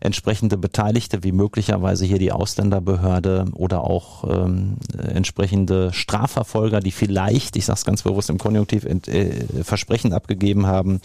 entsprechende 0.00 0.58
Beteiligte 0.58 1.24
wie 1.24 1.32
möglicherweise 1.32 2.04
hier 2.04 2.18
die 2.18 2.32
Ausländerbehörde 2.32 3.46
oder 3.54 3.84
auch 3.84 4.24
ähm, 4.24 4.76
entsprechende 4.98 5.94
Strafverfolger, 5.94 6.80
die 6.80 6.92
vielleicht, 6.92 7.56
ich 7.56 7.64
sage 7.64 7.78
es 7.78 7.84
ganz 7.86 8.02
bewusst 8.02 8.28
im 8.28 8.36
Konjunktiv, 8.36 8.84
äh, 8.84 9.46
Versprechen 9.62 10.12
abgegeben 10.12 10.66
haben, 10.66 11.00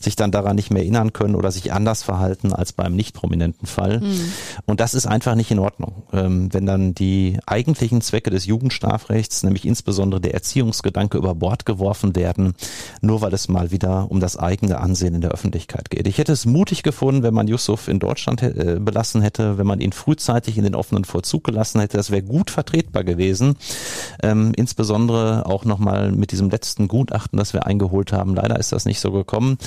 sich 0.00 0.14
dann 0.14 0.30
daran 0.30 0.54
nicht 0.54 0.70
mehr 0.70 0.82
erinnern 0.82 1.12
können 1.12 1.34
oder 1.34 1.50
sich 1.50 1.72
anders 1.72 2.04
verhalten 2.04 2.52
als 2.52 2.72
beim 2.72 2.94
nicht 2.94 3.12
prominenten 3.12 3.66
Fall. 3.66 3.87
Fall. 3.88 4.00
Mhm. 4.00 4.32
Und 4.66 4.80
das 4.80 4.94
ist 4.94 5.06
einfach 5.06 5.34
nicht 5.34 5.50
in 5.50 5.58
Ordnung. 5.58 6.02
Ähm, 6.12 6.52
wenn 6.52 6.66
dann 6.66 6.94
die 6.94 7.38
eigentlichen 7.46 8.00
Zwecke 8.00 8.30
des 8.30 8.46
Jugendstrafrechts, 8.46 9.42
nämlich 9.42 9.66
insbesondere 9.66 10.20
der 10.20 10.34
Erziehungsgedanke 10.34 11.18
über 11.18 11.34
Bord 11.34 11.66
geworfen 11.66 12.14
werden, 12.16 12.54
nur 13.00 13.20
weil 13.20 13.32
es 13.34 13.48
mal 13.48 13.70
wieder 13.70 14.10
um 14.10 14.20
das 14.20 14.36
eigene 14.36 14.78
Ansehen 14.78 15.14
in 15.14 15.20
der 15.20 15.30
Öffentlichkeit 15.30 15.90
geht. 15.90 16.06
Ich 16.06 16.18
hätte 16.18 16.32
es 16.32 16.46
mutig 16.46 16.82
gefunden, 16.82 17.22
wenn 17.22 17.34
man 17.34 17.48
Yusuf 17.48 17.88
in 17.88 17.98
Deutschland 17.98 18.42
äh, 18.42 18.78
belassen 18.80 19.22
hätte, 19.22 19.58
wenn 19.58 19.66
man 19.66 19.80
ihn 19.80 19.92
frühzeitig 19.92 20.58
in 20.58 20.64
den 20.64 20.74
offenen 20.74 21.04
Vollzug 21.04 21.44
gelassen 21.44 21.80
hätte. 21.80 21.96
Das 21.96 22.10
wäre 22.10 22.22
gut 22.22 22.50
vertretbar 22.50 23.04
gewesen. 23.04 23.56
Ähm, 24.22 24.52
insbesondere 24.56 25.46
auch 25.46 25.64
nochmal 25.64 26.12
mit 26.12 26.32
diesem 26.32 26.50
letzten 26.50 26.88
Gutachten, 26.88 27.38
das 27.38 27.52
wir 27.52 27.66
eingeholt 27.66 28.12
haben. 28.12 28.34
Leider 28.34 28.58
ist 28.58 28.72
das 28.72 28.84
nicht 28.84 29.00
so 29.00 29.12
gekommen. 29.12 29.58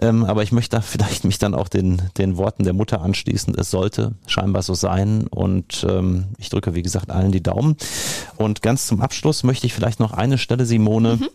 Ähm, 0.00 0.24
aber 0.24 0.42
ich 0.42 0.52
möchte 0.52 0.76
da 0.76 0.82
vielleicht 0.82 1.24
mich 1.24 1.38
dann 1.38 1.54
auch 1.54 1.68
den, 1.68 2.02
den 2.18 2.36
Worten 2.36 2.64
der 2.64 2.72
Mutter 2.72 3.00
anschließen. 3.00 3.45
Es 3.54 3.70
sollte 3.70 4.14
scheinbar 4.26 4.62
so 4.62 4.74
sein. 4.74 5.26
Und 5.28 5.86
ähm, 5.88 6.26
ich 6.38 6.48
drücke, 6.48 6.74
wie 6.74 6.82
gesagt, 6.82 7.10
allen 7.10 7.32
die 7.32 7.42
Daumen. 7.42 7.76
Und 8.36 8.62
ganz 8.62 8.86
zum 8.86 9.00
Abschluss 9.00 9.44
möchte 9.44 9.66
ich 9.66 9.74
vielleicht 9.74 10.00
noch 10.00 10.12
eine 10.12 10.38
Stelle, 10.38 10.66
Simone, 10.66 11.16
mhm 11.16 11.28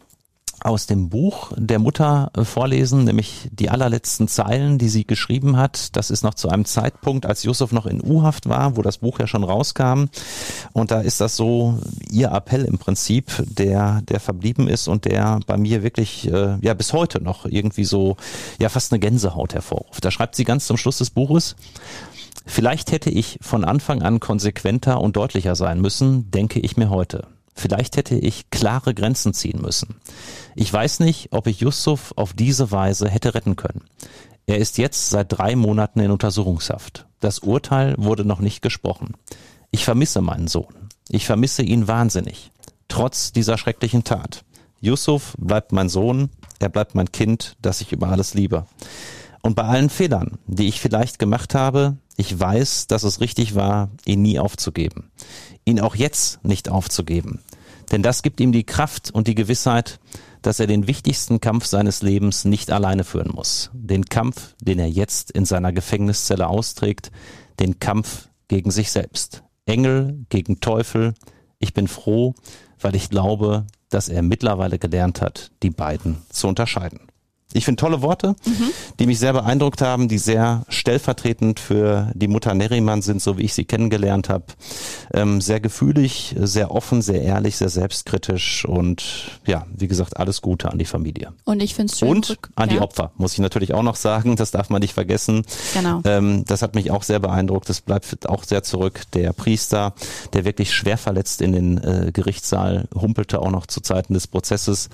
aus 0.64 0.86
dem 0.86 1.10
Buch 1.10 1.52
der 1.56 1.80
Mutter 1.80 2.32
äh, 2.36 2.44
vorlesen, 2.44 3.04
nämlich 3.04 3.50
die 3.52 3.70
allerletzten 3.70 4.28
Zeilen, 4.28 4.78
die 4.78 4.90
sie 4.90 5.06
geschrieben 5.06 5.58
hat. 5.58 5.96
Das 5.96 6.12
ist 6.12 6.24
noch 6.24 6.36
zu 6.36 6.50
einem 6.50 6.66
Zeitpunkt, 6.66 7.26
als 7.26 7.44
Yusuf 7.44 7.72
noch 7.72 7.86
in 7.86 8.02
U-Haft 8.02 8.48
war, 8.48 8.78
wo 8.78 8.82
das 8.82 9.00
Buch 9.00 9.20
ja 9.20 9.28
schon 9.28 9.44
rauskam. 9.44 10.06
Und 10.74 10.92
da 10.92 11.02
ist 11.02 11.20
das 11.20 11.36
so 11.36 11.80
ihr 12.10 12.32
Appell 12.32 12.66
im 12.66 12.78
Prinzip, 12.78 13.44
der, 13.46 14.02
der 14.04 14.20
verblieben 14.20 14.68
ist 14.68 14.88
und 14.88 15.06
der 15.06 15.40
bei 15.48 15.58
mir 15.58 15.84
wirklich, 15.84 16.32
äh, 16.32 16.58
ja, 16.62 16.74
bis 16.74 16.94
heute 16.94 17.24
noch 17.24 17.46
irgendwie 17.46 17.86
so, 17.86 18.18
ja, 18.60 18.70
fast 18.70 18.92
eine 18.92 19.00
Gänsehaut 19.00 19.54
hervorruft. 19.54 20.06
Da 20.06 20.12
schreibt 20.12 20.36
sie 20.36 20.44
ganz 20.44 20.68
zum 20.68 20.78
Schluss 20.78 21.00
des 21.00 21.10
Buches, 21.10 21.56
Vielleicht 22.46 22.92
hätte 22.92 23.12
ich 23.12 23.38
von 23.42 23.64
Anfang 23.64 24.02
an 24.02 24.20
konsequenter 24.20 25.00
und 25.00 25.16
deutlicher 25.16 25.56
sein 25.56 25.80
müssen, 25.80 26.32
denke 26.32 26.60
ich 26.60 26.76
mir 26.76 26.90
heute. 26.90 27.28
Vielleicht 27.54 27.98
hätte 27.98 28.16
ich 28.16 28.50
klare 28.50 28.94
Grenzen 28.94 29.34
ziehen 29.34 29.62
müssen. 29.62 29.96
Ich 30.56 30.72
weiß 30.72 31.00
nicht, 31.02 31.30
ob 31.32 31.48
ich 31.48 31.60
Yusuf 31.60 32.14
auf 32.16 32.34
diese 32.34 32.72
Weise 32.72 33.10
hätte 33.10 33.34
retten 33.34 33.56
können. 33.56 33.84
Er 34.48 34.58
ist 34.58 34.78
jetzt 34.78 35.10
seit 35.10 35.32
drei 35.32 35.56
Monaten 35.56 36.00
in 36.00 36.12
Untersuchungshaft. 36.12 37.06
Das 37.20 37.40
Urteil 37.40 37.96
wurde 37.98 38.26
noch 38.26 38.40
nicht 38.40 38.62
gesprochen. 38.62 39.14
Ich 39.70 39.86
vermisse 39.86 40.22
meinen 40.22 40.48
Sohn. 40.48 40.74
Ich 41.10 41.26
vermisse 41.26 41.62
ihn 41.62 41.88
wahnsinnig. 41.88 42.52
Trotz 42.88 43.32
dieser 43.32 43.58
schrecklichen 43.58 44.04
Tat. 44.04 44.44
Yusuf 44.80 45.36
bleibt 45.38 45.72
mein 45.72 45.90
Sohn, 45.90 46.30
er 46.60 46.70
bleibt 46.70 46.96
mein 46.96 47.12
Kind, 47.12 47.56
das 47.62 47.82
ich 47.82 47.92
über 47.92 48.08
alles 48.10 48.34
liebe. 48.34 48.66
Und 49.44 49.56
bei 49.56 49.64
allen 49.64 49.90
Fehlern, 49.90 50.38
die 50.48 50.68
ich 50.68 50.82
vielleicht 50.82 51.20
gemacht 51.20 51.56
habe, 51.56 51.98
ich 52.18 52.40
weiß, 52.40 52.88
dass 52.88 53.04
es 53.04 53.22
richtig 53.22 53.56
war, 53.56 53.90
ihn 54.06 54.22
nie 54.22 54.40
aufzugeben 54.40 55.12
ihn 55.72 55.80
auch 55.80 55.96
jetzt 55.96 56.44
nicht 56.44 56.70
aufzugeben. 56.70 57.42
Denn 57.92 58.04
das 58.04 58.22
gibt 58.22 58.40
ihm 58.40 58.52
die 58.52 58.64
Kraft 58.64 59.12
und 59.12 59.28
die 59.28 59.36
Gewissheit, 59.36 60.00
dass 60.42 60.60
er 60.60 60.68
den 60.68 60.88
wichtigsten 60.88 61.42
Kampf 61.42 61.66
seines 61.66 62.02
Lebens 62.02 62.46
nicht 62.46 62.72
alleine 62.72 63.04
führen 63.04 63.32
muss. 63.34 63.70
Den 63.74 64.06
Kampf, 64.06 64.56
den 64.62 64.80
er 64.80 64.90
jetzt 64.90 65.32
in 65.32 65.46
seiner 65.46 65.72
Gefängniszelle 65.72 66.48
austrägt, 66.48 67.12
den 67.60 67.80
Kampf 67.80 68.30
gegen 68.48 68.72
sich 68.72 68.92
selbst. 68.92 69.44
Engel 69.66 70.26
gegen 70.30 70.60
Teufel. 70.60 71.14
Ich 71.60 71.74
bin 71.74 71.88
froh, 71.88 72.34
weil 72.80 72.96
ich 72.96 73.10
glaube, 73.10 73.68
dass 73.90 74.10
er 74.10 74.22
mittlerweile 74.22 74.80
gelernt 74.80 75.22
hat, 75.22 75.52
die 75.62 75.70
beiden 75.70 76.18
zu 76.30 76.48
unterscheiden. 76.48 77.11
Ich 77.54 77.66
finde 77.66 77.80
tolle 77.80 78.02
Worte, 78.02 78.36
mhm. 78.46 78.72
die 79.00 79.06
mich 79.06 79.20
sehr 79.20 79.34
beeindruckt 79.34 79.82
haben, 79.82 80.08
die 80.08 80.18
sehr 80.18 80.64
stellvertretend 80.70 81.60
für 81.60 82.12
die 82.16 82.28
Mutter 82.28 82.54
Neriman 82.54 83.02
sind, 83.02 83.22
so 83.22 83.38
wie 83.38 83.44
ich 83.44 83.54
sie 83.54 83.66
kennengelernt 83.66 84.30
habe. 84.30 84.46
Ähm, 85.14 85.42
sehr 85.42 85.60
gefühlig, 85.60 86.36
sehr 86.40 86.72
offen, 86.72 87.02
sehr 87.02 87.22
ehrlich, 87.22 87.58
sehr 87.58 87.70
selbstkritisch 87.70 88.66
und 88.66 89.04
ja, 89.46 89.66
wie 89.76 89.88
gesagt, 89.88 90.18
alles 90.18 90.42
Gute 90.42 90.72
an 90.72 90.78
die 90.78 90.86
Familie. 90.86 91.34
Und 91.46 91.62
ich 91.62 91.76
finde 91.76 91.92
es 91.92 92.00
schön. 92.00 92.10
Und 92.10 92.38
an 92.56 92.70
ja. 92.70 92.76
die 92.76 92.82
Opfer, 92.82 93.12
muss 93.18 93.34
ich 93.34 93.40
natürlich 93.40 93.74
auch 93.74 93.84
noch 93.84 93.96
sagen, 93.96 94.36
das 94.36 94.52
darf 94.52 94.70
man 94.70 94.82
nicht 94.82 94.94
vergessen. 94.94 95.44
Genau. 95.74 96.02
Ähm, 96.06 96.46
das 96.46 96.62
hat 96.62 96.76
mich 96.76 96.92
auch 96.92 97.04
sehr 97.04 97.20
beeindruckt. 97.20 97.70
Das 97.70 97.82
bleibt 97.82 98.28
auch 98.28 98.44
sehr 98.44 98.64
zurück. 98.64 99.02
Der 99.14 99.34
Priester, 99.34 99.94
der 100.34 100.46
wirklich 100.46 100.74
schwer 100.74 100.98
verletzt 100.98 101.42
in 101.42 101.52
den 101.52 101.78
äh, 101.78 102.12
Gerichtssaal 102.14 102.88
humpelte, 102.94 103.42
auch 103.42 103.52
noch 103.52 103.66
zu 103.68 103.82
Zeiten 103.82 104.14
des 104.14 104.28
Prozesses. 104.28 104.90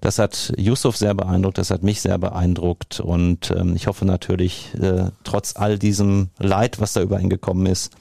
Das 0.00 0.18
hat 0.18 0.52
Yusuf 0.56 0.96
sehr 0.96 1.14
beeindruckt, 1.14 1.58
das 1.58 1.70
hat 1.70 1.82
mich 1.82 1.99
sehr 2.02 2.18
beeindruckt 2.18 3.00
und 3.00 3.50
ähm, 3.50 3.74
ich 3.76 3.86
hoffe 3.86 4.04
natürlich, 4.04 4.74
äh, 4.80 5.10
trotz 5.24 5.56
all 5.56 5.78
diesem 5.78 6.28
Leid, 6.38 6.80
was 6.80 6.92
da 6.92 7.02
über 7.02 7.20
ihn 7.20 7.30
gekommen 7.30 7.66
ist, 7.66 7.92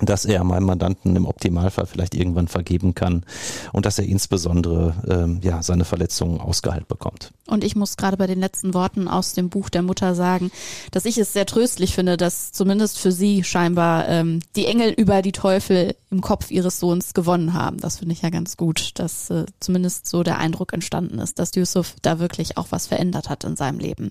dass 0.00 0.24
er 0.24 0.44
meinem 0.44 0.66
Mandanten 0.66 1.16
im 1.16 1.26
Optimalfall 1.26 1.86
vielleicht 1.86 2.14
irgendwann 2.14 2.48
vergeben 2.48 2.94
kann 2.94 3.24
und 3.72 3.86
dass 3.86 3.98
er 3.98 4.06
insbesondere 4.06 4.94
ähm, 5.08 5.40
ja 5.42 5.62
seine 5.62 5.84
Verletzungen 5.84 6.40
ausgeheilt 6.40 6.88
bekommt. 6.88 7.32
Und 7.46 7.64
ich 7.64 7.76
muss 7.76 7.96
gerade 7.96 8.16
bei 8.16 8.26
den 8.26 8.40
letzten 8.40 8.74
Worten 8.74 9.08
aus 9.08 9.32
dem 9.32 9.48
Buch 9.48 9.70
der 9.70 9.82
Mutter 9.82 10.14
sagen, 10.14 10.50
dass 10.90 11.06
ich 11.06 11.16
es 11.18 11.32
sehr 11.32 11.46
tröstlich 11.46 11.94
finde, 11.94 12.16
dass 12.16 12.52
zumindest 12.52 12.98
für 12.98 13.10
sie 13.12 13.42
scheinbar 13.42 14.08
ähm, 14.08 14.40
die 14.54 14.66
Engel 14.66 14.90
über 14.90 15.22
die 15.22 15.32
Teufel 15.32 15.94
im 16.10 16.20
Kopf 16.20 16.50
ihres 16.50 16.78
Sohns 16.78 17.14
gewonnen 17.14 17.54
haben. 17.54 17.78
Das 17.78 17.98
finde 17.98 18.14
ich 18.14 18.22
ja 18.22 18.30
ganz 18.30 18.56
gut, 18.56 18.92
dass 18.94 19.30
äh, 19.30 19.46
zumindest 19.60 20.06
so 20.06 20.22
der 20.22 20.38
Eindruck 20.38 20.72
entstanden 20.72 21.18
ist, 21.18 21.38
dass 21.38 21.54
Yusuf 21.54 21.94
da 22.02 22.18
wirklich 22.18 22.56
auch 22.56 22.66
was 22.70 22.86
verändert 22.86 23.28
hat 23.28 23.44
in 23.44 23.56
seinem 23.56 23.78
Leben. 23.78 24.10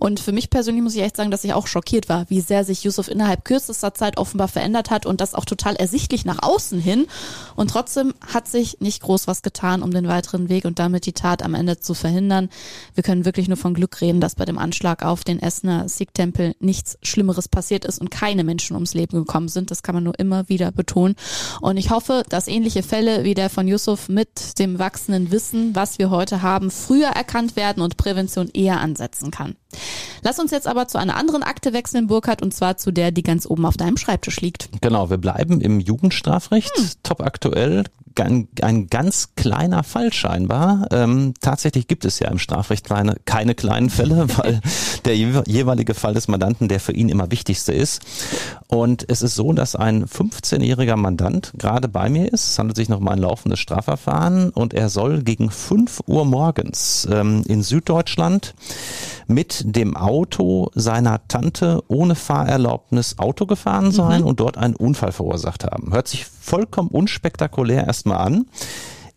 Und 0.00 0.20
für 0.20 0.32
mich 0.32 0.50
persönlich 0.50 0.82
muss 0.82 0.94
ich 0.94 1.02
echt 1.02 1.16
sagen, 1.16 1.30
dass 1.30 1.44
ich 1.44 1.52
auch 1.52 1.66
schockiert 1.66 2.08
war, 2.08 2.28
wie 2.28 2.40
sehr 2.40 2.64
sich 2.64 2.84
Yusuf 2.84 3.08
innerhalb 3.08 3.44
kürzester 3.44 3.94
Zeit 3.94 4.18
offenbar 4.18 4.48
verändert 4.48 4.90
hat 4.90 5.06
und 5.06 5.20
das 5.28 5.38
auch 5.38 5.44
total 5.44 5.76
ersichtlich 5.76 6.24
nach 6.24 6.42
außen 6.42 6.80
hin. 6.80 7.06
Und 7.56 7.70
trotzdem 7.70 8.14
hat 8.26 8.48
sich 8.48 8.80
nicht 8.80 9.02
groß 9.02 9.26
was 9.26 9.42
getan, 9.42 9.82
um 9.82 9.90
den 9.90 10.08
weiteren 10.08 10.48
Weg 10.48 10.64
und 10.64 10.78
damit 10.78 11.06
die 11.06 11.12
Tat 11.12 11.42
am 11.42 11.54
Ende 11.54 11.78
zu 11.80 11.94
verhindern. 11.94 12.48
Wir 12.94 13.02
können 13.02 13.24
wirklich 13.24 13.48
nur 13.48 13.56
von 13.56 13.74
Glück 13.74 14.00
reden, 14.00 14.20
dass 14.20 14.34
bei 14.34 14.44
dem 14.44 14.58
Anschlag 14.58 15.04
auf 15.04 15.24
den 15.24 15.40
Essener 15.40 15.88
Sikh-Tempel 15.88 16.54
nichts 16.60 16.98
Schlimmeres 17.02 17.48
passiert 17.48 17.84
ist 17.84 18.00
und 18.00 18.10
keine 18.10 18.44
Menschen 18.44 18.74
ums 18.74 18.94
Leben 18.94 19.18
gekommen 19.18 19.48
sind. 19.48 19.70
Das 19.70 19.82
kann 19.82 19.94
man 19.94 20.04
nur 20.04 20.18
immer 20.18 20.48
wieder 20.48 20.72
betonen. 20.72 21.14
Und 21.60 21.76
ich 21.76 21.90
hoffe, 21.90 22.22
dass 22.28 22.48
ähnliche 22.48 22.82
Fälle 22.82 23.24
wie 23.24 23.34
der 23.34 23.50
von 23.50 23.68
Yusuf 23.68 24.08
mit 24.08 24.58
dem 24.58 24.78
wachsenden 24.78 25.30
Wissen, 25.30 25.74
was 25.74 25.98
wir 25.98 26.10
heute 26.10 26.42
haben, 26.42 26.70
früher 26.70 27.08
erkannt 27.08 27.56
werden 27.56 27.82
und 27.82 27.96
Prävention 27.96 28.48
eher 28.52 28.80
ansetzen 28.80 29.30
kann. 29.30 29.56
Lass 30.22 30.38
uns 30.38 30.50
jetzt 30.50 30.66
aber 30.66 30.88
zu 30.88 30.98
einer 30.98 31.16
anderen 31.16 31.42
Akte 31.42 31.72
wechseln, 31.72 32.06
Burkhard, 32.06 32.42
und 32.42 32.52
zwar 32.52 32.76
zu 32.76 32.90
der, 32.90 33.12
die 33.12 33.22
ganz 33.22 33.46
oben 33.46 33.66
auf 33.66 33.76
deinem 33.76 33.96
Schreibtisch 33.96 34.40
liegt. 34.40 34.68
Genau, 34.80 35.10
wir 35.10 35.18
bleiben 35.18 35.60
im 35.60 35.80
Jugendstrafrecht. 35.80 36.76
Hm. 36.76 36.88
Top 37.02 37.22
aktuell 37.22 37.84
ein, 38.20 38.86
ganz 38.88 39.34
kleiner 39.36 39.82
Fall 39.82 40.12
scheinbar. 40.12 40.86
Ähm, 40.90 41.34
tatsächlich 41.40 41.86
gibt 41.86 42.04
es 42.04 42.18
ja 42.18 42.28
im 42.30 42.38
Strafrecht 42.38 42.84
kleine, 42.84 43.16
keine 43.24 43.54
kleinen 43.54 43.90
Fälle, 43.90 44.26
weil 44.38 44.60
der 45.04 45.16
jeweilige 45.16 45.94
Fall 45.94 46.14
des 46.14 46.28
Mandanten 46.28 46.68
der 46.68 46.80
für 46.80 46.92
ihn 46.92 47.08
immer 47.08 47.30
wichtigste 47.30 47.72
ist. 47.72 48.02
Und 48.68 49.08
es 49.08 49.22
ist 49.22 49.34
so, 49.34 49.52
dass 49.52 49.76
ein 49.76 50.06
15-jähriger 50.06 50.96
Mandant 50.96 51.52
gerade 51.56 51.88
bei 51.88 52.08
mir 52.08 52.32
ist. 52.32 52.50
Es 52.50 52.58
handelt 52.58 52.76
sich 52.76 52.88
noch 52.88 52.98
um 52.98 53.08
ein 53.08 53.18
laufendes 53.18 53.60
Strafverfahren 53.60 54.50
und 54.50 54.74
er 54.74 54.88
soll 54.88 55.22
gegen 55.22 55.50
5 55.50 56.00
Uhr 56.06 56.24
morgens 56.24 57.08
ähm, 57.10 57.42
in 57.46 57.62
Süddeutschland 57.62 58.54
mit 59.26 59.62
dem 59.64 59.96
Auto 59.96 60.70
seiner 60.74 61.26
Tante 61.28 61.82
ohne 61.88 62.14
Fahrerlaubnis 62.14 63.18
Auto 63.18 63.46
gefahren 63.46 63.92
sein 63.92 64.22
mhm. 64.22 64.26
und 64.26 64.40
dort 64.40 64.56
einen 64.56 64.74
Unfall 64.74 65.12
verursacht 65.12 65.64
haben. 65.64 65.92
Hört 65.92 66.08
sich 66.08 66.24
vollkommen 66.24 66.88
unspektakulär 66.88 67.86
erstmal 67.98 68.18
an. 68.18 68.46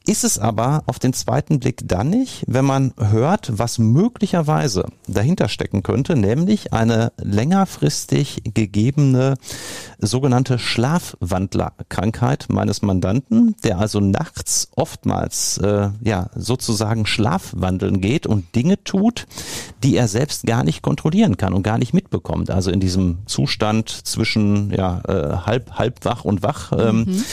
Ist 0.08 0.24
es 0.24 0.40
aber 0.40 0.82
auf 0.88 0.98
den 0.98 1.14
zweiten 1.14 1.60
Blick 1.60 1.82
dann 1.86 2.10
nicht, 2.10 2.44
wenn 2.48 2.66
man 2.66 2.92
hört, 2.98 3.60
was 3.60 3.78
möglicherweise 3.78 4.88
dahinter 5.08 5.48
stecken 5.48 5.84
könnte, 5.84 6.16
nämlich 6.16 6.74
eine 6.74 7.12
längerfristig 7.22 8.42
gegebene 8.56 9.36
sogenannte 10.00 10.58
Schlafwandlerkrankheit 10.58 12.48
meines 12.50 12.82
Mandanten, 12.82 13.56
der 13.64 13.78
also 13.78 14.00
nachts 14.00 14.70
oftmals 14.76 15.60
äh, 15.60 15.92
ja 16.04 16.32
sozusagen 16.34 17.06
Schlafwandeln 17.06 18.02
geht 18.02 18.26
und 18.26 18.56
Dinge 18.56 18.84
tut, 18.84 19.28
die 19.84 19.96
er 19.96 20.08
selbst 20.08 20.48
gar 20.48 20.64
nicht 20.64 20.82
kontrollieren 20.82 21.38
kann 21.38 21.54
und 21.54 21.62
gar 21.62 21.78
nicht 21.78 21.94
mitbekommt. 21.94 22.50
Also 22.50 22.72
in 22.72 22.80
diesem 22.80 23.20
Zustand 23.28 23.90
zwischen 23.90 24.72
ja 24.72 25.00
äh, 25.08 25.38
halb 25.46 25.74
halb 25.74 26.04
wach 26.06 26.26
und 26.26 26.42
wach. 26.42 26.72
Ähm, 26.76 27.06
mhm 27.08 27.24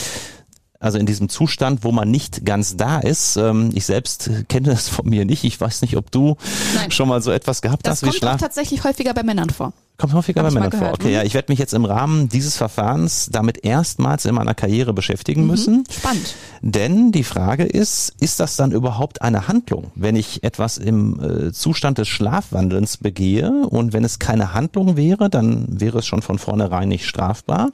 also 0.80 0.98
in 0.98 1.06
diesem 1.06 1.28
Zustand, 1.28 1.82
wo 1.84 1.92
man 1.92 2.10
nicht 2.10 2.44
ganz 2.44 2.76
da 2.76 2.98
ist. 3.00 3.36
Ähm, 3.36 3.70
ich 3.74 3.84
selbst 3.84 4.30
kenne 4.48 4.70
das 4.70 4.88
von 4.88 5.08
mir 5.08 5.24
nicht. 5.24 5.44
Ich 5.44 5.60
weiß 5.60 5.82
nicht, 5.82 5.96
ob 5.96 6.10
du 6.10 6.36
Nein. 6.76 6.90
schon 6.90 7.08
mal 7.08 7.20
so 7.20 7.30
etwas 7.30 7.62
gehabt 7.62 7.86
das 7.86 8.02
hast 8.02 8.08
wie 8.08 8.16
Schlaf. 8.16 8.32
Das 8.34 8.40
kommt 8.40 8.40
tatsächlich 8.40 8.84
häufiger 8.84 9.14
bei 9.14 9.22
Männern 9.22 9.50
vor. 9.50 9.72
Kommt 10.00 10.12
häufiger 10.12 10.44
bei 10.44 10.52
Männern 10.52 10.70
vor. 10.70 10.92
Okay, 10.92 11.08
mhm. 11.08 11.14
ja, 11.14 11.22
ich 11.24 11.34
werde 11.34 11.50
mich 11.50 11.58
jetzt 11.58 11.74
im 11.74 11.84
Rahmen 11.84 12.28
dieses 12.28 12.56
Verfahrens 12.56 13.30
damit 13.32 13.64
erstmals 13.64 14.26
in 14.26 14.34
meiner 14.36 14.54
Karriere 14.54 14.92
beschäftigen 14.92 15.44
müssen. 15.44 15.82
Spannend. 15.90 16.36
Denn 16.62 17.10
die 17.10 17.24
Frage 17.24 17.64
ist, 17.64 18.14
ist 18.20 18.38
das 18.38 18.54
dann 18.54 18.70
überhaupt 18.70 19.22
eine 19.22 19.48
Handlung, 19.48 19.90
wenn 19.96 20.14
ich 20.14 20.44
etwas 20.44 20.78
im 20.78 21.48
äh, 21.48 21.52
Zustand 21.52 21.98
des 21.98 22.06
Schlafwandelns 22.06 22.98
begehe 22.98 23.50
und 23.50 23.92
wenn 23.92 24.04
es 24.04 24.20
keine 24.20 24.54
Handlung 24.54 24.96
wäre, 24.96 25.30
dann 25.30 25.66
wäre 25.80 25.98
es 25.98 26.06
schon 26.06 26.22
von 26.22 26.38
vornherein 26.38 26.88
nicht 26.88 27.04
strafbar. 27.04 27.70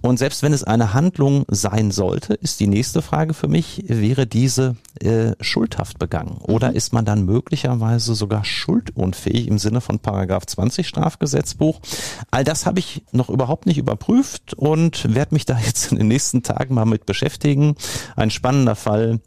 Und 0.00 0.18
selbst 0.18 0.42
wenn 0.42 0.52
es 0.52 0.64
eine 0.64 0.94
Handlung 0.94 1.44
sein 1.48 1.90
sollte, 1.90 2.34
ist 2.34 2.60
die 2.60 2.66
nächste 2.66 3.02
Frage 3.02 3.34
für 3.34 3.48
mich, 3.48 3.84
wäre 3.88 4.26
diese 4.26 4.76
äh, 5.00 5.32
schuldhaft 5.40 5.98
begangen? 5.98 6.38
Oder 6.42 6.74
ist 6.74 6.92
man 6.92 7.04
dann 7.04 7.24
möglicherweise 7.24 8.14
sogar 8.14 8.44
schuldunfähig 8.44 9.48
im 9.48 9.58
Sinne 9.58 9.80
von 9.80 9.98
Paragraph 9.98 10.46
20 10.46 10.86
Strafgesetzbuch? 11.38 11.80
All 12.30 12.44
das 12.44 12.66
habe 12.66 12.78
ich 12.78 13.02
noch 13.12 13.28
überhaupt 13.28 13.66
nicht 13.66 13.78
überprüft 13.78 14.54
und 14.54 15.14
werde 15.14 15.34
mich 15.34 15.44
da 15.44 15.58
jetzt 15.64 15.92
in 15.92 15.98
den 15.98 16.08
nächsten 16.08 16.42
Tagen 16.42 16.74
mal 16.74 16.84
mit 16.84 17.06
beschäftigen. 17.06 17.76
Ein 18.16 18.30
spannender 18.30 18.76
Fall 18.76 19.20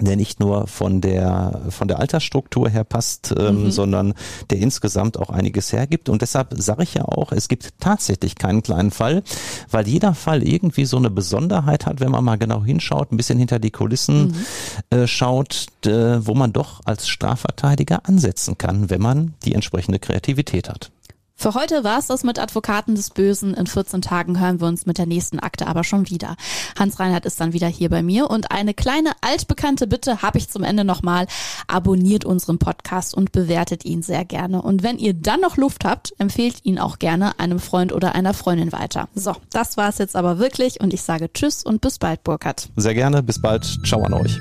der 0.00 0.16
nicht 0.16 0.38
nur 0.40 0.66
von 0.66 1.00
der 1.00 1.62
von 1.70 1.88
der 1.88 1.98
Altersstruktur 1.98 2.68
her 2.68 2.84
passt, 2.84 3.34
ähm, 3.36 3.70
sondern 3.70 4.14
der 4.50 4.58
insgesamt 4.58 5.18
auch 5.18 5.30
einiges 5.30 5.72
hergibt. 5.72 6.08
Und 6.08 6.22
deshalb 6.22 6.54
sage 6.56 6.84
ich 6.84 6.94
ja 6.94 7.04
auch, 7.04 7.32
es 7.32 7.48
gibt 7.48 7.70
tatsächlich 7.80 8.36
keinen 8.36 8.62
kleinen 8.62 8.90
Fall, 8.90 9.22
weil 9.70 9.88
jeder 9.88 10.14
Fall 10.14 10.42
irgendwie 10.42 10.84
so 10.84 10.96
eine 10.96 11.10
Besonderheit 11.10 11.86
hat, 11.86 12.00
wenn 12.00 12.10
man 12.12 12.24
mal 12.24 12.38
genau 12.38 12.64
hinschaut, 12.64 13.12
ein 13.12 13.16
bisschen 13.16 13.38
hinter 13.38 13.58
die 13.58 13.70
Kulissen 13.70 14.36
äh, 14.90 15.06
schaut, 15.06 15.66
äh, 15.84 16.24
wo 16.24 16.34
man 16.34 16.52
doch 16.52 16.80
als 16.84 17.08
Strafverteidiger 17.08 18.06
ansetzen 18.06 18.56
kann, 18.56 18.90
wenn 18.90 19.02
man 19.02 19.34
die 19.44 19.54
entsprechende 19.54 19.98
Kreativität 19.98 20.68
hat. 20.68 20.92
Für 21.40 21.54
heute 21.54 21.84
war 21.84 22.00
es 22.00 22.08
das 22.08 22.24
mit 22.24 22.40
Advokaten 22.40 22.96
des 22.96 23.10
Bösen. 23.10 23.54
In 23.54 23.68
14 23.68 24.02
Tagen 24.02 24.40
hören 24.40 24.60
wir 24.60 24.66
uns 24.66 24.86
mit 24.86 24.98
der 24.98 25.06
nächsten 25.06 25.38
Akte 25.38 25.68
aber 25.68 25.84
schon 25.84 26.10
wieder. 26.10 26.34
Hans 26.76 26.98
Reinhardt 26.98 27.26
ist 27.26 27.40
dann 27.40 27.52
wieder 27.52 27.68
hier 27.68 27.90
bei 27.90 28.02
mir 28.02 28.28
und 28.28 28.50
eine 28.50 28.74
kleine 28.74 29.12
altbekannte 29.20 29.86
Bitte 29.86 30.20
habe 30.20 30.38
ich 30.38 30.50
zum 30.50 30.64
Ende 30.64 30.82
nochmal. 30.82 31.28
Abonniert 31.68 32.24
unseren 32.24 32.58
Podcast 32.58 33.14
und 33.14 33.30
bewertet 33.30 33.84
ihn 33.84 34.02
sehr 34.02 34.24
gerne. 34.24 34.62
Und 34.62 34.82
wenn 34.82 34.98
ihr 34.98 35.14
dann 35.14 35.40
noch 35.40 35.56
Luft 35.56 35.84
habt, 35.84 36.12
empfehlt 36.18 36.64
ihn 36.64 36.80
auch 36.80 36.98
gerne 36.98 37.38
einem 37.38 37.60
Freund 37.60 37.92
oder 37.92 38.16
einer 38.16 38.34
Freundin 38.34 38.72
weiter. 38.72 39.08
So, 39.14 39.36
das 39.50 39.76
war 39.76 39.90
es 39.90 39.98
jetzt 39.98 40.16
aber 40.16 40.40
wirklich 40.40 40.80
und 40.80 40.92
ich 40.92 41.02
sage 41.02 41.32
Tschüss 41.32 41.62
und 41.62 41.80
bis 41.80 42.00
bald, 42.00 42.24
Burkhard. 42.24 42.68
Sehr 42.74 42.94
gerne, 42.94 43.22
bis 43.22 43.40
bald, 43.40 43.64
ciao 43.86 44.02
an 44.02 44.14
euch. 44.14 44.40